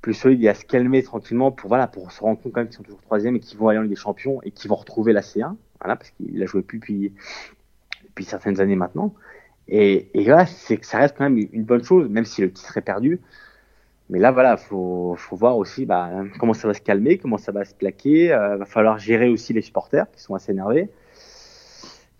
plus 0.00 0.14
solides 0.14 0.42
et 0.44 0.48
à 0.48 0.54
se 0.54 0.64
calmer 0.64 1.02
tranquillement 1.02 1.50
pour, 1.50 1.68
voilà, 1.68 1.86
pour 1.86 2.12
se 2.12 2.20
rendre 2.20 2.40
compte 2.40 2.52
quand 2.52 2.60
même 2.60 2.68
qu'ils 2.68 2.76
sont 2.76 2.82
toujours 2.82 3.02
troisième 3.02 3.36
et 3.36 3.40
qu'ils 3.40 3.58
vont 3.58 3.68
aller 3.68 3.78
en 3.78 3.82
Ligue 3.82 3.92
des 3.92 3.96
Champions 3.96 4.40
et 4.42 4.50
qu'ils 4.50 4.68
vont 4.68 4.76
retrouver 4.76 5.12
la 5.12 5.20
C1, 5.20 5.54
voilà, 5.80 5.96
parce 5.96 6.10
qu'il 6.10 6.42
a 6.42 6.46
joué 6.46 6.62
plus 6.62 6.78
depuis, 6.78 7.12
depuis 8.06 8.24
certaines 8.24 8.60
années 8.60 8.76
maintenant. 8.76 9.14
Et, 9.68 10.10
et 10.14 10.24
là, 10.24 10.46
c'est 10.46 10.76
que 10.76 10.86
ça 10.86 10.98
reste 10.98 11.16
quand 11.16 11.24
même 11.24 11.38
une 11.52 11.64
bonne 11.64 11.82
chose, 11.82 12.08
même 12.08 12.24
si 12.24 12.42
le 12.42 12.52
titre 12.52 12.76
est 12.76 12.82
perdu. 12.82 13.20
Mais 14.10 14.18
là, 14.18 14.30
voilà, 14.30 14.56
faut, 14.56 15.14
faut 15.16 15.36
voir 15.36 15.56
aussi 15.56 15.86
bah, 15.86 16.10
comment 16.38 16.52
ça 16.52 16.68
va 16.68 16.74
se 16.74 16.82
calmer, 16.82 17.16
comment 17.16 17.38
ça 17.38 17.52
va 17.52 17.64
se 17.64 17.74
plaquer. 17.74 18.32
Euh, 18.32 18.58
va 18.58 18.66
falloir 18.66 18.98
gérer 18.98 19.30
aussi 19.30 19.52
les 19.52 19.62
supporters 19.62 20.10
qui 20.12 20.20
sont 20.20 20.34
assez 20.34 20.52
énervés. 20.52 20.90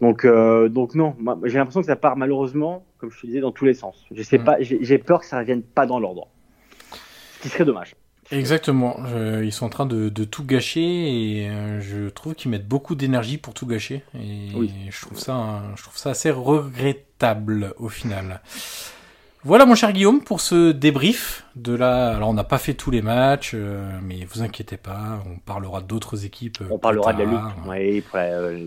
Donc, 0.00 0.24
euh, 0.24 0.68
donc 0.68 0.94
non, 0.94 1.14
j'ai 1.44 1.58
l'impression 1.58 1.80
que 1.80 1.86
ça 1.86 1.96
part 1.96 2.16
malheureusement, 2.16 2.84
comme 3.04 3.12
je 3.12 3.20
te 3.20 3.26
disais, 3.26 3.40
dans 3.40 3.52
tous 3.52 3.66
les 3.66 3.74
sens. 3.74 3.96
Je 4.10 4.22
sais 4.22 4.38
mmh. 4.38 4.44
pas, 4.44 4.56
j'ai 4.60 4.98
peur 4.98 5.20
que 5.20 5.26
ça 5.26 5.38
revienne 5.38 5.62
pas 5.62 5.86
dans 5.86 5.98
l'ordre, 5.98 6.28
ce 7.36 7.42
qui 7.42 7.48
serait 7.48 7.64
dommage. 7.64 7.94
Exactement, 8.30 8.96
je, 9.06 9.44
ils 9.44 9.52
sont 9.52 9.66
en 9.66 9.70
train 9.70 9.84
de, 9.84 10.08
de 10.08 10.24
tout 10.24 10.44
gâcher 10.44 10.80
et 10.80 11.50
euh, 11.50 11.80
je 11.82 12.08
trouve 12.08 12.34
qu'ils 12.34 12.50
mettent 12.50 12.66
beaucoup 12.66 12.94
d'énergie 12.94 13.36
pour 13.36 13.52
tout 13.52 13.66
gâcher 13.66 14.02
et 14.14 14.48
oui. 14.54 14.72
je 14.88 15.00
trouve 15.02 15.18
ça, 15.18 15.34
hein, 15.34 15.62
je 15.76 15.82
trouve 15.82 15.98
ça 15.98 16.10
assez 16.10 16.30
regrettable 16.30 17.74
au 17.76 17.90
final. 17.90 18.40
Voilà 19.46 19.66
mon 19.66 19.74
cher 19.74 19.92
Guillaume 19.92 20.22
pour 20.22 20.40
ce 20.40 20.72
débrief 20.72 21.44
de 21.54 21.74
la. 21.74 22.16
Alors 22.16 22.30
on 22.30 22.32
n'a 22.32 22.44
pas 22.44 22.56
fait 22.56 22.72
tous 22.72 22.90
les 22.90 23.02
matchs, 23.02 23.52
euh, 23.54 23.90
mais 24.02 24.24
vous 24.24 24.40
inquiétez 24.40 24.78
pas, 24.78 25.22
on 25.26 25.36
parlera 25.38 25.82
d'autres 25.82 26.24
équipes. 26.24 26.60
On 26.70 26.78
parlera 26.78 27.12
de 27.12 27.18
la 27.18 27.24
lutte, 27.26 27.40
oui, 27.68 28.00
pour 28.00 28.18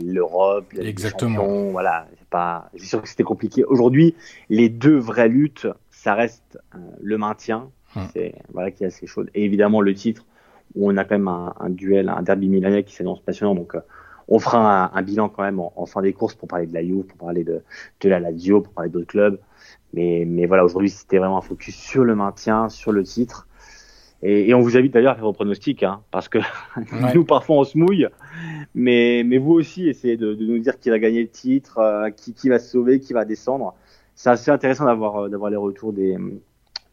l'Europe, 0.04 0.66
exactement. 0.78 1.72
voilà, 1.72 2.06
c'est 2.20 2.28
pas. 2.30 2.70
C'est 2.78 2.86
sûr 2.86 3.02
que 3.02 3.10
c'était 3.10 3.24
compliqué. 3.24 3.64
Aujourd'hui, 3.64 4.14
les 4.50 4.70
deux 4.70 5.00
vraies 5.00 5.30
luttes, 5.30 5.66
ça 5.90 6.14
reste 6.14 6.60
euh, 6.76 6.78
le 7.02 7.18
maintien, 7.18 7.72
hum. 7.96 8.04
c'est 8.14 8.36
voilà 8.54 8.70
qui 8.70 8.84
est 8.84 8.88
assez 8.88 9.08
chaud. 9.08 9.24
Et 9.34 9.46
évidemment 9.46 9.82
le 9.82 9.96
titre 9.96 10.26
où 10.76 10.92
on 10.92 10.96
a 10.98 11.06
quand 11.06 11.16
même 11.16 11.28
un, 11.28 11.56
un 11.60 11.72
duel, 11.72 12.08
un 12.08 12.22
derby 12.22 12.50
milanais 12.50 12.84
qui 12.84 12.94
s'annonce 12.94 13.20
passionnant. 13.22 13.56
Donc 13.56 13.74
euh, 13.74 13.80
on 14.28 14.38
fera 14.38 14.60
un, 14.60 14.92
un, 14.94 15.02
bilan 15.02 15.28
quand 15.28 15.42
même 15.42 15.60
en, 15.60 15.74
en, 15.76 15.88
fin 15.88 16.04
des 16.04 16.14
courses 16.14 16.36
pour 16.36 16.48
parler 16.48 16.68
de 16.68 16.74
la 16.76 16.84
Juve, 16.84 17.06
pour 17.06 17.18
parler 17.18 17.44
de, 17.44 17.64
de 18.02 18.10
la 18.10 18.20
Lazio, 18.20 18.62
pour 18.62 18.74
parler 18.74 18.92
d'autres 18.92 19.08
clubs. 19.08 19.40
Mais, 19.94 20.26
mais 20.28 20.46
voilà, 20.46 20.64
aujourd'hui, 20.66 20.90
c'était 20.90 21.18
vraiment 21.18 21.38
un 21.38 21.42
focus 21.42 21.76
sur 21.76 22.04
le 22.04 22.16
maintien, 22.16 22.70
sur 22.70 22.92
le 22.92 23.04
titre. 23.04 23.48
Et, 24.24 24.50
et 24.50 24.54
on 24.54 24.62
vous 24.62 24.78
invite 24.78 24.94
d'ailleurs 24.94 25.14
à 25.14 25.16
faire 25.16 25.26
vos 25.26 25.34
pronostics, 25.34 25.84
hein, 25.84 26.02
parce 26.12 26.28
que 26.28 26.38
ouais. 26.78 27.14
nous, 27.14 27.24
parfois, 27.24 27.58
on 27.58 27.64
se 27.64 27.78
mouille. 27.78 28.08
Mais, 28.76 29.24
mais 29.26 29.38
vous 29.38 29.54
aussi, 29.54 29.88
essayez 29.88 30.18
de, 30.18 30.34
de 30.34 30.46
nous 30.46 30.60
dire 30.60 30.80
qui 30.80 30.90
va 30.90 31.00
gagner 31.00 31.22
le 31.22 31.30
titre, 31.30 31.78
euh, 31.80 32.10
qui, 32.10 32.34
qui 32.34 32.50
va 32.50 32.60
se 32.60 32.72
sauver, 32.72 33.00
qui 33.00 33.14
va 33.14 33.26
descendre. 33.26 33.76
C'est 34.16 34.30
assez 34.30 34.52
intéressant 34.52 34.86
d'avoir, 34.86 35.24
euh, 35.24 35.30
d'avoir 35.30 35.52
les 35.52 35.58
retours 35.58 35.94
des, 35.94 36.18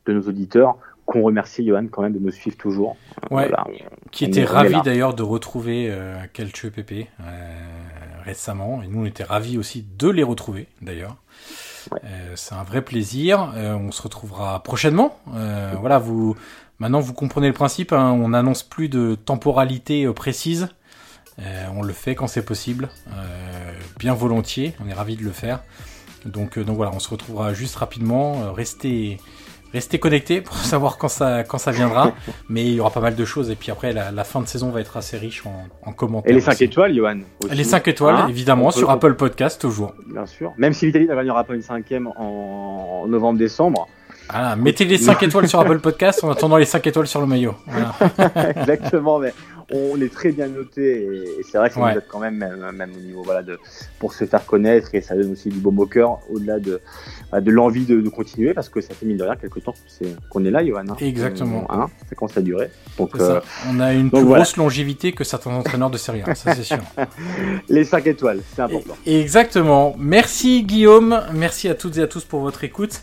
de 0.06 0.12
nos 0.12 0.22
auditeurs 0.22 0.76
qu'on 1.06 1.22
remercie 1.22 1.66
Johan 1.66 1.86
quand 1.90 2.02
même 2.02 2.12
de 2.12 2.18
nous 2.18 2.30
suivre 2.30 2.56
toujours. 2.56 2.96
Ouais, 3.30 3.48
voilà, 3.48 3.64
on, 3.68 4.10
qui 4.10 4.24
était 4.24 4.44
ravi 4.44 4.80
d'ailleurs 4.82 5.14
de 5.14 5.22
retrouver 5.22 5.88
euh, 5.90 6.16
Calcio 6.32 6.68
et 6.68 6.70
Pépé 6.70 7.08
euh, 7.20 7.24
récemment. 8.24 8.82
Et 8.82 8.88
nous, 8.88 9.02
on 9.02 9.04
était 9.04 9.24
ravis 9.24 9.58
aussi 9.58 9.84
de 9.98 10.08
les 10.08 10.22
retrouver 10.22 10.66
d'ailleurs. 10.82 11.16
Euh, 11.92 12.32
c'est 12.36 12.54
un 12.54 12.62
vrai 12.62 12.82
plaisir. 12.82 13.52
Euh, 13.56 13.74
on 13.74 13.92
se 13.92 14.02
retrouvera 14.02 14.62
prochainement. 14.62 15.18
Euh, 15.34 15.74
voilà, 15.78 15.98
vous 15.98 16.36
maintenant 16.78 17.00
vous 17.00 17.14
comprenez 17.14 17.48
le 17.48 17.54
principe. 17.54 17.92
Hein, 17.92 18.10
on 18.12 18.30
n'annonce 18.30 18.62
plus 18.62 18.88
de 18.88 19.14
temporalité 19.14 20.06
précise. 20.12 20.68
on 21.38 21.82
le 21.82 21.92
fait 21.92 22.14
quand 22.14 22.26
c'est 22.26 22.44
possible, 22.44 22.88
bien 23.98 24.14
volontiers. 24.14 24.74
On 24.84 24.88
est 24.88 24.94
ravis 24.94 25.16
de 25.16 25.24
le 25.24 25.32
faire. 25.32 25.60
Donc, 26.24 26.58
donc 26.58 26.76
voilà, 26.76 26.92
on 26.94 27.00
se 27.00 27.10
retrouvera 27.10 27.52
juste 27.52 27.76
rapidement. 27.76 28.52
restez 28.52 29.18
Restez 29.74 29.98
connectés 29.98 30.40
pour 30.40 30.56
savoir 30.72 30.96
quand 30.96 31.08
ça, 31.08 31.42
quand 31.44 31.58
ça 31.58 31.72
viendra. 31.72 32.12
Mais 32.48 32.64
il 32.64 32.74
y 32.74 32.80
aura 32.80 32.90
pas 32.90 33.00
mal 33.00 33.16
de 33.16 33.24
choses. 33.24 33.50
Et 33.50 33.56
puis 33.56 33.70
après, 33.70 33.92
la, 33.92 34.12
la 34.12 34.24
fin 34.24 34.40
de 34.40 34.46
saison 34.46 34.70
va 34.70 34.80
être 34.80 34.96
assez 34.96 35.18
riche 35.18 35.44
en, 35.44 35.66
en 35.82 35.92
commentaires. 35.92 36.30
Et 36.30 36.34
les 36.34 36.40
5 36.40 36.62
étoiles, 36.62 36.94
Johan 36.94 37.18
aussi. 37.44 37.54
Les 37.54 37.64
5 37.64 37.88
étoiles, 37.88 38.14
hein 38.14 38.28
évidemment, 38.28 38.70
sur. 38.70 38.90
Apple 38.90 39.14
Podcast, 39.14 39.60
toujours. 39.60 39.92
Bien 40.06 40.26
sûr. 40.26 40.52
Même 40.56 40.72
si 40.72 40.86
l'Italie 40.86 41.08
ne 41.08 41.14
gagnera 41.14 41.42
pas 41.42 41.54
une 41.54 41.62
cinquième 41.62 42.06
en 42.16 43.06
novembre-décembre. 43.08 43.88
Ah, 44.28 44.56
mettez 44.56 44.84
les 44.84 44.98
5 44.98 45.22
étoiles 45.22 45.48
sur 45.48 45.60
Apple 45.60 45.80
Podcast 45.80 46.24
en 46.24 46.30
attendant 46.30 46.56
les 46.56 46.64
5 46.64 46.86
étoiles 46.86 47.06
sur 47.06 47.20
le 47.20 47.26
maillot. 47.26 47.54
Voilà. 47.66 47.94
Exactement, 48.56 49.18
mais 49.18 49.32
on 49.70 50.00
est 50.00 50.12
très 50.12 50.32
bien 50.32 50.48
noté 50.48 51.04
et 51.04 51.42
c'est 51.50 51.58
vrai 51.58 51.68
que 51.68 51.74
ça 51.74 51.80
ouais. 51.80 51.92
nous 51.92 51.98
aide 51.98 52.04
quand 52.08 52.18
même, 52.18 52.36
même, 52.36 52.70
même, 52.72 52.90
au 52.96 53.00
niveau 53.00 53.22
voilà, 53.22 53.42
de, 53.42 53.58
pour 53.98 54.12
se 54.12 54.24
faire 54.24 54.44
connaître 54.44 54.94
et 54.94 55.00
ça 55.00 55.14
donne 55.14 55.32
aussi 55.32 55.48
du 55.48 55.58
baume 55.58 55.78
au 55.78 55.86
cœur 55.86 56.18
au-delà 56.30 56.58
de, 56.58 56.80
de 57.32 57.50
l'envie 57.50 57.84
de, 57.84 58.00
de, 58.00 58.08
continuer 58.08 58.54
parce 58.54 58.68
que 58.68 58.80
ça 58.80 58.94
fait 58.94 59.06
mine 59.06 59.16
de 59.16 59.24
rien 59.24 59.36
quelques 59.36 59.62
temps 59.62 59.74
qu'on 60.28 60.44
est, 60.44 60.50
là, 60.50 60.64
Johan. 60.64 60.84
Hein. 60.88 60.96
Exactement. 61.00 61.66
Hein, 61.70 61.86
ça 62.08 62.14
commence 62.14 62.36
à 62.36 62.42
durer. 62.42 62.70
Donc, 62.98 63.10
euh, 63.18 63.40
on 63.70 63.80
a 63.80 63.92
une 63.94 64.10
plus 64.10 64.20
voilà. 64.20 64.44
grosse 64.44 64.56
longévité 64.56 65.12
que 65.12 65.24
certains 65.24 65.50
entraîneurs 65.50 65.90
de 65.90 65.98
série 65.98 66.22
ça 66.34 66.54
c'est 66.54 66.62
sûr. 66.62 66.78
Les 67.68 67.84
5 67.84 68.06
étoiles, 68.06 68.40
c'est 68.54 68.62
important. 68.62 68.96
Et, 69.06 69.20
exactement. 69.20 69.94
Merci 69.98 70.62
Guillaume, 70.62 71.22
merci 71.32 71.68
à 71.68 71.74
toutes 71.74 71.96
et 71.98 72.02
à 72.02 72.06
tous 72.06 72.24
pour 72.24 72.40
votre 72.40 72.64
écoute. 72.64 73.02